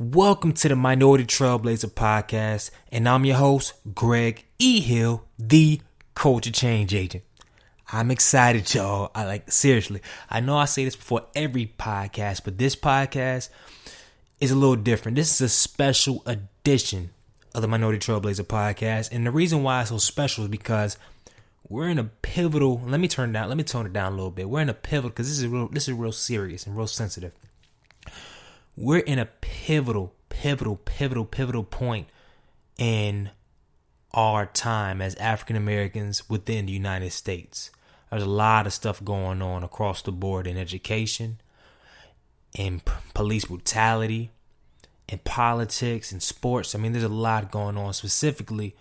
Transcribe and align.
Welcome 0.00 0.54
to 0.54 0.68
the 0.68 0.74
Minority 0.74 1.24
Trailblazer 1.24 1.92
podcast, 1.92 2.72
and 2.90 3.08
I'm 3.08 3.24
your 3.24 3.36
host, 3.36 3.74
Greg 3.94 4.44
E. 4.58 4.80
Hill, 4.80 5.22
the 5.38 5.80
culture 6.16 6.50
change 6.50 6.92
agent. 6.92 7.22
I'm 7.92 8.10
excited, 8.10 8.74
y'all. 8.74 9.12
I 9.14 9.24
like 9.24 9.52
seriously. 9.52 10.00
I 10.28 10.40
know 10.40 10.58
I 10.58 10.64
say 10.64 10.84
this 10.84 10.96
before 10.96 11.28
every 11.36 11.72
podcast, 11.78 12.42
but 12.42 12.58
this 12.58 12.74
podcast 12.74 13.50
is 14.40 14.50
a 14.50 14.56
little 14.56 14.74
different. 14.74 15.14
This 15.14 15.32
is 15.32 15.40
a 15.42 15.48
special 15.48 16.24
edition 16.26 17.10
of 17.54 17.62
the 17.62 17.68
Minority 17.68 18.00
Trailblazer 18.00 18.46
podcast, 18.46 19.10
and 19.12 19.24
the 19.24 19.30
reason 19.30 19.62
why 19.62 19.82
it's 19.82 19.90
so 19.90 19.98
special 19.98 20.42
is 20.42 20.50
because 20.50 20.98
we're 21.68 21.88
in 21.88 22.00
a 22.00 22.10
pivotal. 22.20 22.82
Let 22.84 22.98
me 22.98 23.06
turn 23.06 23.30
down. 23.30 23.46
Let 23.46 23.56
me 23.56 23.62
tone 23.62 23.86
it 23.86 23.92
down 23.92 24.14
a 24.14 24.16
little 24.16 24.32
bit. 24.32 24.48
We're 24.48 24.62
in 24.62 24.68
a 24.68 24.74
pivotal 24.74 25.10
because 25.10 25.28
this 25.28 25.38
is 25.38 25.46
real. 25.46 25.68
This 25.68 25.86
is 25.86 25.94
real 25.94 26.10
serious 26.10 26.66
and 26.66 26.76
real 26.76 26.88
sensitive. 26.88 27.30
We're 28.76 28.98
in 28.98 29.20
a 29.20 29.26
pivotal, 29.26 30.14
pivotal, 30.28 30.76
pivotal, 30.76 31.24
pivotal 31.24 31.62
point 31.62 32.08
in 32.76 33.30
our 34.12 34.46
time 34.46 35.00
as 35.00 35.14
African 35.16 35.54
Americans 35.54 36.28
within 36.28 36.66
the 36.66 36.72
United 36.72 37.12
States. 37.12 37.70
There's 38.10 38.24
a 38.24 38.28
lot 38.28 38.66
of 38.66 38.72
stuff 38.72 39.02
going 39.04 39.42
on 39.42 39.62
across 39.62 40.02
the 40.02 40.12
board 40.12 40.46
in 40.46 40.56
education, 40.56 41.40
in 42.56 42.80
p- 42.80 42.92
police 43.12 43.44
brutality, 43.44 44.30
in 45.08 45.18
politics, 45.18 46.12
in 46.12 46.20
sports. 46.20 46.74
I 46.74 46.78
mean, 46.78 46.92
there's 46.92 47.04
a 47.04 47.08
lot 47.08 47.52
going 47.52 47.76
on 47.76 47.92
specifically 47.92 48.74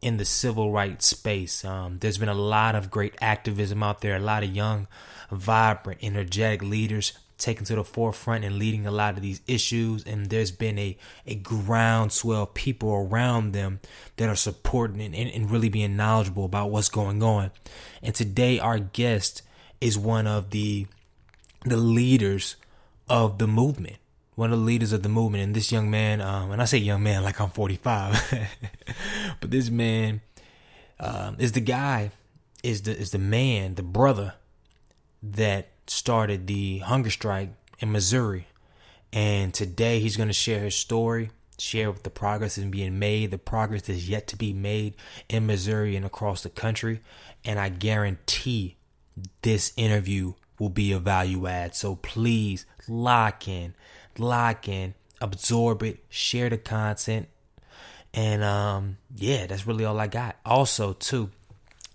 in 0.00 0.16
the 0.16 0.24
civil 0.24 0.72
rights 0.72 1.06
space. 1.06 1.64
Um, 1.64 1.98
there's 1.98 2.18
been 2.18 2.28
a 2.28 2.34
lot 2.34 2.74
of 2.74 2.90
great 2.90 3.14
activism 3.20 3.82
out 3.82 4.00
there, 4.00 4.16
a 4.16 4.20
lot 4.20 4.42
of 4.42 4.54
young, 4.54 4.88
vibrant, 5.30 6.00
energetic 6.02 6.62
leaders 6.62 7.12
taken 7.42 7.64
to 7.66 7.74
the 7.74 7.84
forefront 7.84 8.44
and 8.44 8.58
leading 8.58 8.86
a 8.86 8.90
lot 8.90 9.16
of 9.16 9.22
these 9.22 9.40
issues. 9.46 10.04
And 10.04 10.30
there's 10.30 10.50
been 10.50 10.78
a, 10.78 10.96
a 11.26 11.34
groundswell 11.34 12.44
of 12.44 12.54
people 12.54 12.90
around 12.90 13.52
them 13.52 13.80
that 14.16 14.28
are 14.28 14.36
supporting 14.36 15.00
and, 15.00 15.14
and, 15.14 15.30
and 15.30 15.50
really 15.50 15.68
being 15.68 15.96
knowledgeable 15.96 16.44
about 16.44 16.70
what's 16.70 16.88
going 16.88 17.22
on. 17.22 17.50
And 18.02 18.14
today, 18.14 18.58
our 18.58 18.78
guest 18.78 19.42
is 19.80 19.98
one 19.98 20.26
of 20.26 20.50
the 20.50 20.86
the 21.64 21.76
leaders 21.76 22.56
of 23.08 23.38
the 23.38 23.46
movement 23.46 23.96
one 24.34 24.52
of 24.52 24.58
the 24.58 24.64
leaders 24.64 24.92
of 24.92 25.02
the 25.02 25.08
movement. 25.08 25.44
And 25.44 25.54
this 25.54 25.70
young 25.70 25.90
man, 25.90 26.20
um, 26.20 26.50
and 26.52 26.62
I 26.62 26.64
say 26.64 26.78
young 26.78 27.02
man 27.02 27.22
like 27.22 27.40
I'm 27.40 27.50
45, 27.50 28.48
but 29.40 29.50
this 29.50 29.70
man 29.70 30.20
um, 30.98 31.36
is 31.38 31.52
the 31.52 31.60
guy, 31.60 32.12
is 32.62 32.82
the 32.82 32.96
is 32.96 33.10
the 33.10 33.18
man, 33.18 33.74
the 33.74 33.82
brother 33.82 34.34
that 35.22 35.71
started 35.86 36.46
the 36.46 36.78
hunger 36.78 37.10
strike 37.10 37.50
in 37.78 37.92
Missouri. 37.92 38.46
And 39.12 39.52
today 39.52 40.00
he's 40.00 40.16
going 40.16 40.28
to 40.28 40.34
share 40.34 40.60
his 40.60 40.74
story, 40.74 41.30
share 41.58 41.92
the 41.92 42.10
progress 42.10 42.56
is 42.56 42.64
being 42.64 42.98
made, 42.98 43.30
the 43.30 43.38
progress 43.38 43.88
is 43.88 44.08
yet 44.08 44.26
to 44.28 44.36
be 44.36 44.52
made 44.52 44.94
in 45.28 45.46
Missouri 45.46 45.96
and 45.96 46.06
across 46.06 46.42
the 46.42 46.48
country. 46.48 47.00
And 47.44 47.58
I 47.58 47.68
guarantee 47.68 48.76
this 49.42 49.72
interview 49.76 50.34
will 50.58 50.70
be 50.70 50.92
a 50.92 50.98
value 50.98 51.46
add. 51.46 51.74
So 51.74 51.96
please 51.96 52.64
lock 52.88 53.48
in, 53.48 53.74
lock 54.16 54.68
in, 54.68 54.94
absorb 55.20 55.82
it, 55.82 56.04
share 56.08 56.48
the 56.48 56.58
content. 56.58 57.28
And 58.14 58.42
um, 58.42 58.98
yeah, 59.14 59.46
that's 59.46 59.66
really 59.66 59.84
all 59.84 59.98
I 59.98 60.06
got. 60.06 60.36
Also, 60.44 60.92
too, 60.92 61.30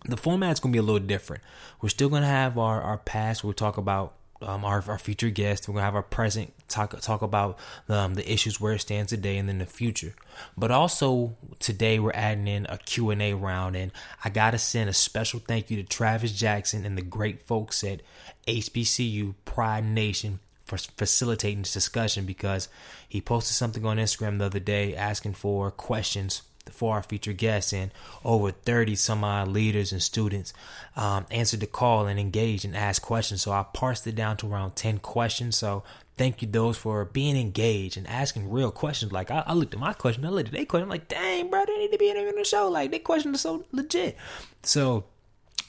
the 0.08 0.17
format's 0.17 0.59
gonna 0.59 0.73
be 0.73 0.80
a 0.80 0.83
little 0.83 1.05
different. 1.05 1.44
We're 1.81 1.89
still 1.89 2.09
gonna 2.09 2.25
have 2.25 2.58
our 2.58 2.81
our 2.81 2.97
past. 2.97 3.44
We'll 3.44 3.53
talk 3.53 3.77
about 3.77 4.16
um, 4.41 4.64
our 4.64 4.83
our 4.88 4.97
future 4.97 5.30
guests. 5.30 5.67
We're 5.67 5.73
gonna 5.75 5.86
have 5.86 5.95
our 5.95 6.03
present 6.03 6.53
talk 6.67 6.99
talk 7.02 7.22
about 7.22 7.58
um, 7.89 8.16
the 8.16 8.31
issues 8.31 8.59
where 8.59 8.73
it 8.73 8.80
stands 8.80 9.09
today 9.09 9.38
and 9.38 9.47
then 9.49 9.58
the 9.58 9.66
future. 9.66 10.14
But 10.58 10.72
also 10.72 11.36
today 11.59 11.99
we're 11.99 12.11
adding 12.14 12.47
in 12.47 12.66
a 12.69 12.77
Q 12.77 13.09
and 13.09 13.22
A 13.22 13.33
round, 13.33 13.75
and 13.75 13.91
I 14.23 14.30
gotta 14.30 14.58
send 14.58 14.89
a 14.89 14.94
special 14.94 15.39
thank 15.39 15.69
you 15.69 15.77
to 15.77 15.83
Travis 15.83 16.31
Jackson 16.31 16.86
and 16.86 16.98
the 16.98 17.02
great 17.02 17.42
folks 17.42 17.83
at 17.83 18.02
HBCU 18.48 19.36
Pride 19.45 19.86
Nation 19.86 20.39
for 20.65 20.77
facilitating 20.77 21.61
this 21.61 21.73
discussion 21.73 22.26
because 22.26 22.67
he 23.08 23.21
posted 23.21 23.55
something 23.55 23.86
on 23.86 23.98
Instagram 23.98 24.37
the 24.37 24.45
other 24.45 24.60
day 24.60 24.95
asking 24.95 25.33
for 25.33 25.71
questions 25.71 26.42
for 26.70 26.95
our 26.95 27.04
featured 27.04 27.38
guests, 27.38 27.73
and 27.73 27.92
over 28.23 28.52
30 28.52 28.95
some 28.95 29.23
odd 29.23 29.48
leaders 29.50 29.92
and 29.92 30.02
students 30.02 30.54
um, 30.95 31.26
answered 31.32 31.60
the 31.60 31.67
call 31.67 32.08
and 32.08 32.20
engaged 32.20 32.66
and 32.66 32.76
asked 32.76 33.02
questions. 33.02 33.42
So 33.42 33.52
I 33.52 33.64
parsed 33.73 34.08
it 34.08 34.16
down 34.16 34.38
to 34.38 34.52
around 34.52 34.76
10 34.76 35.00
questions. 35.00 35.55
So 35.55 35.83
thank 36.17 36.42
you 36.42 36.48
those 36.48 36.78
for 36.78 37.05
being 37.05 37.38
engaged 37.38 37.98
and 37.98 38.08
asking 38.08 38.50
real 38.50 38.72
questions. 38.72 39.11
Like 39.11 39.32
I, 39.32 39.44
I 39.45 39.54
looked 39.54 39.73
at 39.73 39.80
my 39.80 39.94
question, 39.94 40.26
I 40.26 40.30
looked 40.30 40.50
at 40.50 40.54
their 40.54 40.66
question, 40.66 40.83
I'm 40.83 40.89
like, 40.89 41.08
dang, 41.08 41.50
bro, 41.50 41.64
they 41.66 41.78
need 41.78 41.92
to 41.92 41.98
be 41.98 42.10
in 42.10 42.36
the 42.36 42.44
show. 42.44 42.70
Like 42.70 42.92
their 42.92 42.99
questions 42.99 43.36
are 43.36 43.39
so 43.39 43.66
legit. 43.72 44.17
So 44.64 45.05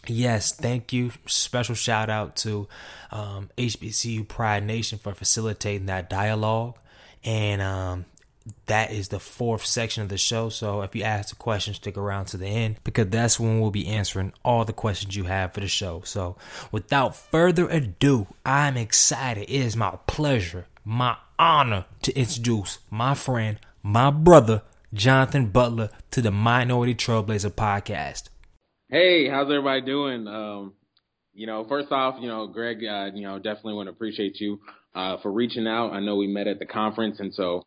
Yes, 0.07 0.53
thank 0.53 0.93
you. 0.93 1.13
Special 1.27 1.75
shout 1.75 2.09
out 2.09 2.37
to 2.37 2.69
um, 3.11 3.51
HBCU 3.59 4.27
Pride 4.27 4.65
Nation 4.65 4.99
for 4.99 5.13
facilitating 5.13 5.87
that 5.87 6.09
dialogue. 6.09 6.77
And 7.25 7.61
um, 7.61 8.05
that 8.67 8.93
is 8.93 9.09
the 9.09 9.21
fourth 9.21 9.65
section 9.65 10.03
of 10.03 10.09
the 10.09 10.19
show. 10.19 10.49
So 10.49 10.83
if 10.83 10.95
you 10.95 11.03
ask 11.03 11.33
a 11.33 11.37
question, 11.37 11.75
stick 11.75 11.97
around 11.97 12.27
to 12.27 12.37
the 12.37 12.47
end 12.47 12.77
because 12.85 13.09
that's 13.09 13.39
when 13.39 13.61
we'll 13.61 13.71
be 13.71 13.87
answering 13.89 14.33
all 14.45 14.65
the 14.65 14.73
questions 14.73 15.17
you 15.17 15.25
have 15.25 15.53
for 15.53 15.61
the 15.61 15.69
show. 15.69 16.03
So 16.05 16.37
without 16.71 17.17
further 17.17 17.69
ado, 17.69 18.27
I'm 18.45 18.77
excited. 18.77 19.45
It 19.45 19.51
is 19.51 19.77
my 19.77 19.99
pleasure, 20.07 20.67
my 20.85 21.17
honor 21.39 21.87
to 22.03 22.17
introduce 22.19 22.79
my 22.91 23.15
friend, 23.15 23.59
my 23.83 24.11
brother, 24.11 24.63
Jonathan 24.93 25.47
Butler, 25.47 25.91
to 26.11 26.23
the 26.23 26.31
Minority 26.31 26.95
Trailblazer 26.95 27.53
podcast. 27.53 28.29
Hey, 28.89 29.29
how's 29.29 29.51
everybody 29.51 29.83
doing? 29.83 30.27
Um, 30.27 30.73
you 31.35 31.47
know, 31.47 31.65
first 31.69 31.93
off, 31.93 32.17
you 32.21 32.29
know, 32.29 32.47
Greg, 32.47 32.79
uh, 32.85 33.11
you 33.15 33.23
know, 33.23 33.39
definitely 33.39 33.75
want 33.75 33.87
to 33.87 33.93
appreciate 33.93 34.41
you 34.41 34.61
uh, 34.95 35.19
for 35.19 35.31
reaching 35.31 35.67
out. 35.67 35.93
I 35.93 36.01
know 36.01 36.17
we 36.17 36.27
met 36.27 36.47
at 36.47 36.59
the 36.59 36.67
conference, 36.67 37.21
and 37.21 37.33
so. 37.33 37.63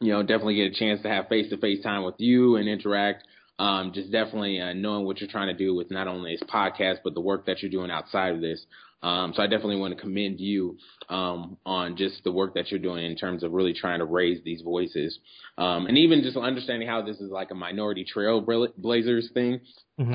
You 0.00 0.12
know, 0.12 0.22
definitely 0.22 0.56
get 0.56 0.72
a 0.72 0.74
chance 0.74 1.02
to 1.02 1.08
have 1.08 1.28
face 1.28 1.50
to 1.50 1.56
face 1.58 1.82
time 1.82 2.04
with 2.04 2.16
you 2.18 2.56
and 2.56 2.68
interact. 2.68 3.24
Um, 3.58 3.92
just 3.92 4.10
definitely 4.10 4.58
uh, 4.58 4.72
knowing 4.72 5.04
what 5.04 5.20
you're 5.20 5.30
trying 5.30 5.48
to 5.48 5.54
do 5.54 5.74
with 5.74 5.90
not 5.90 6.08
only 6.08 6.34
this 6.34 6.48
podcast, 6.48 6.98
but 7.04 7.12
the 7.12 7.20
work 7.20 7.44
that 7.46 7.60
you're 7.60 7.70
doing 7.70 7.90
outside 7.90 8.34
of 8.34 8.40
this. 8.40 8.64
Um, 9.02 9.32
so 9.34 9.42
I 9.42 9.46
definitely 9.46 9.76
want 9.76 9.94
to 9.94 10.00
commend 10.00 10.40
you 10.40 10.76
um, 11.08 11.56
on 11.64 11.96
just 11.96 12.22
the 12.24 12.32
work 12.32 12.54
that 12.54 12.70
you're 12.70 12.80
doing 12.80 13.04
in 13.04 13.16
terms 13.16 13.42
of 13.42 13.52
really 13.52 13.72
trying 13.72 14.00
to 14.00 14.04
raise 14.04 14.42
these 14.44 14.60
voices, 14.62 15.18
um, 15.56 15.86
and 15.86 15.96
even 15.96 16.22
just 16.22 16.36
understanding 16.36 16.86
how 16.86 17.02
this 17.02 17.18
is 17.18 17.30
like 17.30 17.50
a 17.50 17.54
minority 17.54 18.04
trailblazers 18.04 19.32
thing. 19.32 19.60
Mm-hmm. 19.98 20.14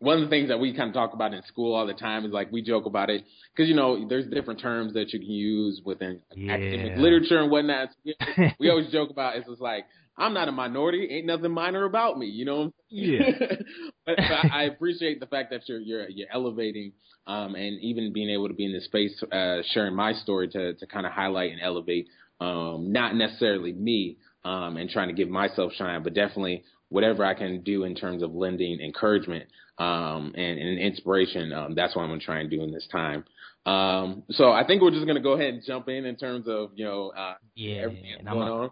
One 0.00 0.22
of 0.22 0.22
the 0.22 0.30
things 0.30 0.48
that 0.48 0.60
we 0.60 0.74
kind 0.74 0.88
of 0.88 0.94
talk 0.94 1.12
about 1.12 1.34
in 1.34 1.42
school 1.44 1.74
all 1.74 1.86
the 1.86 1.94
time 1.94 2.24
is 2.24 2.32
like 2.32 2.52
we 2.52 2.62
joke 2.62 2.86
about 2.86 3.10
it 3.10 3.24
because 3.54 3.68
you 3.68 3.74
know 3.74 4.08
there's 4.08 4.26
different 4.26 4.60
terms 4.60 4.94
that 4.94 5.12
you 5.12 5.18
can 5.18 5.30
use 5.30 5.80
within 5.84 6.20
yeah. 6.34 6.52
academic 6.52 6.98
literature 6.98 7.40
and 7.40 7.50
whatnot. 7.50 7.88
we 8.60 8.70
always 8.70 8.90
joke 8.90 9.10
about 9.10 9.36
it's 9.36 9.48
just 9.48 9.60
like 9.60 9.84
I'm 10.18 10.34
not 10.34 10.48
a 10.48 10.52
minority, 10.52 11.08
ain't 11.10 11.26
nothing 11.26 11.52
minor 11.52 11.84
about 11.84 12.18
me, 12.18 12.26
you 12.26 12.44
know. 12.44 12.72
Yeah. 12.90 13.20
but, 14.06 14.16
but, 14.16 14.52
I 14.52 14.64
appreciate 14.64 15.20
the 15.20 15.26
fact 15.26 15.50
that 15.50 15.68
you're 15.68 15.80
you're 15.80 16.08
you're 16.08 16.28
elevating 16.32 16.92
um, 17.26 17.54
and 17.54 17.80
even 17.80 18.12
being 18.12 18.30
able 18.30 18.48
to 18.48 18.54
be 18.54 18.64
in 18.64 18.72
this 18.72 18.84
space, 18.84 19.22
uh, 19.32 19.58
sharing 19.72 19.94
my 19.94 20.12
story 20.12 20.48
to 20.48 20.74
to 20.74 20.86
kind 20.86 21.06
of 21.06 21.12
highlight 21.12 21.52
and 21.52 21.60
elevate, 21.62 22.08
um, 22.40 22.92
not 22.92 23.14
necessarily 23.14 23.72
me 23.72 24.16
um, 24.44 24.76
and 24.76 24.90
trying 24.90 25.08
to 25.08 25.14
give 25.14 25.28
myself 25.28 25.72
shine, 25.74 26.02
but 26.02 26.14
definitely 26.14 26.64
whatever 26.88 27.24
I 27.24 27.34
can 27.34 27.60
do 27.60 27.84
in 27.84 27.94
terms 27.94 28.22
of 28.22 28.34
lending 28.34 28.80
encouragement 28.80 29.44
um, 29.78 30.32
and, 30.36 30.58
and, 30.58 30.78
inspiration. 30.78 31.52
Um, 31.52 31.74
that's 31.74 31.94
what 31.94 32.02
I'm 32.02 32.08
going 32.08 32.20
to 32.20 32.26
try 32.26 32.40
and 32.40 32.50
do 32.50 32.62
in 32.62 32.72
this 32.72 32.86
time. 32.90 33.24
Um, 33.66 34.24
so 34.30 34.50
I 34.50 34.66
think 34.66 34.82
we're 34.82 34.90
just 34.90 35.04
going 35.04 35.16
to 35.16 35.22
go 35.22 35.32
ahead 35.32 35.54
and 35.54 35.62
jump 35.64 35.88
in 35.88 36.04
in 36.04 36.16
terms 36.16 36.46
of 36.48 36.70
you 36.74 36.84
know 36.84 37.12
uh, 37.16 37.34
yeah, 37.54 37.82
everything 37.82 38.12
that's 38.16 38.24
going 38.24 38.48
on. 38.48 38.70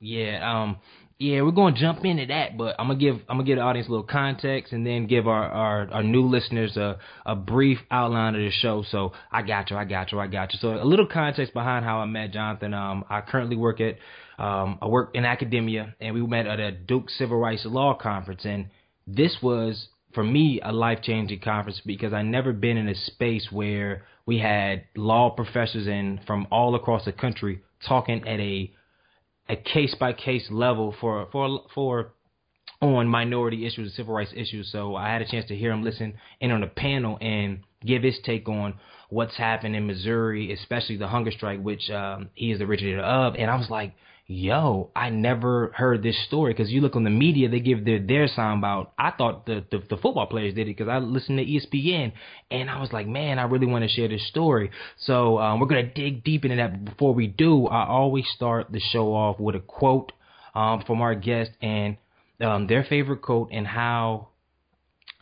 Yeah, 0.00 0.62
um, 0.62 0.78
yeah, 1.18 1.42
we're 1.42 1.50
gonna 1.50 1.76
jump 1.76 2.04
into 2.04 2.26
that, 2.26 2.56
but 2.56 2.76
I'm 2.78 2.86
gonna 2.86 3.00
give 3.00 3.16
I'm 3.28 3.38
gonna 3.38 3.44
give 3.44 3.56
the 3.56 3.62
audience 3.62 3.88
a 3.88 3.90
little 3.90 4.06
context 4.06 4.72
and 4.72 4.86
then 4.86 5.08
give 5.08 5.26
our 5.26 5.48
our, 5.50 5.90
our 5.90 6.02
new 6.04 6.22
listeners 6.22 6.76
a, 6.76 6.98
a 7.26 7.34
brief 7.34 7.78
outline 7.90 8.36
of 8.36 8.40
the 8.40 8.50
show. 8.52 8.84
So 8.88 9.12
I 9.32 9.42
got 9.42 9.70
you, 9.70 9.76
I 9.76 9.84
got 9.84 10.12
you, 10.12 10.20
I 10.20 10.28
got 10.28 10.52
you. 10.52 10.60
So 10.60 10.80
a 10.80 10.84
little 10.84 11.08
context 11.08 11.52
behind 11.54 11.84
how 11.84 11.98
I 11.98 12.04
met 12.04 12.32
Jonathan. 12.32 12.72
Um, 12.72 13.04
I 13.10 13.20
currently 13.20 13.56
work 13.56 13.80
at 13.80 13.96
um, 14.38 14.78
I 14.80 14.86
work 14.86 15.10
in 15.14 15.24
academia, 15.24 15.96
and 16.00 16.14
we 16.14 16.24
met 16.24 16.46
at 16.46 16.60
a 16.60 16.70
Duke 16.70 17.10
Civil 17.10 17.38
Rights 17.38 17.64
Law 17.64 17.94
Conference, 17.94 18.44
and 18.44 18.66
this 19.08 19.38
was 19.42 19.88
for 20.14 20.24
me 20.24 20.60
a 20.62 20.72
life 20.72 21.00
changing 21.02 21.40
conference 21.40 21.80
because 21.84 22.12
I 22.12 22.22
never 22.22 22.52
been 22.52 22.76
in 22.76 22.88
a 22.88 22.94
space 22.94 23.48
where 23.50 24.04
we 24.26 24.38
had 24.38 24.84
law 24.96 25.30
professors 25.30 25.86
in 25.86 26.20
from 26.26 26.46
all 26.50 26.74
across 26.74 27.04
the 27.04 27.12
country 27.12 27.62
talking 27.86 28.26
at 28.26 28.40
a 28.40 28.72
a 29.48 29.56
case 29.56 29.94
by 29.98 30.12
case 30.12 30.46
level 30.50 30.94
for 31.00 31.28
for 31.32 31.60
for 31.74 32.12
on 32.80 33.08
minority 33.08 33.66
issues 33.66 33.88
and 33.88 33.92
civil 33.92 34.14
rights 34.14 34.32
issues. 34.36 34.70
So 34.70 34.94
I 34.94 35.08
had 35.08 35.22
a 35.22 35.26
chance 35.26 35.46
to 35.46 35.56
hear 35.56 35.72
him 35.72 35.82
listen 35.82 36.14
in 36.40 36.50
on 36.50 36.60
the 36.60 36.68
panel 36.68 37.18
and 37.20 37.60
give 37.84 38.02
his 38.02 38.18
take 38.24 38.48
on 38.48 38.74
what's 39.08 39.36
happened 39.36 39.74
in 39.74 39.86
Missouri, 39.86 40.52
especially 40.52 40.96
the 40.96 41.08
hunger 41.08 41.30
strike, 41.30 41.60
which 41.60 41.90
um, 41.90 42.30
he 42.34 42.52
is 42.52 42.58
the 42.58 42.66
originator 42.66 43.00
of. 43.00 43.34
And 43.34 43.50
I 43.50 43.56
was 43.56 43.70
like, 43.70 43.94
yo, 44.28 44.90
I 44.94 45.08
never 45.08 45.72
heard 45.74 46.02
this 46.02 46.22
story 46.26 46.52
because 46.52 46.70
you 46.70 46.82
look 46.82 46.94
on 46.94 47.02
the 47.02 47.10
media, 47.10 47.48
they 47.48 47.60
give 47.60 47.84
their 47.84 47.98
their 47.98 48.28
sound 48.28 48.60
about. 48.60 48.92
I 48.98 49.10
thought 49.10 49.46
the 49.46 49.64
the, 49.70 49.78
the 49.78 49.96
football 49.96 50.26
players 50.26 50.54
did 50.54 50.68
it 50.68 50.76
because 50.76 50.88
I 50.88 50.98
listened 50.98 51.38
to 51.38 51.44
ESPN 51.44 52.12
and 52.50 52.70
I 52.70 52.78
was 52.78 52.92
like, 52.92 53.08
man, 53.08 53.38
I 53.38 53.44
really 53.44 53.66
want 53.66 53.84
to 53.84 53.88
share 53.88 54.06
this 54.06 54.28
story. 54.28 54.70
So 54.98 55.38
um, 55.38 55.58
we're 55.58 55.66
gonna 55.66 55.92
dig 55.92 56.22
deep 56.22 56.44
into 56.44 56.56
that. 56.58 56.84
But 56.84 56.92
Before 56.92 57.14
we 57.14 57.26
do, 57.26 57.66
I 57.66 57.86
always 57.88 58.26
start 58.36 58.70
the 58.70 58.80
show 58.80 59.14
off 59.14 59.40
with 59.40 59.56
a 59.56 59.60
quote 59.60 60.12
um, 60.54 60.82
from 60.86 61.00
our 61.00 61.14
guest 61.14 61.50
and 61.62 61.96
um, 62.40 62.66
their 62.66 62.84
favorite 62.84 63.22
quote 63.22 63.48
and 63.50 63.66
how 63.66 64.28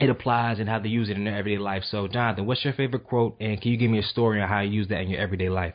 it 0.01 0.11
applies 0.11 0.59
and 0.59 0.69
how 0.69 0.81
they 0.81 0.89
use 0.89 1.09
it 1.09 1.17
in 1.17 1.25
their 1.25 1.37
everyday 1.37 1.59
life. 1.59 1.85
So, 1.91 2.09
Jonathan, 2.09 2.45
what's 2.45 2.65
your 2.65 2.75
favorite 2.75 3.05
quote, 3.05 3.37
and 3.41 3.61
can 3.63 3.71
you 3.71 3.79
give 3.79 3.91
me 3.91 3.99
a 3.99 4.03
story 4.03 4.43
on 4.43 4.49
how 4.49 4.61
you 4.61 4.73
use 4.73 4.89
that 4.89 5.01
in 5.01 5.09
your 5.09 5.21
everyday 5.21 5.49
life? 5.49 5.75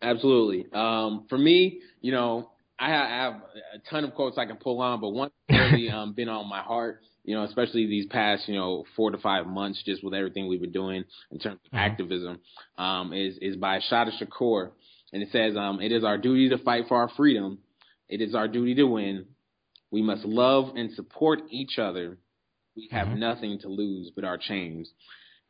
Absolutely. 0.00 0.66
Um, 0.72 1.26
for 1.28 1.36
me, 1.36 1.80
you 2.00 2.12
know, 2.12 2.50
I 2.78 2.90
have 2.90 3.34
a 3.74 3.78
ton 3.90 4.04
of 4.04 4.14
quotes 4.14 4.38
I 4.38 4.46
can 4.46 4.56
pull 4.56 4.80
on, 4.80 5.00
but 5.00 5.10
one 5.10 5.30
really 5.48 5.90
um, 5.90 6.12
been 6.12 6.28
on 6.28 6.48
my 6.48 6.62
heart. 6.62 7.00
You 7.24 7.34
know, 7.34 7.42
especially 7.44 7.86
these 7.86 8.06
past, 8.06 8.48
you 8.48 8.54
know, 8.54 8.84
four 8.96 9.10
to 9.10 9.18
five 9.18 9.46
months, 9.46 9.82
just 9.84 10.02
with 10.02 10.14
everything 10.14 10.48
we've 10.48 10.62
been 10.62 10.72
doing 10.72 11.04
in 11.30 11.38
terms 11.38 11.58
of 11.64 11.72
mm-hmm. 11.72 11.76
activism, 11.76 12.40
um, 12.78 13.12
is 13.12 13.36
is 13.42 13.56
by 13.56 13.76
Assata 13.78 14.12
Shakur, 14.18 14.70
and 15.12 15.22
it 15.22 15.28
says, 15.30 15.56
um, 15.56 15.80
"It 15.80 15.92
is 15.92 16.04
our 16.04 16.16
duty 16.16 16.48
to 16.50 16.58
fight 16.58 16.84
for 16.88 16.96
our 16.96 17.10
freedom. 17.16 17.58
It 18.08 18.22
is 18.22 18.34
our 18.34 18.48
duty 18.48 18.74
to 18.76 18.84
win. 18.84 19.26
We 19.90 20.00
must 20.00 20.24
love 20.24 20.76
and 20.76 20.92
support 20.92 21.40
each 21.50 21.78
other. 21.78 22.18
We 22.74 22.88
have 22.92 23.08
mm-hmm. 23.08 23.20
nothing 23.20 23.58
to 23.60 23.68
lose 23.68 24.10
but 24.14 24.24
our 24.24 24.38
chains." 24.38 24.90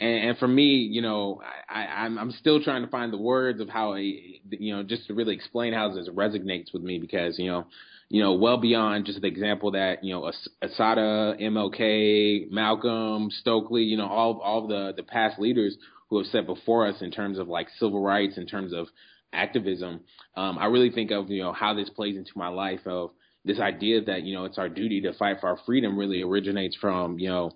And, 0.00 0.30
and 0.30 0.38
for 0.38 0.48
me, 0.48 0.76
you 0.90 1.02
know, 1.02 1.40
I, 1.68 1.84
I'm 1.84 2.18
I'm 2.18 2.30
still 2.32 2.62
trying 2.62 2.82
to 2.82 2.90
find 2.90 3.12
the 3.12 3.18
words 3.18 3.60
of 3.60 3.68
how, 3.68 3.94
you 3.94 4.40
know, 4.74 4.82
just 4.82 5.06
to 5.08 5.14
really 5.14 5.34
explain 5.34 5.72
how 5.72 5.92
this 5.92 6.08
resonates 6.08 6.72
with 6.72 6.82
me 6.82 6.98
because, 6.98 7.38
you 7.38 7.48
know, 7.48 7.66
you 8.08 8.22
know, 8.22 8.34
well 8.34 8.56
beyond 8.56 9.04
just 9.04 9.20
the 9.20 9.26
example 9.26 9.72
that 9.72 10.02
you 10.02 10.14
know 10.14 10.30
Assata, 10.62 11.36
MLK, 11.40 12.50
Malcolm, 12.50 13.30
Stokely, 13.30 13.82
you 13.82 13.96
know, 13.96 14.06
all 14.06 14.40
all 14.40 14.66
the 14.66 14.92
the 14.96 15.02
past 15.02 15.38
leaders 15.38 15.76
who 16.08 16.18
have 16.18 16.26
set 16.28 16.46
before 16.46 16.86
us 16.86 17.02
in 17.02 17.10
terms 17.10 17.38
of 17.38 17.48
like 17.48 17.68
civil 17.78 18.02
rights, 18.02 18.38
in 18.38 18.46
terms 18.46 18.72
of 18.72 18.86
activism. 19.32 20.00
Um, 20.36 20.58
I 20.58 20.66
really 20.66 20.90
think 20.90 21.10
of 21.10 21.30
you 21.30 21.42
know 21.42 21.52
how 21.52 21.74
this 21.74 21.90
plays 21.90 22.16
into 22.16 22.32
my 22.36 22.48
life 22.48 22.86
of 22.86 23.10
this 23.44 23.60
idea 23.60 24.02
that 24.04 24.22
you 24.22 24.34
know 24.34 24.44
it's 24.44 24.58
our 24.58 24.68
duty 24.68 25.02
to 25.02 25.12
fight 25.12 25.38
for 25.40 25.48
our 25.48 25.58
freedom 25.66 25.98
really 25.98 26.22
originates 26.22 26.76
from 26.76 27.18
you 27.18 27.28
know 27.28 27.50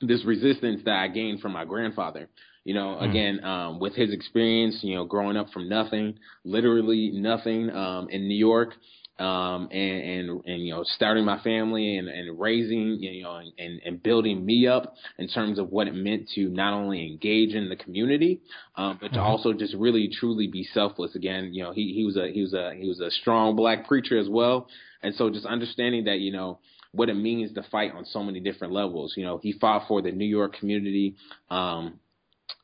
this 0.00 0.24
resistance 0.24 0.82
that 0.84 0.94
I 0.94 1.08
gained 1.08 1.40
from 1.40 1.52
my 1.52 1.64
grandfather. 1.64 2.28
You 2.64 2.74
know, 2.74 2.98
mm. 3.00 3.08
again, 3.08 3.44
um, 3.44 3.78
with 3.78 3.94
his 3.94 4.12
experience, 4.12 4.80
you 4.82 4.96
know, 4.96 5.04
growing 5.04 5.36
up 5.36 5.50
from 5.50 5.68
nothing, 5.68 6.18
literally 6.44 7.12
nothing, 7.14 7.70
um, 7.70 8.08
in 8.10 8.26
New 8.26 8.34
York, 8.36 8.74
um, 9.18 9.68
and, 9.70 10.02
and, 10.02 10.44
and, 10.44 10.66
you 10.66 10.74
know, 10.74 10.84
starting 10.84 11.24
my 11.24 11.38
family 11.42 11.96
and, 11.96 12.08
and 12.08 12.38
raising, 12.38 12.98
you 13.00 13.22
know, 13.22 13.36
and, 13.36 13.80
and 13.82 14.02
building 14.02 14.44
me 14.44 14.66
up 14.66 14.94
in 15.16 15.28
terms 15.28 15.58
of 15.58 15.70
what 15.70 15.86
it 15.86 15.94
meant 15.94 16.28
to 16.34 16.48
not 16.48 16.74
only 16.74 17.06
engage 17.06 17.54
in 17.54 17.68
the 17.68 17.76
community, 17.76 18.40
um, 18.74 18.98
but 19.00 19.12
to 19.12 19.18
mm-hmm. 19.18 19.26
also 19.26 19.52
just 19.52 19.74
really 19.74 20.10
truly 20.12 20.48
be 20.48 20.68
selfless. 20.74 21.14
Again, 21.14 21.54
you 21.54 21.62
know, 21.62 21.72
he, 21.72 21.94
he 21.94 22.04
was 22.04 22.16
a, 22.16 22.30
he 22.30 22.42
was 22.42 22.52
a, 22.52 22.74
he 22.76 22.88
was 22.88 23.00
a 23.00 23.10
strong 23.10 23.56
black 23.56 23.86
preacher 23.86 24.18
as 24.18 24.28
well. 24.28 24.68
And 25.02 25.14
so 25.14 25.30
just 25.30 25.46
understanding 25.46 26.04
that, 26.04 26.18
you 26.18 26.32
know, 26.32 26.58
what 26.96 27.08
it 27.08 27.14
means 27.14 27.52
to 27.54 27.62
fight 27.70 27.92
on 27.92 28.04
so 28.04 28.22
many 28.22 28.40
different 28.40 28.72
levels. 28.72 29.14
You 29.16 29.24
know, 29.24 29.38
he 29.38 29.52
fought 29.52 29.86
for 29.88 30.02
the 30.02 30.12
New 30.12 30.26
York 30.26 30.56
community. 30.58 31.16
Um, 31.50 32.00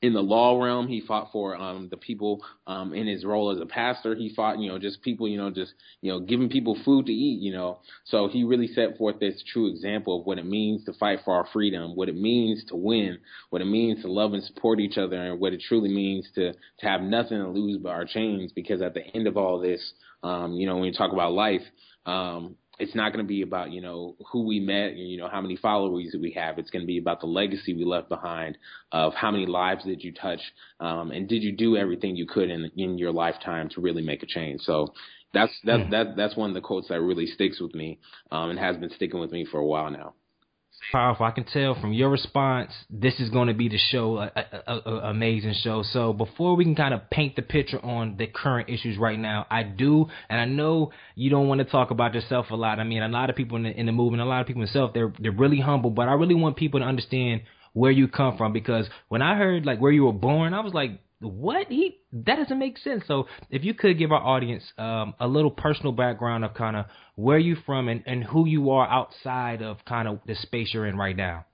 in 0.01 0.13
the 0.13 0.21
law 0.21 0.61
realm, 0.61 0.89
he 0.89 1.01
fought 1.01 1.31
for 1.33 1.57
um, 1.57 1.89
the 1.91 1.97
people 1.97 2.41
um, 2.67 2.93
in 2.93 3.07
his 3.07 3.25
role 3.25 3.51
as 3.51 3.61
a 3.61 3.67
pastor. 3.67 4.15
He 4.15 4.35
fought, 4.35 4.59
you 4.59 4.69
know, 4.69 4.79
just 4.79 5.03
people, 5.03 5.29
you 5.29 5.39
know, 5.39 5.51
just 5.51 5.73
you 6.01 6.13
know, 6.13 6.21
giving 6.21 6.49
people 6.49 6.77
food 6.85 7.07
to 7.07 7.13
eat, 7.13 7.41
you 7.41 7.53
know. 7.53 7.79
So 8.05 8.29
he 8.29 8.45
really 8.45 8.67
set 8.69 8.97
forth 8.99 9.21
this 9.21 9.43
true 9.53 9.69
example 9.69 10.21
of 10.21 10.27
what 10.27 10.39
it 10.39 10.47
means 10.47 10.85
to 10.85 10.93
fight 10.95 11.21
for 11.25 11.35
our 11.35 11.47
freedom, 11.53 11.95
what 11.95 12.09
it 12.09 12.17
means 12.17 12.65
to 12.67 12.77
win, 12.77 13.19
what 13.51 13.63
it 13.63 13.67
means 13.67 14.03
to 14.03 14.11
love 14.11 14.33
and 14.33 14.43
support 14.45 14.81
each 14.81 14.99
other, 14.99 15.17
and 15.17 15.41
what 15.41 15.53
it 15.53 15.63
truly 15.69 15.93
means 15.93 16.29
to 16.35 16.53
to 16.53 16.87
have 16.87 17.01
nothing 17.01 17.39
to 17.39 17.49
lose 17.49 17.79
but 17.79 17.91
our 17.91 18.05
chains. 18.05 18.53
Because 18.53 18.83
at 18.83 18.95
the 18.95 19.05
end 19.15 19.27
of 19.27 19.37
all 19.37 19.61
this, 19.61 19.93
um, 20.23 20.55
you 20.55 20.67
know, 20.67 20.77
when 20.77 20.85
you 20.85 20.93
talk 20.93 21.13
about 21.13 21.33
life, 21.33 21.63
um, 22.07 22.57
it's 22.79 22.95
not 22.95 23.13
going 23.13 23.25
to 23.25 23.29
be 23.29 23.43
about 23.43 23.71
you 23.71 23.81
know 23.81 24.17
who 24.31 24.47
we 24.47 24.61
met 24.61 24.91
and, 24.91 25.11
you 25.11 25.19
know 25.19 25.29
how 25.29 25.41
many 25.41 25.57
followers 25.57 26.11
that 26.13 26.21
we 26.21 26.33
have. 26.33 26.59
It's 26.59 26.71
going 26.71 26.83
to 26.83 26.87
be 26.87 26.99
about 26.99 27.21
the 27.21 27.27
legacy 27.27 27.75
we 27.75 27.85
left 27.85 28.09
behind 28.09 28.59
of 28.91 29.15
how 29.15 29.31
many 29.31 29.47
lives 29.47 29.85
did 29.85 30.03
you 30.03 30.13
touch 30.13 30.41
um, 30.81 31.11
and 31.11 31.29
did 31.29 31.43
you 31.43 31.53
do 31.53 31.77
everything 31.77 32.17
you 32.17 32.27
could 32.27 32.51
in 32.51 32.71
in 32.77 32.99
your 32.99 33.13
lifetime 33.13 33.69
to 33.71 33.81
really 33.81 34.03
make 34.03 34.23
a 34.23 34.27
change? 34.27 34.63
So 34.63 34.93
that's 35.33 35.53
that's 35.65 35.83
mm. 35.83 35.91
that 35.91 36.17
that's 36.17 36.37
one 36.37 36.51
of 36.51 36.55
the 36.55 36.61
quotes 36.61 36.89
that 36.89 37.01
really 37.01 37.27
sticks 37.27 37.61
with 37.61 37.75
me 37.75 37.99
um, 38.31 38.51
and 38.51 38.59
has 38.59 38.77
been 38.77 38.91
sticking 38.91 39.21
with 39.21 39.33
me 39.33 39.45
for 39.45 39.59
a 39.59 39.67
while 39.67 39.91
now 39.91 40.15
powerful. 40.91 41.27
I 41.27 41.31
can 41.31 41.45
tell 41.45 41.81
from 41.81 41.93
your 41.93 42.11
response, 42.11 42.73
this 42.91 43.21
is 43.21 43.31
going 43.31 43.49
to 43.49 43.55
be 43.55 43.69
the 43.69 43.79
show, 43.79 44.19
a, 44.19 44.33
a, 44.35 44.73
a, 44.75 44.97
amazing 45.11 45.55
show. 45.63 45.83
So 45.83 46.13
before 46.13 46.57
we 46.57 46.65
can 46.65 46.75
kind 46.75 46.93
of 46.93 47.09
paint 47.11 47.37
the 47.37 47.43
picture 47.43 47.85
on 47.85 48.17
the 48.17 48.27
current 48.27 48.69
issues 48.69 48.99
right 48.99 49.19
now, 49.19 49.47
I 49.51 49.63
do, 49.63 50.07
and 50.29 50.41
I 50.41 50.47
know 50.47 50.93
you 51.15 51.31
don't 51.31 51.49
want 51.49 51.61
to 51.61 51.65
talk 51.65 51.91
about 51.91 52.15
yourself 52.15 52.47
a 52.51 52.57
lot. 52.57 52.81
I 52.81 52.85
mean, 52.85 53.03
a 53.03 53.09
lot 53.09 53.31
of 53.31 53.37
people 53.37 53.57
in 53.57 53.65
the, 53.65 53.71
in 53.71 53.87
the 53.87 53.93
movement, 53.93 54.23
a 54.23 54.27
lot 54.27 54.41
of 54.41 54.47
people 54.47 54.63
themselves, 54.63 54.93
they're 54.95 55.13
they're 55.19 55.33
really 55.33 55.61
humble, 55.61 55.91
but 55.91 56.09
I 56.09 56.15
really 56.15 56.35
want 56.35 56.57
people 56.57 56.81
to 56.81 56.87
understand 56.87 57.43
where 57.73 57.91
you 57.91 58.09
come 58.09 58.37
from 58.37 58.53
because 58.53 58.87
when 59.09 59.23
I 59.23 59.37
heard 59.37 59.65
like 59.65 59.79
where 59.79 59.93
you 59.93 60.05
were 60.05 60.13
born, 60.13 60.55
I 60.55 60.61
was 60.61 60.75
like, 60.75 61.01
what 61.23 61.69
he 61.69 61.99
that 62.13 62.37
doesn't 62.37 62.59
make 62.59 62.79
sense. 62.79 63.05
So 63.07 63.27
if 63.51 63.65
you 63.65 63.75
could 63.75 63.99
give 63.99 64.13
our 64.13 64.23
audience 64.23 64.65
um, 64.79 65.15
a 65.19 65.27
little 65.27 65.51
personal 65.51 65.93
background 65.93 66.45
of 66.45 66.55
kind 66.55 66.77
of 66.77 66.87
where 67.15 67.39
you 67.39 67.57
from 67.67 67.89
and, 67.89 68.03
and 68.07 68.25
who 68.25 68.47
you 68.47 68.71
are 68.71 68.89
outside 68.89 69.63
of 69.63 69.79
kind 69.87 70.09
of 70.09 70.21
the 70.27 70.35
space 70.35 70.71
you're 70.73 70.87
in 70.87 70.97
right 70.97 71.17
now. 71.17 71.47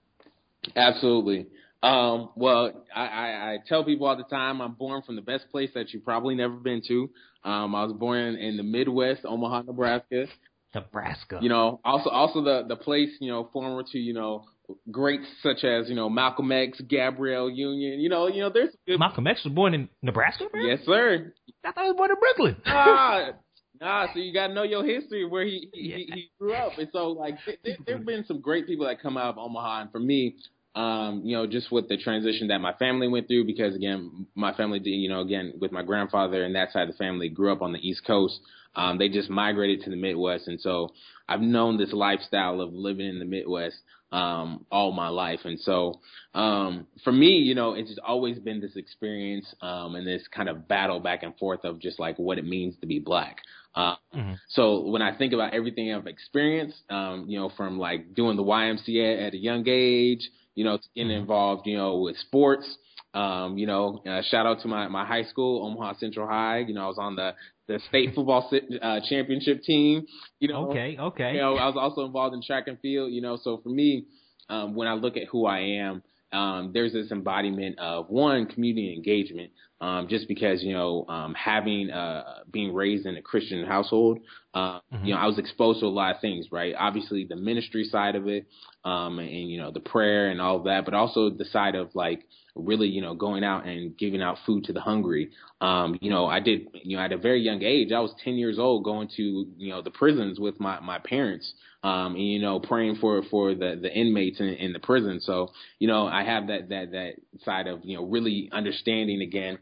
Absolutely. 0.75 1.47
Um, 1.83 2.31
well, 2.35 2.85
I, 2.95 3.07
I, 3.07 3.53
I 3.53 3.57
tell 3.69 3.85
people 3.85 4.07
all 4.09 4.17
the 4.17 4.25
time 4.25 4.61
I'm 4.61 4.75
born 4.75 5.03
from 5.03 5.15
the 5.15 5.23
best 5.23 5.45
place 5.51 5.71
that 5.75 5.93
you've 5.93 6.05
probably 6.05 6.35
never 6.35 6.55
been 6.55 6.83
to. 6.89 7.11
Um, 7.45 7.75
I 7.75 7.85
was 7.85 7.93
born 7.93 8.35
in 8.35 8.57
the 8.57 8.65
Midwest, 8.65 9.21
Omaha, 9.25 9.63
Nebraska. 9.63 10.27
Nebraska. 10.75 11.39
You 11.41 11.49
know, 11.49 11.81
also 11.85 12.11
also 12.11 12.43
the 12.43 12.65
the 12.69 12.77
place, 12.77 13.11
you 13.21 13.31
know, 13.31 13.49
former 13.53 13.85
to, 13.93 13.99
you 13.99 14.13
know, 14.13 14.45
greats 14.91 15.27
such 15.43 15.65
as 15.65 15.89
you 15.89 15.95
know 15.95 16.09
Malcolm 16.09 16.53
X, 16.53 16.81
Gabrielle 16.81 17.51
Union. 17.51 18.01
You 18.01 18.09
know, 18.09 18.29
you 18.29 18.41
know 18.41 18.51
there's 18.53 18.75
good... 18.87 18.99
Malcolm 18.99 19.27
X 19.27 19.45
was 19.45 19.53
born 19.53 19.75
in 19.75 19.89
Nebraska. 20.03 20.45
Man? 20.53 20.67
Yes, 20.67 20.81
sir. 20.85 21.33
I 21.65 21.73
thought 21.73 21.85
he 21.85 21.91
was 21.91 21.97
born 21.97 22.11
in 22.11 22.17
Brooklyn. 22.19 22.57
nah, 22.67 23.31
nah. 23.81 24.07
So 24.13 24.21
you 24.21 24.33
got 24.33 24.49
to 24.49 24.55
know 24.55 24.63
your 24.63 24.85
history 24.85 25.27
where 25.27 25.45
he 25.45 25.69
he, 25.73 25.89
yeah. 25.91 25.97
he, 25.97 26.11
he 26.15 26.31
grew 26.39 26.55
up, 26.55 26.79
and 26.79 26.89
so 26.93 27.09
like 27.09 27.37
there, 27.65 27.77
there've 27.87 28.05
been 28.05 28.25
some 28.27 28.41
great 28.41 28.67
people 28.67 28.87
that 28.87 29.01
come 29.01 29.17
out 29.17 29.31
of 29.31 29.39
Omaha, 29.39 29.83
and 29.83 29.93
for 29.93 30.01
me. 30.01 30.37
Um, 30.79 31.23
you 31.25 31.37
know, 31.37 31.45
just 31.45 31.73
with 31.73 31.89
the 31.89 31.97
transition 31.97 32.49
that 32.49 32.61
my 32.61 32.73
family 32.75 33.09
went 33.09 33.27
through, 33.27 33.47
because 33.47 33.75
again, 33.75 34.27
my 34.37 34.55
family 34.55 34.79
did, 34.79 34.91
you 34.91 35.09
know, 35.09 35.23
again, 35.23 35.55
with 35.59 35.73
my 35.73 35.83
grandfather 35.83 36.45
and 36.45 36.55
that 36.55 36.71
side 36.73 36.83
of 36.83 36.95
the 36.95 36.99
family 36.99 37.29
grew 37.29 37.53
up 37.53 37.63
on 37.63 37.73
the 37.73 37.81
East 37.81 38.05
Coast. 38.07 38.39
Um, 38.77 38.97
they 38.97 39.09
just 39.09 39.29
migrated 39.29 39.83
to 39.83 39.91
the 39.91 39.97
Midwest. 39.97 40.47
And 40.47 40.61
so 40.61 40.91
I've 41.29 41.41
known 41.41 41.79
this 41.79 41.93
lifestyle 41.93 42.61
of 42.61 42.73
living 42.73 43.09
in 43.09 43.19
the 43.19 43.25
Midwest 43.25 43.75
um, 44.13 44.65
all 44.71 44.93
my 44.93 45.09
life. 45.09 45.41
And 45.45 45.59
so, 45.61 46.01
um, 46.35 46.87
for 47.05 47.13
me, 47.13 47.39
you 47.39 47.55
know, 47.55 47.75
it's 47.75 47.89
just 47.89 48.01
always 48.01 48.39
been 48.39 48.61
this 48.61 48.77
experience, 48.77 49.53
um, 49.61 49.97
and 49.97 50.07
this 50.07 50.23
kind 50.29 50.49
of 50.49 50.69
battle 50.69 51.01
back 51.01 51.23
and 51.23 51.37
forth 51.39 51.65
of 51.65 51.79
just 51.79 51.99
like 51.99 52.19
what 52.19 52.39
it 52.39 52.47
means 52.47 52.77
to 52.81 52.87
be 52.87 52.99
black. 52.99 53.39
Uh, 53.75 53.97
mm-hmm. 54.15 54.33
so 54.49 54.89
when 54.89 55.03
I 55.03 55.17
think 55.17 55.33
about 55.33 55.55
everything 55.55 55.93
I've 55.93 56.07
experienced, 56.07 56.79
um, 56.91 57.27
you 57.29 57.39
know, 57.39 57.51
from 57.57 57.79
like 57.79 58.15
doing 58.15 58.37
the 58.37 58.43
YMCA 58.43 59.27
at 59.27 59.35
a 59.35 59.37
young 59.37 59.65
age, 59.69 60.31
you 60.55 60.65
know, 60.65 60.79
getting 60.95 61.11
mm-hmm. 61.11 61.21
involved, 61.21 61.67
you 61.67 61.77
know, 61.77 61.99
with 61.99 62.17
sports, 62.17 62.67
um, 63.15 63.57
you 63.57 63.67
know, 63.67 64.03
uh, 64.07 64.23
shout 64.31 64.47
out 64.47 64.61
to 64.63 64.69
my, 64.69 64.89
my 64.89 65.05
high 65.05 65.25
school, 65.25 65.67
Omaha 65.67 65.95
Central 65.99 66.27
High. 66.27 66.59
You 66.59 66.75
know, 66.75 66.85
I 66.85 66.87
was 66.87 66.99
on 66.99 67.17
the 67.17 67.33
the 67.67 67.81
state 67.89 68.15
football 68.15 68.51
uh, 68.83 69.01
championship 69.09 69.63
team. 69.63 70.07
You 70.41 70.49
know, 70.49 70.71
okay, 70.71 70.97
okay. 70.99 71.33
You 71.35 71.41
know, 71.41 71.57
I 71.57 71.67
was 71.67 71.77
also 71.79 72.05
involved 72.05 72.35
in 72.35 72.43
track 72.43 72.65
and 72.67 72.79
field. 72.81 73.13
You 73.13 73.21
know, 73.21 73.39
so 73.43 73.61
for 73.63 73.69
me, 73.69 74.07
um, 74.49 74.75
when 74.75 74.89
I 74.89 74.95
look 74.95 75.17
at 75.17 75.25
who 75.31 75.47
I 75.47 75.61
am, 75.61 76.03
um, 76.33 76.71
there's 76.73 76.93
this 76.93 77.11
embodiment 77.11 77.79
of 77.79 78.09
one 78.09 78.47
community 78.47 78.95
engagement. 78.95 79.53
Um, 79.81 80.09
just 80.09 80.27
because 80.27 80.63
you 80.63 80.73
know, 80.73 81.07
um, 81.09 81.35
having 81.35 81.91
uh, 81.91 82.41
being 82.51 82.75
raised 82.75 83.07
in 83.07 83.17
a 83.17 83.23
Christian 83.23 83.65
household, 83.65 84.19
uh, 84.55 84.81
mm-hmm. 84.93 85.05
you 85.05 85.15
know, 85.15 85.21
I 85.21 85.27
was 85.27 85.39
exposed 85.39 85.81
to 85.81 85.87
a 85.87 85.89
lot 85.89 86.15
of 86.15 86.21
things, 86.21 86.49
right? 86.51 86.75
Obviously, 86.79 87.27
the 87.29 87.37
ministry 87.37 87.85
side 87.85 88.17
of 88.17 88.27
it, 88.27 88.47
um, 88.85 89.19
and 89.19 89.51
you 89.51 89.59
know, 89.59 89.71
the 89.71 89.81
prayer 89.81 90.31
and 90.31 90.41
all 90.41 90.57
of 90.57 90.65
that, 90.65 90.85
but 90.85 90.95
also 90.95 91.31
the 91.31 91.45
side 91.45 91.75
of 91.75 91.95
like 91.95 92.25
really, 92.59 92.89
you 92.89 93.01
know, 93.01 93.15
going 93.15 93.45
out 93.45 93.67
and 93.67 93.97
giving 93.97 94.21
out 94.21 94.37
food 94.45 94.65
to 94.65 94.73
the 94.73 94.81
hungry. 94.81 95.31
Um, 95.61 95.97
you 96.01 96.11
know, 96.11 96.27
I 96.27 96.41
did, 96.41 96.69
you 96.73 96.97
know, 96.97 97.03
at 97.03 97.13
a 97.13 97.19
very 97.19 97.41
young 97.41 97.63
age, 97.63 97.93
I 97.93 98.01
was 98.01 98.13
10 98.25 98.35
years 98.35 98.59
old 98.59 98.85
going 98.85 99.09
to, 99.17 99.23
you 99.57 99.71
know, 99.71 99.83
the 99.83 99.91
prisons 99.91 100.39
with 100.39 100.59
my, 100.61 100.81
my 100.81 100.99
parents, 100.99 101.53
um, 101.83 102.15
and, 102.15 102.27
you 102.27 102.41
know, 102.41 102.61
praying 102.61 102.97
for, 102.97 103.23
for 103.31 103.55
the, 103.55 103.79
the 103.81 103.93
inmates 103.93 104.41
in, 104.41 104.49
in 104.49 104.73
the 104.73 104.81
prison. 104.81 105.21
So, 105.21 105.51
you 105.79 105.89
know, 105.89 106.07
I 106.07 106.25
have 106.25 106.49
that, 106.49 106.69
that, 106.71 106.93
that 106.93 107.13
side 107.45 107.67
of, 107.67 107.81
you 107.85 107.97
know, 107.97 108.05
really 108.05 108.49
understanding 108.53 109.23
again, 109.23 109.59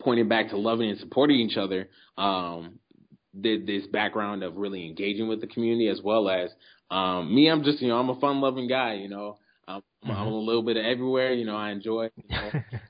pointing 0.00 0.28
back 0.28 0.50
to 0.50 0.56
loving 0.56 0.90
and 0.90 0.98
supporting 0.98 1.40
each 1.40 1.56
other. 1.56 1.88
Um, 2.16 2.78
did 3.40 3.66
this 3.66 3.86
background 3.86 4.42
of 4.42 4.56
really 4.56 4.86
engaging 4.86 5.28
with 5.28 5.40
the 5.40 5.46
community 5.46 5.88
as 5.88 6.00
well 6.02 6.28
as 6.28 6.50
um, 6.90 7.34
me. 7.34 7.48
I'm 7.48 7.64
just 7.64 7.80
you 7.80 7.88
know 7.88 7.98
I'm 7.98 8.10
a 8.10 8.20
fun 8.20 8.40
loving 8.40 8.68
guy. 8.68 8.94
You 8.94 9.08
know. 9.08 9.38
I'm, 9.66 9.82
mm-hmm. 10.02 10.10
I'm 10.12 10.28
a 10.28 10.38
little 10.38 10.62
bit 10.62 10.78
of 10.78 10.84
everywhere, 10.86 11.34
you 11.34 11.44
know. 11.44 11.54
I 11.54 11.72
enjoy. 11.72 12.08
You 12.16 12.24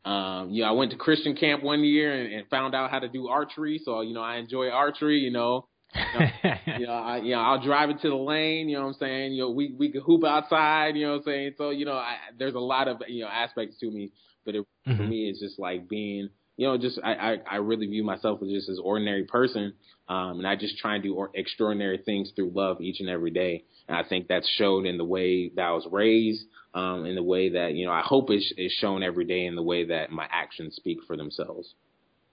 know, 0.04 0.10
um, 0.10 0.50
you 0.50 0.62
know, 0.62 0.68
I 0.68 0.72
went 0.72 0.92
to 0.92 0.96
Christian 0.96 1.34
camp 1.34 1.64
one 1.64 1.82
year 1.82 2.12
and, 2.12 2.32
and 2.32 2.48
found 2.48 2.72
out 2.72 2.92
how 2.92 3.00
to 3.00 3.08
do 3.08 3.26
archery, 3.26 3.80
so 3.84 4.00
you 4.00 4.14
know, 4.14 4.22
I 4.22 4.36
enjoy 4.36 4.68
archery. 4.68 5.18
You 5.18 5.32
know, 5.32 5.66
you 5.92 6.20
know, 6.20 6.54
you 6.78 6.86
know, 6.86 6.92
I, 6.92 7.16
you 7.18 7.32
know, 7.32 7.40
I'll 7.40 7.60
drive 7.60 7.90
into 7.90 8.08
the 8.08 8.14
lane. 8.14 8.68
You 8.68 8.76
know 8.76 8.82
what 8.82 8.88
I'm 8.90 8.98
saying? 9.00 9.32
You 9.32 9.42
know, 9.42 9.50
we 9.50 9.74
we 9.76 9.90
could 9.90 10.02
hoop 10.02 10.24
outside. 10.24 10.94
You 10.94 11.06
know 11.06 11.12
what 11.14 11.18
I'm 11.18 11.24
saying? 11.24 11.54
So 11.58 11.70
you 11.70 11.84
know, 11.84 11.94
I, 11.94 12.16
there's 12.38 12.54
a 12.54 12.60
lot 12.60 12.86
of 12.86 13.02
you 13.08 13.22
know 13.22 13.28
aspects 13.28 13.76
to 13.80 13.90
me, 13.90 14.12
but 14.44 14.54
it, 14.54 14.64
mm-hmm. 14.86 14.96
for 14.96 15.02
me, 15.02 15.28
it's 15.28 15.40
just 15.40 15.58
like 15.58 15.88
being 15.88 16.28
you 16.58 16.66
know, 16.66 16.76
just 16.76 16.98
I, 17.02 17.14
I, 17.14 17.36
I 17.52 17.56
really 17.56 17.86
view 17.86 18.04
myself 18.04 18.42
as 18.42 18.48
just 18.48 18.68
as 18.68 18.78
ordinary 18.82 19.24
person, 19.24 19.72
um, 20.08 20.38
and 20.38 20.46
I 20.46 20.56
just 20.56 20.78
try 20.78 20.94
and 20.94 21.02
do 21.02 21.28
extraordinary 21.34 21.98
things 21.98 22.32
through 22.34 22.52
love 22.54 22.80
each 22.80 23.00
and 23.00 23.08
every 23.08 23.30
day. 23.30 23.64
And 23.88 23.96
I 23.96 24.02
think 24.08 24.28
that's 24.28 24.48
shown 24.56 24.86
in 24.86 24.96
the 24.96 25.04
way 25.04 25.50
that 25.56 25.62
I 25.62 25.72
was 25.72 25.86
raised, 25.90 26.44
um, 26.74 27.04
in 27.06 27.14
the 27.14 27.22
way 27.22 27.50
that 27.50 27.74
you 27.74 27.86
know 27.86 27.92
I 27.92 28.02
hope 28.02 28.30
is 28.30 28.52
is 28.56 28.72
shown 28.72 29.02
every 29.02 29.24
day 29.24 29.44
in 29.44 29.54
the 29.54 29.62
way 29.62 29.84
that 29.86 30.10
my 30.10 30.26
actions 30.30 30.76
speak 30.76 30.98
for 31.06 31.16
themselves. 31.16 31.74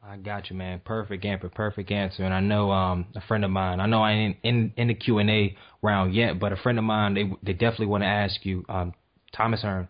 I 0.07 0.17
got 0.17 0.49
you, 0.49 0.55
man. 0.55 0.81
Perfect 0.85 1.25
answer, 1.25 1.49
perfect 1.49 1.89
answer. 1.91 2.23
And 2.23 2.33
I 2.33 2.39
know 2.39 2.71
um, 2.71 3.07
a 3.15 3.21
friend 3.21 3.43
of 3.43 3.49
mine. 3.49 3.79
I 3.79 3.87
know 3.87 4.03
I 4.03 4.11
ain't 4.11 4.37
in 4.43 4.73
in 4.77 4.87
the 4.87 4.93
Q 4.93 5.17
and 5.17 5.29
A 5.29 5.57
round 5.81 6.13
yet, 6.13 6.39
but 6.39 6.53
a 6.53 6.57
friend 6.57 6.77
of 6.77 6.85
mine 6.85 7.13
they 7.13 7.31
they 7.43 7.53
definitely 7.53 7.87
want 7.87 8.03
to 8.03 8.07
ask 8.07 8.45
you, 8.45 8.63
um, 8.69 8.93
Thomas 9.35 9.61
Hearn, 9.61 9.87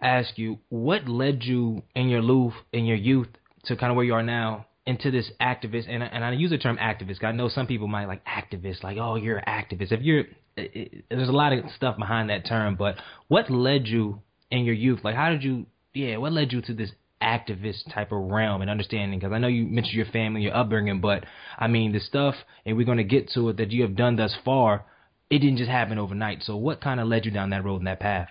ask 0.00 0.38
you 0.38 0.58
what 0.70 1.08
led 1.08 1.44
you 1.44 1.82
in 1.94 2.08
your 2.08 2.22
youth 2.22 2.54
in 2.72 2.84
your 2.84 2.96
youth 2.96 3.28
to 3.66 3.76
kind 3.76 3.90
of 3.90 3.96
where 3.96 4.04
you 4.04 4.14
are 4.14 4.22
now 4.22 4.66
into 4.86 5.10
this 5.10 5.30
activist, 5.40 5.88
and 5.88 6.02
and 6.02 6.24
I 6.24 6.32
use 6.32 6.50
the 6.50 6.58
term 6.58 6.76
activist. 6.76 7.22
I 7.22 7.32
know 7.32 7.48
some 7.48 7.66
people 7.66 7.86
might 7.86 8.06
like 8.06 8.22
activist, 8.24 8.82
like 8.82 8.98
oh 8.98 9.16
you're 9.16 9.38
an 9.38 9.44
activist. 9.46 9.92
If 9.92 10.00
you're, 10.02 10.20
it, 10.56 10.70
it, 10.74 11.04
there's 11.08 11.28
a 11.28 11.32
lot 11.32 11.52
of 11.52 11.64
stuff 11.76 11.96
behind 11.96 12.30
that 12.30 12.46
term, 12.46 12.76
but 12.76 12.96
what 13.28 13.50
led 13.50 13.86
you 13.86 14.22
in 14.50 14.64
your 14.64 14.74
youth? 14.74 15.00
Like 15.04 15.14
how 15.14 15.30
did 15.30 15.44
you, 15.44 15.66
yeah, 15.94 16.16
what 16.16 16.32
led 16.32 16.52
you 16.52 16.62
to 16.62 16.74
this 16.74 16.90
activist 17.22 17.92
type 17.94 18.10
of 18.10 18.18
realm 18.18 18.60
and 18.60 18.70
understanding? 18.70 19.18
Because 19.18 19.32
I 19.32 19.38
know 19.38 19.48
you 19.48 19.66
mentioned 19.66 19.94
your 19.94 20.06
family, 20.06 20.42
your 20.42 20.56
upbringing, 20.56 21.00
but 21.00 21.24
I 21.58 21.68
mean 21.68 21.92
the 21.92 22.00
stuff, 22.00 22.34
and 22.66 22.76
we're 22.76 22.86
going 22.86 22.98
to 22.98 23.04
get 23.04 23.30
to 23.34 23.50
it 23.50 23.58
that 23.58 23.70
you 23.70 23.82
have 23.82 23.96
done 23.96 24.16
thus 24.16 24.34
far. 24.44 24.84
It 25.30 25.38
didn't 25.38 25.58
just 25.58 25.70
happen 25.70 25.98
overnight. 25.98 26.42
So 26.42 26.56
what 26.56 26.80
kind 26.80 27.00
of 27.00 27.06
led 27.06 27.24
you 27.24 27.30
down 27.30 27.50
that 27.50 27.64
road 27.64 27.76
and 27.76 27.86
that 27.86 28.00
path? 28.00 28.28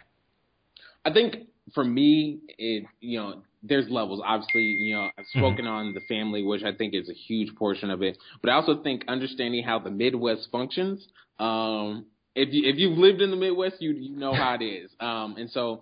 I 1.04 1.12
think 1.12 1.48
for 1.74 1.84
me, 1.84 2.40
it 2.58 2.86
you 3.00 3.20
know 3.20 3.42
there's 3.64 3.90
levels. 3.90 4.22
Obviously, 4.26 4.64
you 4.64 4.96
know, 4.96 5.10
I've 5.18 5.26
mm-hmm. 5.26 5.40
spoken 5.40 5.66
mm-hmm. 5.66 5.74
on 5.74 5.94
the 5.94 6.02
family, 6.02 6.44
which 6.44 6.64
I 6.64 6.74
think 6.74 6.94
is 6.94 7.10
a 7.10 7.14
huge 7.14 7.56
portion 7.56 7.90
of 7.90 8.02
it. 8.02 8.18
But 8.42 8.50
I 8.50 8.54
also 8.56 8.82
think 8.82 9.04
understanding 9.08 9.64
how 9.64 9.80
the 9.80 9.92
Midwest 9.92 10.50
functions. 10.52 11.08
Um, 11.40 12.06
if 12.36 12.50
you 12.54 12.70
if 12.70 12.78
you've 12.78 12.98
lived 12.98 13.22
in 13.22 13.32
the 13.32 13.38
Midwest, 13.38 13.76
you 13.80 13.92
you 13.92 14.16
know 14.16 14.34
how 14.34 14.56
it 14.60 14.64
is. 14.64 14.92
Um, 15.00 15.36
and 15.38 15.50
so 15.50 15.82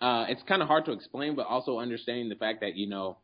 uh, 0.00 0.26
it's 0.28 0.42
kind 0.42 0.62
of 0.62 0.68
hard 0.68 0.84
to 0.86 0.92
explain, 0.92 1.36
but 1.36 1.46
also 1.46 1.78
understanding 1.78 2.28
the 2.28 2.34
fact 2.34 2.60
that 2.60 2.76
you 2.76 2.88
know 2.88 3.18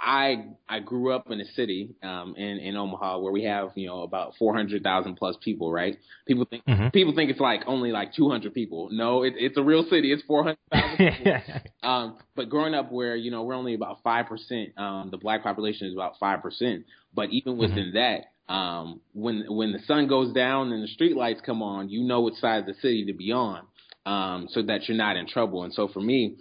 I 0.00 0.46
I 0.68 0.80
grew 0.80 1.12
up 1.12 1.30
in 1.30 1.40
a 1.40 1.44
city 1.52 1.94
um, 2.02 2.34
in 2.36 2.58
in 2.58 2.76
Omaha 2.76 3.18
where 3.18 3.32
we 3.32 3.44
have 3.44 3.70
you 3.74 3.86
know 3.86 4.02
about 4.02 4.34
four 4.38 4.54
hundred 4.54 4.82
thousand 4.82 5.16
plus 5.16 5.36
people, 5.42 5.72
right? 5.72 5.96
People 6.26 6.44
think 6.44 6.64
mm-hmm. 6.66 6.88
people 6.88 7.14
think 7.14 7.30
it's 7.30 7.40
like 7.40 7.62
only 7.66 7.90
like 7.90 8.14
two 8.14 8.28
hundred 8.28 8.54
people. 8.54 8.88
No, 8.92 9.22
it, 9.24 9.34
it's 9.36 9.56
a 9.56 9.62
real 9.62 9.84
city. 9.90 10.12
It's 10.12 10.22
four 10.22 10.44
hundred 10.44 10.58
thousand. 10.72 11.62
um, 11.82 12.18
but 12.36 12.48
growing 12.48 12.74
up 12.74 12.92
where 12.92 13.16
you 13.16 13.30
know 13.30 13.42
we're 13.42 13.54
only 13.54 13.74
about 13.74 14.02
five 14.02 14.26
percent. 14.26 14.78
Um, 14.78 15.08
the 15.10 15.18
black 15.18 15.42
population 15.42 15.88
is 15.88 15.94
about 15.94 16.14
five 16.20 16.42
percent. 16.42 16.84
But 17.14 17.30
even 17.30 17.54
mm-hmm. 17.54 17.62
within 17.62 17.92
mm-hmm. 17.92 18.22
that, 18.48 18.52
um, 18.52 19.00
when 19.14 19.44
when 19.48 19.72
the 19.72 19.80
sun 19.80 20.06
goes 20.06 20.32
down 20.32 20.72
and 20.72 20.82
the 20.82 20.88
street 20.88 21.16
lights 21.16 21.40
come 21.44 21.62
on, 21.62 21.88
you 21.88 22.04
know 22.04 22.20
which 22.20 22.34
side 22.34 22.60
of 22.60 22.66
the 22.66 22.74
city 22.74 23.06
to 23.06 23.12
be 23.12 23.32
on, 23.32 23.66
um, 24.06 24.48
so 24.50 24.62
that 24.62 24.88
you're 24.88 24.96
not 24.96 25.16
in 25.16 25.26
trouble. 25.26 25.64
And 25.64 25.72
so 25.72 25.88
for 25.88 26.00
me, 26.00 26.36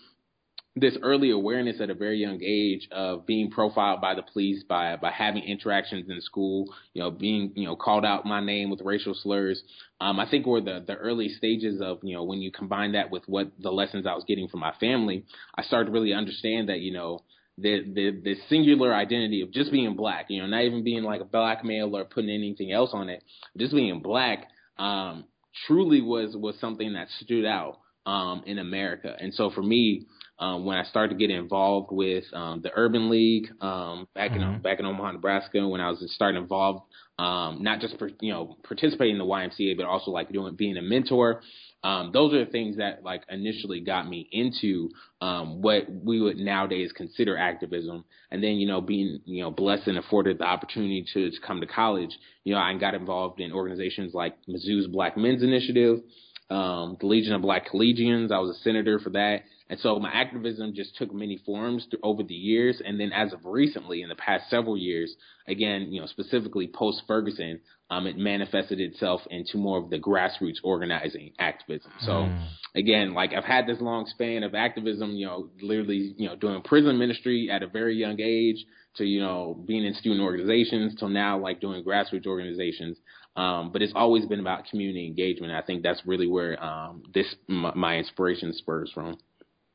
this 0.79 0.97
early 1.01 1.31
awareness 1.31 1.81
at 1.81 1.89
a 1.89 1.93
very 1.93 2.17
young 2.17 2.41
age 2.43 2.87
of 2.91 3.25
being 3.25 3.49
profiled 3.51 4.01
by 4.01 4.15
the 4.15 4.21
police 4.21 4.63
by 4.63 4.95
by 4.95 5.11
having 5.11 5.43
interactions 5.43 6.09
in 6.09 6.21
school, 6.21 6.65
you 6.93 7.01
know, 7.01 7.11
being 7.11 7.51
you 7.55 7.65
know 7.65 7.75
called 7.75 8.05
out 8.05 8.25
my 8.25 8.43
name 8.43 8.69
with 8.69 8.81
racial 8.81 9.13
slurs. 9.13 9.61
Um, 9.99 10.19
I 10.19 10.29
think 10.29 10.45
were 10.45 10.61
the 10.61 10.83
the 10.85 10.95
early 10.95 11.29
stages 11.29 11.81
of 11.81 11.99
you 12.03 12.15
know 12.15 12.23
when 12.23 12.41
you 12.41 12.51
combine 12.51 12.93
that 12.93 13.11
with 13.11 13.23
what 13.27 13.51
the 13.59 13.71
lessons 13.71 14.05
I 14.05 14.13
was 14.13 14.25
getting 14.27 14.47
from 14.47 14.59
my 14.59 14.73
family, 14.79 15.25
I 15.55 15.63
started 15.63 15.85
to 15.85 15.91
really 15.91 16.13
understand 16.13 16.69
that 16.69 16.79
you 16.79 16.93
know 16.93 17.21
the 17.57 17.83
the 17.93 18.21
the 18.23 18.35
singular 18.49 18.93
identity 18.93 19.41
of 19.41 19.51
just 19.51 19.71
being 19.71 19.95
black, 19.95 20.27
you 20.29 20.41
know, 20.41 20.47
not 20.47 20.63
even 20.63 20.83
being 20.83 21.03
like 21.03 21.21
a 21.21 21.25
black 21.25 21.63
male 21.63 21.95
or 21.95 22.05
putting 22.05 22.29
anything 22.29 22.71
else 22.71 22.91
on 22.93 23.09
it, 23.09 23.23
just 23.57 23.73
being 23.73 24.01
black, 24.01 24.47
um, 24.77 25.25
truly 25.65 26.01
was 26.01 26.35
was 26.35 26.55
something 26.59 26.93
that 26.93 27.07
stood 27.21 27.45
out 27.45 27.79
um, 28.05 28.43
in 28.45 28.59
America. 28.59 29.15
And 29.19 29.33
so 29.33 29.49
for 29.49 29.63
me, 29.63 30.05
um, 30.39 30.65
when 30.65 30.77
I 30.77 30.83
started 30.83 31.17
to 31.17 31.19
get 31.19 31.35
involved 31.35 31.89
with 31.91 32.23
um, 32.33 32.61
the 32.61 32.71
Urban 32.75 33.09
League 33.09 33.49
um, 33.59 34.07
back 34.13 34.31
mm-hmm. 34.31 34.55
in 34.55 34.61
back 34.61 34.79
in 34.79 34.85
Omaha, 34.85 35.13
Nebraska, 35.13 35.67
when 35.67 35.81
I 35.81 35.89
was 35.89 36.03
starting 36.13 36.41
involved, 36.41 36.83
um, 37.17 37.63
not 37.63 37.79
just 37.79 37.97
for, 37.97 38.09
you 38.21 38.31
know 38.31 38.57
participating 38.63 39.13
in 39.13 39.19
the 39.19 39.25
YMCA, 39.25 39.75
but 39.75 39.85
also 39.85 40.11
like 40.11 40.31
doing 40.31 40.55
being 40.55 40.77
a 40.77 40.81
mentor. 40.81 41.41
Um, 41.83 42.11
those 42.11 42.33
are 42.33 42.43
the 42.43 42.51
things 42.51 42.77
that 42.77 43.03
like 43.03 43.23
initially 43.29 43.79
got 43.79 44.07
me 44.07 44.27
into 44.31 44.89
um, 45.21 45.61
what 45.61 45.83
we 45.89 46.21
would 46.21 46.37
nowadays 46.37 46.91
consider 46.95 47.37
activism. 47.37 48.03
And 48.29 48.43
then 48.43 48.57
you 48.57 48.67
know 48.67 48.81
being 48.81 49.21
you 49.25 49.43
know 49.43 49.49
blessed 49.49 49.87
and 49.87 49.97
afforded 49.97 50.37
the 50.37 50.45
opportunity 50.45 51.03
to, 51.13 51.31
to 51.31 51.37
come 51.45 51.61
to 51.61 51.67
college, 51.67 52.11
you 52.43 52.53
know 52.53 52.59
I 52.59 52.75
got 52.77 52.93
involved 52.93 53.39
in 53.39 53.51
organizations 53.51 54.13
like 54.13 54.35
Mizzou's 54.47 54.85
Black 54.85 55.17
Men's 55.17 55.41
Initiative, 55.41 56.01
the 56.49 56.97
Legion 57.01 57.33
of 57.33 57.41
Black 57.41 57.67
Collegians. 57.71 58.31
I 58.31 58.37
was 58.37 58.55
a 58.55 58.59
senator 58.61 58.99
for 58.99 59.09
that. 59.11 59.41
And 59.69 59.79
so 59.79 59.99
my 59.99 60.09
activism 60.09 60.73
just 60.73 60.95
took 60.95 61.13
many 61.13 61.37
forms 61.45 61.87
over 62.01 62.23
the 62.23 62.33
years. 62.33 62.81
And 62.83 62.99
then 62.99 63.11
as 63.11 63.33
of 63.33 63.39
recently, 63.43 64.01
in 64.01 64.09
the 64.09 64.15
past 64.15 64.49
several 64.49 64.77
years, 64.77 65.13
again, 65.47 65.91
you 65.91 65.99
know, 65.99 66.07
specifically 66.07 66.67
post 66.73 67.01
Ferguson, 67.05 67.59
um, 67.89 68.07
it 68.07 68.17
manifested 68.17 68.79
itself 68.79 69.21
into 69.29 69.57
more 69.57 69.77
of 69.77 69.89
the 69.89 69.99
grassroots 69.99 70.57
organizing 70.63 71.31
activism. 71.39 71.91
So 72.01 72.11
mm. 72.11 72.47
again, 72.75 73.13
like 73.13 73.33
I've 73.33 73.43
had 73.43 73.67
this 73.67 73.81
long 73.81 74.05
span 74.07 74.43
of 74.43 74.55
activism, 74.55 75.11
you 75.11 75.25
know, 75.25 75.49
literally, 75.61 76.13
you 76.17 76.27
know, 76.27 76.35
doing 76.35 76.61
prison 76.61 76.97
ministry 76.97 77.49
at 77.51 77.63
a 77.63 77.67
very 77.67 77.95
young 77.95 78.19
age 78.21 78.65
to, 78.95 79.05
you 79.05 79.21
know, 79.21 79.61
being 79.65 79.85
in 79.85 79.93
student 79.95 80.21
organizations 80.21 80.95
till 80.97 81.09
now, 81.09 81.39
like 81.39 81.61
doing 81.61 81.83
grassroots 81.83 82.25
organizations. 82.25 82.97
Um, 83.35 83.71
but 83.71 83.81
it's 83.81 83.93
always 83.95 84.25
been 84.25 84.39
about 84.39 84.65
community 84.65 85.05
engagement. 85.05 85.53
I 85.53 85.61
think 85.61 85.83
that's 85.83 86.01
really 86.05 86.27
where 86.27 86.61
um, 86.63 87.03
this 87.13 87.35
my, 87.47 87.73
my 87.75 87.97
inspiration 87.97 88.51
spurs 88.53 88.91
from. 88.93 89.17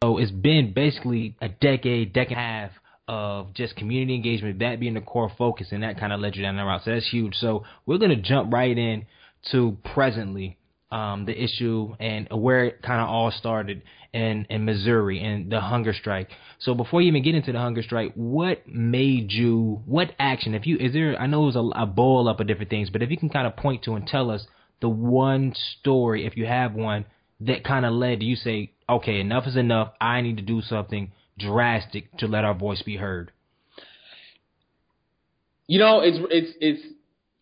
So 0.02 0.18
it's 0.18 0.32
been 0.32 0.72
basically 0.74 1.36
a 1.40 1.48
decade, 1.48 2.12
decade 2.12 2.36
and 2.36 2.40
a 2.40 2.42
half 2.42 2.70
of 3.06 3.54
just 3.54 3.76
community 3.76 4.16
engagement, 4.16 4.58
that 4.58 4.80
being 4.80 4.94
the 4.94 5.00
core 5.00 5.30
focus, 5.38 5.68
and 5.70 5.84
that 5.84 6.00
kind 6.00 6.12
of 6.12 6.18
led 6.18 6.34
you 6.34 6.42
down 6.42 6.56
that 6.56 6.64
route. 6.64 6.82
So 6.84 6.90
that's 6.90 7.08
huge. 7.08 7.36
So 7.36 7.62
we're 7.86 7.98
gonna 7.98 8.16
jump 8.16 8.52
right 8.52 8.76
in 8.76 9.06
to 9.52 9.76
presently 9.94 10.58
um, 10.90 11.24
the 11.24 11.40
issue 11.40 11.94
and 12.00 12.26
where 12.32 12.64
it 12.64 12.82
kind 12.82 13.00
of 13.00 13.08
all 13.08 13.30
started 13.30 13.82
in 14.12 14.44
in 14.50 14.64
Missouri 14.64 15.20
and 15.22 15.52
the 15.52 15.60
hunger 15.60 15.92
strike. 15.92 16.30
So 16.58 16.74
before 16.74 17.00
you 17.00 17.06
even 17.06 17.22
get 17.22 17.36
into 17.36 17.52
the 17.52 17.58
hunger 17.58 17.84
strike, 17.84 18.12
what 18.14 18.66
made 18.66 19.30
you? 19.30 19.82
What 19.86 20.10
action? 20.18 20.54
If 20.54 20.66
you 20.66 20.78
is 20.78 20.92
there? 20.92 21.16
I 21.16 21.28
know 21.28 21.44
it 21.44 21.54
was 21.54 21.56
a, 21.56 21.82
a 21.82 21.86
boil 21.86 22.28
up 22.28 22.40
of 22.40 22.48
different 22.48 22.70
things, 22.70 22.90
but 22.90 23.02
if 23.02 23.10
you 23.10 23.16
can 23.16 23.30
kind 23.30 23.46
of 23.46 23.54
point 23.54 23.84
to 23.84 23.94
and 23.94 24.04
tell 24.04 24.32
us 24.32 24.46
the 24.80 24.88
one 24.88 25.54
story, 25.78 26.26
if 26.26 26.36
you 26.36 26.46
have 26.46 26.74
one, 26.74 27.04
that 27.46 27.64
kind 27.64 27.86
of 27.86 27.92
led 27.92 28.20
to 28.20 28.24
you 28.24 28.36
say, 28.36 28.72
okay, 28.88 29.20
enough 29.20 29.46
is 29.46 29.56
enough. 29.56 29.92
I 30.00 30.20
need 30.20 30.36
to 30.36 30.42
do 30.42 30.62
something 30.62 31.12
drastic 31.38 32.16
to 32.18 32.26
let 32.26 32.44
our 32.44 32.54
voice 32.54 32.82
be 32.82 32.96
heard? 32.96 33.32
You 35.66 35.78
know, 35.78 36.00
it's 36.00 36.18
it's 36.30 36.56
it's 36.60 36.94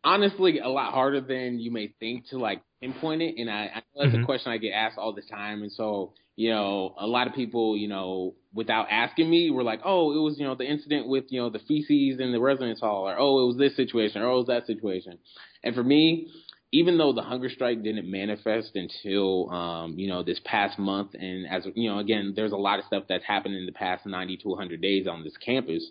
honestly 0.04 0.58
a 0.58 0.68
lot 0.68 0.92
harder 0.92 1.20
than 1.20 1.58
you 1.58 1.70
may 1.70 1.92
think 1.98 2.28
to 2.28 2.38
like 2.38 2.62
pinpoint 2.80 3.22
it. 3.22 3.34
And 3.38 3.50
I, 3.50 3.70
I 3.74 3.76
know 3.76 4.02
that's 4.02 4.12
mm-hmm. 4.12 4.22
a 4.22 4.26
question 4.26 4.52
I 4.52 4.58
get 4.58 4.70
asked 4.70 4.98
all 4.98 5.12
the 5.12 5.22
time. 5.22 5.62
And 5.62 5.72
so, 5.72 6.12
you 6.36 6.50
know, 6.50 6.94
a 6.98 7.06
lot 7.06 7.26
of 7.26 7.34
people, 7.34 7.76
you 7.76 7.88
know, 7.88 8.34
without 8.54 8.86
asking 8.90 9.28
me, 9.28 9.50
were 9.50 9.62
like, 9.62 9.80
oh, 9.84 10.12
it 10.12 10.20
was, 10.20 10.38
you 10.38 10.46
know, 10.46 10.54
the 10.54 10.64
incident 10.64 11.08
with, 11.08 11.24
you 11.28 11.40
know, 11.40 11.50
the 11.50 11.58
feces 11.60 12.20
in 12.20 12.32
the 12.32 12.40
residence 12.40 12.80
hall, 12.80 13.08
or 13.08 13.18
oh, 13.18 13.42
it 13.42 13.46
was 13.46 13.56
this 13.56 13.76
situation, 13.76 14.22
or 14.22 14.28
oh, 14.28 14.34
it 14.34 14.38
was 14.38 14.46
that 14.46 14.66
situation. 14.66 15.18
And 15.64 15.74
for 15.74 15.82
me, 15.82 16.28
even 16.72 16.98
though 16.98 17.12
the 17.12 17.22
hunger 17.22 17.48
strike 17.48 17.82
didn't 17.82 18.10
manifest 18.10 18.76
until 18.76 19.50
um, 19.50 19.98
you 19.98 20.08
know 20.08 20.22
this 20.22 20.40
past 20.44 20.78
month, 20.78 21.14
and 21.14 21.46
as 21.46 21.66
you 21.74 21.90
know, 21.90 21.98
again, 21.98 22.32
there's 22.36 22.52
a 22.52 22.56
lot 22.56 22.78
of 22.78 22.84
stuff 22.84 23.04
that's 23.08 23.24
happened 23.24 23.56
in 23.56 23.66
the 23.66 23.72
past 23.72 24.06
90 24.06 24.36
to 24.38 24.48
100 24.48 24.80
days 24.80 25.06
on 25.06 25.24
this 25.24 25.36
campus. 25.44 25.84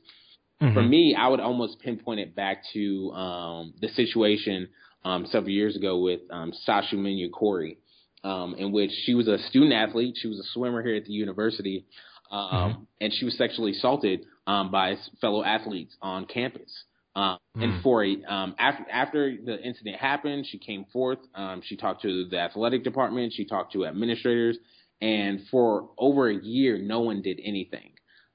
Mm-hmm. 0.61 0.73
For 0.73 0.81
me, 0.81 1.15
I 1.17 1.27
would 1.27 1.39
almost 1.39 1.79
pinpoint 1.79 2.19
it 2.19 2.35
back 2.35 2.63
to 2.73 3.11
um, 3.11 3.73
the 3.81 3.89
situation 3.89 4.69
um, 5.05 5.25
several 5.27 5.51
years 5.51 5.75
ago 5.75 5.99
with 5.99 6.21
um, 6.29 6.53
Sasha 6.63 6.95
Courey, 7.33 7.77
um, 8.23 8.55
in 8.57 8.71
which 8.71 8.91
she 9.05 9.13
was 9.13 9.27
a 9.27 9.37
student 9.49 9.73
athlete. 9.73 10.15
She 10.21 10.27
was 10.27 10.39
a 10.39 10.47
swimmer 10.53 10.83
here 10.83 10.95
at 10.95 11.05
the 11.05 11.13
university, 11.13 11.85
um, 12.31 12.51
mm-hmm. 12.51 12.81
and 13.01 13.13
she 13.13 13.25
was 13.25 13.37
sexually 13.37 13.71
assaulted 13.71 14.25
um, 14.47 14.71
by 14.71 14.95
fellow 15.19 15.43
athletes 15.43 15.95
on 16.01 16.25
campus. 16.25 16.83
Um, 17.19 17.37
mm. 17.57 17.63
And 17.63 17.83
for 17.83 18.03
a, 18.03 18.23
um, 18.23 18.55
after 18.57 18.85
after 18.89 19.37
the 19.43 19.61
incident 19.61 19.97
happened, 19.97 20.45
she 20.49 20.57
came 20.57 20.85
forth. 20.93 21.19
Um, 21.35 21.61
she 21.63 21.75
talked 21.75 22.01
to 22.03 22.29
the 22.29 22.39
athletic 22.39 22.85
department. 22.85 23.33
She 23.33 23.45
talked 23.45 23.73
to 23.73 23.85
administrators, 23.85 24.57
and 25.01 25.41
for 25.51 25.89
over 25.97 26.29
a 26.29 26.35
year, 26.35 26.77
no 26.77 27.01
one 27.01 27.21
did 27.21 27.41
anything 27.43 27.91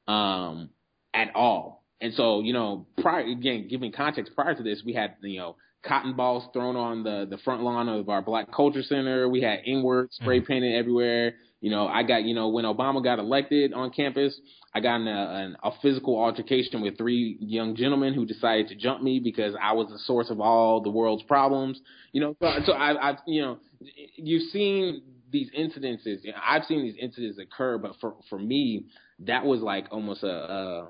um, 0.06 0.68
at 1.14 1.34
all. 1.34 1.86
And 2.02 2.12
so, 2.12 2.40
you 2.40 2.52
know, 2.52 2.86
prior 3.00 3.24
again, 3.24 3.68
giving 3.70 3.90
context 3.90 4.34
prior 4.34 4.54
to 4.54 4.62
this, 4.62 4.82
we 4.84 4.92
had 4.92 5.14
you 5.22 5.38
know 5.38 5.56
cotton 5.82 6.14
balls 6.14 6.44
thrown 6.52 6.76
on 6.76 7.04
the 7.04 7.26
the 7.28 7.38
front 7.38 7.62
lawn 7.62 7.88
of 7.88 8.10
our 8.10 8.20
Black 8.20 8.52
Culture 8.52 8.82
Center. 8.82 9.30
We 9.30 9.40
had 9.40 9.60
N 9.66 9.82
word 9.82 10.12
spray 10.12 10.40
mm-hmm. 10.40 10.46
painted 10.46 10.74
everywhere. 10.74 11.36
You 11.64 11.70
know, 11.70 11.86
I 11.86 12.02
got 12.02 12.24
you 12.24 12.34
know 12.34 12.48
when 12.48 12.66
Obama 12.66 13.02
got 13.02 13.18
elected 13.18 13.72
on 13.72 13.90
campus, 13.90 14.38
I 14.74 14.80
got 14.80 14.96
in 14.96 15.08
a, 15.08 15.54
a 15.62 15.70
physical 15.80 16.14
altercation 16.22 16.82
with 16.82 16.98
three 16.98 17.38
young 17.40 17.74
gentlemen 17.74 18.12
who 18.12 18.26
decided 18.26 18.68
to 18.68 18.74
jump 18.74 19.02
me 19.02 19.18
because 19.18 19.54
I 19.58 19.72
was 19.72 19.88
the 19.88 19.98
source 20.00 20.28
of 20.28 20.40
all 20.40 20.82
the 20.82 20.90
world's 20.90 21.22
problems. 21.22 21.80
You 22.12 22.20
know, 22.20 22.36
so, 22.42 22.52
so 22.66 22.72
I, 22.72 23.08
I've 23.08 23.16
you 23.26 23.40
know 23.40 23.58
you've 24.16 24.50
seen 24.50 25.04
these 25.30 25.48
incidences. 25.58 26.18
I've 26.46 26.64
seen 26.64 26.82
these 26.82 26.96
incidents 27.00 27.38
occur, 27.38 27.78
but 27.78 27.92
for 27.98 28.16
for 28.28 28.38
me, 28.38 28.84
that 29.20 29.46
was 29.46 29.62
like 29.62 29.86
almost 29.90 30.22
a, 30.22 30.28
a 30.28 30.88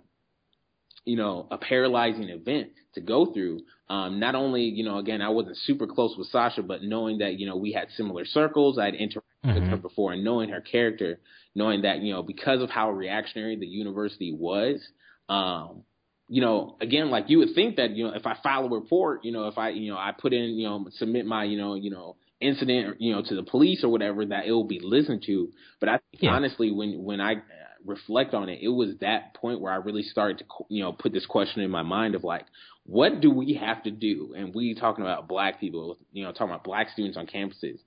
you 1.05 1.17
know, 1.17 1.47
a 1.53 1.59
paralyzing 1.59 2.31
event 2.31 2.71
to 2.95 3.01
go 3.01 3.27
through. 3.27 3.61
Um, 3.89 4.19
not 4.19 4.35
only, 4.35 4.63
you 4.63 4.85
know, 4.85 4.99
again, 4.99 5.23
I 5.23 5.29
wasn't 5.29 5.57
super 5.59 5.87
close 5.87 6.17
with 6.19 6.27
Sasha, 6.29 6.63
but 6.63 6.83
knowing 6.83 7.19
that, 7.19 7.39
you 7.39 7.47
know, 7.47 7.57
we 7.57 7.71
had 7.71 7.89
similar 7.97 8.25
circles, 8.25 8.79
I'd 8.79 8.95
interacted 8.95 9.21
mm-hmm. 9.45 9.55
with 9.55 9.71
her 9.71 9.77
before 9.77 10.13
and 10.13 10.25
knowing 10.25 10.51
her 10.51 10.61
character, 10.61 11.19
knowing 11.55 11.83
that, 11.83 11.99
you 11.99 12.13
know, 12.13 12.23
because 12.23 12.63
of 12.63 12.71
how 12.71 12.91
reactionary 12.91 13.57
the 13.57 13.67
university 13.67 14.33
was, 14.33 14.81
um, 15.29 15.83
you 16.29 16.41
know, 16.41 16.77
again, 16.81 17.11
like 17.11 17.29
you 17.29 17.39
would 17.39 17.55
think 17.55 17.77
that, 17.77 17.91
you 17.91 18.05
know, 18.05 18.15
if 18.15 18.27
I 18.27 18.37
file 18.43 18.65
a 18.65 18.71
report, 18.71 19.25
you 19.25 19.33
know, 19.33 19.49
if 19.49 19.59
I, 19.59 19.71
you 19.71 19.93
know, 19.93 19.99
I 19.99 20.13
put 20.17 20.33
in, 20.33 20.59
you 20.59 20.67
know, 20.67 20.87
submit 20.93 21.27
my, 21.27 21.45
you 21.45 21.59
know, 21.59 21.75
you 21.75 21.91
know, 21.91 22.17
incident, 22.41 23.01
you 23.01 23.15
know, 23.15 23.23
to 23.23 23.35
the 23.35 23.43
police 23.43 23.85
or 23.85 23.91
whatever, 23.91 24.25
that 24.25 24.47
it 24.47 24.53
will 24.53 24.65
be 24.67 24.81
listened 24.83 25.23
to. 25.27 25.51
But 25.81 25.89
I 25.89 25.93
think 25.93 26.23
yeah. 26.23 26.31
honestly, 26.31 26.71
when 26.71 27.05
when 27.05 27.21
I 27.21 27.37
reflect 27.85 28.33
on 28.33 28.49
it, 28.49 28.61
it 28.63 28.69
was 28.69 28.95
that 29.01 29.35
point 29.35 29.61
where 29.61 29.73
I 29.73 29.77
really 29.77 30.03
started 30.03 30.39
to, 30.39 30.45
you 30.69 30.83
know, 30.83 30.93
put 30.93 31.13
this 31.13 31.27
question 31.27 31.63
in 31.63 31.71
my 31.71 31.83
mind 31.83 32.15
of 32.15 32.25
like, 32.25 32.47
what 32.85 33.21
do 33.21 33.31
we 33.31 33.55
have 33.55 33.83
to 33.85 33.91
do? 33.91 34.35
And 34.37 34.55
we 34.55 34.75
talking 34.75 35.05
about 35.05 35.29
black 35.29 35.61
people, 35.61 35.99
you 36.13 36.25
know, 36.25 36.33
talking 36.33 36.49
about 36.49 36.65
black 36.65 36.89
students 36.91 37.17
on 37.17 37.27
campuses, 37.27 37.79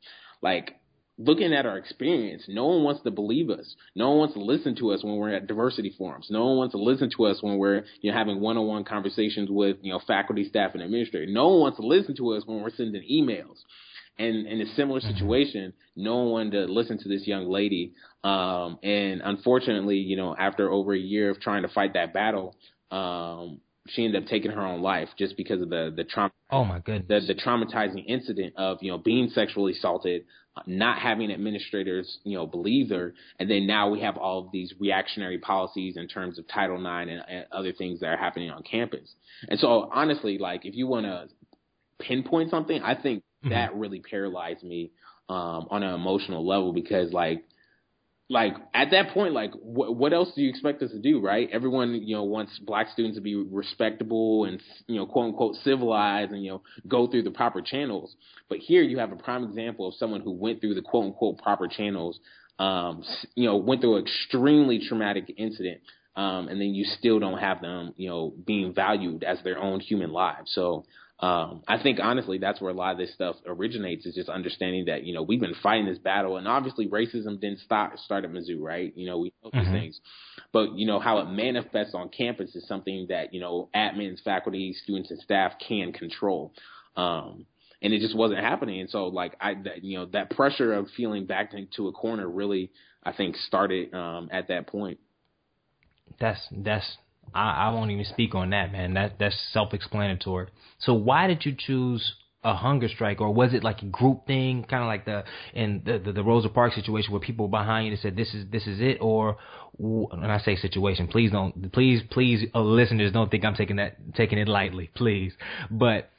like 0.41 0.75
looking 1.17 1.53
at 1.53 1.65
our 1.65 1.77
experience, 1.77 2.43
no 2.47 2.67
one 2.67 2.83
wants 2.83 3.01
to 3.03 3.11
believe 3.11 3.49
us. 3.49 3.75
No 3.95 4.09
one 4.09 4.19
wants 4.19 4.33
to 4.35 4.41
listen 4.41 4.75
to 4.75 4.91
us 4.91 5.03
when 5.03 5.15
we're 5.15 5.33
at 5.33 5.47
diversity 5.47 5.93
forums. 5.97 6.27
No 6.29 6.45
one 6.45 6.57
wants 6.57 6.73
to 6.73 6.81
listen 6.81 7.09
to 7.17 7.25
us 7.25 7.41
when 7.41 7.57
we're, 7.57 7.83
you 8.01 8.11
know, 8.11 8.17
having 8.17 8.39
one-on-one 8.39 8.83
conversations 8.83 9.49
with, 9.49 9.77
you 9.81 9.91
know, 9.91 9.99
faculty, 10.05 10.47
staff, 10.47 10.71
and 10.73 10.83
administrators. 10.83 11.29
No 11.31 11.47
one 11.49 11.59
wants 11.61 11.77
to 11.79 11.85
listen 11.85 12.15
to 12.17 12.33
us 12.33 12.43
when 12.45 12.61
we're 12.61 12.69
sending 12.69 13.01
emails. 13.01 13.57
And 14.19 14.47
in 14.47 14.61
a 14.61 14.65
similar 14.75 14.99
mm-hmm. 14.99 15.11
situation, 15.15 15.73
no 15.95 16.17
one 16.17 16.31
wanted 16.31 16.51
to 16.51 16.73
listen 16.73 16.97
to 16.99 17.09
this 17.09 17.27
young 17.27 17.49
lady. 17.49 17.93
Um, 18.23 18.79
and 18.83 19.21
unfortunately, 19.23 19.97
you 19.97 20.17
know, 20.17 20.35
after 20.37 20.71
over 20.71 20.93
a 20.93 20.99
year 20.99 21.29
of 21.29 21.39
trying 21.39 21.63
to 21.63 21.69
fight 21.69 21.93
that 21.93 22.13
battle, 22.13 22.55
um, 22.91 23.61
she 23.89 24.05
ended 24.05 24.23
up 24.23 24.29
taking 24.29 24.51
her 24.51 24.65
own 24.65 24.81
life 24.81 25.09
just 25.17 25.37
because 25.37 25.61
of 25.61 25.69
the 25.69 25.93
the 25.95 26.03
trauma. 26.03 26.31
Oh 26.51 26.63
my 26.63 26.79
goodness. 26.79 27.27
The, 27.27 27.33
the 27.33 27.39
traumatizing 27.39 28.05
incident 28.07 28.53
of 28.57 28.77
you 28.81 28.91
know 28.91 28.97
being 28.97 29.29
sexually 29.29 29.73
assaulted, 29.73 30.25
not 30.65 30.99
having 30.99 31.31
administrators 31.31 32.19
you 32.23 32.37
know 32.37 32.45
believe 32.45 32.89
her, 32.89 33.13
and 33.39 33.49
then 33.49 33.67
now 33.67 33.89
we 33.89 34.01
have 34.01 34.17
all 34.17 34.45
of 34.45 34.51
these 34.51 34.73
reactionary 34.79 35.37
policies 35.39 35.97
in 35.97 36.07
terms 36.07 36.39
of 36.39 36.47
Title 36.47 36.77
IX 36.77 37.11
and, 37.11 37.23
and 37.27 37.45
other 37.51 37.73
things 37.73 37.99
that 37.99 38.07
are 38.07 38.17
happening 38.17 38.49
on 38.49 38.63
campus. 38.63 39.13
And 39.47 39.59
so 39.59 39.89
honestly, 39.93 40.37
like 40.37 40.65
if 40.65 40.75
you 40.75 40.87
want 40.87 41.05
to 41.05 41.27
pinpoint 41.99 42.49
something, 42.49 42.81
I 42.81 42.95
think 42.95 43.23
mm-hmm. 43.43 43.49
that 43.49 43.75
really 43.75 43.99
paralyzed 43.99 44.63
me 44.63 44.91
um, 45.29 45.67
on 45.69 45.83
an 45.83 45.93
emotional 45.93 46.47
level 46.47 46.73
because 46.73 47.11
like 47.11 47.43
like 48.29 48.55
at 48.73 48.91
that 48.91 49.11
point, 49.11 49.33
like 49.33 49.51
what 49.61 49.95
what 49.95 50.11
else 50.11 50.31
do 50.35 50.41
you 50.41 50.49
expect 50.49 50.81
us 50.81 50.91
to 50.91 50.99
do, 50.99 51.21
right? 51.21 51.49
Everyone, 51.51 51.93
you 51.93 52.15
know, 52.15 52.23
wants 52.23 52.59
black 52.59 52.89
students 52.89 53.17
to 53.17 53.21
be 53.21 53.35
respectable 53.35 54.43
and 54.45 54.61
you 54.87 54.97
know, 54.97 55.05
quote 55.05 55.27
unquote 55.27 55.55
civilized 55.63 56.31
and 56.31 56.43
you 56.43 56.51
know, 56.51 56.61
go 56.87 57.07
through 57.07 57.23
the 57.23 57.31
proper 57.31 57.61
channels. 57.61 58.15
But 58.49 58.57
here 58.57 58.83
you 58.83 58.97
have 58.99 59.13
a 59.13 59.15
prime 59.15 59.45
example 59.45 59.87
of 59.87 59.93
someone 59.93 60.21
who 60.21 60.31
went 60.31 60.59
through 60.59 60.75
the 60.75 60.81
quote 60.81 61.05
unquote 61.05 61.37
proper 61.37 61.69
channels, 61.69 62.19
um, 62.59 63.03
you 63.35 63.45
know, 63.45 63.55
went 63.55 63.79
through 63.79 63.95
an 63.95 64.03
extremely 64.03 64.85
traumatic 64.85 65.33
incident, 65.37 65.79
um, 66.17 66.49
and 66.49 66.59
then 66.59 66.75
you 66.75 66.83
still 66.83 67.19
don't 67.19 67.37
have 67.37 67.61
them, 67.61 67.93
you 67.95 68.09
know, 68.09 68.33
being 68.45 68.73
valued 68.73 69.23
as 69.23 69.41
their 69.43 69.57
own 69.57 69.79
human 69.79 70.11
lives. 70.11 70.51
So 70.53 70.83
um, 71.19 71.63
I 71.67 71.81
think 71.81 71.99
honestly 72.01 72.37
that's 72.37 72.61
where 72.61 72.69
a 72.69 72.75
lot 72.75 72.91
of 72.91 72.99
this 72.99 73.11
stuff 73.13 73.37
originates 73.47 74.05
is 74.05 74.13
just 74.13 74.29
understanding 74.29 74.85
that 74.85 75.03
you 75.03 75.15
know 75.15 75.23
we've 75.23 75.39
been 75.39 75.55
fighting 75.63 75.87
this 75.87 75.97
battle 75.97 76.37
and 76.37 76.47
obviously 76.47 76.87
racism 76.87 77.39
didn't 77.41 77.59
start 77.59 77.97
start 77.99 78.23
at 78.23 78.31
Mizzou 78.31 78.59
right? 78.59 78.93
You 78.95 79.07
know 79.07 79.17
we 79.19 79.33
know 79.43 79.49
mm-hmm. 79.49 79.59
these 79.59 79.81
things. 79.81 80.01
But 80.53 80.73
you 80.73 80.85
know 80.85 80.99
how 80.99 81.17
it 81.19 81.25
manifests 81.25 81.95
on 81.95 82.09
campus 82.09 82.55
is 82.55 82.67
something 82.67 83.07
that 83.09 83.33
you 83.33 83.41
know 83.41 83.69
admins 83.75 84.21
faculty 84.23 84.73
students 84.73 85.09
and 85.09 85.19
staff 85.19 85.53
can 85.65 85.91
control. 85.91 86.53
Um, 86.95 87.45
and 87.81 87.93
it 87.93 87.99
just 87.99 88.15
wasn't 88.15 88.39
happening. 88.39 88.81
And 88.81 88.89
so 88.89 89.07
like 89.07 89.35
I 89.41 89.55
that, 89.55 89.83
you 89.83 89.97
know 89.97 90.05
that 90.07 90.29
pressure 90.31 90.73
of 90.73 90.87
feeling 90.95 91.25
backed 91.25 91.55
into 91.55 91.87
a 91.87 91.91
corner 91.93 92.29
really 92.29 92.71
I 93.01 93.13
think 93.13 93.37
started 93.37 93.91
um, 93.93 94.29
at 94.31 94.49
that 94.49 94.67
point. 94.67 94.99
That's 96.19 96.47
that's 96.51 96.97
I, 97.33 97.67
I 97.67 97.69
won't 97.73 97.91
even 97.91 98.05
speak 98.05 98.35
on 98.35 98.49
that, 98.51 98.71
man. 98.71 98.93
That 98.93 99.19
that's 99.19 99.35
self-explanatory. 99.53 100.47
So 100.79 100.93
why 100.93 101.27
did 101.27 101.45
you 101.45 101.55
choose 101.57 102.13
a 102.43 102.55
hunger 102.55 102.87
strike, 102.87 103.19
or 103.19 103.33
was 103.33 103.53
it 103.53 103.63
like 103.63 103.81
a 103.81 103.85
group 103.85 104.25
thing, 104.25 104.63
kind 104.63 104.81
of 104.81 104.87
like 104.87 105.05
the 105.05 105.23
in 105.53 105.81
the, 105.85 105.99
the, 105.99 106.13
the 106.13 106.23
Rosa 106.23 106.49
Parks 106.49 106.75
situation 106.75 107.11
where 107.11 107.19
people 107.19 107.47
behind 107.47 107.87
you 107.87 107.91
and 107.91 107.99
said 107.99 108.15
this 108.15 108.33
is 108.33 108.49
this 108.51 108.67
is 108.67 108.79
it, 108.79 108.99
or 109.01 109.37
when 109.77 110.29
I 110.29 110.39
say 110.39 110.55
situation, 110.55 111.07
please 111.07 111.31
don't, 111.31 111.71
please 111.73 112.01
please 112.09 112.47
uh, 112.55 112.61
listeners 112.61 113.11
don't 113.11 113.29
think 113.29 113.43
I'm 113.43 113.55
taking 113.55 113.75
that 113.77 113.97
taking 114.15 114.37
it 114.37 114.47
lightly, 114.47 114.89
please. 114.95 115.33
But 115.69 116.09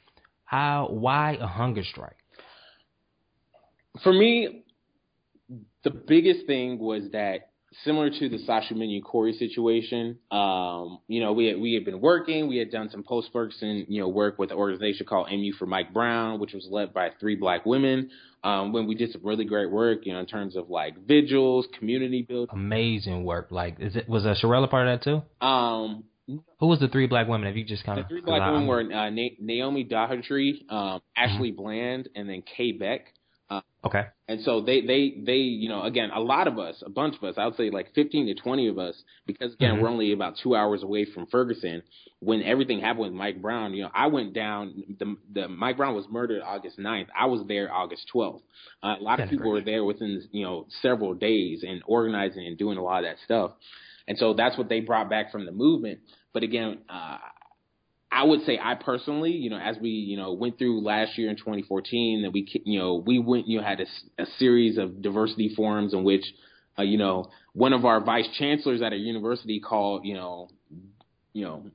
how 0.45 0.87
why 0.91 1.37
a 1.39 1.47
hunger 1.47 1.83
strike? 1.83 2.17
For 4.03 4.13
me, 4.13 4.63
the 5.83 5.89
biggest 5.89 6.45
thing 6.45 6.77
was 6.79 7.09
that 7.11 7.48
similar 7.83 8.09
to 8.09 8.29
the 8.29 8.39
Sasha 8.39 8.73
Menu 8.75 9.01
Courey 9.01 9.33
situation, 9.33 10.17
um, 10.31 10.99
you 11.07 11.19
know, 11.19 11.33
we 11.33 11.47
had, 11.47 11.59
we 11.59 11.73
had 11.73 11.85
been 11.85 12.01
working, 12.01 12.47
we 12.47 12.57
had 12.57 12.71
done 12.71 12.89
some 12.89 13.03
post 13.03 13.29
Ferguson, 13.31 13.85
you 13.87 14.01
know, 14.01 14.07
work 14.07 14.39
with 14.39 14.51
an 14.51 14.57
organization 14.57 15.05
called 15.05 15.27
MU 15.31 15.53
for 15.53 15.65
Mike 15.65 15.93
Brown, 15.93 16.39
which 16.39 16.53
was 16.53 16.67
led 16.69 16.93
by 16.93 17.09
three 17.19 17.35
black 17.35 17.65
women. 17.65 18.09
Um, 18.41 18.71
when 18.71 18.87
we 18.87 18.95
did 18.95 19.11
some 19.11 19.21
really 19.25 19.43
great 19.43 19.69
work, 19.69 20.05
you 20.05 20.13
know, 20.13 20.19
in 20.19 20.25
terms 20.25 20.55
of 20.55 20.69
like 20.69 20.95
vigils, 21.05 21.67
community 21.77 22.21
building. 22.21 22.47
Amazing 22.53 23.25
work. 23.25 23.47
Like, 23.51 23.79
is 23.79 23.97
it 23.97 24.07
was 24.07 24.25
uh, 24.25 24.33
Sherella 24.41 24.69
part 24.69 24.87
of 24.87 24.99
that 24.99 25.03
too? 25.03 25.45
Um, 25.45 26.05
who 26.59 26.67
was 26.67 26.79
the 26.79 26.87
three 26.87 27.07
black 27.07 27.27
women? 27.27 27.47
If 27.47 27.55
you 27.55 27.65
just 27.65 27.83
kind 27.83 27.99
of 27.99 28.05
the 28.05 28.09
three 28.09 28.21
black 28.21 28.49
women 28.51 28.67
were 28.67 28.81
uh, 28.81 29.09
Na- 29.09 29.35
Naomi 29.39 29.83
Doherty, 29.83 30.65
um, 30.69 31.01
Ashley 31.17 31.51
mm-hmm. 31.51 31.61
Bland, 31.61 32.09
and 32.15 32.29
then 32.29 32.43
Kay 32.55 32.71
Beck. 32.71 33.13
Uh, 33.49 33.61
okay. 33.83 34.05
And 34.27 34.41
so 34.41 34.61
they, 34.61 34.81
they, 34.81 35.15
they, 35.25 35.37
you 35.37 35.69
know, 35.69 35.81
again, 35.81 36.11
a 36.13 36.19
lot 36.19 36.47
of 36.47 36.59
us, 36.59 36.83
a 36.85 36.89
bunch 36.89 37.15
of 37.15 37.23
us, 37.23 37.35
I 37.37 37.45
would 37.45 37.55
say 37.55 37.71
like 37.71 37.93
15 37.95 38.27
to 38.27 38.41
20 38.41 38.67
of 38.67 38.77
us, 38.77 38.95
because 39.25 39.53
again, 39.53 39.73
mm-hmm. 39.73 39.83
we're 39.83 39.89
only 39.89 40.11
about 40.11 40.35
two 40.41 40.55
hours 40.55 40.83
away 40.83 41.05
from 41.05 41.25
Ferguson. 41.27 41.81
When 42.19 42.43
everything 42.43 42.79
happened 42.79 43.05
with 43.05 43.13
Mike 43.13 43.41
Brown, 43.41 43.73
you 43.73 43.83
know, 43.83 43.89
I 43.93 44.07
went 44.07 44.33
down, 44.33 44.83
the, 44.99 45.15
the 45.33 45.47
Mike 45.47 45.77
Brown 45.77 45.95
was 45.95 46.05
murdered 46.11 46.43
August 46.43 46.77
9th. 46.77 47.07
I 47.17 47.25
was 47.25 47.41
there 47.47 47.73
August 47.73 48.05
12th. 48.13 48.41
Uh, 48.83 48.95
a 48.99 49.01
lot 49.01 49.17
That's 49.17 49.27
of 49.27 49.31
people 49.31 49.51
great. 49.51 49.65
were 49.65 49.65
there 49.65 49.83
within, 49.83 50.21
you 50.31 50.45
know, 50.45 50.67
several 50.81 51.15
days 51.15 51.63
and 51.67 51.81
organizing 51.87 52.45
and 52.45 52.57
doing 52.57 52.77
a 52.77 52.83
lot 52.83 53.03
of 53.03 53.09
that 53.09 53.17
stuff. 53.25 53.51
And 54.07 54.17
so 54.17 54.33
that's 54.33 54.57
what 54.57 54.69
they 54.69 54.79
brought 54.79 55.09
back 55.09 55.31
from 55.31 55.45
the 55.45 55.51
movement. 55.51 55.99
But 56.33 56.43
again, 56.43 56.79
uh, 56.89 57.17
I 58.11 58.23
would 58.23 58.43
say 58.45 58.59
I 58.61 58.75
personally, 58.75 59.31
you 59.31 59.49
know, 59.49 59.59
as 59.59 59.77
we, 59.79 59.89
you 59.89 60.17
know, 60.17 60.33
went 60.33 60.57
through 60.57 60.81
last 60.81 61.17
year 61.17 61.29
in 61.29 61.35
2014, 61.35 62.23
that 62.23 62.31
we, 62.31 62.47
you 62.65 62.79
know, 62.79 62.95
we 62.95 63.19
went, 63.19 63.47
you 63.47 63.59
know, 63.59 63.63
had 63.63 63.79
a, 63.81 64.21
a 64.21 64.25
series 64.37 64.77
of 64.77 65.01
diversity 65.01 65.53
forums 65.55 65.93
in 65.93 66.03
which, 66.03 66.23
uh, 66.77 66.83
you 66.83 66.97
know, 66.97 67.29
one 67.53 67.73
of 67.73 67.85
our 67.85 68.03
vice 68.03 68.27
chancellors 68.39 68.81
at 68.81 68.93
a 68.93 68.95
university 68.95 69.59
called, 69.59 70.05
you 70.05 70.15
know, 70.15 70.49
you 71.33 71.45
know, 71.45 71.65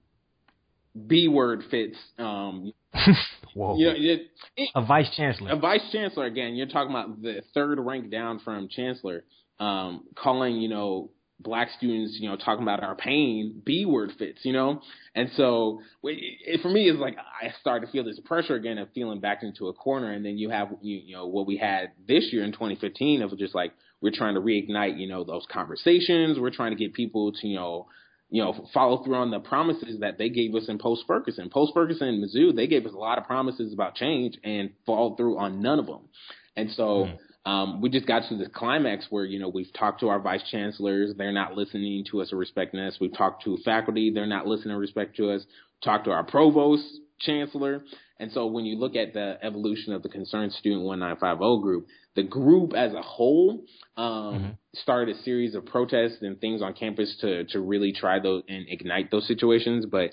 B 1.07 1.29
word 1.29 1.63
fits. 1.71 1.97
Um, 2.19 2.73
Whoa. 3.55 3.77
You 3.77 3.87
know, 3.87 3.95
it, 3.97 4.31
it, 4.57 4.71
a 4.75 4.85
vice 4.85 5.15
chancellor. 5.17 5.53
A 5.53 5.57
vice 5.57 5.89
chancellor 5.93 6.27
again. 6.27 6.55
You're 6.55 6.67
talking 6.67 6.91
about 6.91 7.23
the 7.23 7.43
third 7.53 7.79
rank 7.79 8.11
down 8.11 8.41
from 8.41 8.69
chancellor, 8.69 9.25
um, 9.61 10.05
calling, 10.17 10.57
you 10.57 10.69
know, 10.69 11.11
black 11.45 11.69
students, 11.77 12.17
you 12.19 12.29
know, 12.29 12.37
talking 12.37 12.63
about 12.63 12.83
our 12.83 12.97
pain, 12.97 13.63
B 13.65 13.85
word 13.85 14.11
fits, 14.19 14.41
you 14.43 14.53
know? 14.53 14.81
And 15.15 15.31
so 15.37 15.81
it, 16.03 16.61
for 16.63 16.69
me, 16.69 16.89
it's 16.89 16.99
like 16.99 17.17
I 17.19 17.53
started 17.61 17.87
to 17.87 17.93
feel 17.93 18.03
this 18.03 18.19
pressure 18.25 18.57
again 18.57 18.79
of 18.79 18.89
feeling 18.95 19.21
back 19.21 19.43
into 19.43 19.69
a 19.69 19.73
corner. 19.73 20.11
And 20.11 20.25
then 20.25 20.39
you 20.39 20.51
have, 20.51 20.69
you, 20.81 21.01
you 21.05 21.15
know, 21.15 21.27
what 21.27 21.47
we 21.47 21.57
had 21.57 21.93
this 22.09 22.31
year 22.33 22.43
in 22.43 22.53
2015 22.53 23.23
of 23.23 23.39
just 23.39 23.55
like, 23.55 23.73
we're 24.01 24.13
trying 24.13 24.35
to 24.35 24.41
reignite, 24.41 24.99
you 24.99 25.07
know, 25.07 25.23
those 25.25 25.47
conversations. 25.51 26.39
We're 26.39 26.51
trying 26.51 26.73
to 26.73 26.77
get 26.77 26.93
people 26.93 27.33
to, 27.33 27.47
you 27.47 27.57
know, 27.57 27.87
you 28.31 28.43
know, 28.43 28.67
follow 28.75 29.05
through 29.05 29.15
on 29.15 29.31
the 29.31 29.39
promises 29.39 30.01
that 30.01 30.19
they 30.19 30.29
gave 30.29 30.55
us 30.55 30.69
in 30.69 30.79
post 30.79 31.05
Ferguson. 31.07 31.51
Post 31.51 31.73
Ferguson 31.73 32.09
and 32.09 32.25
Mizzou, 32.25 32.55
they 32.55 32.67
gave 32.67 32.85
us 32.85 32.93
a 32.93 32.99
lot 32.99 33.19
of 33.19 33.25
promises 33.25 33.73
about 33.73 33.95
change 33.95 34.37
and 34.43 34.71
followed 34.87 35.17
through 35.17 35.39
on 35.39 35.61
none 35.61 35.79
of 35.79 35.87
them. 35.87 36.09
And 36.57 36.71
so 36.73 37.07
mm. 37.07 37.19
Um, 37.47 37.81
we 37.83 37.91
just 37.91 38.07
got 38.07 38.29
to 38.29 38.37
this 38.37 38.49
climax 38.55 39.07
where, 39.11 39.25
you 39.25 39.39
know, 39.39 39.49
we've 39.49 39.73
talked 39.79 40.01
to 40.01 40.09
our 40.09 40.19
vice 40.19 40.43
chancellors. 40.51 41.15
They're 41.17 41.33
not 41.33 41.55
listening 41.55 42.05
to 42.11 42.23
us 42.23 42.33
or 42.33 42.37
respecting 42.37 42.81
us. 42.81 42.97
We've 43.01 43.17
talked 43.17 43.45
to 43.45 43.59
faculty. 43.65 44.11
They're 44.11 44.27
not 44.27 44.47
listening 44.47 44.75
or 44.75 44.79
respect 44.79 45.17
to 45.17 45.31
us. 45.31 45.43
Talked 45.83 46.07
to 46.07 46.11
our 46.11 46.25
provost 46.25 46.85
chancellor. 47.21 47.83
And 48.19 48.33
so 48.33 48.47
when 48.47 48.65
you 48.65 48.77
look 48.77 48.97
at 48.97 49.13
the 49.13 49.37
evolution 49.43 49.93
of 49.93 50.03
the 50.03 50.09
Concerned 50.09 50.53
Student 50.53 50.85
1950 50.85 51.63
group, 51.63 51.87
the 52.15 52.23
group 52.23 52.73
as 52.75 52.95
a 52.95 53.03
whole 53.03 53.65
um, 53.97 54.07
mm-hmm. 54.07 54.51
started 54.75 55.17
a 55.17 55.23
series 55.23 55.55
of 55.55 55.67
protests 55.67 56.19
and 56.23 56.41
things 56.41 56.63
on 56.63 56.75
campus 56.75 57.15
to 57.21 57.45
to 57.47 57.61
really 57.61 57.93
try 57.93 58.21
those 58.21 58.45
and 58.49 58.67
ignite 58.69 59.11
those 59.11 59.27
situations. 59.27 59.85
But 59.85 60.11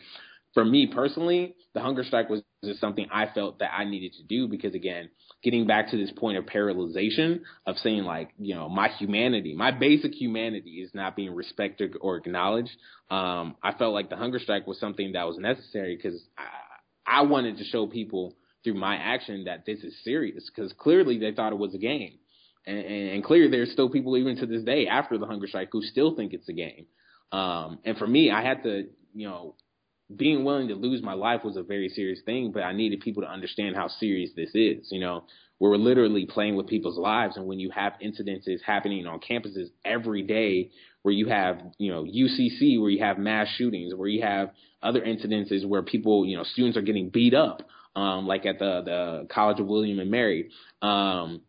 for 0.53 0.65
me 0.65 0.87
personally, 0.87 1.55
the 1.73 1.79
hunger 1.79 2.03
strike 2.03 2.29
was 2.29 2.41
just 2.63 2.81
something 2.81 3.07
I 3.11 3.27
felt 3.27 3.59
that 3.59 3.71
I 3.73 3.85
needed 3.85 4.13
to 4.13 4.23
do 4.23 4.47
because 4.47 4.73
again, 4.73 5.09
getting 5.43 5.65
back 5.65 5.89
to 5.89 5.97
this 5.97 6.11
point 6.11 6.37
of 6.37 6.45
paralyzation 6.45 7.41
of 7.65 7.77
saying 7.77 8.03
like, 8.03 8.29
you 8.37 8.53
know, 8.53 8.69
my 8.69 8.89
humanity, 8.89 9.55
my 9.55 9.71
basic 9.71 10.13
humanity 10.13 10.81
is 10.81 10.91
not 10.93 11.15
being 11.15 11.33
respected 11.33 11.95
or 11.99 12.17
acknowledged. 12.17 12.71
Um, 13.09 13.55
I 13.63 13.73
felt 13.73 13.93
like 13.93 14.09
the 14.09 14.15
hunger 14.15 14.39
strike 14.39 14.67
was 14.67 14.79
something 14.79 15.13
that 15.13 15.27
was 15.27 15.37
necessary 15.37 15.95
because 15.95 16.21
I 17.05 17.23
wanted 17.23 17.57
to 17.57 17.63
show 17.65 17.87
people 17.87 18.35
through 18.63 18.75
my 18.75 18.95
action 18.95 19.45
that 19.45 19.65
this 19.65 19.79
is 19.79 19.95
serious 20.03 20.49
because 20.53 20.71
clearly 20.73 21.17
they 21.17 21.31
thought 21.31 21.51
it 21.51 21.57
was 21.59 21.73
a 21.73 21.79
game. 21.79 22.19
And, 22.65 22.77
and, 22.77 23.09
and 23.09 23.23
clearly 23.23 23.49
there's 23.49 23.71
still 23.71 23.89
people 23.89 24.15
even 24.17 24.37
to 24.37 24.45
this 24.45 24.63
day 24.63 24.87
after 24.87 25.17
the 25.17 25.25
hunger 25.25 25.47
strike 25.47 25.69
who 25.71 25.81
still 25.81 26.15
think 26.15 26.33
it's 26.33 26.47
a 26.47 26.53
game. 26.53 26.85
Um, 27.31 27.79
and 27.83 27.97
for 27.97 28.05
me, 28.05 28.29
I 28.29 28.43
had 28.43 28.63
to, 28.63 28.87
you 29.13 29.27
know, 29.27 29.55
being 30.17 30.43
willing 30.43 30.67
to 30.69 30.75
lose 30.75 31.01
my 31.01 31.13
life 31.13 31.43
was 31.43 31.57
a 31.57 31.63
very 31.63 31.89
serious 31.89 32.19
thing, 32.25 32.51
but 32.51 32.63
I 32.63 32.73
needed 32.73 33.01
people 33.01 33.23
to 33.23 33.29
understand 33.29 33.75
how 33.75 33.87
serious 33.87 34.31
this 34.35 34.51
is. 34.53 34.87
You 34.91 34.99
know, 34.99 35.23
we're 35.59 35.77
literally 35.77 36.25
playing 36.25 36.55
with 36.55 36.67
people's 36.67 36.97
lives. 36.97 37.37
And 37.37 37.45
when 37.45 37.59
you 37.59 37.69
have 37.71 37.93
incidences 38.03 38.61
happening 38.65 39.05
on 39.05 39.19
campuses 39.19 39.67
every 39.85 40.23
day, 40.23 40.71
where 41.03 41.13
you 41.13 41.27
have, 41.27 41.59
you 41.77 41.91
know, 41.91 42.03
UCC, 42.03 42.79
where 42.79 42.89
you 42.89 43.03
have 43.03 43.17
mass 43.17 43.47
shootings, 43.57 43.93
where 43.95 44.07
you 44.07 44.21
have 44.21 44.51
other 44.83 45.01
incidences 45.01 45.65
where 45.65 45.81
people, 45.81 46.25
you 46.25 46.37
know, 46.37 46.43
students 46.43 46.77
are 46.77 46.81
getting 46.81 47.09
beat 47.09 47.33
up, 47.33 47.63
um, 47.95 48.27
like 48.27 48.45
at 48.45 48.59
the 48.59 48.81
the 48.83 49.27
College 49.29 49.59
of 49.59 49.67
William 49.67 49.99
and 49.99 50.11
Mary, 50.11 50.49
um, 50.81 51.41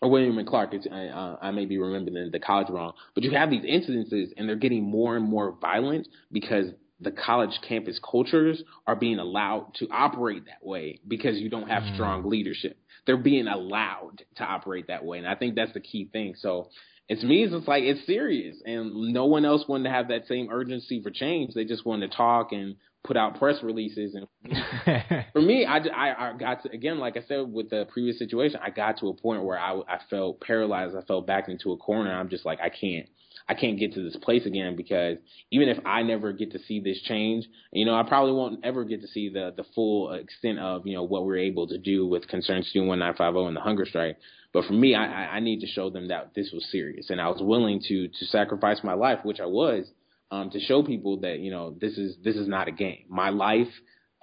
or 0.00 0.10
William 0.10 0.38
and 0.38 0.48
Clark. 0.48 0.74
Uh, 0.74 1.36
I 1.40 1.50
may 1.50 1.66
be 1.66 1.78
remembering 1.78 2.30
the 2.30 2.40
college 2.40 2.68
wrong, 2.70 2.92
but 3.14 3.24
you 3.24 3.30
have 3.32 3.50
these 3.50 3.64
incidences, 3.64 4.32
and 4.36 4.48
they're 4.48 4.56
getting 4.56 4.82
more 4.82 5.16
and 5.16 5.24
more 5.24 5.56
violent 5.60 6.08
because 6.32 6.66
the 7.00 7.10
college 7.10 7.58
campus 7.66 7.98
cultures 7.98 8.62
are 8.86 8.96
being 8.96 9.18
allowed 9.18 9.72
to 9.76 9.88
operate 9.90 10.44
that 10.46 10.66
way 10.66 11.00
because 11.06 11.38
you 11.38 11.48
don't 11.48 11.68
have 11.68 11.82
mm. 11.82 11.94
strong 11.94 12.28
leadership. 12.28 12.76
They're 13.06 13.16
being 13.16 13.46
allowed 13.46 14.22
to 14.36 14.44
operate 14.44 14.88
that 14.88 15.04
way, 15.04 15.18
and 15.18 15.26
I 15.26 15.34
think 15.34 15.54
that's 15.54 15.72
the 15.72 15.80
key 15.80 16.08
thing. 16.12 16.34
So 16.38 16.68
it's 17.08 17.24
me. 17.24 17.42
It's 17.42 17.66
like 17.66 17.82
it's 17.82 18.06
serious, 18.06 18.56
and 18.64 19.12
no 19.12 19.26
one 19.26 19.44
else 19.44 19.64
wanted 19.66 19.84
to 19.84 19.90
have 19.90 20.08
that 20.08 20.26
same 20.28 20.48
urgency 20.50 21.02
for 21.02 21.10
change. 21.10 21.54
They 21.54 21.64
just 21.64 21.84
wanted 21.86 22.10
to 22.10 22.16
talk 22.16 22.52
and 22.52 22.76
put 23.02 23.16
out 23.16 23.38
press 23.38 23.56
releases. 23.62 24.14
And 24.14 24.26
for 25.32 25.40
me, 25.40 25.64
I, 25.64 25.78
I, 25.78 26.30
I 26.30 26.32
got 26.38 26.62
to 26.62 26.70
again, 26.70 26.98
like 26.98 27.16
I 27.16 27.22
said 27.26 27.52
with 27.52 27.70
the 27.70 27.86
previous 27.92 28.18
situation, 28.18 28.60
I 28.62 28.70
got 28.70 28.98
to 28.98 29.08
a 29.08 29.14
point 29.14 29.42
where 29.42 29.58
I, 29.58 29.80
I 29.88 29.98
felt 30.08 30.40
paralyzed. 30.40 30.94
I 30.96 31.02
felt 31.02 31.26
back 31.26 31.48
into 31.48 31.72
a 31.72 31.76
corner. 31.76 32.12
I'm 32.12 32.28
just 32.28 32.44
like, 32.44 32.60
I 32.60 32.68
can't. 32.68 33.08
I 33.50 33.54
can't 33.54 33.80
get 33.80 33.94
to 33.94 34.04
this 34.04 34.16
place 34.22 34.46
again 34.46 34.76
because 34.76 35.18
even 35.50 35.68
if 35.68 35.78
I 35.84 36.04
never 36.04 36.32
get 36.32 36.52
to 36.52 36.60
see 36.60 36.78
this 36.78 37.02
change, 37.02 37.48
you 37.72 37.84
know, 37.84 37.96
I 37.96 38.04
probably 38.04 38.32
won't 38.32 38.64
ever 38.64 38.84
get 38.84 39.00
to 39.00 39.08
see 39.08 39.28
the 39.28 39.52
the 39.56 39.64
full 39.74 40.12
extent 40.12 40.60
of 40.60 40.86
you 40.86 40.94
know 40.94 41.02
what 41.02 41.26
we're 41.26 41.38
able 41.38 41.66
to 41.66 41.76
do 41.76 42.06
with 42.06 42.28
Concerned 42.28 42.64
Student 42.66 42.90
1950 42.90 43.48
and 43.48 43.56
the 43.56 43.60
hunger 43.60 43.84
strike. 43.84 44.18
But 44.52 44.66
for 44.66 44.72
me, 44.72 44.94
I, 44.94 45.36
I 45.36 45.40
need 45.40 45.60
to 45.60 45.66
show 45.66 45.90
them 45.90 46.06
that 46.08 46.30
this 46.32 46.52
was 46.52 46.64
serious, 46.70 47.10
and 47.10 47.20
I 47.20 47.26
was 47.26 47.42
willing 47.42 47.82
to 47.88 48.06
to 48.06 48.24
sacrifice 48.26 48.84
my 48.84 48.94
life, 48.94 49.18
which 49.24 49.40
I 49.40 49.46
was, 49.46 49.84
um, 50.30 50.50
to 50.50 50.60
show 50.60 50.84
people 50.84 51.18
that 51.22 51.40
you 51.40 51.50
know 51.50 51.76
this 51.80 51.98
is 51.98 52.18
this 52.22 52.36
is 52.36 52.46
not 52.46 52.68
a 52.68 52.72
game. 52.72 53.06
My 53.08 53.30
life, 53.30 53.72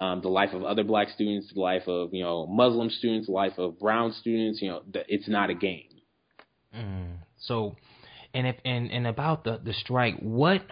um, 0.00 0.22
the 0.22 0.30
life 0.30 0.54
of 0.54 0.64
other 0.64 0.84
black 0.84 1.10
students, 1.10 1.52
the 1.52 1.60
life 1.60 1.86
of 1.86 2.14
you 2.14 2.24
know 2.24 2.46
Muslim 2.46 2.88
students, 2.88 3.26
the 3.26 3.34
life 3.34 3.58
of 3.58 3.78
brown 3.78 4.12
students, 4.12 4.62
you 4.62 4.70
know, 4.70 4.80
the, 4.90 5.04
it's 5.06 5.28
not 5.28 5.50
a 5.50 5.54
game. 5.54 5.90
Mm. 6.74 7.16
So 7.40 7.76
and 8.34 8.46
if 8.46 8.56
and 8.64 8.90
and 8.90 9.06
about 9.06 9.44
the 9.44 9.60
the 9.62 9.72
strike, 9.72 10.16
what 10.20 10.62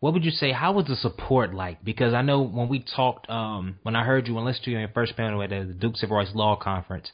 what 0.00 0.14
would 0.14 0.24
you 0.24 0.30
say? 0.30 0.50
How 0.50 0.72
was 0.72 0.86
the 0.86 0.96
support 0.96 1.54
like? 1.54 1.84
Because 1.84 2.14
I 2.14 2.22
know 2.22 2.40
when 2.40 2.68
we 2.68 2.80
talked, 2.96 3.28
um, 3.28 3.78
when 3.82 3.94
I 3.94 4.02
heard 4.02 4.26
you 4.26 4.36
and 4.38 4.46
listened 4.46 4.64
to 4.64 4.70
you 4.70 4.76
in 4.78 4.80
your 4.80 4.90
first 4.90 5.14
panel 5.14 5.42
at 5.42 5.50
the 5.50 5.74
Duke 5.78 5.96
Civil 5.96 6.16
Rights 6.16 6.30
Law 6.34 6.56
Conference, 6.56 7.12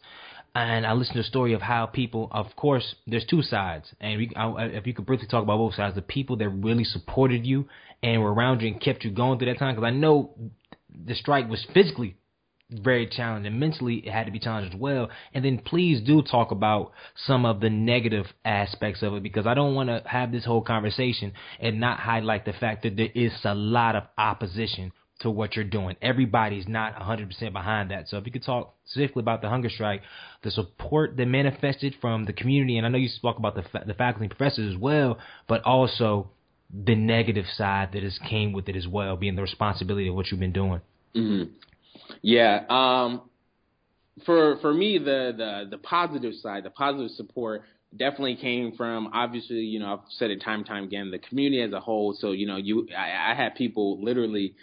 and 0.54 0.86
I 0.86 0.92
listened 0.92 1.16
to 1.16 1.22
the 1.22 1.28
story 1.28 1.52
of 1.52 1.60
how 1.60 1.86
people, 1.86 2.28
of 2.30 2.54
course, 2.54 2.94
there's 3.06 3.26
two 3.26 3.42
sides, 3.42 3.92
and 4.00 4.18
we, 4.18 4.30
I, 4.36 4.66
if 4.66 4.86
you 4.86 4.94
could 4.94 5.04
briefly 5.04 5.26
talk 5.26 5.42
about 5.42 5.58
both 5.58 5.74
sides, 5.74 5.96
the 5.96 6.02
people 6.02 6.36
that 6.36 6.48
really 6.48 6.84
supported 6.84 7.44
you 7.44 7.68
and 8.04 8.22
were 8.22 8.32
around 8.32 8.62
you 8.62 8.68
and 8.68 8.80
kept 8.80 9.04
you 9.04 9.10
going 9.10 9.38
through 9.38 9.52
that 9.52 9.58
time, 9.58 9.74
because 9.74 9.86
I 9.86 9.90
know 9.90 10.34
the 11.04 11.14
strike 11.16 11.48
was 11.50 11.66
physically 11.74 12.16
very 12.70 13.06
challenging. 13.06 13.58
Mentally, 13.58 13.96
it 13.96 14.10
had 14.10 14.26
to 14.26 14.32
be 14.32 14.38
challenged 14.38 14.74
as 14.74 14.80
well. 14.80 15.08
And 15.32 15.44
then 15.44 15.58
please 15.58 16.00
do 16.00 16.22
talk 16.22 16.50
about 16.50 16.92
some 17.14 17.44
of 17.44 17.60
the 17.60 17.70
negative 17.70 18.26
aspects 18.44 19.02
of 19.02 19.14
it 19.14 19.22
because 19.22 19.46
I 19.46 19.54
don't 19.54 19.74
want 19.74 19.88
to 19.88 20.02
have 20.06 20.32
this 20.32 20.44
whole 20.44 20.62
conversation 20.62 21.32
and 21.60 21.80
not 21.80 22.00
highlight 22.00 22.44
the 22.44 22.52
fact 22.52 22.82
that 22.82 22.96
there 22.96 23.10
is 23.14 23.32
a 23.44 23.54
lot 23.54 23.94
of 23.94 24.04
opposition 24.18 24.92
to 25.20 25.30
what 25.30 25.56
you're 25.56 25.64
doing. 25.64 25.96
Everybody's 26.02 26.68
not 26.68 26.94
100% 26.96 27.52
behind 27.52 27.90
that. 27.90 28.08
So 28.08 28.18
if 28.18 28.26
you 28.26 28.32
could 28.32 28.44
talk 28.44 28.74
specifically 28.84 29.20
about 29.20 29.40
the 29.40 29.48
hunger 29.48 29.70
strike, 29.70 30.02
the 30.42 30.50
support 30.50 31.16
that 31.16 31.26
manifested 31.26 31.94
from 32.00 32.26
the 32.26 32.34
community, 32.34 32.76
and 32.76 32.86
I 32.86 32.90
know 32.90 32.98
you 32.98 33.08
spoke 33.08 33.38
about 33.38 33.54
the, 33.54 33.62
fa- 33.62 33.84
the 33.86 33.94
faculty 33.94 34.26
and 34.26 34.36
professors 34.36 34.74
as 34.74 34.78
well, 34.78 35.18
but 35.48 35.62
also 35.62 36.30
the 36.70 36.94
negative 36.94 37.46
side 37.56 37.90
that 37.92 38.02
has 38.02 38.18
came 38.28 38.52
with 38.52 38.68
it 38.68 38.76
as 38.76 38.86
well, 38.86 39.16
being 39.16 39.36
the 39.36 39.42
responsibility 39.42 40.08
of 40.08 40.14
what 40.14 40.30
you've 40.30 40.40
been 40.40 40.52
doing. 40.52 40.80
Mm-hmm. 41.14 41.52
Yeah. 42.22 42.64
Um, 42.68 43.22
for 44.24 44.56
for 44.58 44.72
me, 44.72 44.98
the 44.98 45.34
the 45.36 45.66
the 45.70 45.78
positive 45.78 46.34
side, 46.34 46.64
the 46.64 46.70
positive 46.70 47.10
support 47.12 47.62
definitely 47.96 48.36
came 48.36 48.72
from 48.72 49.08
obviously, 49.12 49.56
you 49.56 49.78
know, 49.78 49.94
I've 49.94 50.10
said 50.10 50.30
it 50.30 50.42
time 50.42 50.60
and 50.60 50.66
time 50.66 50.84
again, 50.84 51.10
the 51.10 51.18
community 51.18 51.62
as 51.62 51.72
a 51.72 51.80
whole. 51.80 52.14
So, 52.18 52.32
you 52.32 52.46
know, 52.46 52.56
you 52.56 52.88
I, 52.96 53.32
I 53.32 53.34
had 53.34 53.54
people 53.54 54.02
literally 54.02 54.54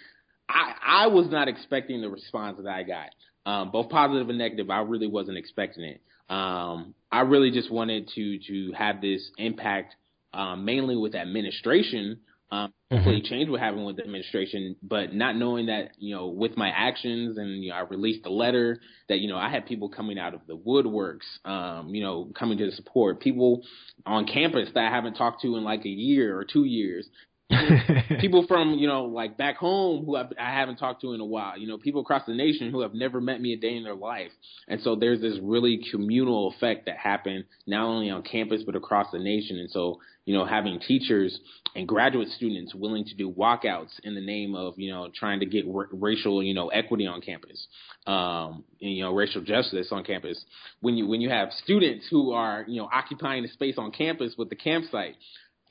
I 0.49 0.73
I 0.85 1.07
was 1.07 1.29
not 1.29 1.47
expecting 1.47 2.01
the 2.01 2.09
response 2.09 2.57
that 2.61 2.69
I 2.69 2.83
got. 2.83 3.09
Um, 3.45 3.71
both 3.71 3.89
positive 3.89 4.29
and 4.29 4.37
negative, 4.37 4.69
I 4.69 4.79
really 4.79 5.07
wasn't 5.07 5.37
expecting 5.37 5.83
it. 5.83 6.01
Um, 6.29 6.95
I 7.11 7.21
really 7.21 7.51
just 7.51 7.71
wanted 7.71 8.09
to 8.15 8.39
to 8.39 8.71
have 8.73 9.01
this 9.01 9.29
impact 9.37 9.95
um, 10.33 10.65
mainly 10.65 10.95
with 10.95 11.13
administration 11.15 12.19
um, 12.51 12.73
hopefully 12.93 13.17
mm-hmm. 13.17 13.33
change 13.33 13.49
what 13.49 13.59
happened 13.59 13.85
with 13.85 13.97
the 13.97 14.03
administration, 14.03 14.75
but 14.83 15.13
not 15.13 15.35
knowing 15.35 15.67
that, 15.67 15.91
you 15.97 16.15
know, 16.15 16.27
with 16.27 16.55
my 16.57 16.69
actions 16.69 17.37
and, 17.37 17.63
you 17.63 17.69
know, 17.69 17.75
I 17.75 17.81
released 17.81 18.25
a 18.25 18.29
letter 18.29 18.79
that, 19.09 19.19
you 19.19 19.27
know, 19.27 19.37
I 19.37 19.49
had 19.49 19.65
people 19.65 19.89
coming 19.89 20.19
out 20.19 20.33
of 20.33 20.41
the 20.47 20.55
woodworks, 20.55 21.25
um, 21.45 21.89
you 21.89 22.03
know, 22.03 22.29
coming 22.37 22.57
to 22.59 22.65
the 22.65 22.71
support, 22.73 23.19
people 23.19 23.63
on 24.05 24.25
campus 24.27 24.69
that 24.73 24.83
I 24.83 24.89
haven't 24.89 25.15
talked 25.15 25.41
to 25.41 25.55
in 25.55 25.63
like 25.63 25.85
a 25.85 25.89
year 25.89 26.37
or 26.37 26.45
two 26.45 26.65
years, 26.65 27.07
people 28.19 28.45
from 28.47 28.75
you 28.75 28.87
know 28.87 29.05
like 29.05 29.37
back 29.37 29.57
home 29.57 30.05
who 30.05 30.15
I've, 30.15 30.31
I 30.39 30.51
haven't 30.51 30.77
talked 30.77 31.01
to 31.01 31.13
in 31.13 31.19
a 31.19 31.25
while. 31.25 31.57
You 31.57 31.67
know, 31.67 31.77
people 31.77 32.01
across 32.01 32.25
the 32.25 32.33
nation 32.33 32.71
who 32.71 32.81
have 32.81 32.93
never 32.93 33.21
met 33.21 33.41
me 33.41 33.53
a 33.53 33.57
day 33.57 33.75
in 33.75 33.83
their 33.83 33.95
life. 33.95 34.31
And 34.67 34.81
so 34.81 34.95
there's 34.95 35.21
this 35.21 35.37
really 35.41 35.85
communal 35.91 36.53
effect 36.55 36.85
that 36.85 36.97
happened 36.97 37.45
not 37.67 37.85
only 37.85 38.09
on 38.09 38.23
campus 38.23 38.63
but 38.65 38.75
across 38.75 39.07
the 39.11 39.19
nation. 39.19 39.57
And 39.57 39.69
so 39.69 39.99
you 40.25 40.33
know 40.33 40.45
having 40.45 40.79
teachers 40.79 41.39
and 41.75 41.87
graduate 41.87 42.29
students 42.29 42.73
willing 42.75 43.03
to 43.05 43.15
do 43.15 43.31
walkouts 43.31 43.99
in 44.03 44.13
the 44.15 44.21
name 44.21 44.55
of 44.55 44.73
you 44.77 44.91
know 44.91 45.09
trying 45.13 45.39
to 45.39 45.45
get 45.45 45.65
r- 45.73 45.89
racial 45.91 46.41
you 46.43 46.53
know 46.53 46.69
equity 46.69 47.05
on 47.07 47.21
campus, 47.21 47.67
um, 48.07 48.63
and, 48.81 48.91
you 48.91 49.03
know 49.03 49.13
racial 49.13 49.41
justice 49.41 49.87
on 49.91 50.03
campus. 50.03 50.43
When 50.81 50.95
you 50.95 51.07
when 51.07 51.21
you 51.21 51.29
have 51.29 51.51
students 51.63 52.07
who 52.09 52.31
are 52.31 52.65
you 52.67 52.81
know 52.81 52.89
occupying 52.91 53.43
the 53.43 53.49
space 53.49 53.75
on 53.77 53.91
campus 53.91 54.35
with 54.37 54.49
the 54.49 54.55
campsite 54.55 55.15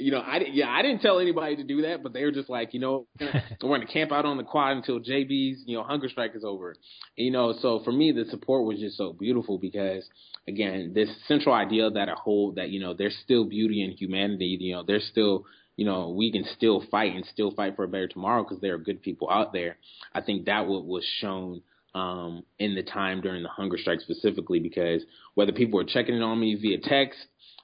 you 0.02 0.10
know, 0.10 0.20
I 0.20 0.40
yeah, 0.50 0.68
I 0.68 0.82
didn't 0.82 1.00
tell 1.00 1.18
anybody 1.18 1.56
to 1.56 1.64
do 1.64 1.82
that, 1.82 2.02
but 2.02 2.12
they 2.12 2.24
were 2.24 2.32
just 2.32 2.48
like, 2.48 2.74
you 2.74 2.80
know, 2.80 3.06
we're 3.20 3.28
going 3.60 3.86
to 3.86 3.92
camp 3.92 4.12
out 4.12 4.24
on 4.24 4.36
the 4.36 4.44
quad 4.44 4.76
until 4.76 5.00
JB's, 5.00 5.62
you 5.66 5.76
know, 5.76 5.82
hunger 5.82 6.08
strike 6.08 6.32
is 6.34 6.44
over. 6.44 6.70
And, 7.16 7.26
you 7.26 7.30
know, 7.30 7.54
so 7.60 7.80
for 7.84 7.92
me, 7.92 8.12
the 8.12 8.24
support 8.30 8.64
was 8.64 8.80
just 8.80 8.96
so 8.96 9.12
beautiful 9.12 9.58
because, 9.58 10.08
again, 10.48 10.92
this 10.94 11.08
central 11.28 11.54
idea 11.54 11.90
that 11.90 12.08
a 12.08 12.14
whole 12.14 12.52
that 12.52 12.70
you 12.70 12.80
know, 12.80 12.94
there's 12.94 13.16
still 13.22 13.44
beauty 13.44 13.82
in 13.82 13.92
humanity. 13.92 14.56
You 14.60 14.76
know, 14.76 14.82
there's 14.82 15.06
still 15.06 15.44
you 15.76 15.86
know, 15.86 16.10
we 16.10 16.30
can 16.30 16.44
still 16.54 16.84
fight 16.90 17.14
and 17.14 17.24
still 17.32 17.50
fight 17.50 17.76
for 17.76 17.84
a 17.84 17.88
better 17.88 18.06
tomorrow 18.06 18.42
because 18.42 18.60
there 18.60 18.74
are 18.74 18.78
good 18.78 19.02
people 19.02 19.30
out 19.30 19.52
there. 19.52 19.78
I 20.14 20.20
think 20.20 20.44
that 20.44 20.66
what 20.66 20.84
was 20.84 21.04
shown 21.20 21.62
um, 21.94 22.42
in 22.58 22.74
the 22.74 22.82
time 22.82 23.20
during 23.20 23.42
the 23.42 23.48
hunger 23.48 23.76
strike 23.78 24.00
specifically 24.00 24.60
because 24.60 25.02
whether 25.34 25.52
people 25.52 25.78
were 25.78 25.84
checking 25.84 26.14
in 26.14 26.22
on 26.22 26.40
me 26.40 26.54
via 26.54 26.78
text 26.78 27.18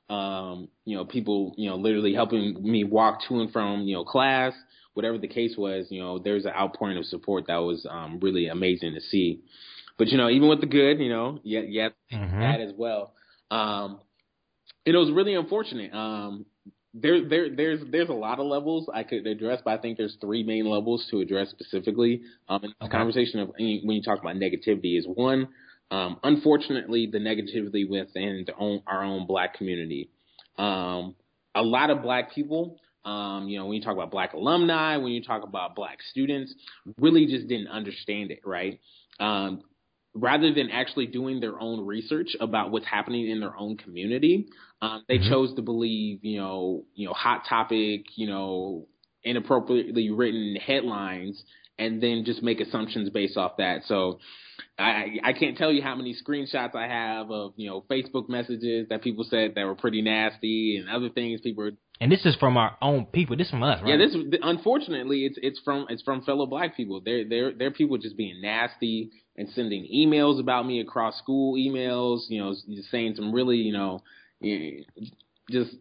um, 0.08 0.68
you 0.84 0.96
know, 0.96 1.04
people, 1.04 1.54
you 1.56 1.68
know, 1.68 1.76
literally 1.76 2.14
helping 2.14 2.62
me 2.62 2.84
walk 2.84 3.20
to 3.28 3.40
and 3.40 3.52
from, 3.52 3.82
you 3.82 3.94
know, 3.94 4.04
class, 4.04 4.52
whatever 4.94 5.18
the 5.18 5.28
case 5.28 5.54
was, 5.56 5.86
you 5.90 6.00
know, 6.00 6.18
there's 6.18 6.44
an 6.44 6.52
outpouring 6.52 6.98
of 6.98 7.04
support 7.04 7.46
that 7.46 7.58
was 7.58 7.86
um, 7.88 8.18
really 8.20 8.48
amazing 8.48 8.94
to 8.94 9.00
see. 9.00 9.40
But 9.98 10.08
you 10.08 10.16
know, 10.16 10.28
even 10.30 10.48
with 10.48 10.60
the 10.60 10.66
good, 10.66 11.00
you 11.00 11.08
know, 11.08 11.40
yeah, 11.42 11.60
yeah, 11.66 11.88
mm-hmm. 12.12 12.40
that 12.40 12.60
as 12.60 12.72
well. 12.76 13.12
Um, 13.50 14.00
it 14.84 14.92
was 14.92 15.10
really 15.10 15.34
unfortunate. 15.34 15.92
Um, 15.92 16.46
there, 16.94 17.28
there, 17.28 17.54
there's, 17.54 17.80
there's 17.90 18.08
a 18.08 18.14
lot 18.14 18.38
of 18.38 18.46
levels 18.46 18.88
I 18.92 19.02
could 19.02 19.26
address, 19.26 19.60
but 19.64 19.78
I 19.78 19.82
think 19.82 19.98
there's 19.98 20.16
three 20.20 20.42
main 20.42 20.66
levels 20.66 21.06
to 21.10 21.20
address 21.20 21.50
specifically. 21.50 22.22
Um, 22.48 22.64
in 22.64 22.72
this 22.80 22.90
conversation 22.90 23.40
of 23.40 23.50
when 23.50 23.82
you 23.90 24.02
talk 24.02 24.20
about 24.20 24.36
negativity 24.36 24.98
is 24.98 25.06
one, 25.06 25.48
um, 25.90 26.18
unfortunately, 26.22 27.09
the 27.11 27.18
negativity 27.18 27.88
within 27.88 28.44
the 28.46 28.55
own, 28.57 28.83
our 28.87 29.05
own 29.05 29.27
black 29.27 29.55
community. 29.55 30.11
Um, 30.57 31.14
a 31.55 31.62
lot 31.62 31.90
of 31.90 32.03
black 32.03 32.33
people, 32.33 32.79
um, 33.05 33.48
you 33.48 33.59
know, 33.59 33.66
when 33.66 33.77
you 33.77 33.83
talk 33.83 33.94
about 33.94 34.11
black 34.11 34.35
alumni, 34.35 34.96
when 34.98 35.12
you 35.12 35.22
talk 35.22 35.42
about 35.42 35.74
black 35.74 35.98
students, 36.11 36.55
really 36.98 37.27
just 37.27 37.48
didn't 37.48 37.68
understand 37.68 38.31
it, 38.31 38.40
right? 38.44 38.81
Um, 39.18 39.62
rather 40.14 40.53
than 40.53 40.70
actually 40.70 41.07
doing 41.07 41.40
their 41.40 41.59
own 41.61 41.87
research 41.87 42.37
about 42.40 42.70
what's 42.70 42.87
happening 42.87 43.29
in 43.29 43.40
their 43.40 43.57
own 43.57 43.77
community, 43.77 44.48
um, 44.83 45.05
they 45.09 45.18
mm-hmm. 45.18 45.31
chose 45.31 45.55
to 45.55 45.62
believe, 45.62 46.24
you 46.24 46.38
know, 46.38 46.85
you 46.94 47.07
know, 47.07 47.14
hot 47.14 47.44
topic, 47.48 48.07
you 48.16 48.27
know, 48.27 48.87
inappropriately 49.22 50.11
written 50.11 50.57
headlines, 50.57 51.42
and 51.78 52.02
then 52.02 52.24
just 52.24 52.42
make 52.42 52.60
assumptions 52.60 53.10
based 53.10 53.36
off 53.36 53.58
that. 53.58 53.82
So, 53.86 54.18
I 54.78 55.18
I 55.22 55.32
can't 55.32 55.56
tell 55.56 55.72
you 55.72 55.82
how 55.82 55.94
many 55.94 56.14
screenshots 56.14 56.74
I 56.74 56.86
have 56.86 57.30
of 57.30 57.54
you 57.56 57.68
know 57.68 57.84
Facebook 57.90 58.28
messages 58.28 58.88
that 58.90 59.02
people 59.02 59.24
said 59.28 59.54
that 59.54 59.64
were 59.64 59.74
pretty 59.74 60.02
nasty 60.02 60.76
and 60.76 60.88
other 60.88 61.08
things 61.08 61.40
people 61.40 61.64
were. 61.64 61.72
And 62.00 62.12
this 62.12 62.24
is 62.24 62.36
from 62.36 62.56
our 62.56 62.76
own 62.80 63.06
people. 63.06 63.36
This 63.36 63.48
is 63.48 63.50
from 63.50 63.64
us, 63.64 63.80
right? 63.82 63.90
Yeah, 63.90 63.96
this 63.96 64.16
unfortunately 64.42 65.24
it's 65.24 65.38
it's 65.42 65.60
from 65.64 65.86
it's 65.88 66.02
from 66.02 66.22
fellow 66.22 66.46
black 66.46 66.76
people. 66.76 67.00
They're 67.04 67.28
they're 67.28 67.52
they're 67.52 67.70
people 67.72 67.98
just 67.98 68.16
being 68.16 68.40
nasty 68.40 69.10
and 69.36 69.48
sending 69.50 69.88
emails 69.92 70.40
about 70.40 70.66
me 70.66 70.80
across 70.80 71.18
school 71.18 71.56
emails. 71.56 72.22
You 72.28 72.40
know, 72.40 72.54
saying 72.90 73.14
some 73.16 73.32
really 73.32 73.56
you 73.56 73.72
know 73.72 74.02
just 75.50 75.74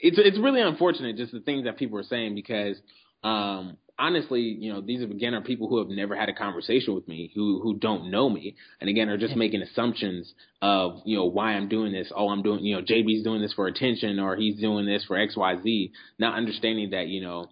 it's 0.00 0.18
it's 0.18 0.38
really 0.38 0.62
unfortunate 0.62 1.16
just 1.16 1.32
the 1.32 1.40
things 1.40 1.64
that 1.64 1.76
people 1.76 1.98
are 1.98 2.04
saying 2.04 2.34
because 2.34 2.76
um 3.24 3.76
honestly, 4.02 4.40
you 4.40 4.72
know, 4.72 4.80
these 4.80 5.00
again 5.02 5.34
are 5.34 5.40
people 5.40 5.68
who 5.68 5.78
have 5.78 5.88
never 5.88 6.16
had 6.16 6.28
a 6.28 6.34
conversation 6.34 6.94
with 6.94 7.06
me, 7.06 7.30
who 7.34 7.60
who 7.62 7.78
don't 7.78 8.10
know 8.10 8.28
me, 8.28 8.56
and 8.80 8.90
again 8.90 9.08
are 9.08 9.16
just 9.16 9.36
making 9.36 9.62
assumptions 9.62 10.34
of 10.60 11.00
you 11.04 11.16
know 11.16 11.26
why 11.26 11.52
I'm 11.52 11.68
doing 11.68 11.92
this. 11.92 12.10
Oh, 12.14 12.28
I'm 12.28 12.42
doing 12.42 12.64
you 12.64 12.74
know 12.74 12.82
JB's 12.82 13.22
doing 13.22 13.40
this 13.40 13.52
for 13.52 13.68
attention, 13.68 14.18
or 14.18 14.36
he's 14.36 14.60
doing 14.60 14.86
this 14.86 15.04
for 15.04 15.16
X 15.16 15.36
Y 15.36 15.62
Z. 15.62 15.92
Not 16.18 16.36
understanding 16.36 16.90
that 16.90 17.06
you 17.06 17.22
know 17.22 17.46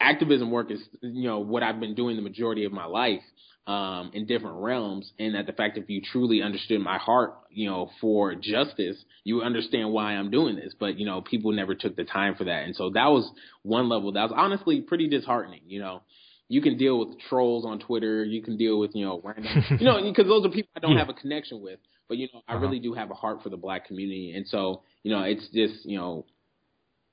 activism 0.00 0.50
work 0.50 0.70
is 0.70 0.80
you 1.00 1.28
know 1.28 1.40
what 1.40 1.62
I've 1.62 1.80
been 1.80 1.94
doing 1.94 2.16
the 2.16 2.22
majority 2.22 2.64
of 2.64 2.72
my 2.72 2.84
life, 2.84 3.22
um, 3.68 4.10
in 4.14 4.26
different 4.26 4.56
realms, 4.56 5.12
and 5.18 5.34
that 5.34 5.46
the 5.46 5.52
fact 5.52 5.76
if 5.76 5.90
you 5.90 6.00
truly 6.00 6.40
understood 6.42 6.80
my 6.80 6.96
heart, 6.96 7.34
you 7.50 7.68
know, 7.68 7.90
for 8.00 8.34
justice, 8.34 8.96
you 9.24 9.42
understand 9.42 9.92
why 9.92 10.14
I'm 10.14 10.30
doing 10.30 10.56
this. 10.56 10.74
But 10.78 10.98
you 10.98 11.04
know, 11.04 11.20
people 11.20 11.52
never 11.52 11.74
took 11.74 11.94
the 11.94 12.04
time 12.04 12.34
for 12.34 12.44
that, 12.44 12.64
and 12.64 12.74
so 12.74 12.90
that 12.90 13.08
was 13.08 13.30
one 13.62 13.88
level 13.88 14.12
that 14.12 14.22
was 14.22 14.32
honestly 14.34 14.80
pretty 14.80 15.08
disheartening. 15.08 15.62
You 15.66 15.80
know, 15.80 16.02
you 16.48 16.62
can 16.62 16.78
deal 16.78 16.98
with 16.98 17.18
trolls 17.28 17.66
on 17.66 17.78
Twitter, 17.78 18.24
you 18.24 18.42
can 18.42 18.56
deal 18.56 18.78
with 18.78 18.92
you 18.94 19.04
know 19.04 19.20
random, 19.22 19.64
you 19.78 19.84
know, 19.84 20.00
because 20.02 20.26
those 20.26 20.46
are 20.46 20.50
people 20.50 20.70
I 20.74 20.80
don't 20.80 20.92
yeah. 20.92 21.00
have 21.00 21.10
a 21.10 21.14
connection 21.14 21.60
with. 21.60 21.78
But 22.08 22.16
you 22.16 22.28
know, 22.32 22.40
I 22.48 22.54
uh-huh. 22.54 22.62
really 22.62 22.80
do 22.80 22.94
have 22.94 23.10
a 23.10 23.14
heart 23.14 23.42
for 23.42 23.50
the 23.50 23.58
black 23.58 23.86
community, 23.86 24.32
and 24.34 24.46
so 24.48 24.82
you 25.02 25.12
know, 25.12 25.24
it's 25.24 25.46
just 25.52 25.84
you 25.84 25.98
know 25.98 26.24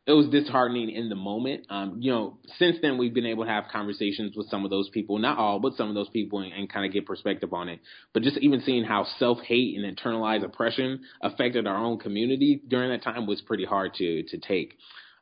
it 0.08 0.12
was 0.12 0.28
disheartening 0.28 0.90
in 0.92 1.10
the 1.10 1.16
moment. 1.16 1.66
Um, 1.70 1.98
you 2.00 2.12
know, 2.12 2.38
since 2.60 2.78
then 2.82 2.98
we've 2.98 3.14
been 3.14 3.26
able 3.26 3.46
to 3.46 3.50
have 3.50 3.66
conversations 3.72 4.36
with 4.36 4.48
some 4.50 4.64
of 4.64 4.70
those 4.70 4.88
people, 4.90 5.18
not 5.18 5.38
all, 5.38 5.60
but 5.60 5.74
some 5.74 5.90
of 5.90 5.96
those 5.96 6.10
people, 6.10 6.40
and, 6.40 6.54
and 6.54 6.72
kind 6.72 6.86
of 6.86 6.94
get 6.94 7.08
perspective 7.08 7.54
on 7.54 7.70
it. 7.70 7.80
But 8.14 8.24
just 8.24 8.38
even 8.38 8.62
seeing 8.62 8.84
how 8.84 9.08
self 9.18 9.40
hate 9.40 9.78
and 9.78 9.98
internalized 9.98 10.44
oppression 10.44 11.02
affected 11.22 11.66
our 11.66 11.78
own 11.78 11.98
community 11.98 12.62
during 12.68 12.92
that 12.92 13.04
time 13.04 13.26
was 13.26 13.42
pretty 13.42 13.66
hard 13.66 13.96
to 13.96 14.24
to 14.24 14.38
take. 14.38 14.78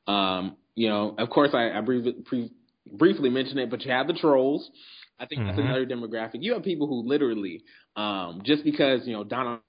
Um, 0.06 0.58
you 0.76 0.90
know, 0.90 1.16
of 1.18 1.30
course, 1.30 1.52
I, 1.54 1.72
I 1.72 1.82
brief, 1.82 2.26
pre, 2.26 2.50
briefly 2.92 3.30
mentioned 3.30 3.60
it, 3.60 3.70
but 3.70 3.86
you 3.86 3.92
have 3.92 4.08
the 4.08 4.14
trolls. 4.14 4.70
I 5.20 5.28
think 5.28 5.42
mm-hmm. 5.42 5.56
that's 5.56 5.60
another 5.60 5.86
demographic. 5.86 6.42
You 6.42 6.54
have 6.54 6.64
people 6.64 6.88
who 6.88 7.08
literally, 7.08 7.64
um, 7.96 8.42
just 8.44 8.64
because 8.64 9.02
you 9.06 9.14
know 9.14 9.24
Donald 9.24 9.62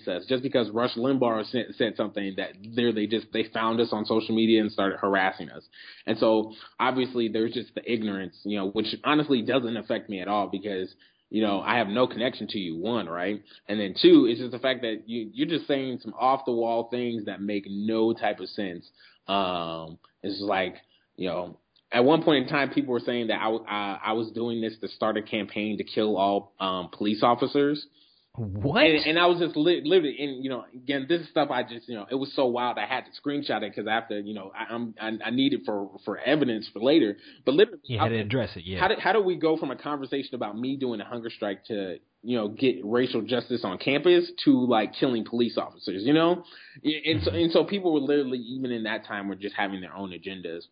says. 0.00 0.26
Just 0.28 0.42
because 0.42 0.70
Rush 0.70 0.94
Limbaugh 0.94 1.50
said, 1.50 1.66
said 1.76 1.96
something 1.96 2.34
that 2.36 2.52
there 2.74 2.92
they 2.92 3.06
just 3.06 3.26
they 3.32 3.44
found 3.44 3.80
us 3.80 3.88
on 3.92 4.04
social 4.06 4.34
media 4.34 4.60
and 4.60 4.72
started 4.72 4.98
harassing 4.98 5.50
us. 5.50 5.62
And 6.06 6.18
so 6.18 6.54
obviously 6.80 7.28
there's 7.28 7.52
just 7.52 7.74
the 7.74 7.92
ignorance, 7.92 8.36
you 8.44 8.58
know, 8.58 8.70
which 8.70 8.94
honestly 9.04 9.42
doesn't 9.42 9.76
affect 9.76 10.08
me 10.08 10.20
at 10.20 10.28
all 10.28 10.48
because 10.48 10.94
you 11.32 11.40
know, 11.40 11.62
I 11.62 11.78
have 11.78 11.88
no 11.88 12.06
connection 12.06 12.46
to 12.48 12.58
you, 12.58 12.76
one, 12.76 13.08
right? 13.08 13.42
And 13.66 13.80
then 13.80 13.94
two, 14.00 14.26
it's 14.28 14.38
just 14.38 14.52
the 14.52 14.58
fact 14.58 14.82
that 14.82 15.04
you, 15.06 15.30
you're 15.32 15.48
just 15.48 15.66
saying 15.66 16.00
some 16.02 16.12
off 16.12 16.44
the 16.44 16.52
wall 16.52 16.90
things 16.90 17.24
that 17.24 17.40
make 17.40 17.64
no 17.66 18.12
type 18.12 18.38
of 18.38 18.50
sense. 18.50 18.86
Um, 19.26 19.98
it's 20.22 20.42
like, 20.42 20.74
you 21.16 21.28
know, 21.28 21.56
at 21.90 22.04
one 22.04 22.22
point 22.22 22.44
in 22.44 22.50
time, 22.50 22.68
people 22.68 22.92
were 22.92 23.00
saying 23.00 23.28
that 23.28 23.40
I, 23.40 23.48
I, 23.48 24.00
I 24.06 24.12
was 24.12 24.30
doing 24.32 24.60
this 24.60 24.76
to 24.82 24.88
start 24.88 25.16
a 25.16 25.22
campaign 25.22 25.78
to 25.78 25.84
kill 25.84 26.18
all 26.18 26.52
um, 26.60 26.90
police 26.92 27.22
officers. 27.22 27.86
What? 28.34 28.86
And, 28.86 29.04
and 29.04 29.18
I 29.18 29.26
was 29.26 29.40
just 29.40 29.56
li- 29.56 29.82
literally, 29.84 30.16
and 30.18 30.42
you 30.42 30.48
know, 30.48 30.64
again, 30.74 31.04
this 31.06 31.20
is 31.20 31.28
stuff 31.28 31.50
I 31.50 31.64
just, 31.64 31.86
you 31.86 31.94
know, 31.94 32.06
it 32.10 32.14
was 32.14 32.32
so 32.34 32.46
wild. 32.46 32.78
I 32.78 32.86
had 32.86 33.04
to 33.04 33.10
screenshot 33.20 33.62
it 33.62 33.74
because 33.74 33.86
after, 33.86 34.18
you 34.20 34.32
know, 34.32 34.50
I, 34.58 34.72
I'm 34.72 34.94
I, 34.98 35.26
I 35.26 35.30
need 35.30 35.52
it 35.52 35.60
for 35.66 35.90
for 36.06 36.16
evidence 36.18 36.66
for 36.72 36.80
later. 36.80 37.18
But 37.44 37.54
literally, 37.54 37.80
you 37.84 37.98
had 37.98 38.08
to 38.08 38.18
address 38.18 38.56
it. 38.56 38.64
Yeah. 38.64 38.80
How 38.80 38.88
did 38.88 39.00
how 39.00 39.12
do 39.12 39.22
we 39.22 39.36
go 39.36 39.58
from 39.58 39.70
a 39.70 39.76
conversation 39.76 40.34
about 40.34 40.58
me 40.58 40.76
doing 40.78 41.02
a 41.02 41.04
hunger 41.04 41.28
strike 41.28 41.66
to 41.66 41.98
you 42.22 42.38
know 42.38 42.48
get 42.48 42.76
racial 42.82 43.20
justice 43.20 43.62
on 43.64 43.76
campus 43.76 44.32
to 44.46 44.66
like 44.66 44.94
killing 44.94 45.26
police 45.26 45.58
officers? 45.58 46.02
You 46.02 46.14
know, 46.14 46.42
and 46.82 47.22
so 47.22 47.30
mm-hmm. 47.30 47.36
and 47.38 47.52
so 47.52 47.64
people 47.64 47.92
were 47.92 48.00
literally 48.00 48.38
even 48.38 48.70
in 48.70 48.84
that 48.84 49.04
time 49.04 49.28
were 49.28 49.34
just 49.34 49.54
having 49.54 49.82
their 49.82 49.94
own 49.94 50.10
agendas. 50.10 50.62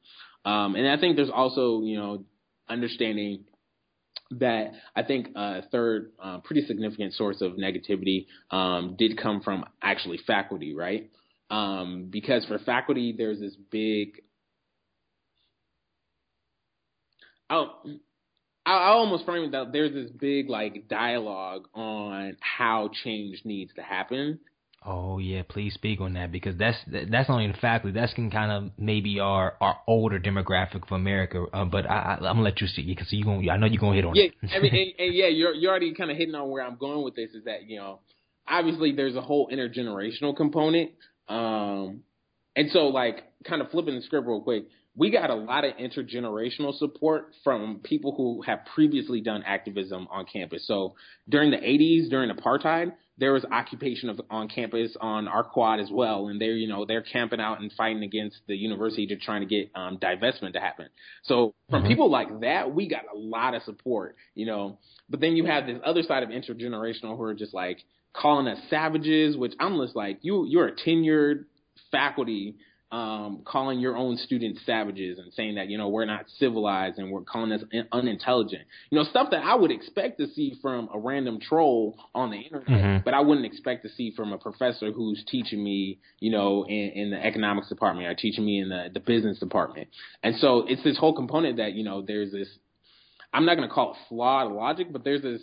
Um, 0.47 0.77
and 0.77 0.89
I 0.89 0.97
think 0.99 1.17
there's 1.17 1.29
also 1.29 1.83
you 1.83 1.99
know 1.99 2.25
understanding 2.71 3.45
that 4.33 4.73
I 4.95 5.03
think 5.03 5.29
a 5.35 5.63
third 5.71 6.13
uh, 6.23 6.39
pretty 6.39 6.67
significant 6.67 7.15
source 7.15 7.41
of 7.41 7.53
negativity 7.53 8.27
um, 8.51 8.97
did 8.99 9.19
come 9.21 9.41
from 9.41 9.65
actually 9.83 10.19
faculty, 10.27 10.75
right? 10.75 11.11
Um, 11.51 12.09
because 12.11 12.45
for 12.47 12.59
faculty, 12.59 13.15
there's 13.17 13.41
this 13.41 13.57
big. 13.71 14.23
I'll, 17.49 17.83
I 18.65 18.91
almost 18.91 19.25
frame 19.25 19.45
it 19.45 19.53
that 19.53 19.73
there's 19.73 19.93
this 19.93 20.11
big 20.11 20.49
like 20.49 20.87
dialogue 20.89 21.67
on 21.75 22.37
how 22.41 22.91
change 23.03 23.43
needs 23.45 23.73
to 23.75 23.83
happen, 23.83 24.39
Oh 24.83 25.19
yeah, 25.19 25.43
please 25.47 25.75
speak 25.75 26.01
on 26.01 26.15
that 26.15 26.33
because 26.33 26.57
that's 26.57 26.79
that's 26.89 27.29
only 27.29 27.49
the 27.49 27.59
faculty. 27.59 27.93
That's 27.93 28.15
can 28.15 28.31
kind 28.31 28.51
of 28.51 28.73
maybe 28.79 29.21
our 29.21 29.55
our 29.61 29.79
older 29.87 30.19
demographic 30.19 30.83
of 30.83 30.93
America. 30.93 31.45
Uh, 31.53 31.67
but 31.67 31.85
I, 31.85 31.95
I, 31.95 32.15
am 32.15 32.37
gonna 32.37 32.43
let 32.43 32.63
you 32.63 32.67
see 32.67 32.87
because 32.87 33.13
you 33.13 33.23
going 33.23 33.49
I 33.51 33.59
know 33.59 33.67
you're 33.67 33.79
gonna 33.79 33.97
hit 33.97 34.07
on 34.07 34.15
yeah, 34.15 34.25
it. 34.25 34.51
I 34.55 34.59
mean, 34.59 34.75
and, 34.75 35.07
and 35.07 35.15
yeah, 35.15 35.27
you're 35.27 35.53
you're 35.53 35.71
already 35.71 35.93
kind 35.93 36.11
of 36.11 36.17
hitting 36.17 36.35
on 36.35 36.49
where 36.49 36.65
I'm 36.65 36.77
going 36.77 37.05
with 37.05 37.15
this. 37.15 37.31
Is 37.35 37.45
that 37.45 37.69
you 37.69 37.79
know, 37.79 38.01
obviously 38.49 38.93
there's 38.93 39.17
a 39.17 39.21
whole 39.21 39.51
intergenerational 39.53 40.35
component. 40.35 40.93
Um, 41.29 42.01
and 42.57 42.71
so 42.71 42.87
like 42.87 43.25
kind 43.45 43.63
of 43.63 43.71
flipping 43.71 43.97
the 43.97 44.03
script 44.03 44.27
real 44.27 44.41
quick, 44.41 44.65
we 44.97 45.11
got 45.11 45.31
a 45.31 45.35
lot 45.35 45.65
of 45.65 45.75
intergenerational 45.77 46.77
support 46.79 47.33
from 47.45 47.81
people 47.83 48.15
who 48.17 48.43
have 48.43 48.61
previously 48.75 49.21
done 49.21 49.43
activism 49.47 50.09
on 50.11 50.27
campus. 50.31 50.67
So 50.67 50.95
during 51.29 51.51
the 51.51 51.59
80s, 51.59 52.11
during 52.11 52.31
apartheid, 52.31 52.93
there 53.21 53.35
was 53.35 53.45
occupation 53.45 54.09
of 54.09 54.21
on 54.31 54.49
campus 54.49 54.97
on 55.01 55.29
our 55.29 55.45
quad 55.45 55.79
as 55.79 55.91
well, 55.93 56.29
and 56.29 56.41
they're 56.41 56.57
you 56.57 56.67
know 56.67 56.87
they're 56.87 57.03
camping 57.03 57.39
out 57.39 57.61
and 57.61 57.71
fighting 57.75 58.03
against 58.03 58.39
the 58.49 58.57
university 58.57 59.07
to 59.07 59.17
trying 59.17 59.43
to 59.43 59.47
get 59.47 59.71
um, 59.75 59.99
divestment 59.99 60.55
to 60.55 60.61
happen. 60.61 60.87
So 61.25 61.55
from 61.69 61.83
mm-hmm. 61.83 61.89
people 61.89 62.11
like 62.11 62.41
that, 62.41 62.75
we 62.75 62.89
got 62.89 63.03
a 63.15 63.17
lot 63.17 63.55
of 63.55 63.63
support, 63.63 64.17
you 64.35 64.47
know. 64.47 64.79
But 65.09 65.21
then 65.21 65.37
you 65.37 65.45
have 65.45 65.67
this 65.67 65.79
other 65.85 66.03
side 66.03 66.23
of 66.23 66.31
intergenerational 66.31 67.17
who 67.17 67.23
are 67.23 67.35
just 67.35 67.53
like 67.53 67.79
calling 68.15 68.49
us 68.49 68.59
savages, 68.71 69.37
which 69.37 69.53
I'm 69.61 69.79
just 69.79 69.95
like 69.95 70.19
you 70.23 70.47
you're 70.47 70.69
a 70.69 70.73
tenured 70.73 71.45
faculty 71.93 72.57
um, 72.93 73.43
calling 73.45 73.79
your 73.79 73.97
own 73.97 74.17
students 74.17 74.61
savages 74.67 75.19
and 75.19 75.33
saying 75.35 75.55
that 75.55 75.69
you 75.69 75.79
know 75.79 75.89
we're 75.89 76.07
not 76.07 76.27
civilized 76.39 76.99
and 76.99 77.11
we're 77.11 77.23
calling 77.23 77.53
us 77.53 77.63
unintelligent. 77.93 78.63
You 78.91 78.99
know 78.99 79.05
stuff 79.05 79.29
that 79.31 79.45
I 79.45 79.55
would 79.55 79.71
expect 79.71 80.19
to 80.19 80.27
see 80.29 80.59
from 80.61 80.89
a 80.93 80.99
random 80.99 81.39
troll 81.41 81.97
on 82.15 82.31
the 82.31 82.39
internet, 82.39 82.69
mm-hmm. 82.69 83.05
but 83.05 83.15
I 83.15 83.21
wouldn't 83.21 83.47
expect 83.47 83.85
to 83.85 83.91
see 83.91 84.13
from 84.17 84.33
a 84.33 84.39
professor 84.39 84.91
who's 84.91 85.23
teaching 85.27 85.63
me, 85.63 85.99
you 86.19 86.31
know, 86.31 86.65
in, 86.65 86.91
in 86.95 87.11
the 87.11 87.25
economics 87.25 87.69
department 87.69 88.09
or 88.09 88.15
teaching 88.15 88.45
me 88.45 88.61
in 88.61 88.69
the 88.69 88.89
the 88.93 89.01
business 89.01 89.39
department. 89.39 89.89
And 90.23 90.37
so 90.37 90.65
it's 90.67 90.83
this 90.83 90.99
whole 90.99 91.15
component 91.15 91.59
that 91.59 91.75
you 91.75 91.85
know 91.85 92.03
there's 92.03 92.33
this. 92.33 92.49
I'm 93.33 93.47
not 93.47 93.57
going 93.57 93.69
to 93.69 93.73
call 93.75 93.93
it 93.93 93.99
flawed 94.09 94.51
logic, 94.51 94.89
but 94.93 95.05
there's 95.05 95.23
this. 95.23 95.43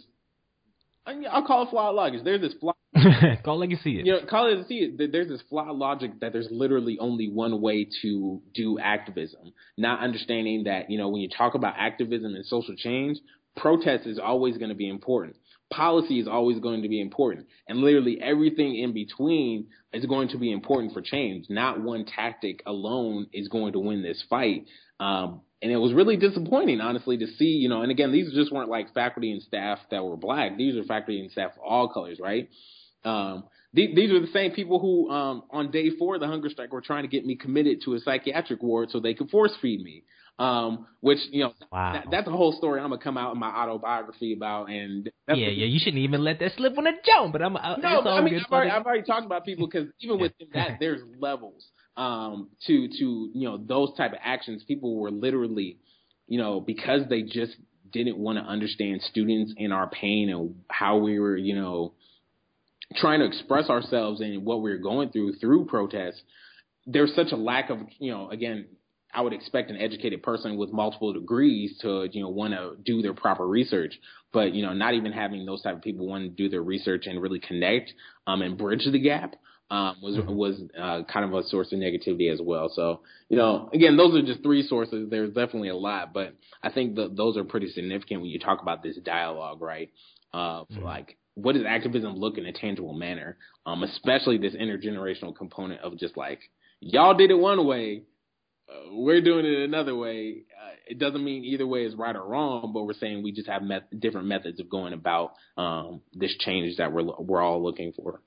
I'll 1.05 1.47
call 1.47 1.63
it 1.63 1.69
flawed 1.69 1.95
logic. 1.95 2.21
There's 2.25 2.41
this 2.41 2.53
flawed 2.59 2.75
call 3.43 3.55
it 3.55 3.59
like 3.59 3.69
you 3.69 3.77
see 3.77 3.91
it. 3.91 4.05
You 4.05 4.13
know, 4.13 4.25
call 4.29 4.47
it 4.47 4.67
see 4.67 4.79
it. 4.97 5.11
There's 5.11 5.27
this 5.27 5.41
flawed 5.49 5.75
logic 5.75 6.19
that 6.21 6.33
there's 6.33 6.47
literally 6.51 6.97
only 6.99 7.29
one 7.29 7.61
way 7.61 7.87
to 8.01 8.41
do 8.53 8.79
activism. 8.79 9.53
Not 9.77 9.99
understanding 9.99 10.65
that 10.65 10.89
you 10.89 10.97
know 10.97 11.09
when 11.09 11.21
you 11.21 11.29
talk 11.29 11.55
about 11.55 11.75
activism 11.77 12.35
and 12.35 12.45
social 12.45 12.75
change, 12.75 13.17
protest 13.55 14.07
is 14.07 14.19
always 14.19 14.57
going 14.57 14.69
to 14.69 14.75
be 14.75 14.89
important. 14.89 15.35
Policy 15.69 16.19
is 16.19 16.27
always 16.27 16.59
going 16.59 16.83
to 16.83 16.89
be 16.89 17.01
important, 17.01 17.47
and 17.67 17.79
literally 17.79 18.19
everything 18.21 18.75
in 18.75 18.93
between 18.93 19.67
is 19.93 20.05
going 20.05 20.29
to 20.29 20.37
be 20.37 20.51
important 20.51 20.93
for 20.93 21.01
change. 21.01 21.47
Not 21.49 21.81
one 21.81 22.05
tactic 22.05 22.61
alone 22.65 23.27
is 23.33 23.47
going 23.49 23.73
to 23.73 23.79
win 23.79 24.01
this 24.01 24.23
fight. 24.29 24.65
Um, 24.99 25.41
and 25.61 25.71
it 25.71 25.77
was 25.77 25.93
really 25.93 26.17
disappointing, 26.17 26.81
honestly, 26.81 27.17
to 27.17 27.27
see, 27.27 27.45
you 27.45 27.67
know, 27.67 27.81
and 27.81 27.91
again, 27.91 28.11
these 28.11 28.31
just 28.33 28.51
weren't 28.51 28.69
like 28.69 28.93
faculty 28.93 29.31
and 29.31 29.41
staff 29.41 29.79
that 29.89 30.05
were 30.05 30.15
black. 30.15 30.55
These 30.55 30.75
are 30.75 30.83
faculty 30.83 31.19
and 31.19 31.31
staff 31.31 31.51
of 31.53 31.63
all 31.63 31.89
colors, 31.89 32.19
right? 32.21 32.49
Um, 33.07 33.43
these, 33.73 33.95
these 33.95 34.11
are 34.11 34.19
the 34.19 34.31
same 34.33 34.51
people 34.51 34.79
who, 34.79 35.09
um, 35.09 35.43
on 35.51 35.71
day 35.71 35.91
four 35.97 36.15
of 36.15 36.21
the 36.21 36.27
hunger 36.27 36.49
strike, 36.49 36.71
were 36.71 36.81
trying 36.81 37.03
to 37.03 37.07
get 37.07 37.25
me 37.25 37.35
committed 37.35 37.81
to 37.85 37.93
a 37.93 37.99
psychiatric 37.99 38.61
ward 38.61 38.89
so 38.91 38.99
they 38.99 39.13
could 39.13 39.29
force 39.29 39.53
feed 39.61 39.81
me. 39.81 40.03
Um, 40.39 40.85
which 41.01 41.17
you 41.31 41.45
know, 41.45 41.53
wow. 41.71 41.93
that, 41.93 42.11
that's 42.11 42.27
a 42.27 42.31
whole 42.31 42.51
story 42.51 42.79
I'm 42.79 42.89
gonna 42.89 43.01
come 43.01 43.17
out 43.17 43.33
in 43.33 43.39
my 43.39 43.47
autobiography 43.47 44.33
about. 44.33 44.69
And 44.69 45.09
yeah, 45.27 45.35
yeah, 45.35 45.65
you 45.65 45.79
shouldn't 45.79 46.03
even 46.03 46.23
let 46.23 46.39
that 46.39 46.51
slip 46.55 46.77
on 46.77 46.83
the 46.83 46.91
jump. 47.03 47.33
But 47.33 47.41
I'm 47.41 47.53
no, 47.53 47.59
I 47.59 48.21
mean, 48.21 48.35
I've 48.35 48.51
already, 48.51 48.69
I've 48.69 48.85
already, 48.85 49.01
talked 49.01 49.25
about 49.25 49.45
people 49.45 49.67
because 49.67 49.89
even 49.99 50.19
within 50.19 50.49
that, 50.53 50.77
there's 50.79 51.01
levels 51.19 51.65
um, 51.95 52.49
to 52.67 52.87
to 52.87 53.31
you 53.33 53.47
know 53.47 53.57
those 53.57 53.95
type 53.97 54.11
of 54.11 54.19
actions. 54.23 54.63
People 54.67 54.95
were 54.99 55.09
literally, 55.09 55.79
you 56.27 56.37
know, 56.37 56.61
because 56.61 57.01
they 57.09 57.23
just 57.23 57.55
didn't 57.91 58.19
want 58.19 58.37
to 58.37 58.43
understand 58.43 59.01
students 59.01 59.53
and 59.57 59.73
our 59.73 59.89
pain 59.89 60.29
and 60.29 60.55
how 60.69 60.97
we 60.97 61.19
were, 61.19 61.35
you 61.35 61.55
know, 61.55 61.93
trying 62.95 63.19
to 63.19 63.25
express 63.25 63.69
ourselves 63.69 64.21
and 64.21 64.45
what 64.45 64.61
we're 64.61 64.77
going 64.77 65.09
through 65.09 65.35
through 65.35 65.65
protests. 65.65 66.21
There's 66.85 67.13
such 67.15 67.31
a 67.31 67.35
lack 67.35 67.69
of, 67.69 67.79
you 67.99 68.11
know, 68.11 68.29
again, 68.29 68.67
I 69.13 69.21
would 69.21 69.33
expect 69.33 69.69
an 69.69 69.77
educated 69.77 70.23
person 70.23 70.57
with 70.57 70.71
multiple 70.71 71.11
degrees 71.11 71.77
to, 71.81 72.07
you 72.11 72.21
know, 72.21 72.29
want 72.29 72.53
to 72.53 72.75
do 72.83 73.01
their 73.01 73.13
proper 73.13 73.45
research. 73.45 73.99
But, 74.31 74.53
you 74.53 74.61
know, 74.61 74.73
not 74.73 74.93
even 74.93 75.11
having 75.11 75.45
those 75.45 75.61
type 75.61 75.75
of 75.75 75.81
people 75.81 76.07
want 76.07 76.23
to 76.23 76.29
do 76.29 76.49
their 76.49 76.61
research 76.61 77.07
and 77.07 77.21
really 77.21 77.39
connect 77.39 77.93
um, 78.25 78.41
and 78.41 78.57
bridge 78.57 78.87
the 78.89 78.99
gap 78.99 79.35
um, 79.69 79.97
was 80.01 80.15
mm-hmm. 80.15 80.33
was 80.33 80.61
uh, 80.79 81.03
kind 81.11 81.25
of 81.25 81.33
a 81.33 81.43
source 81.47 81.71
of 81.73 81.79
negativity 81.79 82.31
as 82.31 82.39
well. 82.41 82.71
So 82.73 83.01
you 83.29 83.37
know, 83.37 83.69
again, 83.73 83.97
those 83.97 84.15
are 84.15 84.25
just 84.25 84.43
three 84.43 84.65
sources. 84.65 85.09
There's 85.09 85.33
definitely 85.33 85.69
a 85.69 85.75
lot, 85.75 86.13
but 86.13 86.35
I 86.63 86.71
think 86.71 86.95
the, 86.95 87.11
those 87.13 87.37
are 87.37 87.43
pretty 87.43 87.69
significant 87.69 88.21
when 88.21 88.29
you 88.29 88.39
talk 88.39 88.61
about 88.61 88.81
this 88.81 88.97
dialogue, 88.97 89.61
right? 89.61 89.91
Uh, 90.33 90.63
mm-hmm. 90.63 90.83
Like, 90.83 91.17
what 91.37 91.53
does 91.53 91.65
activism 91.67 92.15
look 92.15 92.39
in 92.39 92.45
a 92.47 92.51
tangible 92.51 92.93
manner? 92.93 93.37
Um, 93.65 93.83
especially 93.83 94.39
this 94.39 94.55
intergenerational 94.55 95.35
component 95.35 95.81
of 95.81 95.97
just 95.97 96.17
like 96.17 96.39
y'all 96.79 97.13
did 97.13 97.29
it 97.29 97.37
one 97.37 97.65
way, 97.65 98.03
uh, 98.67 98.91
we're 98.91 99.21
doing 99.21 99.45
it 99.45 99.59
another 99.59 99.95
way. 99.95 100.43
Uh, 100.51 100.71
it 100.87 100.97
doesn't 100.97 101.23
mean 101.23 101.43
either 101.45 101.67
way 101.67 101.85
is 101.85 101.93
right 101.93 102.15
or 102.15 102.25
wrong, 102.25 102.71
but 102.73 102.85
we're 102.85 102.93
saying 102.93 103.21
we 103.21 103.31
just 103.31 103.47
have 103.47 103.61
met- 103.61 103.99
different 103.99 104.27
methods 104.27 104.59
of 104.59 104.67
going 104.67 104.93
about 104.93 105.33
um, 105.57 106.01
this 106.13 106.35
change 106.39 106.77
that 106.77 106.91
we're 106.91 107.03
we're 107.03 107.41
all 107.41 107.63
looking 107.63 107.93
for 107.93 108.19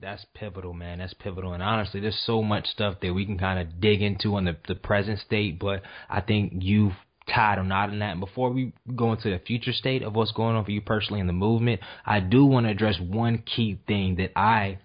that's 0.00 0.24
pivotal, 0.34 0.74
man. 0.74 0.98
That's 0.98 1.14
pivotal. 1.14 1.54
And 1.54 1.62
honestly, 1.62 1.98
there's 1.98 2.22
so 2.24 2.40
much 2.40 2.66
stuff 2.66 3.00
that 3.02 3.12
we 3.12 3.26
can 3.26 3.36
kind 3.36 3.58
of 3.58 3.80
dig 3.80 4.00
into 4.00 4.36
on 4.36 4.44
the, 4.44 4.56
the 4.68 4.76
present 4.76 5.18
state, 5.18 5.58
but 5.58 5.82
I 6.08 6.20
think 6.20 6.52
you've 6.60 6.92
tied 7.28 7.58
a 7.58 7.64
knot 7.64 7.92
in 7.92 7.98
that. 8.00 8.12
And 8.12 8.20
before 8.20 8.50
we 8.50 8.72
go 8.94 9.12
into 9.12 9.30
the 9.30 9.38
future 9.38 9.72
state 9.72 10.02
of 10.02 10.14
what's 10.14 10.32
going 10.32 10.56
on 10.56 10.64
for 10.64 10.70
you 10.70 10.80
personally 10.80 11.20
in 11.20 11.26
the 11.26 11.32
movement, 11.32 11.80
I 12.04 12.20
do 12.20 12.44
want 12.44 12.66
to 12.66 12.70
address 12.70 12.98
one 13.00 13.38
key 13.38 13.80
thing 13.86 14.16
that 14.16 14.38
I 14.38 14.78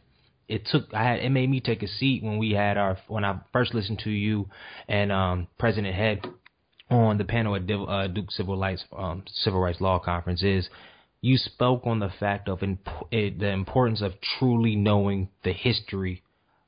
it 0.47 0.67
took 0.69 0.93
I 0.93 1.03
had 1.03 1.19
it 1.19 1.29
made 1.29 1.49
me 1.49 1.62
take 1.62 1.84
a 1.84 1.88
seat 1.88 2.23
when 2.23 2.38
we 2.38 2.51
had 2.51 2.77
our 2.77 2.97
when 3.08 3.23
I 3.23 3.39
first 3.51 3.73
listened 3.73 3.99
to 3.99 4.10
you 4.10 4.49
and 4.88 5.12
um, 5.12 5.47
President 5.58 5.95
Head 5.95 6.27
on 6.89 7.17
the 7.17 7.23
panel 7.23 7.56
at 7.56 7.69
uh, 7.69 8.08
Duke 8.08 8.32
Civil 8.32 8.60
Rights 8.60 8.84
um, 8.95 9.23
Civil 9.27 9.62
Rights 9.62 9.82
Law 9.82 9.99
Conference 9.99 10.43
is 10.43 10.69
you 11.21 11.38
spoke 11.38 11.84
on 11.86 11.99
the 11.99 12.12
fact 12.19 12.49
of 12.49 12.62
imp- 12.62 13.10
the 13.10 13.49
importance 13.49 14.01
of 14.01 14.13
truly 14.38 14.75
knowing 14.75 15.29
the 15.43 15.53
history 15.53 16.21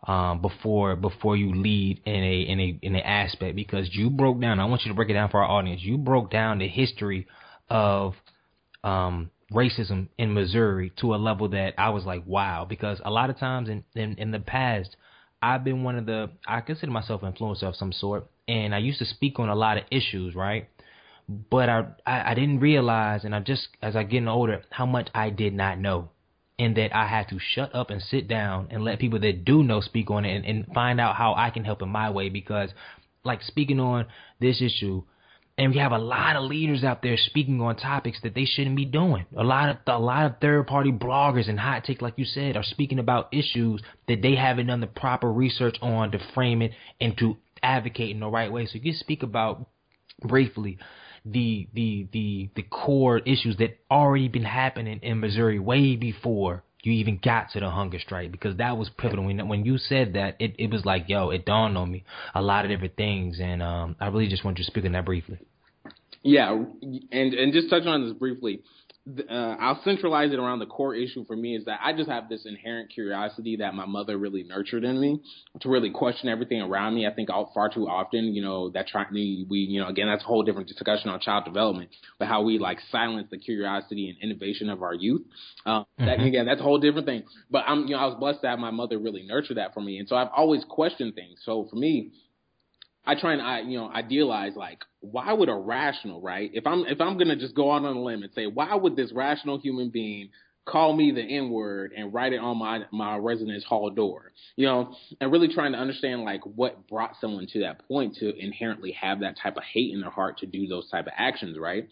um, 0.07 0.41
before 0.41 0.95
before 0.95 1.35
you 1.35 1.53
lead 1.53 2.01
in 2.05 2.23
a 2.23 2.41
in 2.41 2.59
a 2.59 2.79
in 2.81 2.95
an 2.95 3.01
aspect 3.01 3.55
because 3.55 3.89
you 3.91 4.09
broke 4.09 4.39
down. 4.39 4.59
I 4.59 4.65
want 4.65 4.83
you 4.83 4.91
to 4.91 4.95
break 4.95 5.09
it 5.09 5.13
down 5.13 5.29
for 5.29 5.43
our 5.43 5.49
audience. 5.49 5.81
You 5.81 5.97
broke 5.97 6.31
down 6.31 6.59
the 6.59 6.67
history 6.67 7.27
of 7.69 8.13
um, 8.83 9.31
racism 9.51 10.07
in 10.17 10.33
Missouri 10.33 10.91
to 11.01 11.15
a 11.15 11.17
level 11.17 11.49
that 11.49 11.73
I 11.77 11.89
was 11.89 12.05
like, 12.05 12.23
wow. 12.25 12.65
Because 12.67 13.01
a 13.03 13.11
lot 13.11 13.29
of 13.29 13.37
times 13.37 13.69
in, 13.69 13.83
in 13.95 14.15
in 14.15 14.31
the 14.31 14.39
past, 14.39 14.95
I've 15.41 15.63
been 15.63 15.83
one 15.83 15.97
of 15.97 16.05
the 16.05 16.29
I 16.47 16.61
consider 16.61 16.91
myself 16.91 17.23
an 17.23 17.33
influencer 17.33 17.63
of 17.63 17.75
some 17.75 17.91
sort, 17.91 18.27
and 18.47 18.75
I 18.75 18.77
used 18.79 18.99
to 18.99 19.05
speak 19.05 19.39
on 19.39 19.49
a 19.49 19.55
lot 19.55 19.77
of 19.77 19.83
issues, 19.91 20.35
right? 20.35 20.69
but 21.27 21.69
I, 21.69 21.85
I, 22.05 22.31
I 22.31 22.33
didn't 22.33 22.59
realize, 22.59 23.23
and 23.23 23.35
I 23.35 23.39
just 23.39 23.67
as 23.81 23.95
I 23.95 24.03
getting 24.03 24.27
older, 24.27 24.63
how 24.69 24.85
much 24.85 25.09
I 25.13 25.29
did 25.29 25.53
not 25.53 25.79
know, 25.79 26.09
and 26.57 26.77
that 26.77 26.95
I 26.95 27.07
had 27.07 27.27
to 27.29 27.39
shut 27.39 27.75
up 27.75 27.89
and 27.89 28.01
sit 28.01 28.27
down 28.27 28.67
and 28.71 28.83
let 28.83 28.99
people 28.99 29.19
that 29.19 29.45
do 29.45 29.63
know 29.63 29.81
speak 29.81 30.09
on 30.09 30.25
it 30.25 30.35
and, 30.35 30.45
and 30.45 30.67
find 30.73 30.99
out 31.01 31.15
how 31.15 31.33
I 31.35 31.49
can 31.49 31.65
help 31.65 31.81
in 31.81 31.89
my 31.89 32.09
way 32.09 32.29
because, 32.29 32.69
like 33.23 33.41
speaking 33.41 33.79
on 33.79 34.05
this 34.39 34.61
issue, 34.61 35.03
and 35.57 35.71
we 35.71 35.79
have 35.79 35.93
a 35.93 35.97
lot 35.97 36.35
of 36.35 36.43
leaders 36.43 36.83
out 36.83 37.01
there 37.01 37.15
speaking 37.17 37.61
on 37.61 37.77
topics 37.77 38.19
that 38.23 38.35
they 38.35 38.45
shouldn't 38.45 38.75
be 38.75 38.85
doing. 38.85 39.25
A 39.37 39.43
lot 39.43 39.69
of 39.69 39.77
a 39.87 39.99
lot 39.99 40.25
of 40.25 40.39
third 40.41 40.67
party 40.67 40.91
bloggers 40.91 41.49
and 41.49 41.59
hot 41.59 41.85
take, 41.85 42.01
like 42.01 42.15
you 42.17 42.25
said, 42.25 42.57
are 42.57 42.63
speaking 42.63 42.99
about 42.99 43.33
issues 43.33 43.81
that 44.07 44.21
they 44.21 44.35
haven't 44.35 44.67
done 44.67 44.81
the 44.81 44.87
proper 44.87 45.31
research 45.31 45.77
on 45.81 46.11
to 46.11 46.19
frame 46.33 46.61
it 46.61 46.71
and 46.99 47.17
to 47.19 47.37
advocate 47.63 48.11
in 48.11 48.19
the 48.19 48.27
right 48.27 48.51
way. 48.51 48.65
So 48.65 48.79
you 48.81 48.93
speak 48.93 49.23
about 49.23 49.65
briefly 50.21 50.77
the 51.25 51.67
the 51.73 52.07
the 52.11 52.49
the 52.55 52.63
core 52.63 53.19
issues 53.19 53.57
that 53.57 53.79
already 53.89 54.27
been 54.27 54.43
happening 54.43 54.99
in 55.01 55.19
Missouri 55.19 55.59
way 55.59 55.95
before 55.95 56.63
you 56.85 56.93
even 56.93 57.19
got 57.21 57.49
to 57.51 57.59
the 57.59 57.69
hunger 57.69 57.99
strike 57.99 58.31
because 58.31 58.57
that 58.57 58.77
was 58.77 58.89
pivotal. 58.97 59.25
When 59.25 59.47
when 59.47 59.65
you 59.65 59.77
said 59.77 60.13
that, 60.13 60.35
it 60.39 60.55
it 60.59 60.69
was 60.71 60.85
like 60.85 61.09
yo, 61.09 61.31
it 61.31 61.45
dawned 61.45 61.77
on 61.77 61.91
me 61.91 62.03
a 62.35 62.41
lot 62.41 62.63
of 62.63 62.71
different 62.71 62.95
things, 62.95 63.39
and 63.41 63.63
um, 63.63 63.95
I 63.99 64.07
really 64.07 64.27
just 64.27 64.45
want 64.45 64.59
you 64.59 64.65
to 64.65 64.71
speak 64.71 64.85
on 64.85 64.91
that 64.91 65.05
briefly. 65.05 65.39
Yeah, 66.21 66.51
and 66.51 67.33
and 67.33 67.53
just 67.53 67.69
touching 67.69 67.87
on 67.87 68.03
this 68.03 68.13
briefly, 68.13 68.61
uh, 69.07 69.55
I'll 69.59 69.81
centralize 69.83 70.31
it 70.31 70.39
around 70.39 70.59
the 70.59 70.65
core 70.65 70.95
issue 70.95 71.25
for 71.25 71.35
me 71.35 71.55
is 71.55 71.65
that 71.65 71.79
I 71.83 71.93
just 71.93 72.09
have 72.09 72.27
this 72.27 72.45
inherent 72.45 72.89
curiosity 72.91 73.57
that 73.57 73.75
my 73.75 73.85
mother 73.85 74.17
really 74.17 74.43
nurtured 74.43 74.83
in 74.83 74.99
me 74.99 75.21
to 75.61 75.69
really 75.69 75.91
question 75.91 76.27
everything 76.27 76.61
around 76.61 76.95
me. 76.95 77.05
I 77.05 77.13
think 77.13 77.29
all, 77.29 77.51
far 77.53 77.69
too 77.69 77.87
often, 77.87 78.33
you 78.33 78.41
know, 78.41 78.71
that 78.71 78.87
try 78.87 79.05
we, 79.11 79.45
you 79.47 79.79
know, 79.79 79.87
again, 79.87 80.07
that's 80.07 80.23
a 80.23 80.27
whole 80.27 80.41
different 80.41 80.67
discussion 80.67 81.09
on 81.09 81.19
child 81.19 81.45
development, 81.45 81.91
but 82.17 82.27
how 82.27 82.41
we 82.41 82.57
like 82.57 82.79
silence 82.91 83.27
the 83.29 83.37
curiosity 83.37 84.09
and 84.09 84.17
innovation 84.31 84.69
of 84.69 84.81
our 84.81 84.95
youth. 84.95 85.21
Um, 85.67 85.85
mm-hmm. 85.99 86.05
that, 86.07 86.19
again, 86.21 86.45
that's 86.47 86.59
a 86.59 86.63
whole 86.63 86.79
different 86.79 87.05
thing. 87.05 87.23
But 87.51 87.65
I'm, 87.67 87.81
you 87.81 87.95
know, 87.95 87.99
I 87.99 88.05
was 88.07 88.17
blessed 88.19 88.41
to 88.41 88.47
have 88.47 88.59
my 88.59 88.71
mother 88.71 88.97
really 88.97 89.23
nurture 89.23 89.53
that 89.53 89.75
for 89.75 89.81
me, 89.81 89.99
and 89.99 90.07
so 90.07 90.15
I've 90.15 90.29
always 90.35 90.65
questioned 90.67 91.13
things. 91.13 91.39
So 91.43 91.67
for 91.69 91.75
me, 91.75 92.11
I 93.05 93.15
try 93.15 93.33
and 93.33 93.41
I 93.41 93.61
you 93.61 93.77
know 93.77 93.89
idealize 93.89 94.53
like 94.55 94.83
why 95.01 95.31
would 95.33 95.49
a 95.49 95.55
rational 95.55 96.21
right? 96.21 96.49
If 96.53 96.65
I'm 96.65 96.85
if 96.85 96.99
I'm 97.01 97.17
gonna 97.17 97.35
just 97.35 97.55
go 97.55 97.71
out 97.71 97.85
on 97.85 97.95
a 97.97 98.01
limb 98.01 98.23
and 98.23 98.33
say 98.33 98.47
why 98.47 98.73
would 98.75 98.95
this 98.95 99.11
rational 99.13 99.59
human 99.59 99.89
being 99.89 100.29
call 100.65 100.95
me 100.95 101.11
the 101.11 101.21
N 101.21 101.51
word 101.51 101.93
and 101.95 102.13
write 102.13 102.33
it 102.33 102.39
on 102.39 102.57
my 102.57 102.81
my 102.91 103.17
residence 103.17 103.63
hall 103.63 103.89
door? 103.89 104.31
You 104.55 104.65
know 104.65 104.95
and 105.21 105.31
really 105.31 105.53
trying 105.53 105.73
to 105.73 105.77
understand 105.77 106.23
like 106.23 106.41
what 106.45 106.87
brought 106.87 107.15
someone 107.21 107.47
to 107.53 107.59
that 107.61 107.87
point 107.87 108.15
to 108.17 108.35
inherently 108.35 108.91
have 108.93 109.19
that 109.19 109.37
type 109.41 109.57
of 109.57 109.63
hate 109.63 109.93
in 109.93 110.01
their 110.01 110.09
heart 110.09 110.39
to 110.39 110.45
do 110.45 110.67
those 110.67 110.89
type 110.89 111.07
of 111.07 111.13
actions 111.15 111.57
right 111.59 111.87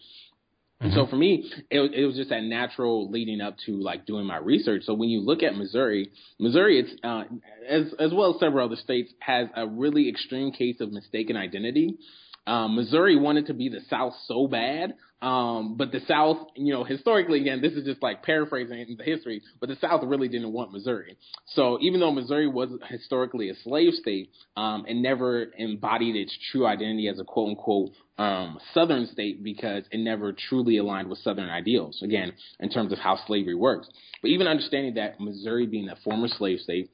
Mm-hmm. 0.82 0.94
So 0.94 1.06
for 1.06 1.16
me, 1.16 1.50
it, 1.70 1.80
it 1.94 2.04
was 2.04 2.16
just 2.16 2.30
that 2.30 2.42
natural 2.42 3.10
leading 3.10 3.40
up 3.40 3.56
to 3.66 3.72
like 3.72 4.06
doing 4.06 4.26
my 4.26 4.38
research. 4.38 4.82
So 4.84 4.94
when 4.94 5.08
you 5.08 5.20
look 5.20 5.42
at 5.42 5.56
Missouri, 5.56 6.10
Missouri, 6.38 6.80
it's 6.80 6.92
uh, 7.04 7.24
as 7.68 7.94
as 7.98 8.12
well 8.12 8.34
as 8.34 8.40
several 8.40 8.66
other 8.66 8.76
states, 8.76 9.12
has 9.20 9.48
a 9.54 9.66
really 9.66 10.08
extreme 10.08 10.52
case 10.52 10.80
of 10.80 10.92
mistaken 10.92 11.36
identity. 11.36 11.98
Um, 12.46 12.76
Missouri 12.76 13.16
wanted 13.16 13.46
to 13.46 13.54
be 13.54 13.68
the 13.68 13.80
South 13.88 14.14
so 14.26 14.46
bad, 14.46 14.94
um, 15.22 15.76
but 15.78 15.90
the 15.90 16.00
South, 16.06 16.36
you 16.54 16.74
know, 16.74 16.84
historically, 16.84 17.40
again, 17.40 17.62
this 17.62 17.72
is 17.72 17.84
just 17.84 18.02
like 18.02 18.22
paraphrasing 18.22 18.96
the 18.98 19.04
history, 19.04 19.40
but 19.58 19.70
the 19.70 19.76
South 19.76 20.02
really 20.04 20.28
didn't 20.28 20.52
want 20.52 20.70
Missouri. 20.70 21.16
So 21.54 21.78
even 21.80 22.00
though 22.00 22.12
Missouri 22.12 22.46
was 22.46 22.68
historically 22.90 23.48
a 23.48 23.54
slave 23.62 23.94
state, 23.94 24.30
um, 24.56 24.84
it 24.86 24.94
never 24.94 25.46
embodied 25.56 26.16
its 26.16 26.36
true 26.52 26.66
identity 26.66 27.08
as 27.08 27.18
a 27.18 27.24
quote 27.24 27.48
unquote 27.50 27.92
um, 28.18 28.58
Southern 28.74 29.06
state 29.06 29.42
because 29.42 29.84
it 29.90 29.98
never 29.98 30.34
truly 30.34 30.76
aligned 30.76 31.08
with 31.08 31.20
Southern 31.20 31.48
ideals. 31.48 32.02
Again, 32.02 32.34
in 32.60 32.68
terms 32.68 32.92
of 32.92 32.98
how 32.98 33.18
slavery 33.26 33.54
works, 33.54 33.88
but 34.20 34.28
even 34.28 34.46
understanding 34.46 34.94
that 34.94 35.18
Missouri 35.20 35.66
being 35.66 35.88
a 35.88 35.96
former 36.04 36.28
slave 36.28 36.60
state 36.60 36.90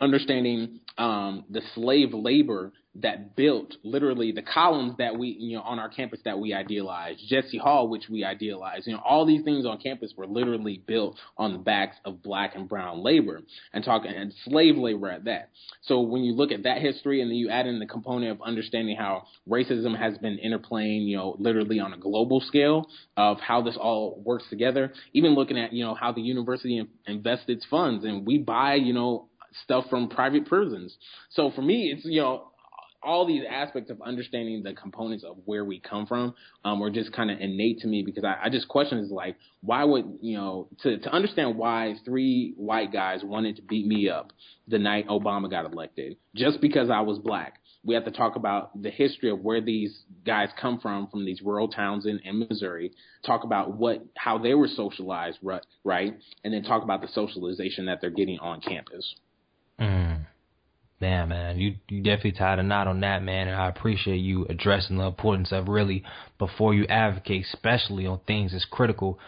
understanding 0.00 0.80
um, 0.98 1.44
the 1.48 1.62
slave 1.74 2.12
labor 2.12 2.72
that 2.96 3.34
built 3.36 3.74
literally 3.82 4.32
the 4.32 4.42
columns 4.42 4.94
that 4.98 5.16
we, 5.18 5.28
you 5.28 5.56
know, 5.56 5.62
on 5.62 5.78
our 5.78 5.88
campus 5.88 6.20
that 6.26 6.38
we 6.38 6.52
idealized, 6.52 7.20
Jesse 7.26 7.56
Hall, 7.56 7.88
which 7.88 8.08
we 8.10 8.22
idealized, 8.22 8.86
you 8.86 8.92
know, 8.92 9.02
all 9.02 9.24
these 9.24 9.42
things 9.42 9.64
on 9.64 9.78
campus 9.78 10.12
were 10.14 10.26
literally 10.26 10.82
built 10.86 11.18
on 11.38 11.52
the 11.52 11.58
backs 11.58 11.96
of 12.04 12.22
black 12.22 12.54
and 12.54 12.68
brown 12.68 13.02
labor 13.02 13.40
and 13.72 13.82
talking 13.82 14.10
and 14.10 14.34
slave 14.44 14.76
labor 14.76 15.08
at 15.08 15.24
that. 15.24 15.48
So 15.82 16.00
when 16.00 16.22
you 16.22 16.34
look 16.34 16.52
at 16.52 16.64
that 16.64 16.82
history 16.82 17.22
and 17.22 17.30
then 17.30 17.36
you 17.36 17.48
add 17.48 17.66
in 17.66 17.78
the 17.78 17.86
component 17.86 18.32
of 18.32 18.42
understanding 18.42 18.96
how 18.96 19.24
racism 19.48 19.98
has 19.98 20.18
been 20.18 20.38
interplaying, 20.44 21.06
you 21.06 21.16
know, 21.16 21.34
literally 21.38 21.80
on 21.80 21.94
a 21.94 21.98
global 21.98 22.40
scale 22.40 22.86
of 23.16 23.40
how 23.40 23.62
this 23.62 23.78
all 23.80 24.22
works 24.22 24.44
together, 24.50 24.92
even 25.14 25.34
looking 25.34 25.58
at, 25.58 25.72
you 25.72 25.82
know, 25.82 25.94
how 25.94 26.12
the 26.12 26.20
university 26.20 26.86
invests 27.06 27.46
its 27.48 27.64
funds 27.70 28.04
and 28.04 28.26
we 28.26 28.36
buy, 28.36 28.74
you 28.74 28.92
know, 28.92 29.28
stuff 29.64 29.84
from 29.90 30.08
private 30.08 30.46
prisons. 30.46 30.96
So 31.30 31.50
for 31.50 31.62
me, 31.62 31.92
it's, 31.94 32.04
you 32.04 32.20
know, 32.20 32.51
all 33.02 33.26
these 33.26 33.42
aspects 33.48 33.90
of 33.90 34.00
understanding 34.02 34.62
the 34.62 34.74
components 34.74 35.24
of 35.24 35.36
where 35.44 35.64
we 35.64 35.80
come 35.80 36.06
from 36.06 36.34
um, 36.64 36.80
were 36.80 36.90
just 36.90 37.12
kind 37.12 37.30
of 37.30 37.40
innate 37.40 37.80
to 37.80 37.88
me 37.88 38.02
because 38.02 38.24
I, 38.24 38.36
I 38.44 38.48
just 38.48 38.68
question 38.68 38.98
is 38.98 39.10
like 39.10 39.36
why 39.60 39.84
would 39.84 40.18
you 40.20 40.36
know 40.36 40.68
to 40.82 40.98
to 40.98 41.10
understand 41.10 41.56
why 41.56 41.94
three 42.04 42.54
white 42.56 42.92
guys 42.92 43.20
wanted 43.24 43.56
to 43.56 43.62
beat 43.62 43.86
me 43.86 44.08
up 44.08 44.32
the 44.68 44.78
night 44.78 45.08
Obama 45.08 45.50
got 45.50 45.70
elected 45.70 46.16
just 46.34 46.60
because 46.60 46.90
I 46.90 47.00
was 47.00 47.18
black. 47.18 47.58
We 47.84 47.94
have 47.94 48.04
to 48.04 48.12
talk 48.12 48.36
about 48.36 48.80
the 48.80 48.90
history 48.90 49.30
of 49.30 49.40
where 49.40 49.60
these 49.60 50.04
guys 50.24 50.50
come 50.60 50.78
from 50.78 51.08
from 51.08 51.24
these 51.24 51.42
rural 51.42 51.66
towns 51.66 52.06
in, 52.06 52.20
in 52.24 52.38
Missouri. 52.38 52.92
Talk 53.26 53.42
about 53.42 53.76
what 53.76 54.04
how 54.16 54.38
they 54.38 54.54
were 54.54 54.68
socialized 54.68 55.38
right, 55.42 55.66
right, 55.82 56.14
and 56.44 56.54
then 56.54 56.62
talk 56.62 56.84
about 56.84 57.00
the 57.00 57.08
socialization 57.08 57.86
that 57.86 58.00
they're 58.00 58.10
getting 58.10 58.38
on 58.38 58.60
campus. 58.60 59.14
Mm. 59.80 60.11
Damn, 61.02 61.30
man, 61.30 61.58
you 61.58 61.74
you 61.88 62.00
definitely 62.00 62.30
tied 62.38 62.60
a 62.60 62.62
knot 62.62 62.86
on 62.86 63.00
that, 63.00 63.24
man, 63.24 63.48
and 63.48 63.56
I 63.56 63.68
appreciate 63.68 64.18
you 64.18 64.46
addressing 64.48 64.98
the 64.98 65.04
importance 65.04 65.50
of 65.50 65.66
really 65.66 66.04
before 66.38 66.74
you 66.74 66.86
advocate, 66.86 67.44
especially 67.52 68.06
on 68.06 68.20
things 68.24 68.54
as 68.54 68.64
critical 68.64 69.18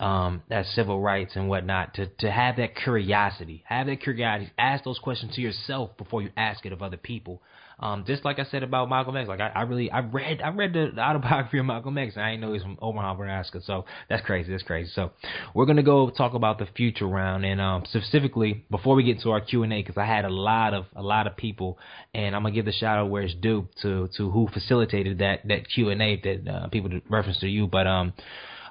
um, 0.00 0.42
as 0.50 0.66
civil 0.74 1.00
rights 1.00 1.36
and 1.36 1.48
whatnot, 1.48 1.94
to 1.94 2.06
to 2.18 2.32
have 2.32 2.56
that 2.56 2.74
curiosity, 2.74 3.62
have 3.66 3.86
that 3.86 4.02
curiosity, 4.02 4.50
ask 4.58 4.82
those 4.82 4.98
questions 4.98 5.36
to 5.36 5.40
yourself 5.40 5.96
before 5.96 6.20
you 6.20 6.30
ask 6.36 6.66
it 6.66 6.72
of 6.72 6.82
other 6.82 6.96
people. 6.96 7.40
Um, 7.80 8.04
just 8.06 8.26
like 8.26 8.38
I 8.38 8.44
said 8.44 8.62
about 8.62 8.90
Malcolm 8.90 9.16
X, 9.16 9.26
like 9.26 9.40
I, 9.40 9.48
I 9.48 9.62
really, 9.62 9.90
I 9.90 10.00
read, 10.00 10.42
I 10.42 10.50
read 10.50 10.74
the, 10.74 11.00
autobiography 11.00 11.58
of 11.58 11.64
Malcolm 11.64 11.96
X, 11.96 12.14
and 12.14 12.24
I 12.24 12.32
didn't 12.32 12.42
know 12.42 12.52
he's 12.52 12.62
from 12.62 12.78
Omaha, 12.80 13.14
Nebraska. 13.14 13.60
So 13.64 13.86
that's 14.08 14.24
crazy. 14.24 14.50
That's 14.50 14.62
crazy. 14.62 14.90
So 14.94 15.12
we're 15.54 15.64
gonna 15.64 15.82
go 15.82 16.10
talk 16.10 16.34
about 16.34 16.58
the 16.58 16.66
future 16.76 17.06
round, 17.06 17.46
and 17.46 17.58
um, 17.58 17.84
specifically 17.86 18.64
before 18.70 18.94
we 18.94 19.02
get 19.02 19.20
to 19.20 19.30
our 19.30 19.40
Q 19.40 19.62
and 19.62 19.72
A, 19.72 19.82
because 19.82 19.96
I 19.96 20.04
had 20.04 20.26
a 20.26 20.30
lot 20.30 20.74
of 20.74 20.84
a 20.94 21.02
lot 21.02 21.26
of 21.26 21.36
people, 21.36 21.78
and 22.12 22.36
I'm 22.36 22.42
gonna 22.42 22.54
give 22.54 22.66
the 22.66 22.72
shout 22.72 22.98
out 22.98 23.08
where 23.08 23.22
it's 23.22 23.34
due 23.34 23.66
to 23.80 24.08
to 24.18 24.30
who 24.30 24.48
facilitated 24.52 25.18
that 25.18 25.48
that 25.48 25.68
Q 25.68 25.88
and 25.88 26.02
A 26.02 26.20
that 26.22 26.48
uh, 26.48 26.68
people 26.68 26.90
reference 27.08 27.40
to 27.40 27.48
you, 27.48 27.66
but 27.66 27.86
um, 27.86 28.12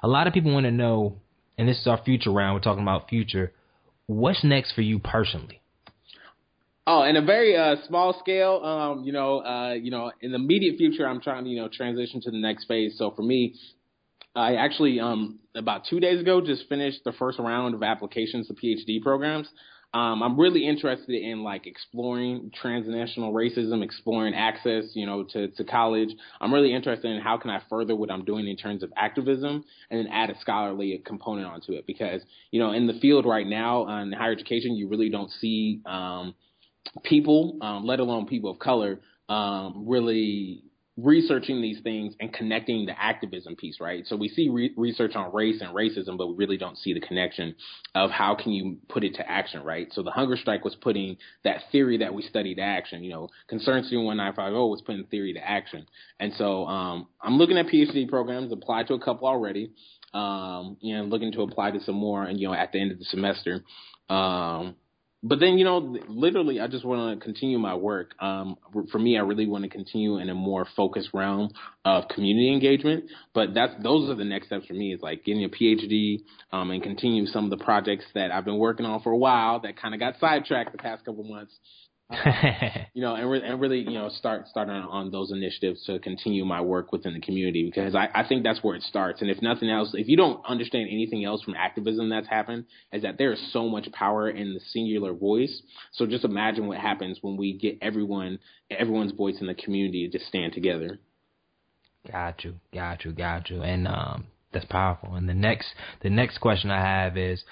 a 0.04 0.08
lot 0.08 0.28
of 0.28 0.32
people 0.32 0.52
want 0.52 0.66
to 0.66 0.70
know, 0.70 1.16
and 1.58 1.68
this 1.68 1.80
is 1.80 1.86
our 1.88 2.00
future 2.04 2.30
round. 2.30 2.54
We're 2.54 2.60
talking 2.60 2.82
about 2.82 3.08
future. 3.08 3.52
What's 4.06 4.44
next 4.44 4.72
for 4.72 4.82
you 4.82 4.98
personally? 4.98 5.59
Oh, 6.92 7.04
in 7.04 7.14
a 7.14 7.22
very 7.22 7.56
uh, 7.56 7.76
small 7.86 8.18
scale, 8.18 8.60
um, 8.64 9.04
you 9.04 9.12
know, 9.12 9.44
uh, 9.44 9.74
you 9.74 9.92
know, 9.92 10.10
in 10.22 10.32
the 10.32 10.38
immediate 10.38 10.76
future, 10.76 11.06
I'm 11.06 11.20
trying 11.20 11.44
to, 11.44 11.50
you 11.50 11.62
know, 11.62 11.68
transition 11.68 12.20
to 12.22 12.32
the 12.32 12.36
next 12.36 12.64
phase. 12.64 12.96
So 12.98 13.12
for 13.12 13.22
me, 13.22 13.54
I 14.34 14.56
actually, 14.56 14.98
um, 14.98 15.38
about 15.54 15.82
two 15.88 16.00
days 16.00 16.20
ago, 16.20 16.40
just 16.40 16.68
finished 16.68 17.04
the 17.04 17.12
first 17.12 17.38
round 17.38 17.76
of 17.76 17.84
applications 17.84 18.48
to 18.48 18.54
PhD 18.54 19.00
programs. 19.00 19.46
Um, 19.94 20.20
I'm 20.20 20.36
really 20.38 20.66
interested 20.66 21.14
in 21.14 21.44
like 21.44 21.68
exploring 21.68 22.50
transnational 22.60 23.32
racism, 23.32 23.84
exploring 23.84 24.34
access, 24.34 24.86
you 24.94 25.06
know, 25.06 25.22
to, 25.32 25.46
to 25.46 25.62
college. 25.62 26.10
I'm 26.40 26.52
really 26.52 26.74
interested 26.74 27.08
in 27.08 27.20
how 27.20 27.38
can 27.38 27.50
I 27.50 27.62
further 27.70 27.94
what 27.94 28.10
I'm 28.10 28.24
doing 28.24 28.48
in 28.48 28.56
terms 28.56 28.82
of 28.82 28.92
activism 28.96 29.64
and 29.90 30.00
then 30.00 30.12
add 30.12 30.30
a 30.30 30.40
scholarly 30.40 31.00
component 31.06 31.46
onto 31.46 31.70
it 31.74 31.86
because, 31.86 32.20
you 32.50 32.58
know, 32.58 32.72
in 32.72 32.88
the 32.88 32.98
field 32.98 33.26
right 33.26 33.46
now 33.46 33.86
uh, 33.86 34.02
in 34.02 34.10
higher 34.10 34.32
education, 34.32 34.74
you 34.74 34.88
really 34.88 35.08
don't 35.08 35.30
see, 35.40 35.82
um, 35.86 36.34
people, 37.02 37.58
um, 37.60 37.84
let 37.84 38.00
alone 38.00 38.26
people 38.26 38.50
of 38.50 38.58
color, 38.58 39.00
um, 39.28 39.84
really 39.86 40.64
researching 40.96 41.62
these 41.62 41.80
things 41.80 42.14
and 42.20 42.32
connecting 42.32 42.86
the 42.86 43.00
activism 43.00 43.56
piece, 43.56 43.80
right? 43.80 44.06
So 44.06 44.16
we 44.16 44.28
see 44.28 44.48
re- 44.48 44.74
research 44.76 45.14
on 45.14 45.32
race 45.32 45.60
and 45.60 45.74
racism, 45.74 46.18
but 46.18 46.28
we 46.28 46.34
really 46.34 46.56
don't 46.56 46.76
see 46.76 46.92
the 46.92 47.00
connection 47.00 47.54
of 47.94 48.10
how 48.10 48.34
can 48.34 48.52
you 48.52 48.78
put 48.88 49.04
it 49.04 49.14
to 49.14 49.30
action, 49.30 49.62
right? 49.62 49.88
So 49.92 50.02
the 50.02 50.10
hunger 50.10 50.36
strike 50.36 50.64
was 50.64 50.74
putting 50.74 51.16
that 51.44 51.62
theory 51.72 51.98
that 51.98 52.12
we 52.12 52.22
studied 52.22 52.56
to 52.56 52.62
action. 52.62 53.02
You 53.02 53.12
know, 53.12 53.28
Concerned 53.48 53.86
Student 53.86 54.06
1950 54.06 54.70
was 54.70 54.82
putting 54.84 55.04
theory 55.04 55.32
to 55.34 55.40
action. 55.40 55.86
And 56.18 56.32
so 56.34 56.66
um, 56.66 57.06
I'm 57.22 57.38
looking 57.38 57.56
at 57.56 57.66
PhD 57.66 58.08
programs, 58.08 58.52
applied 58.52 58.88
to 58.88 58.94
a 58.94 59.00
couple 59.00 59.26
already, 59.26 59.72
um, 60.12 60.76
you 60.80 60.96
know, 60.96 61.04
looking 61.04 61.32
to 61.32 61.42
apply 61.42 61.70
to 61.70 61.80
some 61.80 61.94
more, 61.94 62.24
and 62.24 62.38
you 62.38 62.48
know, 62.48 62.54
at 62.54 62.72
the 62.72 62.80
end 62.80 62.92
of 62.92 62.98
the 62.98 63.04
semester. 63.04 63.62
Um, 64.08 64.74
but 65.22 65.38
then 65.38 65.58
you 65.58 65.64
know 65.64 65.96
literally 66.08 66.60
i 66.60 66.66
just 66.66 66.84
want 66.84 67.18
to 67.18 67.24
continue 67.24 67.58
my 67.58 67.74
work. 67.74 68.14
Um, 68.20 68.56
for 68.90 68.98
me 68.98 69.18
i 69.18 69.20
really 69.20 69.46
want 69.46 69.64
to 69.64 69.70
continue 69.70 70.18
in 70.18 70.30
a 70.30 70.34
more 70.34 70.66
focused 70.76 71.10
realm 71.12 71.50
of 71.84 72.08
community 72.08 72.52
engagement. 72.52 73.04
But 73.34 73.54
that's 73.54 73.72
those 73.82 74.10
are 74.10 74.14
the 74.14 74.24
next 74.24 74.46
steps 74.46 74.66
for 74.66 74.74
me 74.74 74.94
is 74.94 75.00
like 75.00 75.24
getting 75.24 75.44
a 75.44 75.48
phd 75.48 76.22
um, 76.52 76.70
and 76.70 76.82
continue 76.82 77.26
some 77.26 77.44
of 77.44 77.50
the 77.50 77.62
projects 77.64 78.04
that 78.14 78.30
i've 78.30 78.44
been 78.44 78.58
working 78.58 78.86
on 78.86 79.00
for 79.02 79.12
a 79.12 79.16
while 79.16 79.60
that 79.60 79.80
kind 79.80 79.94
of 79.94 80.00
got 80.00 80.18
sidetracked 80.18 80.72
the 80.72 80.78
past 80.78 81.04
couple 81.04 81.24
months 81.24 81.54
you 82.92 83.02
know, 83.02 83.14
and, 83.14 83.30
re- 83.30 83.42
and 83.44 83.60
really, 83.60 83.78
you 83.78 83.92
know, 83.92 84.08
start 84.08 84.46
starting 84.48 84.74
on, 84.74 85.10
those 85.10 85.30
initiatives 85.30 85.84
to 85.84 85.98
continue 86.00 86.44
my 86.44 86.60
work 86.60 86.92
within 86.92 87.14
the 87.14 87.20
community 87.20 87.64
because 87.64 87.94
I, 87.94 88.08
I 88.14 88.26
think 88.26 88.42
that's 88.42 88.62
where 88.62 88.76
it 88.76 88.82
starts. 88.82 89.20
And 89.20 89.30
if 89.30 89.40
nothing 89.42 89.70
else, 89.70 89.90
if 89.94 90.08
you 90.08 90.16
don't 90.16 90.44
understand 90.46 90.88
anything 90.90 91.24
else 91.24 91.42
from 91.42 91.54
activism 91.54 92.08
that's 92.08 92.28
happened, 92.28 92.64
is 92.92 93.02
that 93.02 93.18
there 93.18 93.32
is 93.32 93.52
so 93.52 93.68
much 93.68 93.90
power 93.92 94.28
in 94.28 94.54
the 94.54 94.60
singular 94.72 95.12
voice. 95.12 95.62
So 95.92 96.06
just 96.06 96.24
imagine 96.24 96.66
what 96.66 96.78
happens 96.78 97.18
when 97.22 97.36
we 97.36 97.56
get 97.56 97.78
everyone, 97.80 98.38
everyone's 98.70 99.12
voice 99.12 99.36
in 99.40 99.46
the 99.46 99.54
community 99.54 100.08
to 100.08 100.18
stand 100.18 100.52
together. 100.52 100.98
Got 102.10 102.44
you, 102.44 102.54
got 102.72 103.04
you, 103.04 103.12
got 103.12 103.50
you, 103.50 103.62
and 103.62 103.86
um, 103.86 104.26
that's 104.52 104.64
powerful. 104.64 105.14
And 105.14 105.28
the 105.28 105.34
next, 105.34 105.68
the 106.02 106.10
next 106.10 106.38
question 106.38 106.70
I 106.70 106.80
have 106.80 107.16
is 107.16 107.44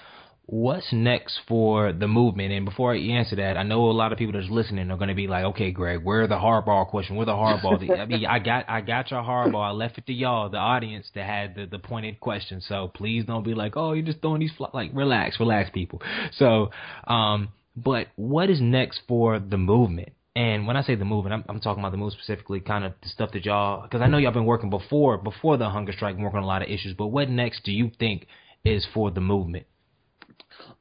what's 0.51 0.91
next 0.91 1.39
for 1.47 1.93
the 1.93 2.07
movement? 2.07 2.51
And 2.51 2.65
before 2.65 2.93
I 2.93 2.97
answer 2.97 3.35
that, 3.35 3.55
I 3.55 3.63
know 3.63 3.89
a 3.89 3.91
lot 3.91 4.11
of 4.11 4.17
people 4.17 4.33
that's 4.33 4.49
listening 4.49 4.89
are 4.89 4.97
going 4.97 5.09
to 5.09 5.15
be 5.15 5.27
like, 5.27 5.45
okay, 5.45 5.69
Greg, 5.69 6.03
where 6.03 6.27
the 6.27 6.35
hardball 6.35 6.87
question? 6.87 7.15
Where 7.15 7.25
the 7.25 7.33
hardball? 7.33 7.79
I 7.99 8.05
mean, 8.05 8.25
I 8.25 8.39
got, 8.39 8.65
I 8.67 8.81
got 8.81 9.11
your 9.11 9.21
hardball. 9.21 9.63
I 9.63 9.71
left 9.71 9.99
it 9.99 10.07
to 10.07 10.13
y'all, 10.13 10.49
the 10.49 10.57
audience 10.57 11.07
that 11.13 11.25
had 11.25 11.55
the, 11.55 11.67
the 11.67 11.77
pointed 11.77 12.19
question. 12.19 12.61
So 12.61 12.91
please 12.93 13.25
don't 13.25 13.43
be 13.43 13.53
like, 13.53 13.77
oh, 13.77 13.93
you're 13.93 14.05
just 14.05 14.21
throwing 14.21 14.39
these, 14.39 14.51
fl-. 14.57 14.65
like, 14.73 14.89
relax, 14.93 15.39
relax, 15.39 15.69
people. 15.71 16.01
So, 16.33 16.71
um, 17.05 17.49
but 17.75 18.07
what 18.15 18.49
is 18.49 18.59
next 18.59 19.01
for 19.07 19.39
the 19.39 19.57
movement? 19.57 20.13
And 20.35 20.65
when 20.65 20.77
I 20.77 20.81
say 20.81 20.95
the 20.95 21.05
movement, 21.05 21.33
I'm, 21.33 21.43
I'm 21.47 21.59
talking 21.59 21.83
about 21.83 21.91
the 21.91 21.97
move 21.97 22.13
specifically, 22.13 22.59
kind 22.59 22.85
of 22.85 22.93
the 23.03 23.09
stuff 23.09 23.31
that 23.33 23.45
y'all, 23.45 23.83
because 23.83 24.01
I 24.01 24.07
know 24.07 24.17
y'all 24.17 24.31
been 24.31 24.45
working 24.45 24.69
before, 24.69 25.17
before 25.17 25.57
the 25.57 25.69
hunger 25.69 25.91
strike, 25.91 26.17
working 26.17 26.37
on 26.37 26.43
a 26.43 26.47
lot 26.47 26.63
of 26.63 26.69
issues. 26.69 26.95
But 26.97 27.07
what 27.07 27.29
next 27.29 27.63
do 27.65 27.71
you 27.71 27.91
think 27.99 28.25
is 28.63 28.87
for 28.93 29.11
the 29.11 29.21
movement? 29.21 29.65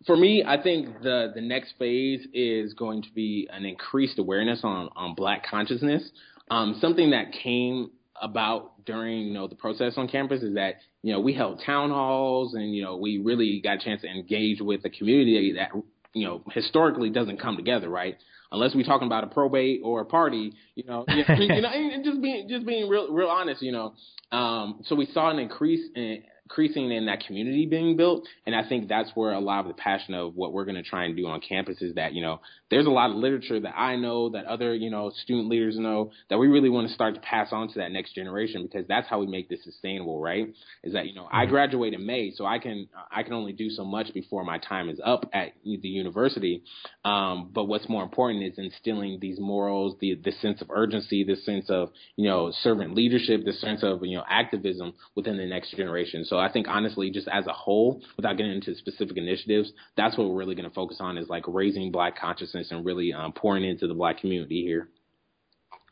For 0.06 0.16
me, 0.16 0.44
I 0.46 0.60
think 0.62 1.02
the 1.02 1.32
the 1.34 1.40
next 1.40 1.74
phase 1.78 2.26
is 2.32 2.74
going 2.74 3.02
to 3.02 3.10
be 3.14 3.48
an 3.52 3.64
increased 3.64 4.18
awareness 4.18 4.60
on 4.62 4.88
on 4.96 5.14
Black 5.14 5.46
consciousness. 5.46 6.08
Um, 6.50 6.78
something 6.80 7.10
that 7.10 7.32
came 7.32 7.90
about 8.20 8.84
during 8.84 9.26
you 9.26 9.34
know 9.34 9.46
the 9.46 9.54
process 9.54 9.94
on 9.96 10.08
campus 10.08 10.42
is 10.42 10.54
that 10.54 10.76
you 11.02 11.12
know 11.12 11.20
we 11.20 11.34
held 11.34 11.62
town 11.64 11.90
halls 11.90 12.54
and 12.54 12.74
you 12.74 12.82
know 12.82 12.96
we 12.96 13.18
really 13.18 13.60
got 13.62 13.76
a 13.76 13.78
chance 13.78 14.02
to 14.02 14.08
engage 14.08 14.60
with 14.60 14.82
the 14.82 14.90
community 14.90 15.54
that 15.54 15.70
you 16.12 16.26
know 16.26 16.42
historically 16.52 17.10
doesn't 17.10 17.40
come 17.40 17.56
together, 17.56 17.88
right? 17.88 18.16
Unless 18.50 18.74
we're 18.74 18.84
talking 18.84 19.06
about 19.06 19.24
a 19.24 19.26
probate 19.26 19.82
or 19.84 20.00
a 20.00 20.06
party, 20.06 20.54
you 20.74 20.84
know, 20.84 21.04
you 21.08 21.60
know, 21.60 21.68
and 21.68 22.02
just 22.02 22.22
being 22.22 22.48
just 22.48 22.66
being 22.66 22.88
real 22.88 23.12
real 23.12 23.28
honest, 23.28 23.62
you 23.62 23.72
know. 23.72 23.94
Um, 24.32 24.80
so 24.84 24.94
we 24.94 25.06
saw 25.06 25.30
an 25.30 25.38
increase 25.38 25.86
in 25.94 26.22
increasing 26.48 26.90
in 26.90 27.04
that 27.06 27.20
community 27.26 27.66
being 27.66 27.94
built. 27.94 28.26
And 28.46 28.56
I 28.56 28.66
think 28.66 28.88
that's 28.88 29.10
where 29.14 29.32
a 29.32 29.38
lot 29.38 29.60
of 29.60 29.68
the 29.68 29.74
passion 29.74 30.14
of 30.14 30.34
what 30.34 30.54
we're 30.54 30.64
going 30.64 30.82
to 30.82 30.82
try 30.82 31.04
and 31.04 31.14
do 31.14 31.26
on 31.26 31.42
campus 31.42 31.82
is 31.82 31.94
that, 31.96 32.14
you 32.14 32.22
know, 32.22 32.40
there's 32.70 32.86
a 32.86 32.90
lot 32.90 33.10
of 33.10 33.16
literature 33.16 33.60
that 33.60 33.76
I 33.76 33.96
know 33.96 34.30
that 34.30 34.46
other, 34.46 34.74
you 34.74 34.90
know, 34.90 35.10
student 35.10 35.48
leaders 35.48 35.78
know 35.78 36.10
that 36.30 36.38
we 36.38 36.48
really 36.48 36.70
want 36.70 36.88
to 36.88 36.94
start 36.94 37.14
to 37.16 37.20
pass 37.20 37.48
on 37.52 37.68
to 37.68 37.80
that 37.80 37.92
next 37.92 38.14
generation 38.14 38.62
because 38.62 38.88
that's 38.88 39.06
how 39.08 39.20
we 39.20 39.26
make 39.26 39.50
this 39.50 39.62
sustainable, 39.62 40.20
right? 40.20 40.48
Is 40.82 40.94
that, 40.94 41.06
you 41.06 41.14
know, 41.14 41.28
I 41.30 41.42
mm-hmm. 41.42 41.50
graduate 41.50 41.92
in 41.92 42.06
May, 42.06 42.32
so 42.34 42.46
I 42.46 42.58
can, 42.58 42.88
I 43.12 43.22
can 43.24 43.34
only 43.34 43.52
do 43.52 43.68
so 43.68 43.84
much 43.84 44.14
before 44.14 44.42
my 44.42 44.56
time 44.56 44.88
is 44.88 45.00
up 45.04 45.28
at 45.34 45.52
the 45.62 45.88
university. 45.88 46.62
Um, 47.04 47.50
but 47.52 47.64
what's 47.64 47.88
more 47.90 48.02
important 48.02 48.44
is 48.44 48.54
instilling 48.56 49.18
these 49.20 49.38
morals, 49.38 49.96
the, 50.00 50.14
the 50.14 50.32
sense 50.32 50.62
of 50.62 50.70
urgency, 50.70 51.24
the 51.24 51.36
sense 51.36 51.68
of, 51.68 51.90
you 52.16 52.26
know, 52.26 52.52
servant 52.62 52.94
leadership, 52.94 53.44
the 53.44 53.52
sense 53.52 53.82
of, 53.82 54.00
you 54.02 54.16
know, 54.16 54.24
activism 54.28 54.94
within 55.14 55.36
the 55.36 55.46
next 55.46 55.76
generation. 55.76 56.24
So 56.24 56.37
I 56.38 56.50
think 56.50 56.66
honestly, 56.68 57.10
just 57.10 57.28
as 57.28 57.46
a 57.46 57.52
whole, 57.52 58.02
without 58.16 58.36
getting 58.36 58.52
into 58.52 58.74
specific 58.74 59.16
initiatives, 59.16 59.72
that's 59.96 60.16
what 60.16 60.28
we're 60.28 60.36
really 60.36 60.54
going 60.54 60.68
to 60.68 60.74
focus 60.74 60.98
on 61.00 61.18
is 61.18 61.28
like 61.28 61.44
raising 61.46 61.90
black 61.90 62.18
consciousness 62.18 62.70
and 62.70 62.84
really 62.84 63.12
um, 63.12 63.32
pouring 63.32 63.64
into 63.64 63.86
the 63.86 63.94
black 63.94 64.18
community 64.18 64.62
here. 64.62 64.88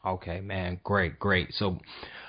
Okay, 0.04 0.40
man, 0.40 0.80
great, 0.84 1.18
great. 1.18 1.52
So, 1.54 1.78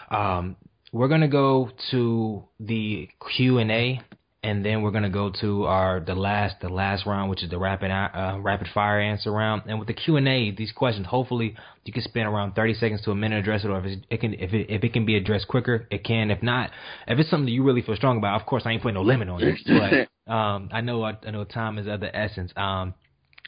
um, 0.10 0.56
we're 0.92 1.10
gonna 1.10 1.28
go 1.28 1.70
to 1.92 2.44
the 2.60 3.10
Q 3.36 3.60
and 3.60 3.72
A, 3.72 4.02
and 4.48 4.64
then 4.64 4.82
we're 4.82 4.92
gonna 4.92 5.10
go 5.10 5.30
to 5.42 5.66
our 5.66 6.00
the 6.00 6.16
last 6.16 6.56
the 6.62 6.70
last 6.70 7.06
round, 7.06 7.30
which 7.30 7.44
is 7.44 7.50
the 7.50 7.60
rapid 7.60 7.92
uh, 7.92 8.40
rapid 8.40 8.70
fire 8.74 9.02
answer 9.02 9.30
round. 9.30 9.64
And 9.68 9.78
with 9.78 9.90
the 9.90 9.94
Q 9.94 10.16
and 10.16 10.26
A, 10.26 10.52
these 10.52 10.72
questions, 10.72 11.06
hopefully 11.06 11.54
you 11.84 11.92
can 11.92 12.02
spend 12.02 12.30
around 12.30 12.54
30 12.54 12.76
seconds 12.76 13.02
to 13.02 13.12
a 13.12 13.16
minute 13.16 13.40
address 13.40 13.66
it, 13.66 13.68
or 13.68 13.86
if 13.86 14.00
it 14.10 14.22
can 14.22 14.34
if 14.36 14.54
it 14.54 14.68
if 14.70 14.86
it 14.86 14.94
can 14.94 15.06
be 15.06 15.18
addressed 15.18 15.50
quicker, 15.50 15.86
it 15.92 16.06
can. 16.06 16.32
If 16.32 16.42
not, 16.42 16.72
if 17.10 17.20
it's 17.20 17.30
something 17.30 17.46
that 17.46 17.52
you 17.52 17.64
really 17.64 17.82
feel 17.82 17.98
strong 17.98 18.18
about, 18.18 18.40
of 18.40 18.48
course 18.48 18.64
I 18.66 18.72
ain't 18.72 18.82
putting 18.82 18.96
no 18.96 19.02
limit 19.02 19.28
on 19.28 19.44
it. 19.44 20.08
But 20.26 20.32
um, 20.34 20.70
I 20.72 20.80
know 20.80 21.04
I, 21.04 21.18
I 21.28 21.32
know 21.32 21.44
time 21.44 21.78
is 21.78 21.88
of 21.88 22.00
the 22.00 22.16
essence. 22.16 22.54
Um, 22.56 22.94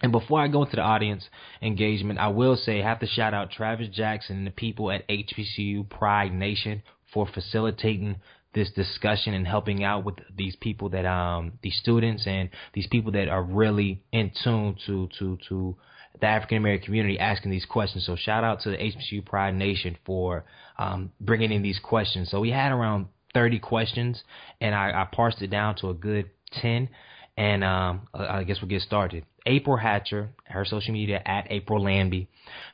and 0.02 0.12
before 0.12 0.42
I 0.42 0.50
go 0.50 0.64
into 0.64 0.76
the 0.76 0.82
audience 0.82 1.24
engagement, 1.62 2.20
I 2.20 2.28
will 2.28 2.58
say 2.58 2.82
I 2.82 2.86
have 2.86 3.00
to 3.00 3.08
shout 3.08 3.34
out 3.34 3.52
Travis 3.52 3.88
Jackson 3.88 4.40
and 4.40 4.48
the 4.48 4.52
people 4.52 4.92
at 4.92 5.08
HBCU 5.08 5.90
Pride 5.90 6.34
Nation 6.34 6.84
for 7.14 7.26
facilitating 7.26 8.18
this 8.54 8.72
discussion 8.72 9.34
and 9.34 9.48
helping 9.48 9.84
out 9.84 10.04
with 10.04 10.16
these 10.36 10.56
people 10.56 10.90
that 10.90 11.06
um 11.06 11.54
these 11.62 11.78
students 11.78 12.26
and 12.26 12.50
these 12.74 12.88
people 12.88 13.12
that 13.12 13.28
are 13.28 13.44
really 13.44 14.02
in 14.12 14.32
tune 14.44 14.76
to 14.86 15.08
to 15.20 15.38
to 15.48 15.76
the 16.20 16.26
African 16.28 16.58
American 16.58 16.86
community 16.86 17.20
asking 17.20 17.52
these 17.52 17.66
questions. 17.66 18.06
So 18.06 18.16
shout 18.16 18.44
out 18.44 18.62
to 18.62 18.72
the 18.72 18.78
HBCU 18.78 19.26
Pride 19.26 19.56
Nation 19.56 19.98
for 20.06 20.46
um, 20.78 21.12
bringing 21.22 21.52
in 21.52 21.62
these 21.62 21.80
questions. 21.80 22.30
So 22.30 22.40
we 22.40 22.50
had 22.50 22.72
around 22.72 23.08
30 23.34 23.60
questions, 23.60 24.24
and 24.60 24.74
I, 24.74 24.90
I 24.90 25.08
parsed 25.16 25.42
it 25.42 25.50
down 25.50 25.76
to 25.78 25.90
a 25.90 25.94
good 25.94 26.30
10. 26.62 26.90
And 27.38 27.64
um, 27.64 28.08
I 28.14 28.44
guess 28.44 28.58
we'll 28.62 28.68
get 28.68 28.82
started. 28.82 29.26
April 29.46 29.78
Hatcher, 29.78 30.32
her 30.44 30.66
social 30.66 30.94
media 30.94 31.22
at 31.26 31.48
April 31.50 31.82
Lambie. 31.82 32.28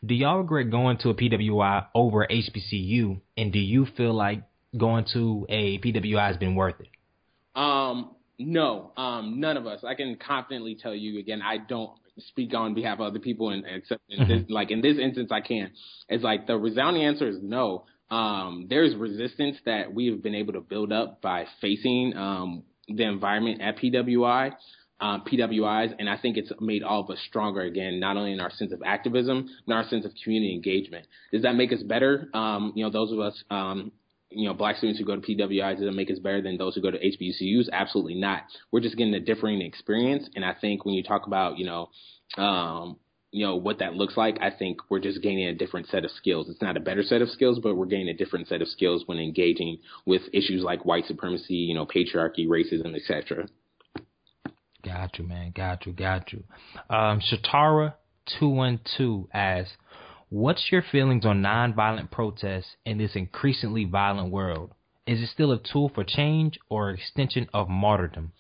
Do 0.03 0.15
y'all 0.15 0.39
regret 0.39 0.71
going 0.71 0.97
to 0.99 1.09
a 1.09 1.13
PWI 1.13 1.86
over 1.93 2.26
HBCU? 2.26 3.21
And 3.38 3.53
do 3.53 3.59
you 3.59 3.86
feel 3.95 4.13
like 4.13 4.41
going 4.78 5.05
to 5.13 5.45
a 5.49 5.80
PWI 5.80 6.28
has 6.28 6.38
been 6.38 6.55
worth 6.55 6.76
it? 6.80 6.88
Um, 7.55 8.15
no, 8.38 8.91
um, 8.97 9.39
none 9.39 9.57
of 9.57 9.65
us. 9.65 9.84
I 9.84 9.95
can 9.95 10.17
confidently 10.17 10.76
tell 10.76 10.93
you 10.93 11.19
again. 11.19 11.41
I 11.41 11.57
don't 11.57 11.91
speak 12.17 12.53
on 12.53 12.73
behalf 12.73 12.99
of 12.99 13.07
other 13.07 13.19
people, 13.19 13.49
and 13.49 13.63
except 13.65 14.01
in 14.09 14.19
mm-hmm. 14.19 14.32
this, 14.32 14.43
like 14.49 14.71
in 14.71 14.82
this 14.82 14.97
instance, 14.97 15.32
I 15.32 15.41
can. 15.41 15.71
It's 16.09 16.23
like 16.23 16.47
the 16.47 16.57
resounding 16.57 17.03
answer 17.03 17.28
is 17.28 17.38
no. 17.41 17.86
Um, 18.11 18.67
there's 18.69 18.95
resistance 18.95 19.57
that 19.65 19.93
we 19.93 20.07
have 20.07 20.21
been 20.21 20.36
able 20.36 20.53
to 20.53 20.61
build 20.61 20.91
up 20.91 21.21
by 21.21 21.45
facing 21.59 22.13
um, 22.15 22.63
the 22.88 23.03
environment 23.03 23.61
at 23.61 23.78
PWI, 23.78 24.51
um, 25.01 25.23
PWIs, 25.30 25.93
and 25.97 26.09
I 26.09 26.17
think 26.17 26.38
it's 26.38 26.51
made 26.59 26.84
all 26.84 27.01
of 27.01 27.09
us 27.09 27.17
stronger 27.28 27.61
again, 27.61 27.99
not 27.99 28.15
only 28.15 28.32
in 28.32 28.39
our 28.39 28.51
sense 28.51 28.71
of 28.71 28.82
activism, 28.86 29.49
but 29.65 29.73
our 29.73 29.84
sense 29.86 30.05
of 30.05 30.11
community 30.23 30.53
engagement. 30.53 31.07
Does 31.32 31.41
that 31.41 31.55
make 31.55 31.73
us 31.73 31.82
better? 31.84 32.30
Um, 32.34 32.73
you 32.76 32.84
know, 32.84 32.91
those 32.91 33.11
of 33.11 33.19
us, 33.19 33.43
um, 33.49 33.91
you 34.36 34.47
know, 34.47 34.53
black 34.53 34.77
students 34.77 34.99
who 34.99 35.05
go 35.05 35.15
to 35.15 35.21
PWIs, 35.21 35.77
does 35.77 35.88
it 35.88 35.93
make 35.93 36.11
us 36.11 36.19
better 36.19 36.41
than 36.41 36.57
those 36.57 36.75
who 36.75 36.81
go 36.81 36.91
to 36.91 36.97
HBCUs? 36.97 37.69
Absolutely 37.71 38.15
not. 38.15 38.43
We're 38.71 38.81
just 38.81 38.97
getting 38.97 39.13
a 39.13 39.19
differing 39.19 39.61
experience, 39.61 40.29
and 40.36 40.43
I 40.43 40.53
think 40.59 40.86
when 40.86 40.93
you 40.93 41.03
talk 41.03 41.25
about, 41.27 41.57
you 41.57 41.65
know, 41.65 41.89
um, 42.38 42.97
you 43.31 43.45
know 43.45 43.55
what 43.55 43.79
that 43.79 43.95
looks 43.95 44.15
like, 44.15 44.38
I 44.41 44.49
think 44.49 44.77
we're 44.89 44.99
just 44.99 45.21
gaining 45.21 45.47
a 45.47 45.53
different 45.53 45.88
set 45.88 46.05
of 46.05 46.11
skills. 46.11 46.49
It's 46.49 46.61
not 46.61 46.77
a 46.77 46.79
better 46.79 47.03
set 47.03 47.21
of 47.21 47.29
skills, 47.29 47.59
but 47.61 47.75
we're 47.75 47.86
gaining 47.86 48.09
a 48.09 48.13
different 48.13 48.47
set 48.47 48.61
of 48.61 48.67
skills 48.67 49.03
when 49.07 49.19
engaging 49.19 49.79
with 50.05 50.21
issues 50.33 50.63
like 50.63 50.86
white 50.86 51.05
supremacy, 51.05 51.55
you 51.55 51.73
know, 51.73 51.86
patriarchy, 51.86 52.47
racism, 52.47 52.95
etc. 52.95 53.47
Got 54.83 55.17
you, 55.17 55.27
man. 55.27 55.51
Got 55.55 55.86
you. 55.86 55.93
Got 55.93 56.31
you. 56.31 56.43
Um, 56.89 57.19
Shatara 57.19 57.95
two 58.39 58.49
one 58.49 58.79
two 58.97 59.27
asks, 59.33 59.75
"What's 60.36 60.69
your 60.69 60.81
feelings 60.81 61.25
on 61.25 61.41
nonviolent 61.41 62.11
protests 62.11 62.75
in 62.83 62.97
this 62.97 63.15
increasingly 63.15 63.86
violent 63.86 64.33
world? 64.33 64.73
Is 65.07 65.21
it 65.21 65.27
still 65.27 65.53
a 65.53 65.57
tool 65.57 65.88
for 65.88 66.03
change 66.03 66.59
or 66.67 66.89
extension 66.89 67.47
of 67.53 67.69
martyrdom?" 67.69 68.33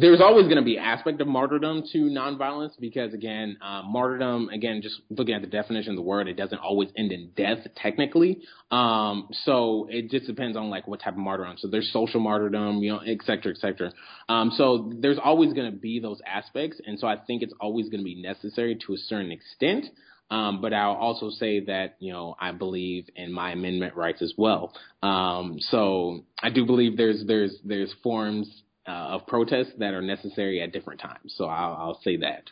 There's 0.00 0.20
always 0.20 0.44
going 0.44 0.58
to 0.58 0.62
be 0.62 0.78
aspect 0.78 1.20
of 1.20 1.26
martyrdom 1.26 1.82
to 1.92 1.98
nonviolence 1.98 2.70
because 2.78 3.12
again, 3.12 3.56
uh, 3.60 3.82
martyrdom, 3.82 4.48
again, 4.50 4.80
just 4.80 5.00
looking 5.10 5.34
at 5.34 5.40
the 5.40 5.48
definition 5.48 5.90
of 5.90 5.96
the 5.96 6.02
word, 6.02 6.28
it 6.28 6.36
doesn't 6.36 6.58
always 6.58 6.88
end 6.96 7.10
in 7.10 7.30
death 7.36 7.58
technically. 7.74 8.40
Um, 8.70 9.28
so 9.44 9.88
it 9.90 10.08
just 10.08 10.26
depends 10.26 10.56
on 10.56 10.70
like 10.70 10.86
what 10.86 11.00
type 11.00 11.14
of 11.14 11.18
martyrdom. 11.18 11.56
So 11.58 11.66
there's 11.66 11.92
social 11.92 12.20
martyrdom, 12.20 12.76
you 12.78 12.92
know, 12.92 13.00
et 13.04 13.18
cetera, 13.24 13.52
et 13.52 13.58
cetera. 13.58 13.90
Um, 14.28 14.52
so 14.56 14.92
there's 15.00 15.18
always 15.18 15.52
going 15.52 15.70
to 15.72 15.76
be 15.76 15.98
those 15.98 16.20
aspects. 16.24 16.80
And 16.86 16.98
so 16.98 17.08
I 17.08 17.16
think 17.16 17.42
it's 17.42 17.54
always 17.60 17.88
going 17.88 18.00
to 18.00 18.04
be 18.04 18.22
necessary 18.22 18.78
to 18.86 18.94
a 18.94 18.98
certain 18.98 19.32
extent. 19.32 19.86
Um, 20.30 20.60
but 20.60 20.72
I'll 20.74 20.92
also 20.92 21.30
say 21.30 21.60
that, 21.64 21.96
you 21.98 22.12
know, 22.12 22.36
I 22.38 22.52
believe 22.52 23.06
in 23.16 23.32
my 23.32 23.52
amendment 23.52 23.96
rights 23.96 24.22
as 24.22 24.34
well. 24.36 24.74
Um, 25.02 25.56
so 25.58 26.24
I 26.40 26.50
do 26.50 26.66
believe 26.66 26.96
there's, 26.96 27.24
there's, 27.26 27.56
there's 27.64 27.92
forms 28.02 28.62
uh, 28.88 28.90
of 28.90 29.26
protests 29.26 29.72
that 29.78 29.92
are 29.92 30.02
necessary 30.02 30.62
at 30.62 30.72
different 30.72 31.00
times. 31.00 31.34
So 31.36 31.44
I'll, 31.44 31.74
I'll 31.74 32.00
say 32.02 32.16
that. 32.16 32.44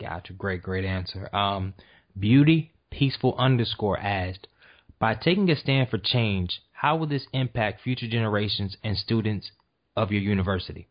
Gotcha. 0.00 0.32
Great, 0.32 0.62
great 0.62 0.84
answer. 0.84 1.28
Um, 1.34 1.74
Beauty 2.18 2.72
Peaceful 2.90 3.34
underscore 3.38 3.98
asked, 3.98 4.46
by 4.98 5.14
taking 5.14 5.50
a 5.50 5.56
stand 5.56 5.90
for 5.90 5.98
change, 5.98 6.62
how 6.72 6.96
will 6.96 7.06
this 7.06 7.26
impact 7.32 7.82
future 7.82 8.08
generations 8.08 8.76
and 8.82 8.96
students 8.96 9.50
of 9.94 10.10
your 10.10 10.22
university? 10.22 10.88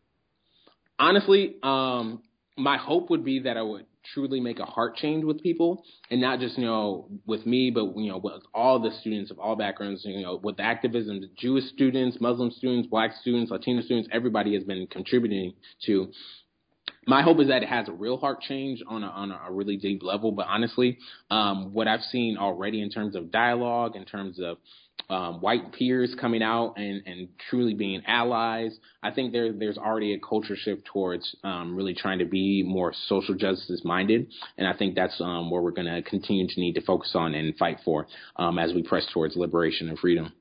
Honestly, 0.98 1.56
um, 1.62 2.22
my 2.56 2.76
hope 2.76 3.10
would 3.10 3.24
be 3.24 3.40
that 3.40 3.56
I 3.56 3.62
would 3.62 3.86
truly 4.12 4.40
make 4.40 4.58
a 4.58 4.64
heart 4.64 4.96
change 4.96 5.24
with 5.24 5.42
people 5.42 5.84
and 6.10 6.20
not 6.20 6.40
just, 6.40 6.58
you 6.58 6.64
know, 6.64 7.08
with 7.26 7.46
me, 7.46 7.70
but, 7.70 7.96
you 7.96 8.10
know, 8.10 8.18
with 8.18 8.42
all 8.54 8.78
the 8.78 8.90
students 9.00 9.30
of 9.30 9.38
all 9.38 9.56
backgrounds, 9.56 10.02
you 10.04 10.22
know, 10.22 10.40
with 10.42 10.60
activism, 10.60 11.20
the 11.20 11.30
Jewish 11.38 11.64
students, 11.64 12.18
Muslim 12.20 12.50
students, 12.50 12.88
black 12.88 13.12
students, 13.20 13.50
Latino 13.50 13.82
students, 13.82 14.08
everybody 14.12 14.54
has 14.54 14.64
been 14.64 14.86
contributing 14.86 15.54
to. 15.86 16.10
My 17.08 17.22
hope 17.22 17.40
is 17.40 17.48
that 17.48 17.62
it 17.62 17.68
has 17.68 17.88
a 17.88 17.92
real 17.92 18.16
heart 18.16 18.40
change 18.40 18.82
on 18.86 19.02
a, 19.02 19.06
on 19.06 19.30
a 19.30 19.52
really 19.52 19.76
deep 19.76 20.02
level. 20.02 20.32
But 20.32 20.46
honestly, 20.48 20.98
um, 21.30 21.72
what 21.72 21.86
I've 21.86 22.02
seen 22.02 22.36
already 22.36 22.82
in 22.82 22.90
terms 22.90 23.14
of 23.14 23.30
dialogue, 23.30 23.96
in 23.96 24.04
terms 24.04 24.40
of 24.40 24.58
um, 25.08 25.40
white 25.40 25.72
peers 25.72 26.14
coming 26.20 26.42
out 26.42 26.74
and, 26.76 27.02
and 27.06 27.28
truly 27.48 27.74
being 27.74 28.02
allies. 28.06 28.76
I 29.02 29.12
think 29.12 29.32
there 29.32 29.52
there's 29.52 29.78
already 29.78 30.14
a 30.14 30.18
culture 30.18 30.56
shift 30.56 30.84
towards 30.86 31.36
um, 31.44 31.76
really 31.76 31.94
trying 31.94 32.18
to 32.18 32.24
be 32.24 32.62
more 32.62 32.92
social 33.06 33.34
justice 33.34 33.82
minded, 33.84 34.28
and 34.58 34.66
I 34.66 34.72
think 34.76 34.94
that's 34.94 35.20
um, 35.20 35.50
where 35.50 35.62
we're 35.62 35.70
going 35.70 35.86
to 35.86 36.02
continue 36.02 36.48
to 36.48 36.60
need 36.60 36.74
to 36.74 36.80
focus 36.80 37.12
on 37.14 37.34
and 37.34 37.56
fight 37.56 37.78
for 37.84 38.06
um, 38.36 38.58
as 38.58 38.72
we 38.72 38.82
press 38.82 39.06
towards 39.12 39.36
liberation 39.36 39.88
and 39.88 39.98
freedom. 39.98 40.32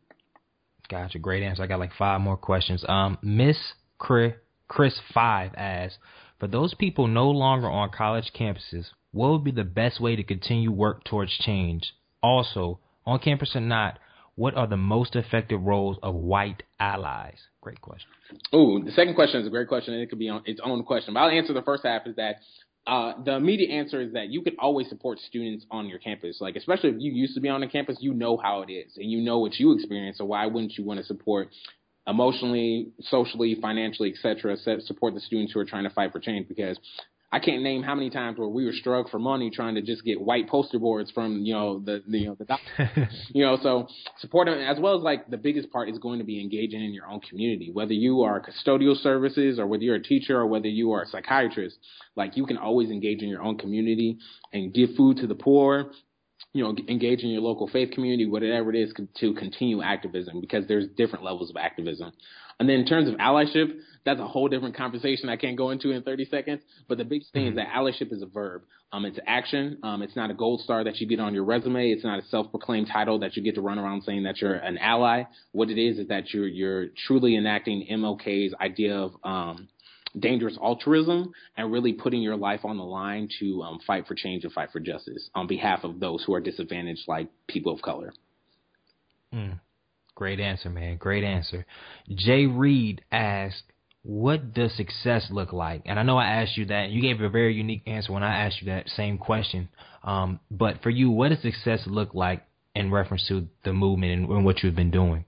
Gotcha, 0.90 1.20
great 1.20 1.44
answer. 1.44 1.64
I 1.64 1.68
got 1.68 1.80
like 1.80 1.94
five 1.98 2.22
more 2.22 2.38
questions. 2.38 2.84
Um, 2.88 3.18
Miss 3.22 3.58
Chris, 3.98 4.34
Chris 4.68 5.00
Five 5.14 5.52
asks, 5.56 5.98
for 6.40 6.48
those 6.48 6.74
people 6.74 7.08
no 7.08 7.30
longer 7.30 7.70
on 7.70 7.90
college 7.90 8.32
campuses, 8.38 8.88
what 9.12 9.32
would 9.32 9.44
be 9.44 9.52
the 9.52 9.64
best 9.64 10.02
way 10.02 10.16
to 10.16 10.24
continue 10.24 10.72
work 10.72 11.04
towards 11.06 11.32
change? 11.38 11.94
Also, 12.22 12.80
on 13.06 13.20
campus 13.20 13.56
or 13.56 13.62
not, 13.62 14.00
what 14.36 14.56
are 14.56 14.68
the 14.68 14.78
most 14.78 15.16
effective 15.16 15.62
roles 15.62 15.98
of 16.04 16.14
white 16.14 16.64
allies? 16.80 17.38
Great 17.62 17.82
question. 17.82 18.10
Oh, 18.52 18.84
the 18.84 18.92
second 18.92 19.16
question 19.16 19.42
is 19.42 19.48
a 19.48 19.50
great 19.50 19.68
question, 19.68 19.94
and 19.94 20.04
it 20.04 20.10
could 20.10 20.20
be 20.20 20.30
on 20.30 20.44
its 20.46 20.60
own 20.64 20.84
question. 20.84 21.14
But 21.14 21.22
I'll 21.22 21.30
answer 21.30 21.54
the 21.54 21.62
first 21.62 21.84
half 21.86 22.06
is 22.06 22.16
that 22.18 22.38
uh, 22.86 23.14
the 23.24 23.36
immediate 23.36 23.72
answer 23.72 24.02
is 24.02 24.14
that 24.14 24.28
you 24.30 24.42
can 24.42 24.56
always 24.60 24.90
support 24.90 25.20
students 25.20 25.66
on 25.72 25.88
your 25.88 26.00
campus. 26.00 26.38
Like, 26.40 26.56
especially 26.56 26.90
if 26.90 26.96
you 27.00 27.12
used 27.14 27.34
to 27.36 27.42
be 27.42 27.50
on 27.50 27.62
the 27.62 27.68
campus, 27.68 27.98
you 28.00 28.14
know 28.14 28.38
how 28.38 28.62
it 28.62 28.72
is, 28.72 28.98
and 28.98 29.10
you 29.10 29.22
know 29.22 29.40
what 29.40 29.56
you 29.56 29.74
experience. 29.74 30.18
So 30.18 30.26
why 30.26 30.46
wouldn't 30.46 30.78
you 30.78 30.84
want 30.84 31.00
to 31.00 31.06
support 31.06 31.50
emotionally, 32.08 32.90
socially, 33.02 33.58
financially, 33.60 34.12
etc. 34.12 34.58
Support 34.82 35.16
the 35.16 35.22
students 35.22 35.54
who 35.54 35.60
are 35.60 35.66
trying 35.66 35.86
to 35.86 35.90
fight 35.90 36.12
for 36.12 36.20
change 36.20 36.48
because 36.48 36.78
I 37.32 37.40
can't 37.40 37.64
name 37.64 37.84
how 37.84 37.96
many 37.96 38.10
times 38.10 38.38
where 38.38 38.48
we 38.48 38.66
were 38.66 38.72
struggling 38.72 39.12
for 39.12 39.20
money 39.20 39.50
trying 39.50 39.76
to 39.76 39.82
just 39.82 40.04
get 40.04 40.22
white 40.22 40.48
poster 40.48 40.80
boards 40.80 41.12
from 41.12 41.40
you 41.40 41.54
know 41.54 41.80
the, 41.80 42.04
the 42.08 42.20
you 42.20 42.28
know 42.28 42.38
the 42.40 43.10
you 43.30 43.46
know 43.46 43.58
so 43.62 43.88
supporting 44.20 44.54
as 44.54 44.80
well 44.80 44.98
as 44.98 45.04
like 45.04 45.30
the 45.30 45.38
biggest 45.38 45.72
part 45.72 45.90
is 45.90 45.98
going 45.98 46.20
to 46.20 46.26
be 46.26 46.40
engaging 46.40 46.84
in 46.84 46.94
your 46.94 47.08
own 47.08 47.20
community 47.22 47.72
whether 47.74 47.94
you 47.94 48.22
are 48.22 48.42
custodial 48.42 48.96
services 48.96 49.60
or 49.60 49.68
whether 49.68 49.84
you're 49.84 49.96
a 49.96 50.04
teacher 50.04 50.38
or 50.38 50.48
whether 50.48 50.68
you 50.68 50.92
are 50.92 51.02
a 51.02 51.08
psychiatrist 51.08 51.78
like 52.16 52.38
you 52.38 52.46
can 52.46 52.58
always 52.58 52.90
engage 52.90 53.22
in 53.22 53.28
your 53.28 53.42
own 53.42 53.58
community 53.58 54.18
and 54.54 54.74
give 54.74 54.90
food 54.96 55.18
to 55.18 55.28
the 55.28 55.36
poor 55.36 55.92
you 56.54 56.64
know, 56.64 56.76
engage 56.88 57.22
in 57.22 57.30
your 57.30 57.42
local 57.42 57.68
faith 57.68 57.92
community, 57.92 58.26
whatever 58.26 58.74
it 58.74 58.78
is, 58.78 58.94
to 59.20 59.34
continue 59.34 59.82
activism 59.82 60.40
because 60.40 60.66
there's 60.68 60.88
different 60.96 61.24
levels 61.24 61.50
of 61.50 61.58
activism. 61.58 62.14
And 62.60 62.70
then 62.70 62.80
in 62.80 62.86
terms 62.86 63.10
of 63.10 63.16
allyship, 63.16 63.78
that's 64.06 64.20
a 64.20 64.28
whole 64.28 64.48
different 64.48 64.78
conversation 64.78 65.30
I 65.30 65.36
can't 65.36 65.58
go 65.58 65.72
into 65.72 65.92
in 65.92 66.04
30 66.04 66.26
seconds. 66.26 66.62
But 66.88 66.98
the 66.98 67.04
big 67.04 67.24
thing 67.34 67.44
mm-hmm. 67.44 67.50
is 67.50 67.66
that 67.66 67.68
allyship 67.76 68.14
is 68.14 68.22
a 68.22 68.28
verb. 68.28 68.62
Um, 68.94 69.04
it's 69.04 69.20
action. 69.28 69.80
Um, 69.84 70.02
it's 70.02 70.16
not 70.16 70.30
a 70.30 70.34
gold 70.34 70.62
star 70.62 70.84
that 70.84 70.98
you 71.00 71.08
get 71.08 71.20
on 71.20 71.34
your 71.34 71.44
resume. 71.44 71.90
It's 71.90 72.04
not 72.04 72.20
a 72.20 72.26
self-proclaimed 72.28 72.88
title 72.92 73.20
that 73.20 73.36
you 73.36 73.44
get 73.44 73.56
to 73.56 73.62
run 73.62 73.80
around 73.80 74.04
saying 74.04 74.24
that 74.24 74.40
you're 74.40 74.54
an 74.54 74.78
ally. 74.78 75.24
What 75.52 75.70
it 75.70 75.82
is 75.82 75.98
is 75.98 76.08
that 76.08 76.34
you're 76.34 76.48
you're 76.48 76.88
truly 77.06 77.36
enacting 77.36 77.88
MLK's 77.92 78.54
idea 78.62 78.96
of 78.96 79.12
um, 79.24 79.68
dangerous 80.18 80.58
altruism 80.62 81.34
and 81.58 81.72
really 81.72 81.94
putting 81.94 82.22
your 82.22 82.38
life 82.38 82.64
on 82.64 82.78
the 82.78 82.84
line 82.84 83.28
to 83.40 83.64
um, 83.64 83.80
fight 83.86 84.08
for 84.08 84.16
change 84.16 84.44
and 84.44 84.54
fight 84.54 84.70
for 84.72 84.80
justice 84.80 85.30
on 85.36 85.48
behalf 85.48 85.84
of 85.84 86.00
those 86.00 86.24
who 86.24 86.34
are 86.34 86.40
disadvantaged, 86.40 87.02
like 87.08 87.28
people 87.48 87.74
of 87.74 87.82
color. 87.82 88.14
Mm. 89.34 89.60
Great 90.16 90.40
answer, 90.40 90.70
man. 90.70 90.96
Great 90.98 91.24
answer. 91.24 91.66
Jay 92.10 92.46
Reed 92.46 93.02
asked, 93.12 93.64
what 94.02 94.54
does 94.54 94.74
success 94.76 95.28
look 95.30 95.52
like? 95.52 95.82
And 95.86 96.00
I 96.00 96.04
know 96.04 96.18
I 96.18 96.28
asked 96.42 96.58
you 96.58 96.66
that. 96.66 96.90
You 96.90 97.02
gave 97.02 97.22
a 97.22 97.30
very 97.30 97.54
unique 97.54 97.84
answer 97.88 98.14
when 98.14 98.24
I 98.24 98.46
asked 98.46 98.62
you 98.62 98.68
that 98.68 98.88
same 98.88 99.18
question. 99.18 99.68
Um, 100.04 100.40
but 100.50 100.82
for 100.84 100.90
you, 100.90 101.10
what 101.10 101.30
does 101.30 101.42
success 101.42 101.82
look 101.88 102.14
like 102.14 102.44
in 102.76 102.92
reference 102.92 103.28
to 103.28 103.48
the 103.64 103.74
movement 103.74 104.14
and, 104.14 104.30
and 104.30 104.46
what 104.46 104.64
you've 104.64 104.76
been 104.76 104.92
doing? 104.92 105.26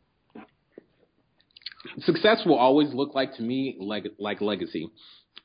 Success 1.99 2.43
will 2.45 2.57
always 2.57 2.93
look 2.93 3.15
like 3.15 3.35
to 3.37 3.41
me 3.41 3.77
like 3.79 4.05
like 4.19 4.41
legacy. 4.41 4.91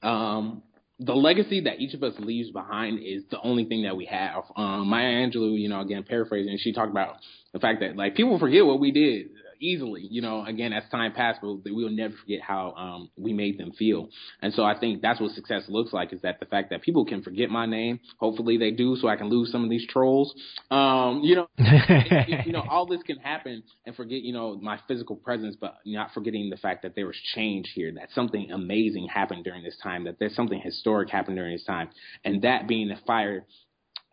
Um, 0.03 0.63
the 0.99 1.15
legacy 1.15 1.63
that 1.63 1.81
each 1.81 1.95
of 1.95 2.03
us 2.03 2.15
leaves 2.19 2.51
behind 2.51 3.01
is 3.03 3.23
the 3.31 3.41
only 3.43 3.65
thing 3.65 3.83
that 3.83 3.97
we 3.97 4.05
have. 4.07 4.45
Um, 4.57 4.89
Maya 4.89 5.27
Angelou, 5.27 5.59
you 5.59 5.69
know, 5.69 5.81
again 5.81 6.05
paraphrasing, 6.09 6.57
she 6.59 6.73
talked 6.73 6.91
about 6.91 7.17
the 7.53 7.59
fact 7.59 7.81
that 7.81 7.97
like 7.97 8.15
people 8.15 8.39
forget 8.39 8.65
what 8.65 8.81
we 8.81 8.93
did 8.93 9.31
easily. 9.63 10.07
You 10.11 10.23
know, 10.23 10.45
again, 10.45 10.73
as 10.73 10.83
time 10.91 11.13
passed, 11.13 11.41
we'll, 11.43 11.61
we'll 11.65 11.91
never 11.91 12.15
forget 12.15 12.41
how 12.43 12.73
um, 12.73 13.11
we 13.17 13.33
made 13.33 13.59
them 13.59 13.73
feel. 13.73 14.09
And 14.41 14.53
so 14.53 14.65
I 14.65 14.79
think 14.79 15.01
that's 15.01 15.21
what 15.21 15.33
success 15.33 15.65
looks 15.69 15.93
like 15.93 16.13
is 16.13 16.21
that 16.23 16.41
the 16.41 16.47
fact 16.47 16.71
that 16.71 16.83
people 16.83 17.05
can 17.05 17.23
forget 17.23 17.51
my 17.51 17.67
name. 17.67 18.01
Hopefully 18.19 18.59
they 18.59 18.71
do, 18.71 18.97
so 18.97 19.09
I 19.09 19.17
can 19.17 19.29
lose 19.29 19.51
some 19.51 19.65
of 19.65 19.71
these 19.71 19.87
trolls. 19.87 20.35
Um, 20.71 21.21
you 21.23 21.37
know, 21.37 21.49
it, 21.59 22.29
it, 22.29 22.47
you 22.47 22.53
know, 22.53 22.65
all 22.69 22.87
this 22.87 23.03
can 23.03 23.19
happen 23.19 23.63
and 23.87 23.95
forget, 23.95 24.23
you 24.23 24.33
know, 24.33 24.57
my 24.57 24.79
physical 24.89 25.17
presence, 25.17 25.57
but 25.61 25.77
not 25.87 26.11
forgetting 26.13 26.51
the 26.51 26.57
fact 26.57 26.83
that 26.83 26.95
there 26.95 27.07
was 27.07 27.17
change 27.35 27.71
here, 27.75 27.93
that 27.93 28.09
something 28.15 28.51
amazing 28.51 29.07
happened 29.07 29.45
during 29.45 29.63
this 29.63 29.77
time, 29.83 30.05
that 30.05 30.19
there's 30.19 30.35
something 30.35 30.61
historic 30.61 31.11
happened 31.11 31.37
during 31.37 31.53
this 31.53 31.65
time, 31.65 31.89
and 32.25 32.43
that 32.43 32.67
being 32.67 32.89
the 32.89 32.99
fire 33.07 33.45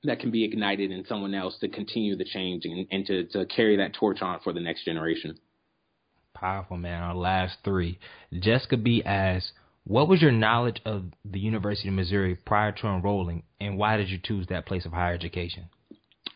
that 0.03 0.19
can 0.19 0.31
be 0.31 0.43
ignited 0.43 0.91
in 0.91 1.05
someone 1.05 1.33
else 1.33 1.57
to 1.59 1.67
continue 1.67 2.15
the 2.15 2.25
change 2.25 2.65
and, 2.65 2.87
and 2.91 3.05
to, 3.05 3.25
to 3.25 3.45
carry 3.45 3.77
that 3.77 3.93
torch 3.93 4.21
on 4.21 4.39
for 4.41 4.53
the 4.53 4.59
next 4.59 4.85
generation. 4.85 5.37
Powerful, 6.33 6.77
man. 6.77 7.03
Our 7.03 7.15
last 7.15 7.57
three. 7.63 7.99
Jessica 8.33 8.77
B 8.77 9.03
asks, 9.03 9.51
what 9.83 10.07
was 10.07 10.21
your 10.21 10.31
knowledge 10.31 10.79
of 10.85 11.05
the 11.25 11.39
University 11.39 11.89
of 11.89 11.95
Missouri 11.95 12.35
prior 12.35 12.71
to 12.71 12.87
enrolling, 12.87 13.43
and 13.59 13.77
why 13.77 13.97
did 13.97 14.09
you 14.09 14.19
choose 14.23 14.47
that 14.47 14.65
place 14.65 14.85
of 14.85 14.91
higher 14.91 15.13
education? 15.13 15.65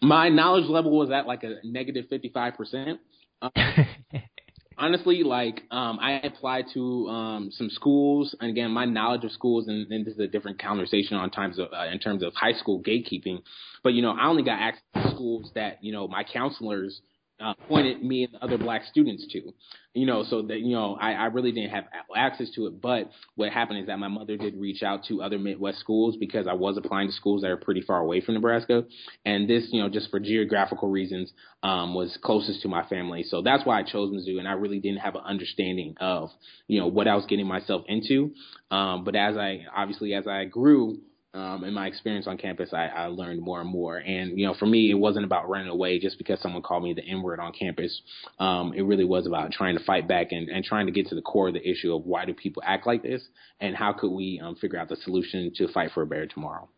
My 0.01 0.29
knowledge 0.29 0.65
level 0.65 0.97
was 0.97 1.11
at 1.11 1.27
like 1.27 1.43
a 1.43 1.55
negative 1.63 2.05
55%. 2.11 2.97
Um, 3.41 3.51
honestly, 4.77 5.23
like 5.23 5.63
um, 5.71 5.99
I 5.99 6.19
applied 6.23 6.65
to 6.73 7.07
um, 7.07 7.51
some 7.51 7.69
schools, 7.69 8.35
and 8.39 8.49
again, 8.49 8.71
my 8.71 8.85
knowledge 8.85 9.23
of 9.23 9.31
schools, 9.31 9.67
and, 9.67 9.91
and 9.91 10.05
this 10.05 10.13
is 10.13 10.19
a 10.19 10.27
different 10.27 10.61
conversation 10.61 11.17
on 11.17 11.29
times 11.29 11.59
of 11.59 11.67
uh, 11.73 11.85
in 11.91 11.99
terms 11.99 12.23
of 12.23 12.33
high 12.35 12.53
school 12.53 12.81
gatekeeping. 12.81 13.41
But 13.83 13.93
you 13.93 14.01
know, 14.01 14.11
I 14.11 14.27
only 14.27 14.43
got 14.43 14.59
access 14.59 14.83
to 14.95 15.11
schools 15.15 15.51
that 15.55 15.83
you 15.83 15.91
know 15.91 16.07
my 16.07 16.23
counselors 16.23 17.01
uh, 17.43 17.53
pointed 17.67 18.01
me 18.03 18.23
and 18.23 18.33
the 18.33 18.43
other 18.43 18.57
black 18.57 18.83
students 18.89 19.25
to, 19.31 19.53
you 19.93 20.05
know, 20.05 20.23
so 20.23 20.41
that, 20.43 20.59
you 20.59 20.73
know, 20.73 20.95
I, 20.99 21.13
I 21.13 21.25
really 21.25 21.51
didn't 21.51 21.71
have 21.71 21.85
access 22.15 22.49
to 22.55 22.67
it. 22.67 22.81
But 22.81 23.11
what 23.35 23.51
happened 23.51 23.79
is 23.79 23.87
that 23.87 23.99
my 23.99 24.07
mother 24.07 24.37
did 24.37 24.55
reach 24.55 24.81
out 24.81 25.03
to 25.05 25.21
other 25.21 25.37
Midwest 25.37 25.79
schools 25.79 26.15
because 26.17 26.47
I 26.47 26.53
was 26.53 26.77
applying 26.77 27.09
to 27.09 27.13
schools 27.13 27.41
that 27.41 27.51
are 27.51 27.57
pretty 27.57 27.81
far 27.81 27.99
away 27.99 28.21
from 28.21 28.35
Nebraska. 28.35 28.85
And 29.25 29.49
this, 29.49 29.67
you 29.71 29.81
know, 29.81 29.89
just 29.89 30.09
for 30.09 30.19
geographical 30.19 30.89
reasons, 30.89 31.31
um, 31.61 31.93
was 31.93 32.17
closest 32.23 32.61
to 32.61 32.67
my 32.67 32.85
family. 32.87 33.23
So 33.23 33.41
that's 33.41 33.65
why 33.65 33.79
I 33.79 33.83
chose 33.83 34.13
Mizzou. 34.13 34.39
And 34.39 34.47
I 34.47 34.53
really 34.53 34.79
didn't 34.79 34.99
have 34.99 35.15
an 35.15 35.21
understanding 35.25 35.95
of, 35.99 36.29
you 36.67 36.79
know, 36.79 36.87
what 36.87 37.07
I 37.07 37.15
was 37.15 37.25
getting 37.25 37.47
myself 37.47 37.83
into. 37.87 38.31
Um, 38.71 39.03
but 39.03 39.15
as 39.15 39.37
I, 39.37 39.65
obviously, 39.75 40.13
as 40.13 40.27
I 40.27 40.45
grew, 40.45 40.99
um, 41.33 41.63
in 41.63 41.73
my 41.73 41.87
experience 41.87 42.27
on 42.27 42.37
campus, 42.37 42.69
I, 42.73 42.85
I 42.87 43.05
learned 43.07 43.41
more 43.41 43.59
and 43.61 43.69
more. 43.69 43.97
And 43.97 44.37
you 44.37 44.45
know, 44.45 44.53
for 44.53 44.65
me, 44.65 44.91
it 44.91 44.95
wasn't 44.95 45.25
about 45.25 45.49
running 45.49 45.69
away 45.69 45.99
just 45.99 46.17
because 46.17 46.39
someone 46.41 46.61
called 46.61 46.83
me 46.83 46.93
the 46.93 47.03
N 47.03 47.21
word 47.23 47.39
on 47.39 47.53
campus. 47.53 48.01
Um, 48.39 48.73
it 48.73 48.81
really 48.81 49.05
was 49.05 49.25
about 49.25 49.51
trying 49.51 49.77
to 49.77 49.83
fight 49.83 50.07
back 50.07 50.31
and, 50.31 50.49
and 50.49 50.63
trying 50.63 50.85
to 50.85 50.91
get 50.91 51.07
to 51.07 51.15
the 51.15 51.21
core 51.21 51.47
of 51.47 51.55
the 51.55 51.67
issue 51.67 51.93
of 51.93 52.05
why 52.05 52.25
do 52.25 52.33
people 52.33 52.61
act 52.65 52.85
like 52.85 53.01
this, 53.01 53.23
and 53.59 53.75
how 53.75 53.93
could 53.93 54.11
we 54.11 54.39
um, 54.43 54.55
figure 54.55 54.79
out 54.79 54.89
the 54.89 54.97
solution 54.97 55.51
to 55.55 55.67
fight 55.69 55.91
for 55.93 56.03
a 56.03 56.05
better 56.05 56.27
tomorrow. 56.27 56.69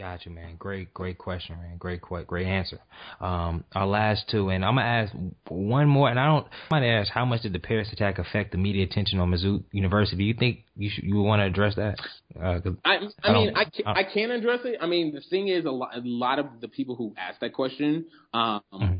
Got 0.00 0.24
you, 0.24 0.32
man. 0.32 0.56
Great, 0.58 0.94
great 0.94 1.18
question, 1.18 1.56
man. 1.56 1.76
Great, 1.76 2.00
great 2.00 2.46
answer. 2.46 2.80
Um, 3.20 3.64
our 3.74 3.86
last 3.86 4.30
two, 4.30 4.48
and 4.48 4.64
I'm 4.64 4.76
gonna 4.76 4.86
ask 4.86 5.12
one 5.46 5.88
more, 5.88 6.08
and 6.08 6.18
I 6.18 6.24
don't. 6.24 6.46
I 6.70 6.80
might 6.80 6.86
ask, 6.86 7.12
how 7.12 7.26
much 7.26 7.42
did 7.42 7.52
the 7.52 7.58
Paris 7.58 7.92
attack 7.92 8.18
affect 8.18 8.52
the 8.52 8.56
media 8.56 8.84
attention 8.84 9.18
on 9.20 9.30
Mizzou 9.30 9.62
University? 9.72 10.16
Do 10.16 10.24
you 10.24 10.32
think 10.32 10.60
you 10.74 10.88
should, 10.88 11.04
you 11.04 11.16
want 11.16 11.40
to 11.40 11.44
address 11.44 11.74
that? 11.74 11.98
Uh, 12.34 12.60
I, 12.82 12.94
I, 12.94 13.28
I 13.28 13.32
mean, 13.34 13.52
I 13.54 13.64
can, 13.64 13.86
I 13.86 14.04
can 14.04 14.30
address 14.30 14.60
it. 14.64 14.78
I 14.80 14.86
mean, 14.86 15.12
the 15.14 15.20
thing 15.28 15.48
is, 15.48 15.66
a 15.66 15.70
lot, 15.70 15.94
a 15.94 16.00
lot 16.02 16.38
of 16.38 16.46
the 16.62 16.68
people 16.68 16.96
who 16.96 17.12
asked 17.18 17.42
that 17.42 17.52
question 17.52 18.06
um, 18.32 18.62
mm-hmm. 18.72 18.94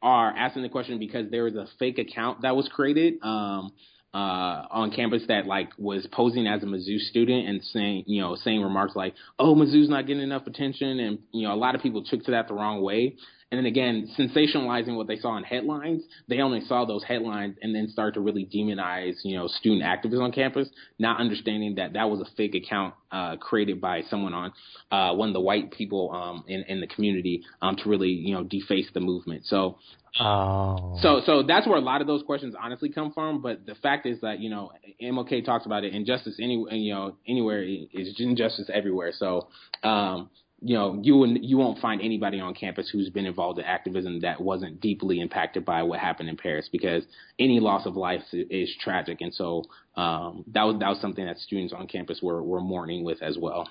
are 0.00 0.34
asking 0.34 0.62
the 0.62 0.70
question 0.70 0.98
because 0.98 1.30
there 1.30 1.44
was 1.44 1.54
a 1.54 1.66
fake 1.78 1.98
account 1.98 2.40
that 2.42 2.56
was 2.56 2.66
created. 2.68 3.22
Um, 3.22 3.72
uh, 4.16 4.66
on 4.70 4.90
campus 4.92 5.22
that 5.28 5.44
like 5.44 5.68
was 5.76 6.06
posing 6.10 6.46
as 6.46 6.62
a 6.62 6.66
Mizzou 6.66 6.98
student 7.00 7.46
and 7.46 7.62
saying, 7.62 8.04
you 8.06 8.22
know, 8.22 8.34
saying 8.34 8.62
remarks 8.62 8.96
like, 8.96 9.12
"Oh, 9.38 9.54
Mizzou's 9.54 9.90
not 9.90 10.06
getting 10.06 10.22
enough 10.22 10.46
attention," 10.46 11.00
and 11.00 11.18
you 11.32 11.46
know, 11.46 11.52
a 11.52 11.56
lot 11.56 11.74
of 11.74 11.82
people 11.82 12.02
took 12.02 12.24
to 12.24 12.30
that 12.30 12.48
the 12.48 12.54
wrong 12.54 12.80
way. 12.80 13.16
And 13.52 13.58
then 13.58 13.66
again, 13.66 14.08
sensationalizing 14.18 14.96
what 14.96 15.06
they 15.06 15.18
saw 15.18 15.36
in 15.36 15.44
headlines, 15.44 16.02
they 16.28 16.40
only 16.40 16.62
saw 16.62 16.84
those 16.84 17.04
headlines 17.04 17.56
and 17.62 17.74
then 17.74 17.88
start 17.88 18.14
to 18.14 18.20
really 18.20 18.44
demonize, 18.44 19.16
you 19.22 19.36
know, 19.36 19.46
student 19.46 19.82
activists 19.82 20.20
on 20.20 20.32
campus, 20.32 20.68
not 20.98 21.20
understanding 21.20 21.76
that 21.76 21.92
that 21.92 22.10
was 22.10 22.20
a 22.20 22.36
fake 22.36 22.56
account 22.56 22.94
uh, 23.12 23.36
created 23.36 23.80
by 23.80 24.02
someone 24.10 24.34
on 24.34 24.52
uh, 24.90 25.14
one 25.14 25.28
of 25.28 25.34
the 25.34 25.40
white 25.40 25.70
people 25.70 26.10
um, 26.10 26.42
in, 26.48 26.64
in 26.68 26.80
the 26.80 26.88
community 26.88 27.42
um, 27.62 27.76
to 27.76 27.88
really, 27.88 28.08
you 28.08 28.34
know, 28.34 28.42
deface 28.42 28.88
the 28.94 29.00
movement. 29.00 29.44
So 29.44 29.78
Oh. 30.18 30.98
So 31.02 31.20
so 31.26 31.42
that's 31.42 31.66
where 31.66 31.76
a 31.76 31.82
lot 31.82 32.00
of 32.00 32.06
those 32.06 32.22
questions 32.22 32.54
honestly 32.60 32.88
come 32.88 33.12
from. 33.12 33.42
But 33.42 33.66
the 33.66 33.74
fact 33.74 34.06
is 34.06 34.20
that 34.22 34.40
you 34.40 34.50
know 34.50 34.72
MLK 35.02 35.44
talks 35.44 35.66
about 35.66 35.84
it. 35.84 35.94
Injustice 35.94 36.38
any 36.40 36.64
you 36.70 36.94
know 36.94 37.16
anywhere 37.26 37.62
is 37.62 38.14
injustice 38.18 38.70
everywhere. 38.72 39.12
So 39.16 39.48
um, 39.82 40.30
you 40.62 40.74
know 40.74 40.98
you 41.02 41.24
you 41.40 41.58
won't 41.58 41.80
find 41.80 42.00
anybody 42.00 42.40
on 42.40 42.54
campus 42.54 42.88
who's 42.90 43.10
been 43.10 43.26
involved 43.26 43.58
in 43.58 43.64
activism 43.64 44.20
that 44.20 44.40
wasn't 44.40 44.80
deeply 44.80 45.20
impacted 45.20 45.64
by 45.64 45.82
what 45.82 46.00
happened 46.00 46.30
in 46.30 46.36
Paris 46.36 46.68
because 46.72 47.02
any 47.38 47.60
loss 47.60 47.84
of 47.84 47.96
life 47.96 48.22
is, 48.32 48.46
is 48.50 48.76
tragic. 48.80 49.20
And 49.20 49.34
so 49.34 49.64
um, 49.96 50.44
that 50.48 50.62
was 50.62 50.78
that 50.80 50.88
was 50.88 51.00
something 51.00 51.26
that 51.26 51.38
students 51.38 51.74
on 51.74 51.86
campus 51.88 52.20
were 52.22 52.42
were 52.42 52.60
mourning 52.60 53.04
with 53.04 53.22
as 53.22 53.36
well. 53.38 53.68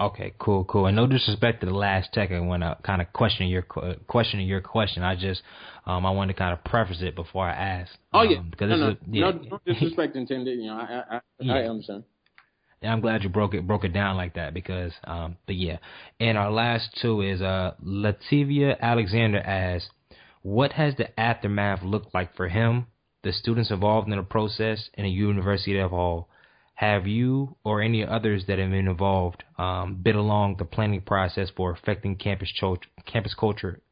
Okay, 0.00 0.32
cool, 0.38 0.64
cool. 0.64 0.86
And 0.86 0.96
no 0.96 1.06
disrespect 1.06 1.60
to 1.60 1.66
the 1.66 1.74
last 1.74 2.14
tech 2.14 2.30
when 2.30 2.62
I 2.62 2.74
kind 2.82 3.02
of 3.02 3.12
questioning 3.12 3.50
your 3.50 3.62
questioning 4.06 4.46
your 4.46 4.62
question. 4.62 5.02
I 5.02 5.14
just 5.14 5.42
um 5.84 6.06
I 6.06 6.10
wanted 6.10 6.32
to 6.32 6.38
kind 6.38 6.54
of 6.54 6.64
preface 6.64 7.02
it 7.02 7.14
before 7.14 7.46
I 7.46 7.52
ask. 7.52 7.92
Oh 8.14 8.22
yeah, 8.22 8.38
um, 8.38 8.48
because 8.50 8.70
no, 8.70 8.76
no, 8.76 8.88
a, 8.88 8.96
yeah. 9.10 9.30
no, 9.30 9.40
no 9.50 9.60
disrespect 9.66 10.16
intended. 10.16 10.58
You 10.58 10.68
know, 10.68 10.78
I 10.78 11.02
I, 11.10 11.16
I, 11.16 11.20
yeah. 11.40 11.52
I 11.52 11.68
understand. 11.68 12.04
And 12.80 12.90
I'm 12.90 13.02
glad 13.02 13.22
you 13.22 13.28
broke 13.28 13.52
it 13.52 13.66
broke 13.66 13.84
it 13.84 13.92
down 13.92 14.16
like 14.16 14.34
that 14.36 14.54
because 14.54 14.92
um 15.04 15.36
but 15.44 15.56
yeah. 15.56 15.76
And 16.18 16.38
our 16.38 16.50
last 16.50 16.98
two 17.02 17.20
is 17.20 17.42
uh 17.42 17.74
Lativia 17.84 18.80
Alexander 18.80 19.38
asks, 19.40 19.90
what 20.40 20.72
has 20.72 20.94
the 20.96 21.20
aftermath 21.20 21.82
looked 21.82 22.14
like 22.14 22.34
for 22.36 22.48
him, 22.48 22.86
the 23.22 23.34
students 23.34 23.70
involved 23.70 24.08
in 24.08 24.16
the 24.16 24.22
process, 24.22 24.88
and 24.94 25.04
the 25.04 25.10
university 25.10 25.78
as 25.78 25.84
a 25.84 25.88
whole? 25.88 26.29
Have 26.80 27.06
you 27.06 27.54
or 27.62 27.82
any 27.82 28.02
others 28.02 28.44
that 28.48 28.58
have 28.58 28.70
been 28.70 28.88
involved 28.88 29.44
um, 29.58 29.96
been 30.02 30.16
along 30.16 30.56
the 30.56 30.64
planning 30.64 31.02
process 31.02 31.50
for 31.54 31.70
affecting 31.72 32.16
campus 32.16 32.50
cho- 32.58 32.78
campus 33.04 33.34
culture 33.38 33.82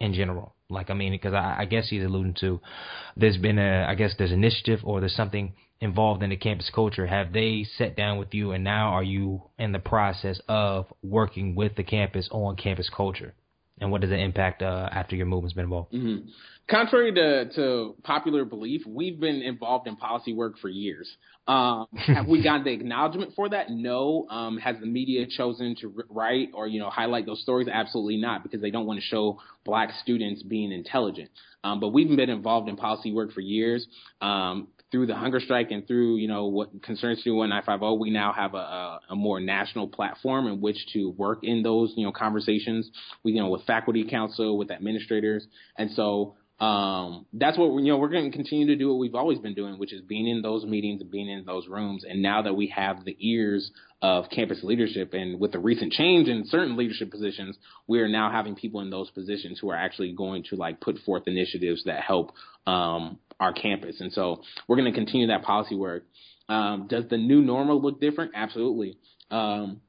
in 0.00 0.14
general? 0.14 0.54
Like, 0.70 0.88
I 0.88 0.94
mean, 0.94 1.12
because 1.12 1.34
I, 1.34 1.56
I 1.58 1.64
guess 1.66 1.90
he's 1.90 2.02
alluding 2.02 2.36
to 2.40 2.62
there's 3.14 3.36
been 3.36 3.58
a, 3.58 3.84
I 3.86 3.94
guess 3.94 4.14
there's 4.16 4.32
initiative 4.32 4.80
or 4.84 5.00
there's 5.00 5.14
something 5.14 5.52
involved 5.82 6.22
in 6.22 6.30
the 6.30 6.36
campus 6.36 6.70
culture. 6.74 7.06
Have 7.06 7.34
they 7.34 7.66
sat 7.76 7.94
down 7.94 8.16
with 8.16 8.32
you 8.32 8.52
and 8.52 8.64
now 8.64 8.94
are 8.94 9.02
you 9.02 9.42
in 9.58 9.72
the 9.72 9.78
process 9.78 10.40
of 10.48 10.86
working 11.02 11.54
with 11.54 11.76
the 11.76 11.84
campus 11.84 12.26
on 12.32 12.56
campus 12.56 12.88
culture? 12.88 13.34
And 13.82 13.90
what 13.90 14.00
does 14.00 14.10
it 14.10 14.20
impact 14.20 14.62
uh, 14.62 14.88
after 14.92 15.16
your 15.16 15.26
movement's 15.26 15.54
been 15.54 15.64
involved? 15.64 15.92
Mm-hmm. 15.92 16.28
Contrary 16.70 17.12
to, 17.12 17.50
to 17.56 17.96
popular 18.04 18.44
belief, 18.44 18.82
we've 18.86 19.18
been 19.18 19.42
involved 19.42 19.88
in 19.88 19.96
policy 19.96 20.32
work 20.32 20.58
for 20.60 20.68
years. 20.68 21.10
Um, 21.48 21.86
have 21.96 22.28
we 22.28 22.42
gotten 22.42 22.64
the 22.64 22.70
acknowledgement 22.70 23.32
for 23.34 23.48
that? 23.48 23.68
No. 23.70 24.26
Um, 24.30 24.58
has 24.58 24.76
the 24.78 24.86
media 24.86 25.26
chosen 25.26 25.74
to 25.80 25.92
write 26.08 26.50
or 26.54 26.68
you 26.68 26.78
know 26.78 26.88
highlight 26.88 27.26
those 27.26 27.42
stories? 27.42 27.66
Absolutely 27.70 28.16
not, 28.16 28.44
because 28.44 28.60
they 28.60 28.70
don't 28.70 28.86
want 28.86 29.00
to 29.00 29.04
show 29.04 29.40
black 29.64 29.90
students 30.02 30.42
being 30.44 30.70
intelligent. 30.70 31.30
Um, 31.64 31.80
but 31.80 31.88
we've 31.88 32.08
been 32.16 32.30
involved 32.30 32.68
in 32.68 32.76
policy 32.76 33.12
work 33.12 33.32
for 33.32 33.40
years. 33.40 33.86
Um, 34.20 34.68
through 34.92 35.06
the 35.06 35.16
hunger 35.16 35.40
strike 35.40 35.70
and 35.70 35.86
through 35.88 36.16
you 36.16 36.28
know 36.28 36.46
what 36.46 36.70
Concerned 36.82 37.18
Student 37.18 37.50
1950, 37.50 38.00
we 38.00 38.10
now 38.10 38.32
have 38.32 38.54
a, 38.54 38.58
a, 38.58 39.00
a, 39.10 39.16
more 39.16 39.40
national 39.40 39.88
platform 39.88 40.46
in 40.46 40.60
which 40.60 40.76
to 40.92 41.10
work 41.10 41.40
in 41.42 41.62
those 41.62 41.92
you 41.96 42.06
know 42.06 42.12
conversations. 42.12 42.88
We 43.24 43.32
you 43.32 43.40
know 43.40 43.48
with 43.48 43.64
faculty 43.64 44.04
council, 44.08 44.56
with 44.56 44.70
administrators, 44.70 45.46
and 45.76 45.90
so 45.92 46.36
um, 46.62 47.26
that's 47.32 47.58
what 47.58 47.82
you 47.82 47.90
know. 47.90 47.96
We're 47.96 48.08
going 48.08 48.30
to 48.30 48.36
continue 48.36 48.68
to 48.68 48.76
do 48.76 48.90
what 48.90 48.98
we've 48.98 49.16
always 49.16 49.40
been 49.40 49.54
doing, 49.54 49.80
which 49.80 49.92
is 49.92 50.00
being 50.02 50.28
in 50.28 50.42
those 50.42 50.64
meetings 50.64 51.00
and 51.00 51.10
being 51.10 51.28
in 51.28 51.44
those 51.44 51.66
rooms. 51.66 52.04
And 52.08 52.22
now 52.22 52.42
that 52.42 52.54
we 52.54 52.68
have 52.68 53.04
the 53.04 53.16
ears 53.18 53.72
of 54.00 54.26
campus 54.30 54.60
leadership, 54.62 55.12
and 55.12 55.40
with 55.40 55.50
the 55.50 55.58
recent 55.58 55.92
change 55.92 56.28
in 56.28 56.44
certain 56.46 56.76
leadership 56.76 57.10
positions, 57.10 57.56
we 57.88 57.98
are 57.98 58.08
now 58.08 58.30
having 58.30 58.54
people 58.54 58.80
in 58.80 58.90
those 58.90 59.10
positions 59.10 59.58
who 59.58 59.70
are 59.70 59.76
actually 59.76 60.12
going 60.12 60.44
to 60.50 60.56
like 60.56 60.80
put 60.80 60.98
forth 60.98 61.24
initiatives 61.26 61.82
that 61.84 62.00
help 62.00 62.32
um, 62.66 63.18
our 63.42 63.52
campus. 63.52 64.00
And 64.00 64.12
so 64.12 64.42
we're 64.68 64.76
going 64.76 64.90
to 64.92 64.96
continue 64.96 65.26
that 65.26 65.42
policy 65.42 65.74
work. 65.74 66.04
Um, 66.48 66.86
does 66.88 67.04
the 67.10 67.18
new 67.18 67.42
normal 67.42 67.80
look 67.80 68.00
different? 68.00 68.32
Absolutely. 68.34 68.98
Um, 69.30 69.80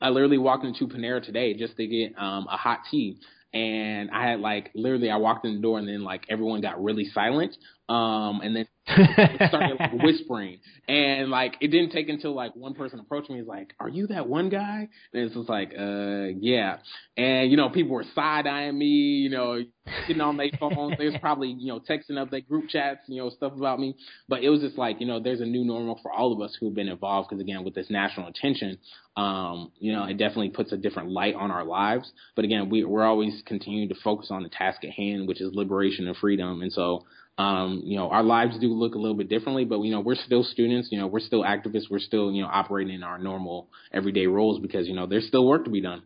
I 0.00 0.08
literally 0.08 0.38
walked 0.38 0.64
into 0.64 0.86
Panera 0.86 1.22
today 1.24 1.54
just 1.54 1.76
to 1.76 1.86
get 1.86 2.18
um, 2.18 2.46
a 2.50 2.56
hot 2.56 2.80
tea, 2.90 3.18
and 3.52 4.10
I 4.10 4.28
had 4.28 4.40
like 4.40 4.70
literally 4.74 5.10
I 5.10 5.16
walked 5.16 5.46
in 5.46 5.54
the 5.56 5.60
door 5.60 5.78
and 5.78 5.88
then 5.88 6.02
like 6.02 6.24
everyone 6.28 6.60
got 6.60 6.82
really 6.82 7.04
silent. 7.06 7.56
Um, 7.86 8.40
and 8.42 8.56
then 8.56 8.66
started 9.48 9.76
like 9.78 9.92
whispering, 10.02 10.58
and 10.88 11.30
like 11.30 11.56
it 11.60 11.68
didn't 11.68 11.90
take 11.90 12.08
until 12.08 12.34
like 12.34 12.56
one 12.56 12.74
person 12.74 12.98
approached 12.98 13.28
me, 13.28 13.40
is 13.40 13.46
like, 13.46 13.74
"Are 13.78 13.90
you 13.90 14.06
that 14.06 14.26
one 14.26 14.48
guy?" 14.48 14.88
And 15.12 15.22
it's 15.22 15.34
just 15.34 15.50
like, 15.50 15.72
"Uh, 15.78 16.28
yeah." 16.40 16.78
And 17.16 17.50
you 17.50 17.58
know, 17.58 17.68
people 17.68 17.92
were 17.92 18.04
side 18.14 18.46
eyeing 18.46 18.78
me, 18.78 18.86
you 18.86 19.30
know, 19.30 19.62
getting 20.06 20.22
on 20.22 20.38
their 20.38 20.48
phones. 20.58 20.96
There's 20.96 21.16
probably 21.20 21.48
you 21.58 21.66
know 21.66 21.80
texting 21.80 22.18
up 22.18 22.30
their 22.30 22.40
group 22.40 22.68
chats, 22.70 23.00
you 23.06 23.22
know, 23.22 23.28
stuff 23.30 23.52
about 23.52 23.80
me. 23.80 23.96
But 24.28 24.42
it 24.42 24.48
was 24.48 24.60
just 24.60 24.78
like, 24.78 25.00
you 25.00 25.06
know, 25.06 25.20
there's 25.20 25.40
a 25.40 25.46
new 25.46 25.64
normal 25.64 25.98
for 26.02 26.10
all 26.10 26.32
of 26.32 26.40
us 26.40 26.56
who've 26.58 26.74
been 26.74 26.88
involved 26.88 27.28
because 27.28 27.42
again, 27.42 27.64
with 27.64 27.74
this 27.74 27.90
national 27.90 28.28
attention, 28.28 28.78
um, 29.16 29.70
you 29.78 29.92
know, 29.92 30.04
it 30.04 30.14
definitely 30.14 30.50
puts 30.50 30.72
a 30.72 30.76
different 30.76 31.10
light 31.10 31.34
on 31.34 31.50
our 31.50 31.64
lives. 31.64 32.10
But 32.34 32.44
again, 32.44 32.68
we, 32.68 32.84
we're 32.84 33.04
always 33.04 33.42
continuing 33.46 33.88
to 33.90 33.94
focus 34.02 34.28
on 34.30 34.42
the 34.42 34.48
task 34.48 34.84
at 34.84 34.90
hand, 34.90 35.28
which 35.28 35.40
is 35.40 35.54
liberation 35.54 36.08
and 36.08 36.16
freedom. 36.16 36.62
And 36.62 36.72
so 36.72 37.04
um, 37.36 37.82
you 37.84 37.96
know, 37.96 38.10
our 38.10 38.22
lives 38.22 38.58
do 38.60 38.68
look 38.68 38.94
a 38.94 38.98
little 38.98 39.16
bit 39.16 39.28
differently, 39.28 39.64
but 39.64 39.80
you 39.80 39.90
know, 39.90 40.00
we're 40.00 40.14
still 40.14 40.44
students. 40.44 40.88
You 40.92 40.98
know, 40.98 41.08
we're 41.08 41.20
still 41.20 41.42
activists. 41.42 41.90
We're 41.90 41.98
still 41.98 42.30
you 42.30 42.42
know 42.42 42.48
operating 42.50 42.94
in 42.94 43.02
our 43.02 43.18
normal 43.18 43.68
everyday 43.92 44.26
roles 44.26 44.60
because 44.60 44.86
you 44.86 44.94
know 44.94 45.06
there's 45.06 45.26
still 45.26 45.46
work 45.46 45.64
to 45.64 45.70
be 45.70 45.80
done. 45.80 46.02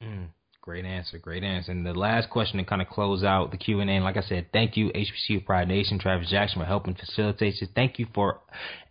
Mm, 0.00 0.28
great 0.60 0.84
answer, 0.84 1.18
great 1.18 1.42
answer. 1.42 1.72
And 1.72 1.84
the 1.84 1.92
last 1.92 2.30
question 2.30 2.58
to 2.58 2.64
kind 2.64 2.80
of 2.80 2.88
close 2.88 3.24
out 3.24 3.50
the 3.50 3.56
Q 3.56 3.80
and 3.80 3.90
A. 3.90 3.98
Like 3.98 4.16
I 4.16 4.22
said, 4.22 4.46
thank 4.52 4.76
you 4.76 4.90
HBCU 4.90 5.44
Pride 5.44 5.66
Nation, 5.66 5.98
Travis 5.98 6.30
Jackson 6.30 6.60
for 6.60 6.66
helping 6.66 6.94
facilitate 6.94 7.56
this. 7.58 7.68
Thank 7.74 7.98
you 7.98 8.06
for 8.14 8.40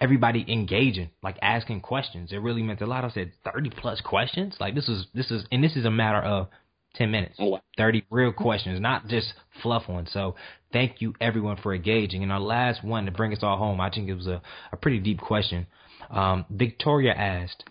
everybody 0.02 0.46
engaging, 0.50 1.12
like 1.24 1.38
asking 1.42 1.80
questions. 1.80 2.34
It 2.34 2.38
really 2.40 2.62
meant 2.62 2.82
a 2.82 2.86
lot. 2.86 3.06
I 3.06 3.10
said 3.10 3.32
30 3.46 3.70
plus 3.70 4.02
questions. 4.02 4.58
Like 4.60 4.76
this 4.76 4.90
is 4.90 5.08
this 5.14 5.32
is 5.32 5.46
and 5.50 5.64
this 5.64 5.78
is 5.78 5.86
a 5.86 5.92
matter 5.92 6.20
of 6.20 6.50
10 6.96 7.12
minutes. 7.12 7.36
Oh, 7.40 7.60
30 7.78 8.04
real 8.10 8.34
questions, 8.34 8.80
not 8.80 9.08
just 9.08 9.34
fluff 9.62 9.88
ones. 9.88 10.10
So 10.12 10.36
thank 10.74 11.02
you 11.02 11.14
everyone 11.22 11.58
for 11.58 11.74
engaging. 11.74 12.24
And 12.24 12.32
our 12.32 12.40
last 12.40 12.84
one 12.84 13.06
to 13.06 13.12
bring 13.12 13.34
us 13.34 13.40
all 13.42 13.58
home, 13.58 13.80
I 13.80 13.90
think 13.90 14.10
it 14.10 14.16
was 14.16 14.28
a, 14.28 14.42
a 14.72 14.78
pretty 14.78 15.00
deep 15.00 15.20
question. 15.20 15.68
Um, 16.10 16.46
Victoria 16.50 17.14
asked, 17.14 17.64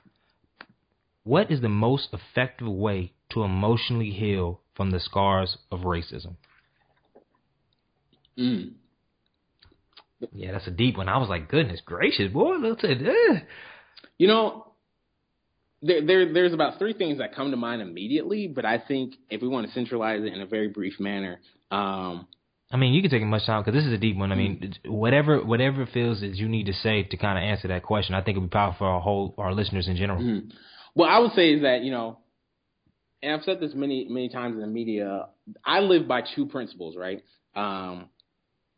what 1.25 1.51
is 1.51 1.61
the 1.61 1.69
most 1.69 2.09
effective 2.13 2.69
way 2.69 3.13
to 3.31 3.43
emotionally 3.43 4.11
heal 4.11 4.61
from 4.75 4.91
the 4.91 5.01
scars 5.01 5.59
of 5.71 5.81
racism? 5.81 6.37
Mm. 8.39 8.73
Yeah, 10.33 10.53
that's 10.53 10.67
a 10.67 10.71
deep 10.71 10.97
one. 10.97 11.09
I 11.09 11.19
was 11.19 11.29
like, 11.29 11.49
goodness 11.49 11.81
gracious, 11.85 12.33
boy. 12.33 12.57
Let's 12.57 12.83
say, 12.83 12.93
eh. 12.93 13.41
You 14.19 14.29
know, 14.29 14.70
there, 15.83 16.05
there, 16.05 16.33
there's 16.33 16.53
about 16.53 16.79
three 16.79 16.93
things 16.93 17.19
that 17.19 17.35
come 17.35 17.51
to 17.51 17.57
mind 17.57 17.83
immediately, 17.83 18.47
but 18.47 18.65
I 18.65 18.79
think 18.79 19.15
if 19.31 19.41
we 19.41 19.49
want 19.49 19.67
to 19.67 19.73
centralize 19.73 20.23
it 20.23 20.33
in 20.33 20.41
a 20.41 20.47
very 20.47 20.69
brief 20.69 21.01
manner, 21.01 21.41
um, 21.71 22.27
I 22.73 22.77
mean, 22.77 22.95
you 22.95 23.03
can 23.03 23.11
take 23.11 23.23
much 23.23 23.47
time 23.47 23.63
because 23.63 23.75
this 23.75 23.87
is 23.87 23.93
a 23.93 23.99
deep 23.99 24.17
one. 24.17 24.31
I 24.31 24.37
mean, 24.37 24.75
whatever 24.87 25.45
whatever 25.45 25.87
feels 25.87 26.21
that 26.21 26.37
you 26.37 26.49
need 26.49 26.67
to 26.67 26.73
say 26.73 27.03
to 27.03 27.17
kind 27.17 27.37
of 27.37 27.43
answer 27.43 27.69
that 27.69 27.83
question, 27.83 28.15
I 28.15 28.23
think 28.23 28.37
it'd 28.37 28.49
be 28.49 28.53
powerful 28.53 28.79
for 28.79 28.87
our 28.87 29.01
whole 29.01 29.35
our 29.39 29.53
listeners 29.53 29.89
in 29.89 29.97
general. 29.97 30.21
Mm-hmm. 30.21 30.51
Well, 30.95 31.09
I 31.09 31.19
would 31.19 31.33
say 31.33 31.55
is 31.55 31.63
that 31.63 31.83
you 31.83 31.91
know, 31.91 32.19
and 33.23 33.33
I've 33.33 33.43
said 33.43 33.59
this 33.59 33.73
many 33.75 34.07
many 34.09 34.29
times 34.29 34.55
in 34.55 34.61
the 34.61 34.69
media. 34.69 35.27
I 35.65 35.81
live 35.81 36.07
by 36.07 36.23
two 36.37 36.47
principles, 36.47 36.97
right? 36.97 37.25
Um, 37.57 38.09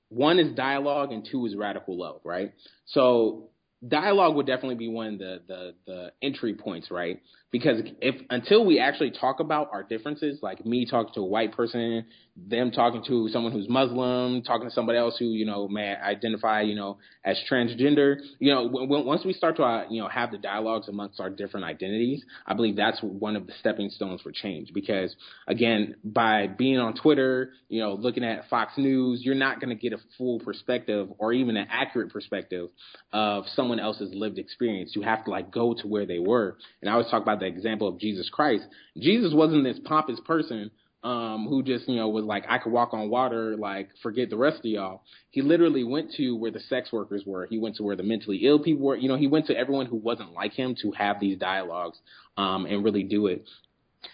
one 0.09 0.39
is 0.39 0.55
dialogue, 0.55 1.13
and 1.13 1.27
two 1.31 1.45
is 1.45 1.55
radical 1.55 1.99
love, 1.99 2.23
right? 2.25 2.55
So 2.87 3.51
dialogue 3.87 4.37
would 4.37 4.47
definitely 4.47 4.77
be 4.77 4.89
one 4.89 5.15
of 5.15 5.19
the, 5.19 5.43
the 5.49 5.75
the 5.87 6.13
entry 6.23 6.55
points, 6.55 6.91
right? 6.91 7.21
Because 7.53 7.83
if 8.01 8.15
until 8.31 8.65
we 8.65 8.81
actually 8.81 9.11
talk 9.11 9.39
about 9.39 9.69
our 9.73 9.83
differences, 9.83 10.39
like 10.43 10.65
me 10.65 10.87
talking 10.87 11.13
to 11.15 11.21
a 11.21 11.27
white 11.27 11.53
person, 11.53 12.07
them 12.35 12.71
talking 12.71 13.05
to 13.07 13.29
someone 13.29 13.53
who's 13.53 13.69
Muslim, 13.69 14.43
talking 14.43 14.67
to 14.67 14.75
somebody 14.75 14.99
else 14.99 15.17
who 15.19 15.27
you 15.27 15.45
know 15.45 15.69
may 15.69 15.95
identify 15.95 16.63
you 16.63 16.75
know 16.75 16.97
as 17.25 17.39
transgender, 17.51 18.17
you 18.39 18.53
know, 18.53 18.69
w- 18.69 19.05
once 19.05 19.25
we 19.25 19.35
start 19.35 19.57
to 19.57 19.63
uh, 19.63 19.85
you 19.91 20.01
know 20.01 20.09
have 20.09 20.31
the 20.31 20.39
dialogues 20.39 20.89
amongst 20.89 21.21
our 21.21 21.29
different 21.29 21.67
identities, 21.67 22.25
I 22.47 22.55
believe 22.55 22.75
that's 22.75 22.99
one 23.03 23.37
of 23.37 23.47
the 23.47 23.53
stepping 23.61 23.91
stones 23.91 24.23
for 24.23 24.33
change. 24.33 24.73
Because 24.73 25.15
again, 25.47 25.97
by 26.03 26.47
being 26.47 26.79
on 26.79 26.95
Twitter, 26.95 27.53
you 27.69 27.81
know, 27.83 27.93
looking 27.93 28.25
at 28.25 28.49
Fox 28.49 28.73
News, 28.79 29.21
you're 29.23 29.35
not 29.35 29.61
going 29.61 29.69
to 29.69 29.81
get 29.81 29.93
a 29.93 29.99
full 30.17 30.41
perspective 30.41 31.09
or 31.19 31.35
even 31.35 31.59
an 31.59 31.67
accurate 31.71 32.11
perspective 32.11 32.71
of 33.13 33.45
someone 33.55 33.79
else's 33.79 34.11
lived 34.15 34.39
experience. 34.39 34.93
You 34.97 35.03
have 35.03 35.25
to 35.27 35.31
like 35.31 35.51
go 35.51 35.75
to 35.75 35.87
where 35.87 36.07
they 36.07 36.19
were. 36.19 36.57
And 36.81 36.89
I 36.89 36.95
always 36.95 37.11
talk 37.11 37.23
about 37.23 37.42
the 37.43 37.49
example 37.49 37.89
of 37.89 37.99
Jesus 37.99 38.29
Christ. 38.31 38.65
Jesus 38.99 39.33
wasn't 39.35 39.65
this 39.65 39.79
pompous 39.85 40.21
person 40.25 40.71
um, 41.05 41.47
who 41.49 41.63
just, 41.63 41.89
you 41.89 41.97
know, 41.97 42.09
was 42.09 42.25
like, 42.25 42.45
I 42.49 42.59
could 42.59 42.73
walk 42.73 42.95
on 42.95 43.11
water, 43.11 43.57
like, 43.57 43.89
forget 44.03 44.31
the 44.31 44.37
rest 44.37 44.59
of 44.59 44.65
y'all. 44.67 45.03
He 45.31 45.43
literally 45.43 45.83
went 45.85 46.13
to 46.13 46.37
where 46.37 46.53
the 46.53 46.61
sex 46.61 46.93
workers 46.93 47.25
were. 47.27 47.47
He 47.47 47.59
went 47.59 47.77
to 47.77 47.83
where 47.83 47.97
the 47.97 48.05
mentally 48.05 48.39
ill 48.45 48.61
people 48.61 48.87
were. 48.87 48.97
You 48.97 49.09
know, 49.09 49.17
he 49.17 49.27
went 49.27 49.47
to 49.47 49.57
everyone 49.57 49.87
who 49.87 49.97
wasn't 49.97 50.33
like 50.33 50.53
him 50.53 50.77
to 50.83 50.93
have 50.93 51.19
these 51.21 51.39
dialogues, 51.39 51.99
um, 52.37 52.67
and 52.67 52.85
really 52.85 53.03
do 53.03 53.27
it 53.27 53.45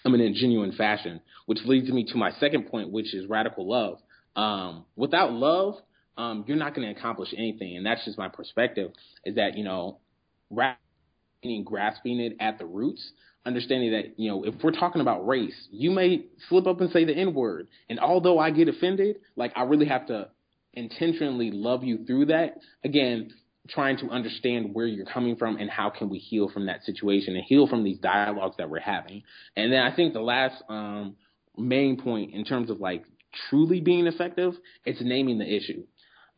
I 0.04 0.08
mean, 0.08 0.20
in 0.20 0.32
a 0.32 0.34
genuine 0.34 0.72
fashion, 0.72 1.20
which 1.46 1.60
leads 1.64 1.88
me 1.90 2.04
to 2.04 2.16
my 2.16 2.30
second 2.32 2.68
point, 2.68 2.90
which 2.90 3.14
is 3.14 3.26
radical 3.26 3.68
love. 3.68 3.98
Um, 4.36 4.84
without 4.96 5.32
love, 5.32 5.74
um, 6.16 6.44
you're 6.46 6.56
not 6.56 6.74
going 6.74 6.92
to 6.92 6.98
accomplish 6.98 7.30
anything. 7.36 7.76
And 7.76 7.86
that's 7.86 8.04
just 8.04 8.18
my 8.18 8.28
perspective 8.28 8.92
is 9.24 9.36
that, 9.36 9.56
you 9.56 9.64
know, 9.64 9.98
meaning 11.42 11.64
grasping 11.64 12.20
it 12.20 12.36
at 12.40 12.58
the 12.58 12.66
roots, 12.66 13.12
understanding 13.46 13.92
that, 13.92 14.18
you 14.18 14.30
know, 14.30 14.44
if 14.44 14.54
we're 14.62 14.72
talking 14.72 15.00
about 15.00 15.26
race, 15.26 15.68
you 15.70 15.90
may 15.90 16.26
slip 16.48 16.66
up 16.66 16.80
and 16.80 16.90
say 16.90 17.04
the 17.04 17.14
N 17.14 17.34
word. 17.34 17.68
And 17.88 17.98
although 18.00 18.38
I 18.38 18.50
get 18.50 18.68
offended, 18.68 19.16
like 19.36 19.52
I 19.56 19.62
really 19.62 19.86
have 19.86 20.06
to 20.06 20.28
intentionally 20.74 21.50
love 21.50 21.84
you 21.84 22.04
through 22.04 22.26
that. 22.26 22.58
Again, 22.84 23.30
trying 23.68 23.98
to 23.98 24.08
understand 24.08 24.74
where 24.74 24.86
you're 24.86 25.06
coming 25.06 25.36
from 25.36 25.56
and 25.56 25.70
how 25.70 25.90
can 25.90 26.08
we 26.08 26.18
heal 26.18 26.48
from 26.48 26.66
that 26.66 26.84
situation 26.84 27.36
and 27.36 27.44
heal 27.44 27.66
from 27.66 27.84
these 27.84 27.98
dialogues 27.98 28.56
that 28.58 28.70
we're 28.70 28.80
having. 28.80 29.22
And 29.56 29.72
then 29.72 29.82
I 29.82 29.94
think 29.94 30.12
the 30.12 30.20
last 30.20 30.62
um, 30.68 31.16
main 31.56 32.00
point 32.00 32.34
in 32.34 32.44
terms 32.44 32.70
of 32.70 32.80
like 32.80 33.04
truly 33.50 33.80
being 33.80 34.06
effective, 34.06 34.54
it's 34.84 35.00
naming 35.02 35.38
the 35.38 35.56
issue. 35.56 35.84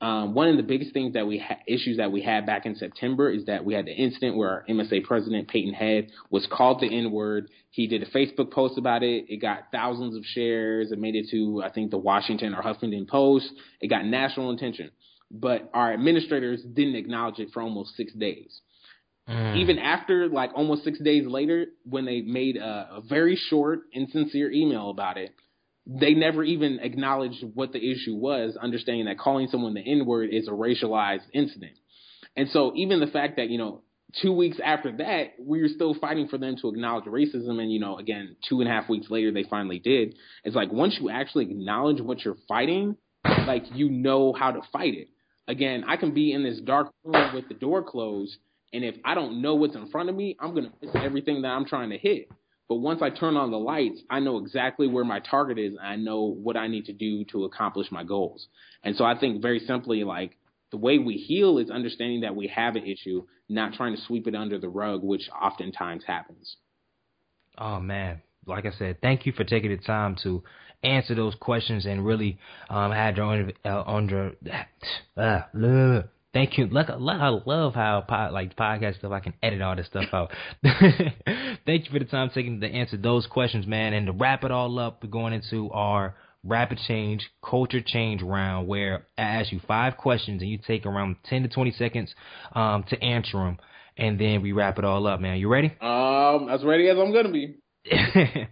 Um, 0.03 0.33
one 0.33 0.49
of 0.49 0.57
the 0.57 0.63
biggest 0.63 0.95
things 0.95 1.13
that 1.13 1.27
we 1.27 1.39
ha- 1.39 1.59
issues 1.67 1.99
that 1.99 2.11
we 2.11 2.23
had 2.23 2.47
back 2.47 2.65
in 2.65 2.75
September 2.75 3.31
is 3.31 3.45
that 3.45 3.65
we 3.65 3.75
had 3.75 3.85
the 3.85 3.93
incident 3.93 4.35
where 4.35 4.49
our 4.51 4.65
MSA 4.67 5.05
president 5.05 5.49
Payton 5.49 5.75
Head 5.75 6.11
was 6.31 6.47
called 6.51 6.81
the 6.81 6.87
N 6.87 7.11
word. 7.13 7.51
He 7.71 7.87
did 7.87 8.03
a 8.03 8.07
Facebook 8.07 8.51
post 8.51 8.79
about 8.79 9.03
it. 9.03 9.27
It 9.29 9.43
got 9.43 9.65
thousands 9.71 10.17
of 10.17 10.25
shares. 10.25 10.91
It 10.91 10.99
made 10.99 11.17
it 11.17 11.27
to 11.33 11.63
I 11.63 11.71
think 11.71 11.91
the 11.91 11.99
Washington 11.99 12.55
or 12.55 12.63
Huffington 12.63 13.09
Post. 13.09 13.51
It 13.83 13.89
got 13.89 14.07
national 14.07 14.53
attention, 14.53 14.91
but 15.31 15.69
our 15.75 15.93
administrators 15.93 16.63
didn't 16.63 16.97
acknowledge 16.97 17.39
it 17.39 17.51
for 17.53 17.61
almost 17.61 17.95
six 17.97 18.15
days. 18.15 18.63
Mm. 19.29 19.59
Even 19.59 19.79
after 19.79 20.29
like 20.29 20.51
almost 20.55 20.83
six 20.83 20.99
days 20.99 21.27
later, 21.27 21.67
when 21.85 22.07
they 22.07 22.23
made 22.23 22.57
a, 22.57 22.89
a 22.97 23.03
very 23.07 23.37
short, 23.37 23.81
insincere 23.93 24.51
email 24.51 24.89
about 24.89 25.19
it, 25.19 25.35
they 25.93 26.15
never 26.15 26.45
even 26.45 26.79
acknowledged 26.81 27.45
what 27.55 27.73
the 27.73 27.79
issue 27.79 28.15
was, 28.15 28.57
understanding 28.61 29.07
that 29.07 29.19
calling 29.19 29.49
someone 29.49 29.75
the 29.75 29.81
N 29.81 30.07
word 30.07 30.31
is 30.33 30.47
a 30.47 30.53
racialized 30.53 31.25
incident. 31.33 31.73
And 32.37 32.49
so 32.51 32.73
even 32.77 33.01
the 33.01 33.09
fact 33.09 33.37
that, 33.37 33.51
you 33.51 33.59
know, 33.59 33.83
two 34.23 34.33
weeks 34.33 34.59
after 34.65 34.97
that, 34.99 35.33
we 35.41 35.61
were 35.61 35.69
still 35.69 35.95
fighting 35.95 36.29
for 36.29 36.39
them 36.39 36.55
to 36.61 36.69
acknowledge 36.69 37.07
racism. 37.07 37.61
And, 37.61 37.73
you 37.73 37.81
know, 37.81 37.99
again, 37.99 38.37
two 38.49 38.61
and 38.61 38.69
a 38.69 38.73
half 38.73 38.89
weeks 38.89 39.11
later, 39.11 39.33
they 39.33 39.43
finally 39.43 39.81
did. 39.81 40.15
It's 40.45 40.55
like 40.55 40.71
once 40.71 40.97
you 41.01 41.11
actually 41.11 41.47
acknowledge 41.47 42.01
what 42.01 42.25
you're 42.25 42.39
fighting, 42.47 42.97
like 43.25 43.65
you 43.75 43.91
know 43.91 44.33
how 44.33 44.53
to 44.53 44.61
fight 44.73 44.95
it. 44.95 45.09
Again, 45.49 45.83
I 45.89 45.97
can 45.97 46.15
be 46.15 46.33
in 46.33 46.45
this 46.45 46.61
dark 46.61 46.93
room 47.03 47.35
with 47.35 47.49
the 47.49 47.55
door 47.55 47.83
closed. 47.83 48.37
And 48.73 48.85
if 48.85 48.95
I 49.05 49.17
don't 49.17 49.43
know 49.43 49.57
what's 49.57 49.75
in 49.75 49.91
front 49.91 50.09
of 50.09 50.15
me, 50.15 50.37
I'm 50.39 50.53
going 50.55 50.67
to 50.67 50.73
miss 50.81 50.95
everything 50.95 51.43
that 51.43 51.49
I'm 51.49 51.65
trying 51.65 51.91
to 51.91 51.99
hit. 51.99 52.29
But 52.71 52.77
once 52.77 53.03
I 53.03 53.11
turn 53.11 53.37
on 53.37 53.51
the 53.51 53.59
lights, 53.59 54.01
I 54.09 54.21
know 54.21 54.39
exactly 54.39 54.87
where 54.87 55.05
my 55.05 55.19
target 55.19 55.59
is. 55.59 55.73
And 55.73 55.85
I 55.85 55.97
know 55.97 56.23
what 56.23 56.57
I 56.57 56.69
need 56.69 56.85
to 56.85 56.93
do 56.93 57.25
to 57.33 57.45
accomplish 57.45 57.91
my 57.91 58.05
goals. 58.05 58.47
And 58.85 58.95
so 58.95 59.05
I 59.05 59.19
think 59.19 59.43
very 59.43 59.59
simply, 59.59 60.05
like 60.05 60.39
the 60.71 60.77
way 60.77 60.99
we 60.99 61.15
heal 61.15 61.59
is 61.59 61.69
understanding 61.69 62.21
that 62.21 62.37
we 62.37 62.47
have 62.47 62.77
an 62.77 62.87
issue, 62.87 63.27
not 63.49 63.73
trying 63.73 63.97
to 63.97 64.03
sweep 64.03 64.29
it 64.29 64.37
under 64.37 64.57
the 64.57 64.69
rug, 64.69 65.03
which 65.03 65.29
oftentimes 65.31 66.05
happens. 66.07 66.59
Oh 67.59 67.81
man, 67.81 68.23
like 68.47 68.67
I 68.67 68.71
said, 68.71 68.99
thank 69.03 69.27
you 69.27 69.33
for 69.33 69.43
taking 69.43 69.71
the 69.71 69.79
time 69.79 70.17
to 70.23 70.45
answer 70.85 71.17
those 71.17 71.35
questions 71.35 71.87
and 71.87 72.07
really 72.07 72.39
um, 72.69 72.93
had 72.93 73.17
your 73.17 73.27
own 73.27 73.53
uh, 73.65 73.83
under. 73.85 74.37
Uh, 75.17 75.43
Thank 76.33 76.59
you. 76.59 76.67
Look, 76.67 76.89
look, 76.89 77.17
I 77.17 77.29
love 77.29 77.75
how 77.75 78.05
pod, 78.07 78.33
like 78.33 78.55
podcast 78.55 78.99
stuff. 78.99 79.11
I 79.11 79.19
can 79.21 79.35
edit 79.43 79.61
all 79.63 79.75
this 79.75 79.87
stuff 79.87 80.07
out. 80.13 80.31
Thank 80.63 81.87
you 81.87 81.91
for 81.93 81.99
the 81.99 82.05
time 82.05 82.31
taking 82.33 82.61
to 82.61 82.69
answer 82.69 82.97
those 82.97 83.27
questions, 83.27 83.67
man. 83.67 83.95
And 83.95 84.07
to 84.07 84.13
wrap 84.13 84.45
it 84.45 84.53
all 84.53 84.79
up, 84.79 85.03
we're 85.03 85.11
going 85.11 85.33
into 85.33 85.71
our 85.73 86.15
rapid 86.45 86.79
change 86.87 87.29
culture 87.45 87.81
change 87.85 88.23
round, 88.23 88.69
where 88.69 89.07
I 89.19 89.23
ask 89.23 89.51
you 89.53 89.61
five 89.67 89.97
questions 89.97 90.41
and 90.41 90.51
you 90.51 90.59
take 90.59 90.87
around 90.87 91.17
ten 91.25 91.43
to 91.43 91.49
twenty 91.49 91.73
seconds 91.73 92.15
um, 92.53 92.85
to 92.91 93.03
answer 93.03 93.39
them, 93.39 93.59
and 93.97 94.19
then 94.19 94.41
we 94.41 94.53
wrap 94.53 94.79
it 94.79 94.85
all 94.85 95.07
up, 95.09 95.21
man. 95.21 95.39
You 95.39 95.49
ready? 95.49 95.75
Um, 95.81 96.49
as 96.49 96.65
ready 96.65 96.89
as 96.89 96.97
I'm 96.97 97.13
gonna 97.13 97.33
be. 97.33 97.57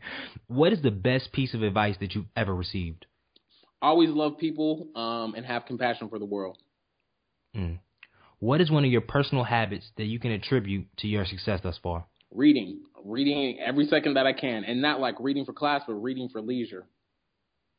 what 0.48 0.72
is 0.72 0.82
the 0.82 0.90
best 0.90 1.32
piece 1.32 1.54
of 1.54 1.62
advice 1.62 1.94
that 2.00 2.14
you've 2.14 2.26
ever 2.34 2.54
received? 2.54 3.06
Always 3.80 4.10
love 4.10 4.38
people 4.38 4.88
um, 4.96 5.34
and 5.36 5.46
have 5.46 5.66
compassion 5.66 6.08
for 6.08 6.18
the 6.18 6.24
world. 6.24 6.58
Mm. 7.56 7.78
What 8.40 8.60
is 8.60 8.70
one 8.70 8.84
of 8.84 8.90
your 8.90 9.00
personal 9.00 9.44
habits 9.44 9.86
that 9.96 10.04
you 10.04 10.18
can 10.18 10.30
attribute 10.30 10.86
to 10.98 11.08
your 11.08 11.24
success 11.24 11.60
thus 11.62 11.78
far? 11.82 12.06
Reading, 12.30 12.82
reading 13.04 13.58
every 13.58 13.86
second 13.86 14.14
that 14.14 14.26
I 14.26 14.32
can, 14.32 14.64
and 14.64 14.80
not 14.80 15.00
like 15.00 15.16
reading 15.18 15.44
for 15.44 15.52
class, 15.52 15.82
but 15.86 15.94
reading 15.94 16.28
for 16.28 16.40
leisure. 16.40 16.86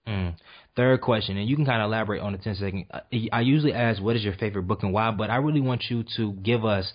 Mm. 0.07 0.36
Third 0.76 1.01
question, 1.01 1.38
and 1.38 1.47
you 1.47 1.55
can 1.55 1.65
kind 1.65 1.82
of 1.82 1.88
elaborate 1.88 2.22
on 2.22 2.32
the 2.32 2.39
10 2.39 2.55
second. 2.55 2.86
I 3.32 3.41
usually 3.41 3.74
ask, 3.74 4.01
what 4.01 4.15
is 4.15 4.24
your 4.24 4.34
favorite 4.34 4.63
book 4.63 4.84
and 4.84 4.91
why? 4.91 5.11
But 5.11 5.30
I 5.30 5.38
really 5.38 5.61
want 5.61 5.84
you 5.89 6.03
to 6.17 6.34
give 6.34 6.65
us, 6.65 6.91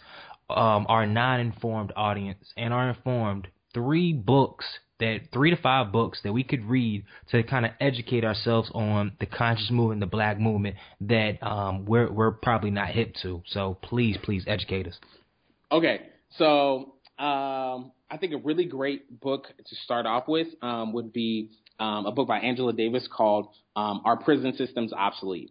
um, 0.50 0.86
our 0.88 1.06
non 1.06 1.40
informed 1.40 1.92
audience 1.96 2.52
and 2.56 2.74
our 2.74 2.88
informed, 2.88 3.48
three 3.74 4.12
books 4.12 4.64
that 5.00 5.20
three 5.32 5.50
to 5.50 5.56
five 5.56 5.92
books 5.92 6.20
that 6.22 6.32
we 6.32 6.44
could 6.44 6.64
read 6.64 7.04
to 7.30 7.42
kind 7.42 7.66
of 7.66 7.72
educate 7.80 8.24
ourselves 8.24 8.70
on 8.72 9.12
the 9.18 9.26
conscious 9.26 9.70
movement, 9.70 10.00
the 10.00 10.06
black 10.06 10.38
movement 10.38 10.76
that 11.02 11.42
um, 11.42 11.84
we're 11.84 12.10
we're 12.10 12.30
probably 12.30 12.70
not 12.70 12.88
hip 12.88 13.14
to. 13.22 13.42
So 13.46 13.76
please, 13.82 14.16
please 14.22 14.44
educate 14.46 14.86
us. 14.86 14.98
Okay, 15.72 16.02
so 16.38 16.94
um, 17.18 17.92
I 18.10 18.16
think 18.18 18.32
a 18.32 18.38
really 18.38 18.64
great 18.64 19.20
book 19.20 19.46
to 19.66 19.76
start 19.76 20.06
off 20.06 20.28
with 20.28 20.48
um, 20.62 20.92
would 20.92 21.12
be 21.12 21.50
um, 21.80 22.06
a 22.06 22.12
book 22.12 22.28
by 22.28 22.38
Angela 22.38 22.72
Davis 22.72 23.08
called 23.12 23.48
um, 23.74 24.02
"Our 24.04 24.16
Prison 24.16 24.54
Systems 24.56 24.92
Obsolete." 24.92 25.50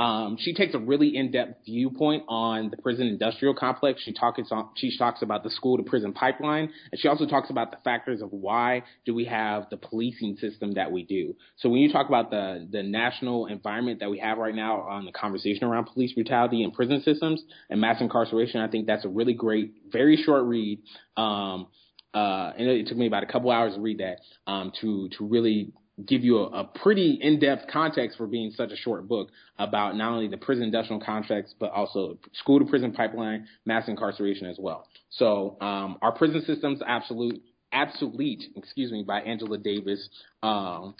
Um, 0.00 0.38
she 0.40 0.54
takes 0.54 0.72
a 0.72 0.78
really 0.78 1.14
in-depth 1.14 1.66
viewpoint 1.66 2.22
on 2.26 2.70
the 2.70 2.78
prison 2.78 3.06
industrial 3.06 3.52
complex. 3.54 4.00
She 4.02 4.14
talks 4.14 4.40
she 4.76 4.96
talks 4.96 5.20
about 5.20 5.44
the 5.44 5.50
school 5.50 5.76
to 5.76 5.82
prison 5.82 6.14
pipeline, 6.14 6.72
and 6.90 6.98
she 6.98 7.06
also 7.06 7.26
talks 7.26 7.50
about 7.50 7.70
the 7.70 7.76
factors 7.84 8.22
of 8.22 8.30
why 8.30 8.82
do 9.04 9.14
we 9.14 9.26
have 9.26 9.68
the 9.68 9.76
policing 9.76 10.36
system 10.36 10.72
that 10.72 10.90
we 10.90 11.04
do. 11.04 11.36
So 11.56 11.68
when 11.68 11.82
you 11.82 11.92
talk 11.92 12.08
about 12.08 12.30
the 12.30 12.66
the 12.70 12.82
national 12.82 13.44
environment 13.44 14.00
that 14.00 14.08
we 14.08 14.18
have 14.20 14.38
right 14.38 14.54
now 14.54 14.80
on 14.80 15.04
the 15.04 15.12
conversation 15.12 15.64
around 15.64 15.84
police 15.92 16.14
brutality 16.14 16.62
and 16.64 16.72
prison 16.72 17.02
systems 17.02 17.42
and 17.68 17.78
mass 17.78 18.00
incarceration, 18.00 18.62
I 18.62 18.68
think 18.68 18.86
that's 18.86 19.04
a 19.04 19.10
really 19.10 19.34
great, 19.34 19.74
very 19.92 20.16
short 20.16 20.44
read. 20.44 20.80
Um, 21.18 21.66
uh, 22.14 22.52
and 22.56 22.66
it 22.68 22.86
took 22.86 22.96
me 22.96 23.06
about 23.06 23.22
a 23.22 23.26
couple 23.26 23.50
hours 23.50 23.74
to 23.74 23.80
read 23.82 23.98
that 23.98 24.16
um, 24.50 24.72
to 24.80 25.10
to 25.18 25.26
really 25.26 25.74
give 26.06 26.22
you 26.22 26.38
a, 26.38 26.60
a 26.60 26.64
pretty 26.64 27.18
in-depth 27.20 27.66
context 27.70 28.16
for 28.18 28.26
being 28.26 28.50
such 28.56 28.72
a 28.72 28.76
short 28.76 29.08
book 29.08 29.28
about 29.58 29.96
not 29.96 30.12
only 30.12 30.28
the 30.28 30.36
prison 30.36 30.64
industrial 30.64 31.00
complex 31.00 31.54
but 31.58 31.70
also 31.70 32.18
school 32.34 32.58
to 32.58 32.64
prison 32.64 32.92
pipeline, 32.92 33.46
mass 33.64 33.88
incarceration 33.88 34.46
as 34.46 34.56
well. 34.58 34.86
So 35.10 35.56
um, 35.60 35.98
our 36.02 36.12
prison 36.12 36.42
systems 36.46 36.80
absolute 36.86 37.42
absolute 37.72 38.42
excuse 38.56 38.90
me, 38.90 39.02
by 39.02 39.20
Angela 39.20 39.58
Davis. 39.58 40.08
Um, 40.42 40.94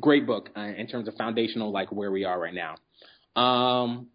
great 0.00 0.26
book 0.26 0.50
uh, 0.56 0.60
in 0.60 0.86
terms 0.86 1.08
of 1.08 1.14
foundational, 1.14 1.72
like 1.72 1.92
where 1.92 2.10
we 2.10 2.24
are 2.24 2.38
right 2.38 2.54
now. 2.54 2.76
Um, 3.40 4.08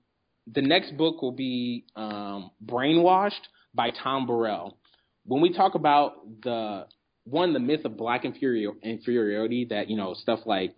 the 0.51 0.61
next 0.61 0.97
book 0.97 1.21
will 1.21 1.31
be 1.31 1.85
um, 1.95 2.51
Brainwashed 2.65 3.33
by 3.73 3.91
Tom 3.91 4.25
Burrell. 4.25 4.77
When 5.25 5.41
we 5.41 5.53
talk 5.53 5.75
about 5.75 6.13
the 6.41 6.85
one 7.29 7.53
the 7.53 7.59
myth 7.59 7.85
of 7.85 7.97
black 7.97 8.25
inferior, 8.25 8.71
inferiority 8.83 9.67
that 9.69 9.89
you 9.89 9.97
know 9.97 10.13
stuff 10.13 10.39
like 10.45 10.75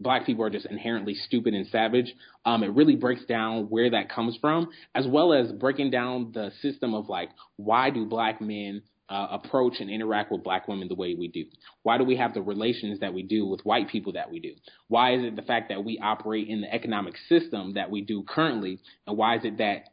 black 0.00 0.24
people 0.24 0.44
are 0.44 0.50
just 0.50 0.66
inherently 0.66 1.14
stupid 1.14 1.54
and 1.54 1.66
savage. 1.68 2.12
Um, 2.44 2.62
it 2.62 2.68
really 2.68 2.96
breaks 2.96 3.24
down 3.26 3.64
where 3.64 3.90
that 3.90 4.10
comes 4.10 4.36
from, 4.40 4.68
as 4.94 5.06
well 5.06 5.32
as 5.32 5.52
breaking 5.52 5.90
down 5.90 6.32
the 6.32 6.50
system 6.62 6.94
of 6.94 7.08
like 7.08 7.30
why 7.56 7.90
do 7.90 8.06
black 8.06 8.40
men 8.40 8.82
uh, 9.10 9.26
approach 9.32 9.74
and 9.80 9.90
interact 9.90 10.30
with 10.30 10.44
black 10.44 10.68
women 10.68 10.88
the 10.88 10.94
way 10.94 11.14
we 11.14 11.28
do? 11.28 11.44
Why 11.82 11.98
do 11.98 12.04
we 12.04 12.16
have 12.16 12.32
the 12.32 12.42
relations 12.42 13.00
that 13.00 13.12
we 13.12 13.22
do 13.22 13.44
with 13.44 13.60
white 13.64 13.88
people 13.88 14.12
that 14.12 14.30
we 14.30 14.38
do? 14.38 14.54
Why 14.88 15.14
is 15.14 15.24
it 15.24 15.36
the 15.36 15.42
fact 15.42 15.68
that 15.68 15.84
we 15.84 15.98
operate 15.98 16.48
in 16.48 16.60
the 16.60 16.72
economic 16.72 17.14
system 17.28 17.74
that 17.74 17.90
we 17.90 18.02
do 18.02 18.22
currently? 18.22 18.78
And 19.06 19.16
why 19.16 19.36
is 19.36 19.44
it 19.44 19.58
that 19.58 19.86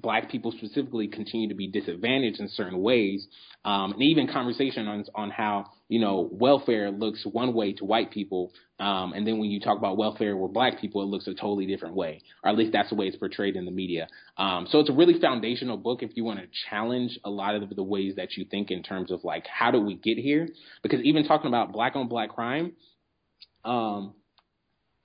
black 0.00 0.30
people 0.30 0.52
specifically 0.52 1.08
continue 1.08 1.48
to 1.48 1.54
be 1.54 1.68
disadvantaged 1.68 2.40
in 2.40 2.48
certain 2.48 2.80
ways, 2.80 3.26
um, 3.64 3.92
and 3.92 4.02
even 4.02 4.26
conversation 4.28 4.88
on 4.88 5.04
on 5.14 5.30
how 5.30 5.66
you 5.88 6.00
know 6.00 6.28
welfare 6.32 6.90
looks 6.90 7.24
one 7.24 7.52
way 7.52 7.72
to 7.74 7.84
white 7.84 8.10
people, 8.10 8.52
um, 8.78 9.12
and 9.12 9.26
then 9.26 9.38
when 9.38 9.50
you 9.50 9.60
talk 9.60 9.76
about 9.76 9.96
welfare 9.96 10.36
with 10.36 10.52
black 10.52 10.80
people, 10.80 11.02
it 11.02 11.06
looks 11.06 11.26
a 11.26 11.34
totally 11.34 11.66
different 11.66 11.94
way, 11.94 12.22
or 12.42 12.50
at 12.50 12.56
least 12.56 12.72
that's 12.72 12.88
the 12.88 12.94
way 12.94 13.06
it's 13.06 13.16
portrayed 13.16 13.56
in 13.56 13.64
the 13.64 13.70
media. 13.70 14.08
Um, 14.36 14.66
so 14.70 14.80
it's 14.80 14.90
a 14.90 14.94
really 14.94 15.20
foundational 15.20 15.76
book 15.76 16.02
if 16.02 16.16
you 16.16 16.24
want 16.24 16.40
to 16.40 16.46
challenge 16.68 17.18
a 17.24 17.30
lot 17.30 17.54
of 17.54 17.68
the 17.74 17.82
ways 17.82 18.16
that 18.16 18.36
you 18.36 18.44
think 18.50 18.70
in 18.70 18.82
terms 18.82 19.10
of 19.10 19.24
like 19.24 19.46
how 19.46 19.70
do 19.70 19.80
we 19.80 19.96
get 19.96 20.18
here, 20.18 20.48
because 20.82 21.00
even 21.02 21.26
talking 21.26 21.48
about 21.48 21.72
black 21.72 21.96
on 21.96 22.08
black 22.08 22.30
crime. 22.30 22.72
Um, 23.62 24.14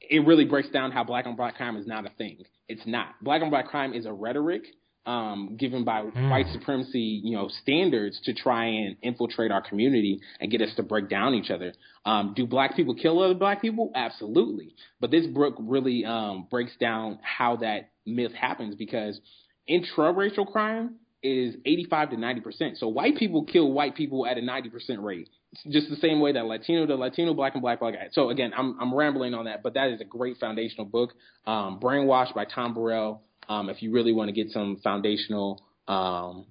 it 0.09 0.25
really 0.25 0.45
breaks 0.45 0.69
down 0.69 0.91
how 0.91 1.03
black 1.03 1.25
on 1.25 1.35
black 1.35 1.55
crime 1.55 1.77
is 1.77 1.87
not 1.87 2.05
a 2.05 2.09
thing. 2.09 2.43
It's 2.67 2.85
not. 2.85 3.07
Black 3.21 3.41
on 3.41 3.49
black 3.49 3.67
crime 3.67 3.93
is 3.93 4.05
a 4.05 4.13
rhetoric 4.13 4.63
um, 5.05 5.55
given 5.57 5.83
by 5.83 6.01
mm. 6.01 6.29
white 6.29 6.47
supremacy, 6.51 7.21
you 7.23 7.35
know, 7.35 7.49
standards 7.61 8.19
to 8.25 8.33
try 8.33 8.65
and 8.65 8.97
infiltrate 9.01 9.51
our 9.51 9.61
community 9.61 10.19
and 10.39 10.51
get 10.51 10.61
us 10.61 10.73
to 10.75 10.83
break 10.83 11.09
down 11.09 11.33
each 11.33 11.51
other. 11.51 11.73
Um, 12.05 12.33
do 12.35 12.45
black 12.45 12.75
people 12.75 12.95
kill 12.95 13.21
other 13.21 13.33
black 13.33 13.61
people? 13.61 13.91
Absolutely. 13.95 14.75
But 14.99 15.11
this 15.11 15.25
book 15.27 15.55
really 15.59 16.05
um, 16.05 16.47
breaks 16.49 16.75
down 16.79 17.19
how 17.21 17.57
that 17.57 17.89
myth 18.05 18.33
happens 18.33 18.75
because 18.75 19.19
intra-racial 19.67 20.45
crime 20.45 20.95
is 21.23 21.55
85 21.65 22.11
to 22.11 22.17
90 22.17 22.41
percent. 22.41 22.77
So 22.77 22.87
white 22.87 23.17
people 23.17 23.45
kill 23.45 23.71
white 23.71 23.95
people 23.95 24.27
at 24.27 24.37
a 24.37 24.41
90 24.41 24.69
percent 24.69 25.01
rate 25.01 25.29
just 25.69 25.89
the 25.89 25.95
same 25.97 26.19
way 26.19 26.33
that 26.33 26.45
Latino 26.45 26.85
to 26.85 26.95
Latino, 26.95 27.33
black 27.33 27.53
and 27.53 27.61
black, 27.61 27.79
black. 27.79 27.95
So 28.11 28.29
again, 28.29 28.51
I'm 28.55 28.77
I'm 28.79 28.93
rambling 28.93 29.33
on 29.33 29.45
that, 29.45 29.63
but 29.63 29.73
that 29.75 29.89
is 29.89 30.01
a 30.01 30.05
great 30.05 30.37
foundational 30.37 30.85
book. 30.85 31.13
Um, 31.45 31.79
Brainwashed 31.79 32.33
by 32.33 32.45
Tom 32.45 32.73
Burrell. 32.73 33.21
Um, 33.49 33.69
if 33.69 33.81
you 33.81 33.91
really 33.91 34.13
want 34.13 34.29
to 34.29 34.33
get 34.33 34.49
some 34.51 34.77
foundational 34.83 35.63
um, 35.87 36.45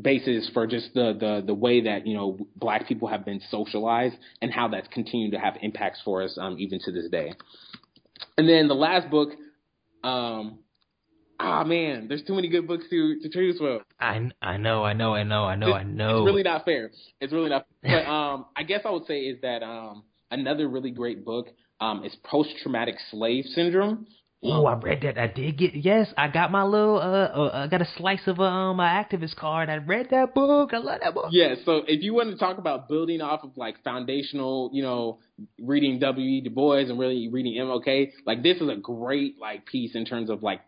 basis 0.00 0.50
for 0.52 0.66
just 0.66 0.92
the, 0.94 1.16
the 1.18 1.42
the 1.46 1.54
way 1.54 1.82
that 1.82 2.06
you 2.06 2.14
know 2.14 2.38
black 2.56 2.86
people 2.88 3.08
have 3.08 3.24
been 3.24 3.40
socialized 3.50 4.16
and 4.40 4.52
how 4.52 4.68
that's 4.68 4.88
continued 4.88 5.32
to 5.32 5.38
have 5.38 5.56
impacts 5.62 6.00
for 6.04 6.22
us 6.22 6.36
um, 6.40 6.56
even 6.58 6.80
to 6.84 6.92
this 6.92 7.08
day. 7.10 7.32
And 8.36 8.48
then 8.48 8.68
the 8.68 8.74
last 8.74 9.10
book, 9.10 9.30
um, 10.04 10.60
ah 11.38 11.64
man, 11.64 12.06
there's 12.08 12.22
too 12.22 12.34
many 12.34 12.48
good 12.48 12.66
books 12.66 12.84
to 12.90 13.20
to 13.20 13.28
choose 13.28 13.58
from. 13.58 13.80
I 13.98 14.30
I 14.40 14.56
know, 14.56 14.84
I 14.84 14.92
know, 14.92 15.14
I 15.14 15.22
know, 15.22 15.44
I 15.44 15.56
know, 15.56 15.68
it's, 15.68 15.76
I 15.76 15.82
know. 15.82 16.18
It's 16.18 16.26
really 16.26 16.42
not 16.42 16.64
fair. 16.64 16.90
It's 17.20 17.32
really 17.32 17.50
not. 17.50 17.66
But 17.82 18.06
um, 18.06 18.46
I 18.56 18.62
guess 18.62 18.82
I 18.84 18.90
would 18.90 19.06
say 19.06 19.20
is 19.20 19.40
that 19.42 19.62
um, 19.62 20.04
another 20.30 20.68
really 20.68 20.90
great 20.90 21.24
book 21.24 21.48
um 21.80 22.04
is 22.04 22.14
Post 22.24 22.50
Traumatic 22.62 22.96
Slave 23.10 23.44
Syndrome. 23.46 24.06
Oh, 24.42 24.64
I 24.64 24.74
read 24.74 25.02
that. 25.02 25.18
I 25.18 25.26
did 25.26 25.58
get 25.58 25.74
yes. 25.74 26.08
I 26.16 26.28
got 26.28 26.50
my 26.50 26.62
little. 26.62 26.96
Uh, 26.96 27.00
uh 27.00 27.50
I 27.52 27.66
got 27.66 27.82
a 27.82 27.88
slice 27.98 28.26
of 28.26 28.40
um 28.40 28.78
my 28.78 28.88
activist 28.88 29.36
card. 29.36 29.68
I 29.68 29.76
read 29.76 30.08
that 30.12 30.34
book. 30.34 30.72
I 30.72 30.78
love 30.78 31.00
that 31.02 31.12
book. 31.12 31.26
Yeah. 31.30 31.56
So 31.66 31.82
if 31.86 32.02
you 32.02 32.14
want 32.14 32.30
to 32.30 32.38
talk 32.38 32.56
about 32.56 32.88
building 32.88 33.20
off 33.20 33.44
of 33.44 33.58
like 33.58 33.82
foundational, 33.84 34.70
you 34.72 34.82
know, 34.82 35.18
reading 35.60 35.98
W. 35.98 36.26
E. 36.26 36.40
Du 36.40 36.48
Bois 36.48 36.78
and 36.78 36.98
really 36.98 37.28
reading 37.28 37.54
MLK, 37.60 38.12
like 38.24 38.42
this 38.42 38.56
is 38.56 38.68
a 38.70 38.76
great 38.76 39.38
like 39.38 39.66
piece 39.66 39.94
in 39.94 40.06
terms 40.06 40.30
of 40.30 40.42
like 40.42 40.62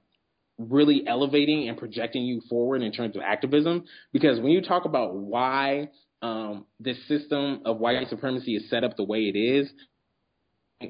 really 0.59 1.05
elevating 1.07 1.70
and 1.70 1.79
projecting 1.79 2.25
you 2.25 2.43
forward 2.51 2.83
in 2.83 2.93
terms 2.93 3.16
of 3.16 3.23
activism. 3.23 3.85
Because 4.12 4.39
when 4.39 4.53
you 4.53 4.61
talk 4.61 4.85
about 4.85 5.14
why 5.14 5.89
um, 6.20 6.66
this 6.79 6.99
system 7.09 7.62
of 7.64 7.79
white 7.79 8.07
supremacy 8.11 8.55
is 8.55 8.68
set 8.68 8.85
up 8.85 8.99
the 8.99 9.05
way 9.05 9.33
it 9.35 9.39
is, 9.39 9.70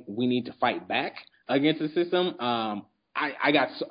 we 0.08 0.26
need 0.26 0.46
to 0.46 0.52
fight 0.54 0.88
back 0.88 1.14
against 1.52 1.80
the 1.80 1.88
system. 1.88 2.38
Um, 2.40 2.86
I, 3.14 3.32
I 3.42 3.52
got 3.52 3.68
so, 3.78 3.86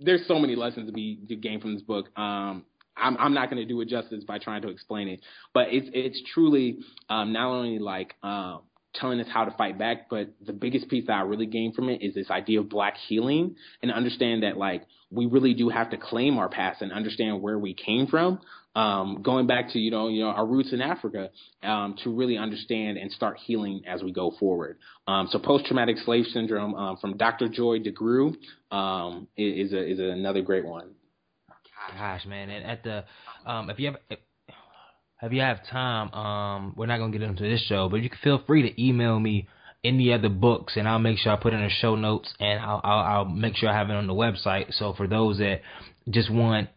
there's 0.00 0.26
so 0.26 0.38
many 0.38 0.56
lessons 0.56 0.88
to 0.88 0.92
be 0.92 1.20
to 1.28 1.36
gain 1.36 1.60
from 1.60 1.74
this 1.74 1.82
book. 1.82 2.06
Um, 2.18 2.64
I'm, 2.96 3.16
I'm 3.18 3.34
not 3.34 3.50
going 3.50 3.62
to 3.62 3.64
do 3.66 3.80
it 3.80 3.88
justice 3.88 4.24
by 4.24 4.38
trying 4.38 4.62
to 4.62 4.68
explain 4.68 5.08
it, 5.08 5.20
but 5.54 5.68
it's 5.70 5.88
it's 5.94 6.22
truly 6.34 6.78
um, 7.08 7.32
not 7.32 7.48
only 7.48 7.78
like 7.78 8.14
um, 8.22 8.62
telling 8.94 9.20
us 9.20 9.26
how 9.32 9.44
to 9.44 9.50
fight 9.52 9.78
back. 9.78 10.08
But 10.10 10.34
the 10.44 10.52
biggest 10.52 10.88
piece 10.88 11.06
that 11.06 11.14
I 11.14 11.22
really 11.22 11.46
gained 11.46 11.74
from 11.74 11.88
it 11.88 12.02
is 12.02 12.14
this 12.14 12.30
idea 12.30 12.60
of 12.60 12.68
black 12.68 12.96
healing 13.08 13.56
and 13.82 13.92
understand 13.92 14.42
that 14.42 14.56
like 14.56 14.82
we 15.10 15.26
really 15.26 15.54
do 15.54 15.68
have 15.68 15.90
to 15.90 15.96
claim 15.96 16.38
our 16.38 16.48
past 16.48 16.82
and 16.82 16.92
understand 16.92 17.40
where 17.40 17.58
we 17.58 17.74
came 17.74 18.06
from. 18.06 18.40
Um, 18.74 19.20
going 19.22 19.46
back 19.46 19.70
to 19.72 19.78
you 19.78 19.90
know 19.90 20.08
you 20.08 20.22
know 20.22 20.30
our 20.30 20.46
roots 20.46 20.72
in 20.72 20.80
Africa 20.80 21.30
um, 21.62 21.94
to 22.04 22.10
really 22.10 22.38
understand 22.38 22.96
and 22.96 23.12
start 23.12 23.36
healing 23.44 23.82
as 23.86 24.02
we 24.02 24.12
go 24.12 24.32
forward. 24.38 24.78
Um, 25.06 25.28
so 25.30 25.38
post 25.38 25.66
traumatic 25.66 25.96
slave 26.04 26.24
syndrome 26.32 26.74
um, 26.74 26.96
from 26.96 27.16
Dr. 27.16 27.48
Joy 27.48 27.80
DeGruy 27.80 28.34
um, 28.70 29.28
is 29.36 29.72
a, 29.72 29.90
is 29.90 29.98
another 29.98 30.40
great 30.40 30.64
one. 30.64 30.92
Gosh, 31.98 32.24
man, 32.26 32.48
and 32.48 32.64
at 32.64 32.82
the 32.82 33.04
um, 33.44 33.68
if 33.68 33.78
you 33.78 33.86
have 33.86 34.18
if 35.22 35.32
you 35.32 35.40
have 35.40 35.58
time, 35.68 36.72
we're 36.76 36.86
not 36.86 36.98
gonna 36.98 37.12
get 37.12 37.22
into 37.22 37.42
this 37.42 37.64
show, 37.68 37.88
but 37.88 38.02
you 38.02 38.08
can 38.08 38.18
feel 38.22 38.42
free 38.46 38.68
to 38.70 38.82
email 38.82 39.18
me 39.18 39.48
any 39.84 40.12
other 40.12 40.28
books, 40.28 40.74
and 40.76 40.88
I'll 40.88 40.98
make 40.98 41.18
sure 41.18 41.32
I 41.32 41.36
put 41.36 41.52
in 41.52 41.60
the 41.60 41.68
show 41.68 41.96
notes, 41.96 42.32
and 42.38 42.60
I'll, 42.60 42.80
I'll, 42.84 42.98
I'll 42.98 43.24
make 43.24 43.56
sure 43.56 43.68
I 43.68 43.76
have 43.76 43.90
it 43.90 43.94
on 43.94 44.06
the 44.06 44.14
website. 44.14 44.72
So 44.74 44.92
for 44.94 45.06
those 45.06 45.38
that 45.38 45.60
just 46.08 46.30
want 46.30 46.68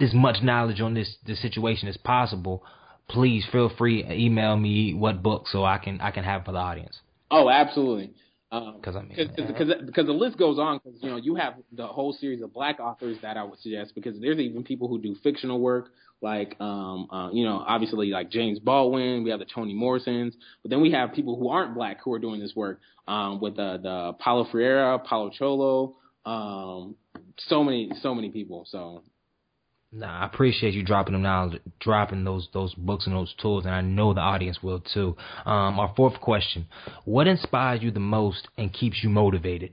as 0.00 0.14
much 0.14 0.42
knowledge 0.42 0.80
on 0.80 0.94
this 0.94 1.16
this 1.26 1.40
situation 1.42 1.88
as 1.88 1.96
possible, 1.96 2.64
please 3.08 3.44
feel 3.50 3.70
free 3.76 4.02
to 4.02 4.12
email 4.12 4.56
me 4.56 4.94
what 4.94 5.22
book 5.22 5.46
so 5.48 5.64
I 5.64 5.78
can 5.78 6.00
I 6.00 6.10
can 6.10 6.24
have 6.24 6.44
for 6.44 6.52
the 6.52 6.58
audience. 6.58 6.98
Oh, 7.30 7.48
absolutely. 7.48 8.14
Because 8.50 8.96
um, 8.96 9.08
I 9.12 9.14
mean, 9.14 9.30
because 9.46 9.68
because 9.86 10.06
the 10.06 10.12
list 10.12 10.36
goes 10.36 10.58
on. 10.58 10.80
Because 10.82 11.00
you 11.02 11.10
know 11.10 11.16
you 11.16 11.36
have 11.36 11.54
the 11.72 11.86
whole 11.86 12.12
series 12.12 12.42
of 12.42 12.52
black 12.52 12.80
authors 12.80 13.16
that 13.22 13.36
I 13.36 13.44
would 13.44 13.60
suggest. 13.60 13.94
Because 13.94 14.18
there's 14.20 14.38
even 14.38 14.64
people 14.64 14.88
who 14.88 15.00
do 15.00 15.14
fictional 15.22 15.60
work 15.60 15.90
like 16.22 16.60
um 16.60 17.08
uh, 17.10 17.30
you 17.30 17.44
know 17.44 17.64
obviously 17.66 18.08
like 18.10 18.30
James 18.30 18.58
Baldwin, 18.58 19.24
we 19.24 19.30
have 19.30 19.38
the 19.38 19.46
Toni 19.46 19.74
Morrisons, 19.74 20.34
but 20.62 20.70
then 20.70 20.80
we 20.80 20.90
have 20.92 21.12
people 21.12 21.38
who 21.38 21.48
aren't 21.48 21.74
black 21.74 21.98
who 22.04 22.12
are 22.12 22.18
doing 22.18 22.40
this 22.40 22.52
work 22.54 22.80
um 23.08 23.40
with 23.40 23.56
the 23.56 23.78
the 23.82 24.12
Paulo 24.18 24.46
Freire, 24.50 24.98
Paulo 24.98 25.30
Coelho, 25.36 25.96
um 26.26 26.96
so 27.48 27.64
many 27.64 27.90
so 28.02 28.14
many 28.14 28.30
people. 28.30 28.66
So 28.68 29.02
Nah, 29.92 30.22
I 30.22 30.26
appreciate 30.26 30.74
you 30.74 30.84
dropping 30.84 31.14
them 31.14 31.22
knowledge, 31.22 31.60
dropping 31.80 32.22
those 32.22 32.48
those 32.52 32.72
books 32.74 33.06
and 33.06 33.14
those 33.14 33.34
tools, 33.42 33.64
and 33.64 33.74
I 33.74 33.80
know 33.80 34.14
the 34.14 34.20
audience 34.20 34.62
will 34.62 34.80
too. 34.80 35.16
Um, 35.44 35.80
our 35.80 35.92
fourth 35.96 36.20
question: 36.20 36.66
What 37.04 37.26
inspires 37.26 37.82
you 37.82 37.90
the 37.90 37.98
most 37.98 38.46
and 38.56 38.72
keeps 38.72 39.02
you 39.02 39.08
motivated? 39.08 39.72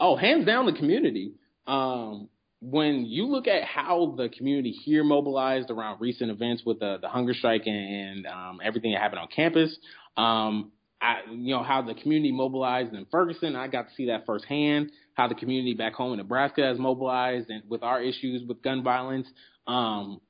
Oh, 0.00 0.16
hands 0.16 0.46
down, 0.46 0.64
the 0.64 0.72
community. 0.72 1.32
Um, 1.66 2.28
when 2.62 3.04
you 3.04 3.26
look 3.26 3.46
at 3.46 3.64
how 3.64 4.14
the 4.16 4.30
community 4.30 4.70
here 4.70 5.04
mobilized 5.04 5.70
around 5.70 6.00
recent 6.00 6.30
events 6.30 6.62
with 6.64 6.80
the, 6.80 6.96
the 7.02 7.08
hunger 7.08 7.34
strike 7.34 7.66
and, 7.66 7.76
and 7.76 8.26
um, 8.26 8.60
everything 8.64 8.92
that 8.92 9.02
happened 9.02 9.20
on 9.20 9.28
campus, 9.28 9.76
um, 10.16 10.72
I, 11.00 11.20
you 11.30 11.54
know, 11.54 11.62
how 11.62 11.82
the 11.82 11.94
community 11.94 12.32
mobilized 12.32 12.94
in 12.94 13.04
Ferguson, 13.10 13.56
I 13.56 13.68
got 13.68 13.88
to 13.88 13.94
see 13.94 14.06
that 14.06 14.24
firsthand. 14.24 14.90
How 15.14 15.28
the 15.28 15.34
community 15.34 15.74
back 15.74 15.94
home 15.94 16.12
in 16.12 16.18
Nebraska 16.18 16.62
has 16.62 16.78
mobilized 16.78 17.50
and 17.50 17.62
with 17.68 17.82
our 17.82 18.02
issues 18.02 18.42
with 18.46 18.62
gun 18.62 18.82
violence. 18.82 19.26
Um, 19.66 20.20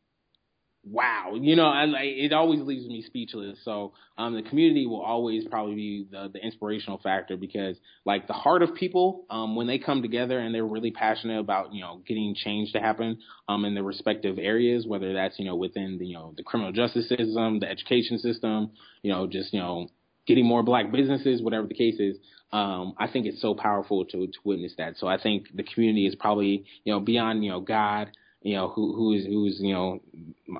wow, 0.87 1.33
you 1.35 1.57
know, 1.57 1.67
I, 1.67 1.87
it 2.03 2.33
always 2.33 2.61
leaves 2.61 2.87
me 2.87 3.03
speechless. 3.03 3.59
So 3.65 3.93
um, 4.19 4.35
the 4.35 4.43
community 4.43 4.87
will 4.87 5.01
always 5.01 5.45
probably 5.49 5.75
be 5.75 6.07
the, 6.11 6.31
the 6.33 6.45
inspirational 6.45 6.99
factor 6.99 7.37
because, 7.37 7.77
like, 8.05 8.27
the 8.27 8.33
heart 8.33 8.63
of 8.63 8.75
people 8.75 9.25
um, 9.31 9.57
when 9.57 9.67
they 9.67 9.79
come 9.79 10.03
together 10.03 10.39
and 10.39 10.55
they're 10.55 10.67
really 10.67 10.91
passionate 10.91 11.41
about 11.41 11.73
you 11.73 11.81
know 11.81 12.03
getting 12.07 12.35
change 12.35 12.73
to 12.73 12.81
happen 12.81 13.19
um, 13.49 13.65
in 13.65 13.75
their 13.75 13.83
respective 13.83 14.39
areas, 14.39 14.87
whether 14.87 15.13
that's 15.15 15.39
you 15.39 15.45
know 15.45 15.57
within 15.57 15.99
the 15.99 16.07
you 16.07 16.15
know 16.15 16.35
the 16.37 16.43
criminal 16.43 16.73
justice 16.73 17.09
system, 17.09 17.61
the 17.61 17.69
education 17.69 18.19
system, 18.19 18.71
you 19.03 19.11
know, 19.11 19.27
just 19.27 19.53
you 19.53 19.61
know 19.61 19.89
getting 20.27 20.47
more 20.47 20.63
black 20.63 20.91
businesses, 20.91 21.43
whatever 21.43 21.67
the 21.67 21.75
case 21.75 21.99
is. 21.99 22.17
Um, 22.53 22.95
I 22.99 23.09
think 23.09 23.27
it's 23.27 23.43
so 23.43 23.55
powerful 23.55 24.05
to 24.05 24.27
to 24.27 24.39
witness 24.45 24.75
that. 24.79 24.97
So 24.99 25.07
I 25.07 25.21
think 25.21 25.49
the 25.55 25.65
community 25.65 26.07
is 26.07 26.15
probably 26.15 26.65
you 26.85 26.93
know 26.93 27.01
beyond 27.01 27.45
you 27.45 27.51
know 27.51 27.61
God 27.61 28.11
you 28.45 28.55
know, 28.57 28.69
who 28.69 28.95
who 28.95 29.15
is 29.15 29.25
who's 29.25 29.59
you 29.59 29.73
know 29.73 30.01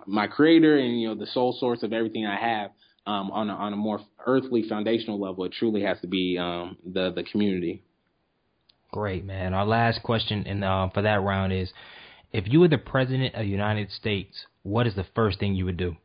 my 0.07 0.27
creator 0.27 0.79
and 0.79 1.01
you 1.01 1.09
know 1.09 1.15
the 1.15 1.27
sole 1.27 1.53
source 1.61 1.83
of 1.85 1.93
everything 1.93 2.27
I 2.27 2.37
have. 2.37 2.71
Um, 3.07 3.31
on 3.33 3.51
a, 3.51 3.53
on 3.53 3.75
a 3.75 3.77
more 3.77 4.01
earthly 4.25 4.67
foundational 4.67 5.21
level, 5.21 5.45
it 5.45 5.53
truly 5.53 5.83
has 5.83 6.01
to 6.01 6.07
be 6.07 6.39
um, 6.39 6.79
the 6.91 7.13
the 7.15 7.23
community. 7.23 7.83
Great, 8.93 9.27
man. 9.27 9.53
Our 9.53 9.67
last 9.67 10.03
question 10.03 10.47
in 10.47 10.63
uh, 10.63 10.89
for 10.89 11.03
that 11.03 11.21
round 11.21 11.53
is: 11.53 11.71
If 12.33 12.45
you 12.47 12.61
were 12.61 12.69
the 12.69 12.79
president 12.79 13.35
of 13.35 13.43
the 13.43 13.49
United 13.49 13.91
States, 13.91 14.47
what 14.63 14.87
is 14.87 14.95
the 14.95 15.05
first 15.15 15.39
thing 15.39 15.55
you 15.55 15.67
would 15.67 15.77
do? 15.77 15.99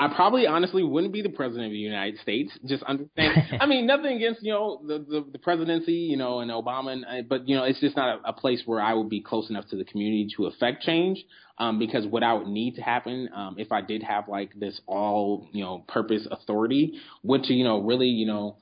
I 0.00 0.08
probably 0.08 0.46
honestly 0.46 0.82
wouldn't 0.82 1.12
be 1.12 1.20
the 1.20 1.28
president 1.28 1.66
of 1.66 1.72
the 1.72 1.76
United 1.76 2.18
States. 2.20 2.50
Just 2.64 2.82
understand. 2.84 3.36
I 3.60 3.66
mean, 3.66 3.86
nothing 3.86 4.16
against 4.16 4.42
you 4.42 4.50
know 4.50 4.80
the, 4.84 4.98
the, 4.98 5.26
the 5.32 5.38
presidency, 5.38 5.92
you 5.92 6.16
know, 6.16 6.40
and 6.40 6.50
Obama, 6.50 7.04
and, 7.06 7.28
but 7.28 7.46
you 7.46 7.54
know, 7.54 7.64
it's 7.64 7.80
just 7.80 7.96
not 7.96 8.18
a, 8.24 8.30
a 8.30 8.32
place 8.32 8.62
where 8.64 8.80
I 8.80 8.94
would 8.94 9.10
be 9.10 9.20
close 9.20 9.50
enough 9.50 9.68
to 9.68 9.76
the 9.76 9.84
community 9.84 10.28
to 10.36 10.46
affect 10.46 10.82
change. 10.82 11.22
Um, 11.58 11.78
because 11.78 12.06
what 12.06 12.22
I 12.22 12.32
would 12.32 12.46
need 12.46 12.76
to 12.76 12.80
happen, 12.80 13.28
um, 13.36 13.56
if 13.58 13.70
I 13.70 13.82
did 13.82 14.02
have 14.02 14.28
like 14.28 14.58
this 14.58 14.80
all 14.86 15.46
you 15.52 15.62
know 15.62 15.84
purpose 15.86 16.26
authority, 16.30 16.98
would 17.22 17.42
to 17.44 17.52
you 17.52 17.64
know 17.64 17.80
really 17.82 18.06
you 18.06 18.26
know 18.26 18.56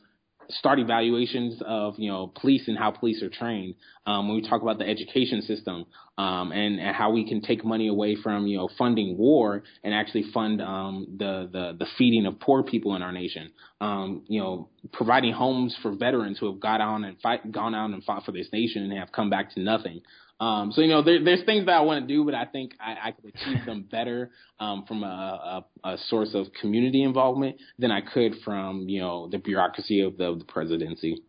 start 0.51 0.79
evaluations 0.79 1.61
of 1.65 1.95
you 1.99 2.11
know 2.11 2.33
police 2.41 2.69
and 2.69 2.79
how 2.79 2.91
police 2.91 3.23
are 3.23 3.29
trained. 3.29 3.75
Um, 4.07 4.29
when 4.29 4.41
we 4.41 4.49
talk 4.49 4.63
about 4.63 4.79
the 4.79 4.89
education 4.89 5.43
system 5.43 5.85
um, 6.17 6.51
and, 6.53 6.81
and, 6.81 6.97
how 6.97 7.11
we 7.11 7.29
can 7.29 7.43
take 7.43 7.63
money 7.65 7.89
away 7.89 8.17
from 8.17 8.47
you 8.47 8.57
know 8.57 8.69
funding 8.79 9.19
war 9.19 9.63
and 9.85 9.93
actually 9.93 10.25
fund 10.33 10.63
um, 10.63 11.07
the, 11.19 11.49
the 11.53 11.77
the 11.79 11.87
feeding 11.97 12.27
of 12.27 12.41
poor 12.41 12.63
people 12.63 12.97
in 12.97 13.03
our 13.03 13.13
nation. 13.13 13.51
Um, 13.81 14.23
you 14.27 14.41
know, 14.41 14.69
providing 14.93 15.33
homes 15.33 15.77
for 15.83 15.95
veterans 15.95 16.39
who 16.39 16.51
have 16.51 16.61
got 16.61 16.81
on 16.81 17.05
and 17.05 17.21
fight, 17.21 17.53
gone 17.53 17.75
out 17.75 17.91
and 17.91 18.03
fought 18.05 18.25
for 18.25 18.33
this 18.33 18.49
nation 18.53 18.83
and 18.83 18.99
have 18.99 19.13
come 19.13 19.31
back 19.31 19.55
to 19.55 19.61
nothing. 19.61 20.01
Um, 20.41 20.71
so 20.73 20.81
you 20.83 20.89
know, 20.89 21.03
there, 21.03 21.23
there's 21.23 21.45
things 21.45 21.67
that 21.67 21.73
I 21.73 21.81
want 21.81 22.07
to 22.07 22.15
do, 22.15 22.25
but 22.25 22.35
I 22.35 22.45
think 22.45 22.73
I, 22.81 23.09
I 23.09 23.11
could 23.13 23.35
achieve 23.35 23.67
them 23.67 23.83
better 23.91 24.31
um, 24.61 24.85
from 24.87 25.03
a, 25.03 25.65
a, 25.85 25.89
a, 25.89 25.99
source 26.09 26.31
of 26.35 26.47
community 26.61 27.03
involvement 27.03 27.57
than 27.79 27.91
I 27.91 28.01
could 28.01 28.35
from 28.45 28.89
you 28.89 29.01
know 29.01 29.29
the 29.29 29.39
bureaucracy 29.39 30.01
of 30.01 30.17
the, 30.17 30.25
of 30.27 30.39
the 30.39 30.45
presidency. 30.45 31.23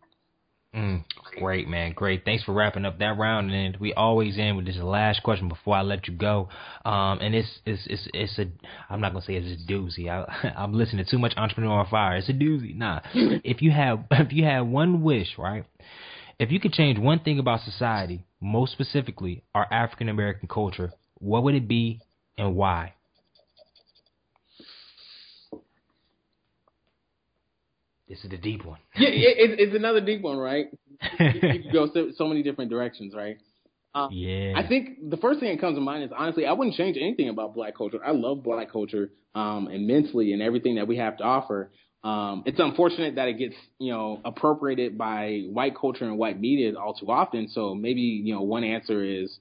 Mm, 0.74 1.04
great, 1.40 1.66
man. 1.66 1.92
Great. 1.92 2.24
Thanks 2.24 2.44
for 2.44 2.52
wrapping 2.52 2.84
up 2.84 3.00
that 3.00 3.18
round. 3.18 3.50
And 3.50 3.76
we 3.78 3.92
always 3.92 4.38
end 4.38 4.56
with 4.56 4.66
this 4.66 4.76
last 4.76 5.22
question 5.24 5.48
before 5.48 5.74
I 5.74 5.82
let 5.82 6.06
you 6.06 6.14
go. 6.14 6.48
Um, 6.84 7.18
and 7.20 7.34
it's, 7.34 7.48
it's, 7.66 7.82
it's, 7.86 8.08
it's 8.14 8.38
a, 8.38 8.46
I'm 8.88 9.00
not 9.00 9.12
going 9.12 9.22
to 9.22 9.26
say 9.26 9.34
it's 9.34 9.62
a 9.62 9.72
doozy. 9.72 10.08
I, 10.08 10.52
I'm 10.56 10.72
listening 10.72 11.04
to 11.04 11.10
too 11.10 11.18
much 11.18 11.32
Entrepreneur 11.36 11.80
on 11.80 11.88
Fire. 11.88 12.16
It's 12.16 12.28
a 12.28 12.32
doozy. 12.32 12.76
Nah. 12.76 13.00
if 13.14 13.62
you 13.62 13.72
have, 13.72 14.04
if 14.12 14.32
you 14.32 14.44
have 14.44 14.66
one 14.66 15.02
wish, 15.02 15.38
right? 15.38 15.64
If 16.38 16.52
you 16.52 16.60
could 16.60 16.72
change 16.72 17.00
one 17.00 17.18
thing 17.18 17.40
about 17.40 17.62
society, 17.62 18.24
most 18.40 18.72
specifically 18.72 19.42
our 19.54 19.66
African 19.70 20.08
American 20.08 20.48
culture, 20.48 20.92
what 21.18 21.44
would 21.44 21.54
it 21.54 21.68
be 21.68 22.00
and 22.38 22.56
why? 22.56 22.94
This 28.08 28.24
is 28.24 28.30
the 28.30 28.38
deep 28.38 28.64
one. 28.64 28.80
yeah, 28.96 29.08
it, 29.08 29.60
it's 29.60 29.76
another 29.76 30.00
deep 30.00 30.20
one, 30.20 30.36
right? 30.36 30.66
you, 31.20 31.40
you 31.42 31.72
go 31.72 31.88
so, 31.94 32.10
so, 32.16 32.26
many 32.26 32.42
different 32.42 32.68
directions, 32.68 33.14
right? 33.14 33.36
Um, 33.94 34.08
yeah. 34.12 34.54
I 34.56 34.66
think 34.66 35.10
the 35.10 35.16
first 35.16 35.38
thing 35.38 35.50
that 35.50 35.60
comes 35.60 35.76
to 35.76 35.80
mind 35.80 36.02
is 36.02 36.10
honestly, 36.16 36.44
I 36.44 36.52
wouldn't 36.52 36.76
change 36.76 36.96
anything 36.96 37.28
about 37.28 37.54
black 37.54 37.76
culture. 37.76 37.98
I 38.04 38.10
love 38.10 38.42
black 38.42 38.72
culture 38.72 39.10
um, 39.36 39.68
immensely 39.70 40.32
and 40.32 40.42
everything 40.42 40.74
that 40.74 40.88
we 40.88 40.96
have 40.96 41.18
to 41.18 41.24
offer. 41.24 41.70
Um, 42.02 42.44
it's 42.46 42.58
unfortunate 42.58 43.16
that 43.16 43.28
it 43.28 43.38
gets, 43.38 43.54
you 43.78 43.92
know, 43.92 44.20
appropriated 44.24 44.96
by 44.96 45.42
white 45.50 45.76
culture 45.78 46.04
and 46.04 46.16
white 46.16 46.40
media 46.40 46.72
all 46.78 46.94
too 46.94 47.10
often. 47.10 47.48
So 47.48 47.74
maybe, 47.74 48.00
you 48.00 48.34
know, 48.34 48.42
one 48.42 48.64
answer 48.64 49.04
is 49.04 49.38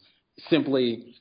simply 0.49 1.15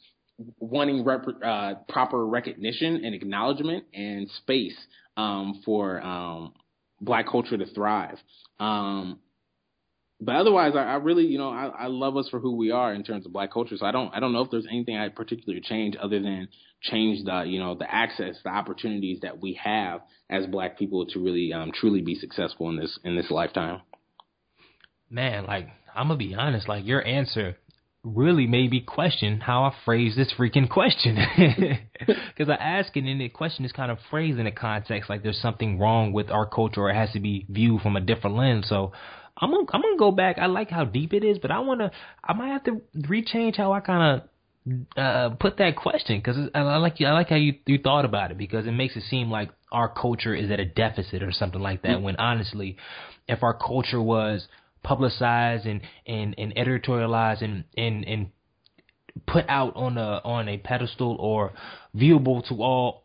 wanting 0.59 1.05
rep- 1.05 1.43
uh, 1.45 1.75
proper 1.89 2.27
recognition 2.27 3.05
and 3.05 3.15
acknowledgement 3.15 3.85
and 3.95 4.29
space 4.43 4.77
um, 5.17 5.63
for 5.65 6.01
um, 6.03 6.55
black 7.01 7.27
culture 7.29 7.57
to 7.57 7.67
thrive. 7.67 8.19
Um, 8.59 9.21
but 10.21 10.35
otherwise, 10.35 10.73
I, 10.75 10.83
I, 10.83 10.95
really, 10.97 11.27
you 11.27 11.39
know, 11.39 11.51
I, 11.51 11.67
I 11.67 11.87
love 11.87 12.17
us 12.17 12.29
for 12.29 12.41
who 12.41 12.57
we 12.57 12.71
are 12.73 12.93
in 12.93 13.05
terms 13.05 13.25
of 13.25 13.33
black 13.33 13.53
culture. 13.53 13.77
So 13.77 13.87
I 13.87 13.93
don't, 13.93 14.13
I 14.13 14.21
don't 14.21 14.33
know 14.33 14.41
if 14.43 14.51
there's 14.51 14.67
anything 14.69 14.97
I 14.97 15.09
particularly 15.11 15.61
change 15.61 15.97
other 15.97 16.21
than 16.21 16.49
change 16.83 17.25
the, 17.25 17.45
you 17.47 17.61
know, 17.61 17.77
the 17.77 17.93
access, 17.93 18.37
the 18.43 18.51
opportunities 18.51 19.21
that 19.23 19.41
we 19.41 19.59
have 19.63 20.01
as 20.29 20.47
black 20.47 20.79
people 20.79 21.07
to 21.07 21.21
really, 21.23 21.53
um, 21.53 21.71
truly 21.73 22.03
be 22.03 22.17
successful 22.17 22.69
in 22.69 22.77
this, 22.77 22.99
in 23.05 23.17
this 23.17 23.31
lifetime. 23.31 23.83
Man, 25.11 25.47
like 25.47 25.69
I'm 25.95 26.09
gonna 26.09 26.19
be 26.19 26.35
honest, 26.35 26.69
like 26.69 26.85
your 26.85 27.05
answer 27.05 27.57
really 28.05 28.47
made 28.47 28.71
me 28.71 28.81
question 28.81 29.41
how 29.41 29.65
I 29.65 29.75
phrase 29.85 30.15
this 30.17 30.33
freaking 30.37 30.69
question. 30.69 31.17
Because 32.07 32.49
I 32.49 32.55
ask 32.55 32.97
it 32.97 33.03
and 33.03 33.21
the 33.21 33.29
question 33.29 33.65
is 33.65 33.73
kind 33.73 33.91
of 33.91 33.99
phrased 34.09 34.39
in 34.39 34.47
a 34.47 34.53
context 34.53 35.11
like 35.11 35.25
there's 35.25 35.41
something 35.43 35.81
wrong 35.81 36.13
with 36.13 36.31
our 36.31 36.47
culture 36.47 36.83
or 36.83 36.91
it 36.91 36.95
has 36.95 37.11
to 37.13 37.21
be 37.21 37.45
viewed 37.49 37.83
from 37.83 37.97
a 37.97 38.01
different 38.01 38.37
lens. 38.37 38.69
So 38.69 38.93
I'm 39.41 39.51
gonna 39.51 39.67
I'm 39.73 39.83
gonna 39.83 39.97
go 39.99 40.11
back. 40.11 40.39
I 40.39 40.47
like 40.47 40.71
how 40.71 40.85
deep 40.85 41.13
it 41.13 41.25
is, 41.25 41.39
but 41.39 41.51
I 41.51 41.61
wanna 41.61 41.91
I 42.23 42.33
might 42.33 42.49
have 42.49 42.65
to 42.65 42.83
rechange 42.97 43.57
how 43.57 43.73
I 43.73 43.81
kind 43.81 44.23
of 44.23 44.29
uh, 44.97 45.31
put 45.37 45.59
that 45.59 45.77
question 45.77 46.19
because 46.19 46.37
I, 46.55 46.61
I 46.61 46.77
like 46.77 47.01
you. 47.01 47.07
I 47.07 47.13
like 47.13 47.29
how 47.29 47.37
you 47.37 47.55
you 47.67 47.79
thought 47.79 48.05
about 48.05 48.31
it 48.31 48.39
because 48.39 48.67
it 48.67 48.73
makes 48.73 48.97
it 48.97 49.05
seem 49.09 49.31
like 49.31 49.51
our 49.73 49.89
culture 49.89 50.35
is 50.35 50.51
at 50.51 50.61
a 50.61 50.65
deficit 50.65 51.23
or 51.23 51.33
something 51.33 51.61
like 51.61 51.83
that. 51.83 51.93
Mm-hmm. 51.93 52.05
When 52.05 52.17
honestly, 52.17 52.77
if 53.29 53.43
our 53.43 53.55
culture 53.55 54.03
was 54.03 54.47
publicized 54.83 55.67
and 55.67 55.83
and, 56.07 56.35
and 56.39 56.55
editorialized 56.55 57.43
and, 57.43 57.65
and 57.77 58.05
and 58.05 58.31
put 59.27 59.45
out 59.49 59.77
on 59.77 59.99
a 59.99 60.21
on 60.25 60.49
a 60.49 60.59
pedestal 60.59 61.17
or 61.19 61.53
viewable 61.97 62.47
to 62.49 62.55
all 62.63 63.05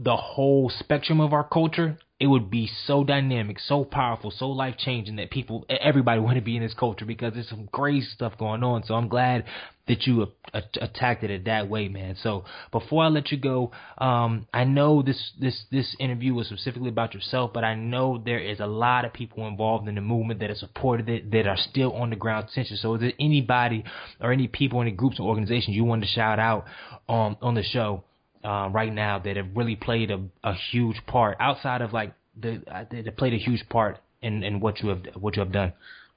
the 0.00 0.16
whole 0.16 0.70
spectrum 0.78 1.20
of 1.20 1.32
our 1.32 1.44
culture, 1.44 1.98
it 2.22 2.28
would 2.28 2.48
be 2.48 2.70
so 2.86 3.02
dynamic, 3.02 3.58
so 3.58 3.84
powerful, 3.84 4.30
so 4.30 4.48
life 4.48 4.76
changing 4.78 5.16
that 5.16 5.28
people, 5.28 5.66
everybody 5.68 6.20
want 6.26 6.36
to 6.36 6.40
be 6.40 6.56
in 6.56 6.62
this 6.62 6.72
culture 6.72 7.04
because 7.04 7.34
there's 7.34 7.48
some 7.48 7.68
crazy 7.72 8.06
stuff 8.14 8.38
going 8.38 8.62
on. 8.62 8.84
So 8.84 8.94
I'm 8.94 9.08
glad 9.08 9.44
that 9.88 10.06
you 10.06 10.28
attacked 10.54 11.24
it 11.24 11.44
that 11.46 11.68
way, 11.68 11.88
man. 11.88 12.14
So 12.22 12.44
before 12.70 13.02
I 13.02 13.08
let 13.08 13.32
you 13.32 13.38
go, 13.38 13.72
um, 13.98 14.46
I 14.54 14.62
know 14.62 15.02
this 15.02 15.32
this 15.40 15.64
this 15.72 15.96
interview 15.98 16.32
was 16.32 16.46
specifically 16.46 16.90
about 16.90 17.12
yourself, 17.12 17.52
but 17.52 17.64
I 17.64 17.74
know 17.74 18.22
there 18.24 18.38
is 18.38 18.60
a 18.60 18.68
lot 18.68 19.04
of 19.04 19.12
people 19.12 19.48
involved 19.48 19.88
in 19.88 19.96
the 19.96 20.00
movement 20.00 20.38
that 20.38 20.50
have 20.50 20.58
supported 20.58 21.08
it, 21.08 21.32
that 21.32 21.48
are 21.48 21.56
still 21.56 21.92
on 21.94 22.10
the 22.10 22.16
ground 22.16 22.50
tension. 22.54 22.76
So 22.76 22.94
is 22.94 23.00
there 23.00 23.12
anybody 23.18 23.82
or 24.20 24.30
any 24.30 24.46
people, 24.46 24.80
any 24.80 24.92
groups 24.92 25.18
or 25.18 25.28
organizations 25.28 25.74
you 25.74 25.82
want 25.82 26.02
to 26.02 26.08
shout 26.08 26.38
out 26.38 26.66
um, 27.08 27.36
on 27.42 27.54
the 27.56 27.64
show? 27.64 28.04
Uh, 28.44 28.68
right 28.72 28.92
now 28.92 29.18
that 29.18 29.36
have 29.36 29.48
really 29.54 29.76
played 29.76 30.10
a, 30.10 30.20
a 30.42 30.54
huge 30.54 30.96
part 31.06 31.36
outside 31.40 31.82
of 31.82 31.92
like 31.92 32.14
the 32.40 32.62
uh, 32.70 32.84
that 32.90 33.16
played 33.16 33.34
a 33.34 33.38
huge 33.38 33.68
part 33.68 33.98
in, 34.20 34.42
in 34.42 34.60
what 34.60 34.80
you 34.80 34.88
have 34.88 35.02
what 35.18 35.36
you 35.36 35.40
have 35.40 35.52
done? 35.52 35.72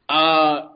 Uh, 0.07 0.69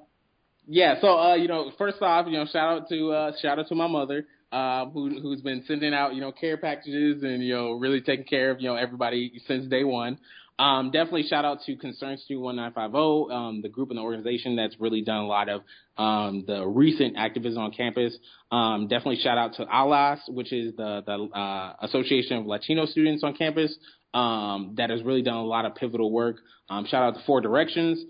yeah. 0.67 0.99
So 1.01 1.19
uh, 1.19 1.35
you 1.35 1.47
know, 1.47 1.71
first 1.77 2.01
off, 2.01 2.25
you 2.27 2.33
know, 2.33 2.45
shout 2.45 2.81
out 2.81 2.89
to 2.89 3.11
uh, 3.11 3.31
shout 3.41 3.59
out 3.59 3.67
to 3.67 3.75
my 3.75 3.87
mother. 3.87 4.25
Uh, 4.51 4.87
who 4.87 5.19
who's 5.21 5.41
been 5.41 5.63
sending 5.67 5.93
out 5.93 6.15
you 6.15 6.21
know 6.21 6.31
care 6.31 6.57
packages 6.57 7.21
and 7.21 7.43
you 7.43 7.53
know 7.53 7.73
really 7.73 8.01
taking 8.01 8.25
care 8.25 8.49
of 8.49 8.59
you 8.59 8.67
know 8.67 8.75
everybody 8.75 9.39
since 9.47 9.67
day 9.67 9.83
one. 9.83 10.17
Um, 10.59 10.91
definitely 10.91 11.23
shout 11.23 11.45
out 11.45 11.61
to 11.67 11.77
Concerned 11.77 12.19
Student 12.19 12.57
1950, 12.57 13.33
um, 13.33 13.61
the 13.61 13.69
group 13.69 13.91
and 13.91 13.97
the 13.97 14.01
organization 14.01 14.57
that's 14.57 14.75
really 14.77 15.01
done 15.01 15.19
a 15.19 15.25
lot 15.25 15.47
of 15.47 15.61
um, 15.97 16.43
the 16.45 16.67
recent 16.67 17.15
activism 17.17 17.61
on 17.63 17.71
campus. 17.71 18.17
Um, 18.51 18.89
definitely 18.89 19.19
shout 19.23 19.37
out 19.37 19.53
to 19.53 19.65
ALAS, 19.65 20.19
which 20.27 20.51
is 20.51 20.75
the, 20.75 21.01
the 21.05 21.13
uh, 21.13 21.75
Association 21.81 22.37
of 22.37 22.45
Latino 22.45 22.85
Students 22.85 23.23
on 23.23 23.35
campus, 23.35 23.73
um, 24.13 24.73
that 24.75 24.89
has 24.89 25.01
really 25.01 25.21
done 25.21 25.37
a 25.37 25.45
lot 25.45 25.63
of 25.63 25.75
pivotal 25.75 26.11
work. 26.11 26.35
Um, 26.69 26.85
shout 26.85 27.03
out 27.03 27.17
to 27.17 27.25
Four 27.25 27.39
Directions, 27.39 28.03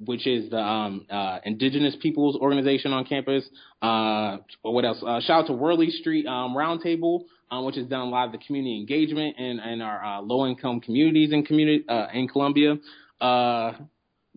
which 0.00 0.26
is 0.26 0.50
the 0.50 0.58
uh, 0.58 1.38
Indigenous 1.44 1.94
Peoples 2.02 2.36
Organization 2.36 2.92
on 2.92 3.04
campus. 3.04 3.44
Uh, 3.80 4.38
what 4.62 4.84
else? 4.84 5.00
Uh, 5.06 5.20
shout 5.20 5.42
out 5.42 5.46
to 5.46 5.52
Worley 5.52 5.90
Street 5.90 6.26
Roundtable 6.26 7.26
um, 7.52 7.66
which 7.66 7.76
has 7.76 7.86
done 7.86 8.00
a 8.00 8.08
lot 8.10 8.26
of 8.26 8.32
the 8.32 8.38
community 8.38 8.78
engagement 8.78 9.36
in, 9.38 9.60
in 9.60 9.82
our 9.82 10.02
uh, 10.02 10.20
low 10.22 10.46
income 10.46 10.80
communities 10.80 11.32
in 11.32 11.44
community 11.44 11.84
uh, 11.86 12.06
in 12.14 12.26
Columbia. 12.26 12.78
Uh, 13.20 13.72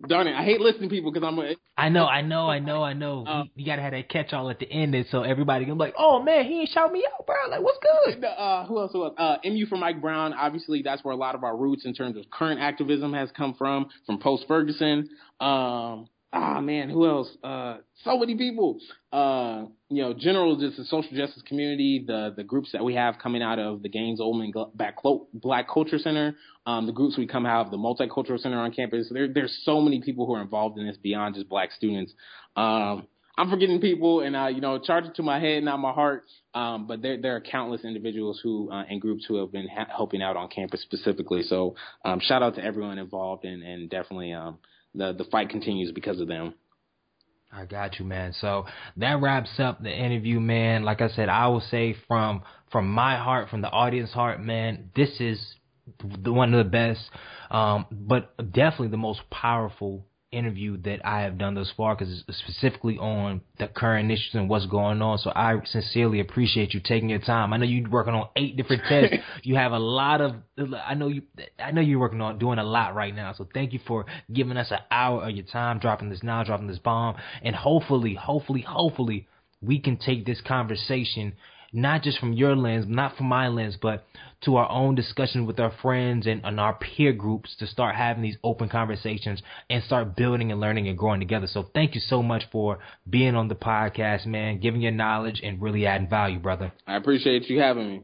darn 0.06 0.26
it, 0.26 0.34
I 0.34 0.44
hate 0.44 0.60
listening 0.60 0.90
to 0.90 0.94
people 0.94 1.10
because 1.10 1.26
I'm. 1.26 1.38
A, 1.38 1.54
I 1.78 1.88
know, 1.88 2.04
I 2.04 2.20
know, 2.20 2.48
I 2.48 2.58
know, 2.58 2.82
I 2.82 2.92
know. 2.92 3.24
You, 3.26 3.62
you, 3.62 3.66
gotta 3.66 3.80
have 3.80 3.92
that 3.92 4.10
catch 4.10 4.34
all 4.34 4.50
at 4.50 4.58
the 4.58 4.70
end, 4.70 4.94
and 4.94 5.06
so 5.10 5.22
everybody 5.22 5.64
can 5.64 5.74
be 5.74 5.78
like, 5.78 5.94
"Oh 5.98 6.22
man, 6.22 6.44
he 6.44 6.60
ain't 6.60 6.68
shout 6.68 6.92
me 6.92 7.04
out, 7.10 7.26
bro. 7.26 7.36
Like, 7.48 7.62
what's 7.62 7.78
good?" 7.78 8.22
Uh, 8.22 8.66
who 8.66 8.78
else? 8.78 8.92
Who 8.92 9.04
else? 9.04 9.14
Uh, 9.16 9.36
MU 9.44 9.64
for 9.64 9.76
Mike 9.76 10.02
Brown. 10.02 10.34
Obviously, 10.34 10.82
that's 10.82 11.02
where 11.02 11.14
a 11.14 11.18
lot 11.18 11.34
of 11.34 11.42
our 11.42 11.56
roots 11.56 11.86
in 11.86 11.94
terms 11.94 12.18
of 12.18 12.24
current 12.30 12.60
activism 12.60 13.14
has 13.14 13.30
come 13.34 13.54
from, 13.54 13.86
from 14.04 14.18
post 14.18 14.44
Ferguson. 14.46 15.08
Um, 15.40 16.08
ah 16.32 16.60
man, 16.60 16.88
who 16.88 17.06
else? 17.06 17.28
Uh, 17.42 17.78
so 18.04 18.18
many 18.18 18.36
people. 18.36 18.78
Uh, 19.12 19.64
you 19.88 20.02
know, 20.02 20.12
general 20.12 20.56
just 20.56 20.76
the 20.76 20.84
social 20.84 21.10
justice 21.16 21.42
community, 21.46 22.04
the 22.06 22.34
the 22.36 22.44
groups 22.44 22.72
that 22.72 22.84
we 22.84 22.94
have 22.94 23.18
coming 23.22 23.42
out 23.42 23.58
of 23.58 23.82
the 23.82 23.88
Gaines 23.88 24.20
Oldham 24.20 24.52
Black, 24.74 25.68
Culture 25.68 25.98
Center, 25.98 26.36
um, 26.66 26.86
the 26.86 26.92
groups 26.92 27.16
we 27.16 27.26
come 27.26 27.46
out 27.46 27.66
of 27.66 27.70
the 27.70 27.78
Multicultural 27.78 28.38
Center 28.38 28.58
on 28.58 28.72
campus. 28.72 29.08
There, 29.10 29.32
there's 29.32 29.58
so 29.62 29.80
many 29.80 30.00
people 30.02 30.26
who 30.26 30.34
are 30.34 30.42
involved 30.42 30.78
in 30.78 30.86
this 30.86 30.96
beyond 30.96 31.34
just 31.34 31.48
Black 31.48 31.72
students. 31.72 32.12
Um, 32.56 33.06
I'm 33.38 33.50
forgetting 33.50 33.80
people, 33.80 34.20
and 34.20 34.34
uh, 34.34 34.46
you 34.46 34.62
know, 34.62 34.78
charge 34.78 35.04
it 35.04 35.14
to 35.16 35.22
my 35.22 35.38
head, 35.38 35.62
not 35.62 35.78
my 35.78 35.92
heart. 35.92 36.24
Um, 36.54 36.86
but 36.86 37.02
there, 37.02 37.20
there 37.20 37.36
are 37.36 37.40
countless 37.40 37.84
individuals 37.84 38.40
who 38.42 38.70
uh, 38.70 38.84
and 38.88 39.00
groups 39.00 39.26
who 39.26 39.36
have 39.36 39.52
been 39.52 39.68
ha- 39.68 39.88
helping 39.94 40.22
out 40.22 40.36
on 40.36 40.48
campus 40.48 40.80
specifically. 40.82 41.42
So, 41.42 41.76
um, 42.04 42.18
shout 42.20 42.42
out 42.42 42.54
to 42.54 42.64
everyone 42.64 42.98
involved, 42.98 43.44
and, 43.44 43.62
and 43.62 43.90
definitely 43.90 44.32
um, 44.32 44.58
the 44.96 45.12
the 45.12 45.24
fight 45.24 45.50
continues 45.50 45.92
because 45.92 46.20
of 46.20 46.28
them. 46.28 46.54
I 47.52 47.64
got 47.64 47.98
you, 47.98 48.04
man. 48.04 48.32
So 48.40 48.66
that 48.96 49.20
wraps 49.20 49.58
up 49.58 49.82
the 49.82 49.90
interview, 49.90 50.40
man. 50.40 50.82
Like 50.82 51.00
I 51.00 51.08
said, 51.08 51.28
I 51.28 51.46
will 51.48 51.60
say 51.60 51.96
from 52.08 52.42
from 52.70 52.90
my 52.90 53.16
heart, 53.16 53.48
from 53.48 53.62
the 53.62 53.70
audience 53.70 54.10
heart, 54.10 54.42
man, 54.42 54.90
this 54.94 55.20
is 55.20 55.40
the 56.22 56.32
one 56.32 56.52
of 56.52 56.64
the 56.64 56.70
best, 56.70 57.00
um, 57.50 57.86
but 57.90 58.36
definitely 58.52 58.88
the 58.88 58.96
most 58.96 59.20
powerful 59.30 60.04
interview 60.32 60.76
that 60.82 61.06
I 61.06 61.22
have 61.22 61.38
done 61.38 61.54
thus 61.54 61.72
far 61.76 61.94
because 61.94 62.24
it's 62.28 62.38
specifically 62.38 62.98
on 62.98 63.40
the 63.58 63.68
current 63.68 64.10
issues 64.10 64.34
and 64.34 64.48
what's 64.48 64.66
going 64.66 65.00
on. 65.00 65.18
So 65.18 65.30
I 65.34 65.56
sincerely 65.64 66.20
appreciate 66.20 66.74
you 66.74 66.80
taking 66.80 67.10
your 67.10 67.20
time. 67.20 67.52
I 67.52 67.56
know 67.56 67.64
you're 67.64 67.88
working 67.88 68.14
on 68.14 68.28
eight 68.36 68.56
different 68.56 68.82
tests. 68.88 69.16
you 69.42 69.54
have 69.54 69.72
a 69.72 69.78
lot 69.78 70.20
of. 70.20 70.34
I 70.84 70.94
know 70.94 71.08
you. 71.08 71.22
I 71.58 71.70
know 71.70 71.80
you're 71.80 72.00
working 72.00 72.20
on 72.20 72.38
doing 72.38 72.58
a 72.58 72.64
lot 72.64 72.94
right 72.94 73.14
now. 73.14 73.32
So 73.34 73.48
thank 73.54 73.72
you 73.72 73.80
for 73.86 74.06
giving 74.32 74.56
us 74.56 74.70
an 74.70 74.78
hour 74.90 75.28
of 75.28 75.30
your 75.30 75.46
time, 75.46 75.78
dropping 75.78 76.10
this 76.10 76.22
now, 76.22 76.42
dropping 76.44 76.66
this 76.66 76.78
bomb, 76.78 77.16
and 77.42 77.54
hopefully, 77.54 78.14
hopefully, 78.14 78.62
hopefully, 78.62 79.28
we 79.62 79.78
can 79.80 79.96
take 79.96 80.26
this 80.26 80.40
conversation 80.46 81.34
not 81.76 82.02
just 82.02 82.18
from 82.18 82.32
your 82.32 82.56
lens, 82.56 82.86
not 82.88 83.16
from 83.16 83.26
my 83.26 83.48
lens, 83.48 83.76
but 83.80 84.06
to 84.44 84.56
our 84.56 84.70
own 84.70 84.94
discussion 84.94 85.46
with 85.46 85.60
our 85.60 85.72
friends 85.82 86.26
and, 86.26 86.40
and 86.42 86.58
our 86.58 86.74
peer 86.74 87.12
groups 87.12 87.54
to 87.58 87.66
start 87.66 87.94
having 87.94 88.22
these 88.22 88.38
open 88.42 88.68
conversations 88.68 89.42
and 89.68 89.84
start 89.84 90.16
building 90.16 90.50
and 90.50 90.58
learning 90.58 90.88
and 90.88 90.96
growing 90.96 91.20
together. 91.20 91.46
So 91.46 91.68
thank 91.74 91.94
you 91.94 92.00
so 92.00 92.22
much 92.22 92.44
for 92.50 92.78
being 93.08 93.34
on 93.34 93.48
the 93.48 93.54
podcast, 93.54 94.24
man, 94.24 94.58
giving 94.58 94.80
your 94.80 94.92
knowledge 94.92 95.40
and 95.44 95.60
really 95.60 95.84
adding 95.86 96.08
value, 96.08 96.38
brother. 96.38 96.72
I 96.86 96.96
appreciate 96.96 97.50
you 97.50 97.60
having 97.60 97.88
me. 97.88 98.02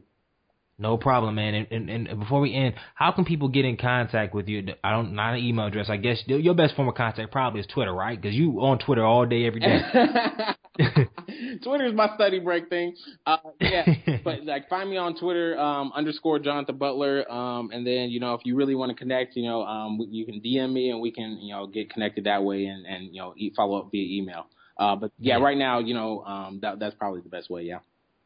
No 0.77 0.97
problem, 0.97 1.35
man. 1.35 1.53
And, 1.53 1.89
and, 1.89 2.07
and, 2.07 2.19
before 2.19 2.41
we 2.41 2.53
end, 2.53 2.75
how 2.93 3.11
can 3.11 3.25
people 3.25 3.47
get 3.47 3.65
in 3.65 3.77
contact 3.77 4.35
with 4.35 4.47
you? 4.47 4.73
I 4.83 4.91
don't, 4.91 5.13
not 5.13 5.33
an 5.33 5.39
email 5.43 5.65
address. 5.65 5.89
I 5.89 5.97
guess 5.97 6.21
your 6.27 6.53
best 6.53 6.75
form 6.75 6.87
of 6.87 6.95
contact 6.95 7.31
probably 7.31 7.61
is 7.61 7.67
Twitter, 7.67 7.93
right? 7.93 8.19
Because 8.19 8.35
you 8.35 8.59
on 8.61 8.79
Twitter 8.79 9.03
all 9.03 9.25
day, 9.25 9.45
every 9.45 9.61
day. 9.61 9.79
Twitter 11.63 11.85
is 11.85 11.93
my 11.93 12.13
study 12.15 12.39
break 12.39 12.67
thing. 12.67 12.95
Uh, 13.25 13.37
yeah, 13.59 13.85
but 14.23 14.43
like 14.43 14.67
find 14.69 14.89
me 14.89 14.97
on 14.97 15.15
Twitter 15.15 15.57
um, 15.59 15.91
underscore 15.95 16.39
Jonathan 16.39 16.77
Butler, 16.77 17.29
um, 17.31 17.69
and 17.71 17.85
then 17.85 18.09
you 18.09 18.19
know 18.19 18.33
if 18.33 18.41
you 18.43 18.55
really 18.55 18.75
want 18.75 18.89
to 18.89 18.95
connect, 18.95 19.35
you 19.35 19.43
know 19.43 19.63
um, 19.63 19.99
you 20.09 20.25
can 20.25 20.41
DM 20.41 20.73
me 20.73 20.89
and 20.89 20.99
we 20.99 21.11
can 21.11 21.37
you 21.41 21.53
know 21.53 21.67
get 21.67 21.91
connected 21.91 22.23
that 22.23 22.43
way 22.43 22.65
and 22.65 22.85
and 22.85 23.13
you 23.13 23.21
know 23.21 23.35
follow 23.55 23.79
up 23.79 23.91
via 23.91 24.21
email. 24.21 24.47
Uh, 24.77 24.95
but 24.95 25.11
yeah, 25.19 25.37
yeah, 25.37 25.43
right 25.43 25.57
now 25.57 25.79
you 25.79 25.93
know 25.93 26.23
um, 26.23 26.59
that 26.61 26.79
that's 26.79 26.95
probably 26.95 27.21
the 27.21 27.29
best 27.29 27.49
way. 27.49 27.63
Yeah. 27.63 27.79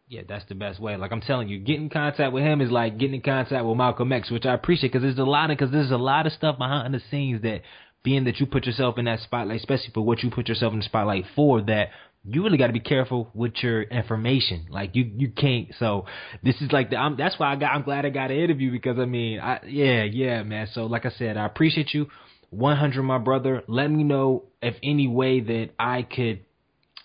Yeah, 0.09 0.21
that's 0.25 0.45
the 0.45 0.55
best 0.55 0.79
way. 0.79 0.95
Like 0.95 1.11
I'm 1.11 1.19
telling 1.19 1.49
you, 1.49 1.59
getting 1.59 1.83
in 1.83 1.89
contact 1.89 2.31
with 2.31 2.41
him 2.41 2.61
is 2.61 2.71
like 2.71 2.97
getting 2.97 3.15
in 3.15 3.21
contact 3.21 3.65
with 3.65 3.75
Malcolm 3.75 4.09
X, 4.13 4.31
which 4.31 4.45
I 4.45 4.53
appreciate 4.53 4.93
because 4.93 5.03
there's 5.03 5.17
a 5.17 5.29
lot 5.29 5.51
of 5.51 5.57
because 5.57 5.69
there's 5.69 5.91
a 5.91 5.97
lot 5.97 6.25
of 6.25 6.31
stuff 6.31 6.57
behind 6.57 6.93
the 6.93 7.01
scenes 7.11 7.41
that 7.41 7.63
being 8.03 8.23
that 8.23 8.39
you 8.39 8.45
put 8.45 8.65
yourself 8.65 8.97
in 8.97 9.03
that 9.03 9.19
spotlight, 9.19 9.59
especially 9.59 9.91
for 9.93 9.99
what 9.99 10.23
you 10.23 10.29
put 10.29 10.47
yourself 10.47 10.71
in 10.71 10.79
the 10.79 10.85
spotlight 10.85 11.25
for, 11.35 11.61
that 11.63 11.89
you 12.29 12.43
really 12.43 12.57
got 12.57 12.67
to 12.67 12.73
be 12.73 12.79
careful 12.79 13.29
with 13.33 13.53
your 13.61 13.83
information. 13.83 14.65
Like 14.69 14.95
you, 14.95 15.09
you 15.15 15.29
can't. 15.29 15.69
So 15.79 16.05
this 16.43 16.55
is 16.61 16.71
like 16.71 16.89
the. 16.89 16.97
I'm, 16.97 17.15
that's 17.15 17.39
why 17.39 17.53
I 17.53 17.55
got. 17.55 17.71
I'm 17.71 17.83
glad 17.83 18.05
I 18.05 18.09
got 18.09 18.31
an 18.31 18.37
interview 18.37 18.71
because 18.71 18.99
I 18.99 19.05
mean, 19.05 19.39
I 19.39 19.61
yeah, 19.65 20.03
yeah, 20.03 20.43
man. 20.43 20.67
So 20.73 20.85
like 20.85 21.05
I 21.05 21.11
said, 21.11 21.37
I 21.37 21.45
appreciate 21.45 21.93
you, 21.93 22.07
100, 22.49 23.03
my 23.03 23.17
brother. 23.17 23.63
Let 23.67 23.89
me 23.89 24.03
know 24.03 24.45
if 24.61 24.75
any 24.83 25.07
way 25.07 25.39
that 25.39 25.69
I 25.79 26.03
could 26.03 26.41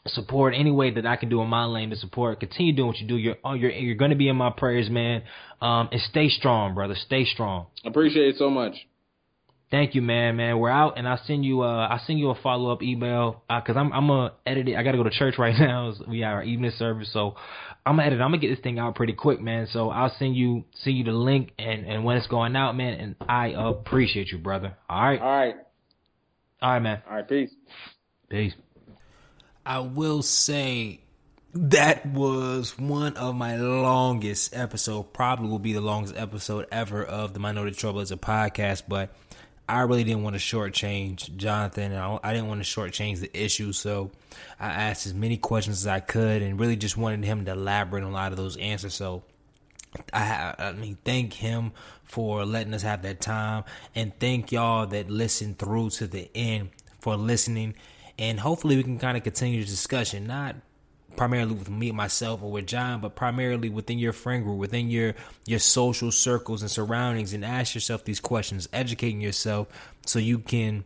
support 0.07 0.55
any 0.57 0.73
way 0.73 0.91
that 0.93 1.07
I 1.07 1.17
can 1.17 1.29
do 1.29 1.41
in 1.43 1.49
my 1.49 1.65
lane 1.67 1.91
to 1.91 1.97
support. 1.97 2.41
Continue 2.41 2.75
doing 2.75 2.89
what 2.89 2.99
you 2.99 3.07
do. 3.07 3.17
You're 3.17 3.37
oh, 3.45 3.55
you're 3.55 3.71
you're 3.71 3.95
going 3.95 4.11
to 4.11 4.17
be 4.17 4.29
in 4.29 4.37
my 4.37 4.51
prayers, 4.51 4.91
man. 4.91 5.23
Um, 5.61 5.89
and 5.93 6.01
stay 6.11 6.29
strong, 6.29 6.75
brother. 6.75 6.97
Stay 7.07 7.25
strong. 7.25 7.67
Appreciate 7.85 8.29
it 8.29 8.37
so 8.39 8.51
much. 8.51 8.75
Thank 9.73 9.95
you, 9.95 10.03
man, 10.03 10.37
man. 10.37 10.59
We're 10.59 10.69
out, 10.69 10.99
and 10.99 11.09
I'll 11.09 11.21
send 11.27 11.47
you. 11.47 11.63
Uh, 11.63 11.89
I'll 11.89 12.03
send 12.07 12.19
you 12.19 12.29
a 12.29 12.35
follow 12.43 12.71
up 12.71 12.83
email 12.83 13.43
because 13.49 13.75
uh, 13.75 13.79
I'm 13.79 13.91
I'm 13.91 14.07
gonna 14.07 14.33
edit 14.45 14.69
it. 14.69 14.77
I 14.77 14.83
gotta 14.83 14.99
go 14.99 15.03
to 15.03 15.11
church 15.11 15.37
right 15.39 15.59
now. 15.59 15.95
We 16.07 16.21
have 16.21 16.35
our 16.35 16.43
evening 16.43 16.73
service, 16.77 17.11
so 17.11 17.37
I'm 17.87 17.97
gonna 17.97 18.07
edit. 18.07 18.21
I'm 18.21 18.29
gonna 18.29 18.39
get 18.39 18.51
this 18.51 18.63
thing 18.63 18.79
out 18.79 18.95
pretty 18.97 19.15
quick, 19.15 19.41
man. 19.41 19.67
So 19.73 19.89
I'll 19.89 20.15
send 20.19 20.37
you 20.37 20.67
send 20.85 20.99
you 20.99 21.05
the 21.05 21.13
link 21.13 21.53
and 21.59 21.87
and 21.87 22.05
when 22.05 22.19
it's 22.19 22.27
going 22.27 22.55
out, 22.55 22.77
man. 22.77 23.01
And 23.01 23.17
I 23.27 23.55
appreciate 23.57 24.31
you, 24.31 24.37
brother. 24.37 24.77
All 24.91 25.03
right. 25.03 25.21
All 25.21 25.27
right. 25.27 25.55
All 26.61 26.71
right, 26.71 26.79
man. 26.83 27.03
All 27.09 27.17
right. 27.17 27.27
Peace. 27.27 27.51
Peace. 28.29 28.53
I 29.65 29.79
will 29.79 30.21
say 30.21 31.01
that 31.55 32.05
was 32.05 32.79
one 32.79 33.17
of 33.17 33.35
my 33.35 33.57
longest 33.57 34.55
episode. 34.55 35.15
Probably 35.15 35.49
will 35.49 35.59
be 35.59 35.73
the 35.73 35.81
longest 35.81 36.15
episode 36.15 36.67
ever 36.71 37.03
of 37.03 37.33
the 37.33 37.41
Minority 37.41 37.75
Trailblazer 37.75 38.21
podcast. 38.21 38.83
But 38.87 39.15
I 39.69 39.81
really 39.83 40.05
didn't 40.05 40.23
want 40.23 40.35
to 40.35 40.41
shortchange 40.41 41.37
Jonathan. 41.37 41.93
I 41.95 42.33
didn't 42.33 42.49
want 42.49 42.65
to 42.65 42.69
shortchange 42.69 43.21
the 43.21 43.31
issue, 43.35 43.73
so 43.73 44.11
I 44.59 44.69
asked 44.69 45.07
as 45.07 45.15
many 45.15 45.37
questions 45.37 45.79
as 45.79 45.87
I 45.87 46.01
could, 46.01 46.43
and 46.43 46.59
really 46.59 46.77
just 46.77 46.97
wanted 46.97 47.25
him 47.25 47.45
to 47.45 47.53
elaborate 47.53 48.03
on 48.03 48.11
a 48.11 48.13
lot 48.13 48.33
of 48.33 48.39
those 48.39 48.57
answers. 48.57 48.95
So 48.95 49.23
I, 50.13 50.55
I 50.59 50.73
mean, 50.73 50.99
thank 51.05 51.35
him 51.35 51.73
for 52.05 52.45
letting 52.45 52.75
us 52.75 52.83
have 52.83 53.03
that 53.03 53.21
time, 53.21 53.65
and 53.95 54.13
thank 54.19 54.53
y'all 54.53 54.87
that 54.89 55.11
listened 55.11 55.59
through 55.59 55.91
to 55.91 56.07
the 56.07 56.31
end 56.35 56.71
for 57.01 57.17
listening. 57.17 57.75
And 58.19 58.41
hopefully, 58.41 58.77
we 58.77 58.83
can 58.83 58.99
kind 58.99 59.17
of 59.17 59.23
continue 59.23 59.61
the 59.61 59.67
discussion, 59.67 60.27
not 60.27 60.57
primarily 61.17 61.55
with 61.55 61.71
me 61.71 61.93
myself 61.93 62.43
or 62.43 62.51
with 62.51 62.67
John, 62.67 63.01
but 63.01 63.15
primarily 63.15 63.69
within 63.69 63.99
your 63.99 64.13
friend 64.13 64.45
group, 64.45 64.59
within 64.59 64.91
your 64.91 65.15
your 65.47 65.59
social 65.59 66.11
circles 66.11 66.63
and 66.63 66.71
surroundings, 66.71 67.33
and 67.33 67.45
ask 67.45 67.75
yourself 67.75 68.05
these 68.05 68.21
questions, 68.21 68.69
educating 68.73 69.21
yourself 69.21 69.69
so 70.07 70.19
you 70.19 70.39
can 70.39 70.85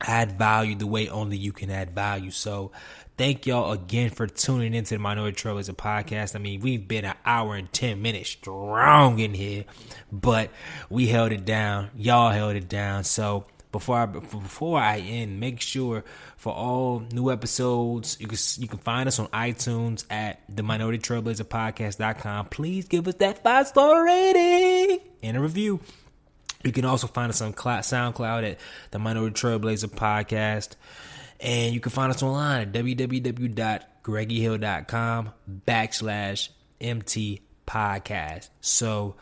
add 0.00 0.32
value 0.32 0.74
the 0.74 0.86
way 0.86 1.08
only 1.08 1.36
you 1.36 1.52
can 1.52 1.70
add 1.70 1.94
value. 1.94 2.30
So 2.30 2.72
thank 3.16 3.46
y'all 3.46 3.72
again 3.72 4.10
for 4.10 4.26
tuning 4.26 4.74
into 4.74 4.94
the 4.94 4.98
Minority 4.98 5.36
Trailblazer 5.36 5.76
podcast. 5.76 6.34
I 6.34 6.38
mean, 6.38 6.60
we've 6.60 6.86
been 6.86 7.04
an 7.04 7.14
hour 7.24 7.54
and 7.54 7.72
10 7.72 8.02
minutes 8.02 8.30
strong 8.30 9.18
in 9.18 9.34
here, 9.34 9.64
but 10.12 10.50
we 10.90 11.06
held 11.06 11.32
it 11.32 11.44
down. 11.44 11.90
Y'all 11.96 12.30
held 12.30 12.56
it 12.56 12.68
down. 12.68 13.04
So 13.04 13.46
before 13.74 13.96
I 13.96 14.06
before 14.06 14.78
I 14.78 14.98
end, 14.98 15.40
make 15.40 15.60
sure 15.60 16.04
for 16.36 16.52
all 16.52 17.02
new 17.12 17.32
episodes, 17.32 18.16
you 18.20 18.28
can 18.28 18.38
you 18.58 18.68
can 18.68 18.78
find 18.78 19.08
us 19.08 19.18
on 19.18 19.26
iTunes 19.28 20.04
at 20.08 20.42
the 20.48 20.62
Minority 20.62 20.98
Trailblazer 20.98 21.42
Podcast.com. 21.42 22.50
Please 22.50 22.86
give 22.86 23.08
us 23.08 23.16
that 23.16 23.42
five 23.42 23.66
star 23.66 24.04
rating 24.04 25.00
and 25.24 25.36
a 25.36 25.40
review. 25.40 25.80
You 26.62 26.70
can 26.70 26.84
also 26.84 27.08
find 27.08 27.30
us 27.30 27.42
on 27.42 27.52
SoundCloud 27.52 28.52
at 28.52 28.60
the 28.92 29.00
Minority 29.00 29.34
Trailblazer 29.34 29.90
Podcast. 29.90 30.76
And 31.40 31.74
you 31.74 31.80
can 31.80 31.90
find 31.90 32.12
us 32.12 32.22
online 32.22 32.68
at 32.68 32.72
www.greggyhill.com 32.72 35.30
backslash 35.66 36.48
MT 36.80 37.40
podcast. 37.66 38.50
So 38.60 39.16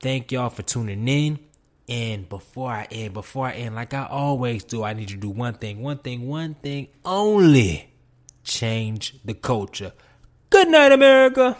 thank 0.00 0.32
y'all 0.32 0.48
for 0.48 0.62
tuning 0.62 1.06
in. 1.06 1.47
And 1.88 2.28
before 2.28 2.70
I 2.70 2.86
end, 2.90 3.14
before 3.14 3.46
I 3.46 3.52
end, 3.52 3.74
like 3.74 3.94
I 3.94 4.06
always 4.06 4.64
do, 4.64 4.82
I 4.84 4.92
need 4.92 5.08
to 5.08 5.16
do 5.16 5.30
one 5.30 5.54
thing, 5.54 5.80
one 5.80 5.98
thing, 5.98 6.28
one 6.28 6.54
thing 6.54 6.88
only. 7.04 7.94
Change 8.44 9.18
the 9.24 9.34
culture. 9.34 9.92
Good 10.50 10.68
night, 10.68 10.92
America. 10.92 11.56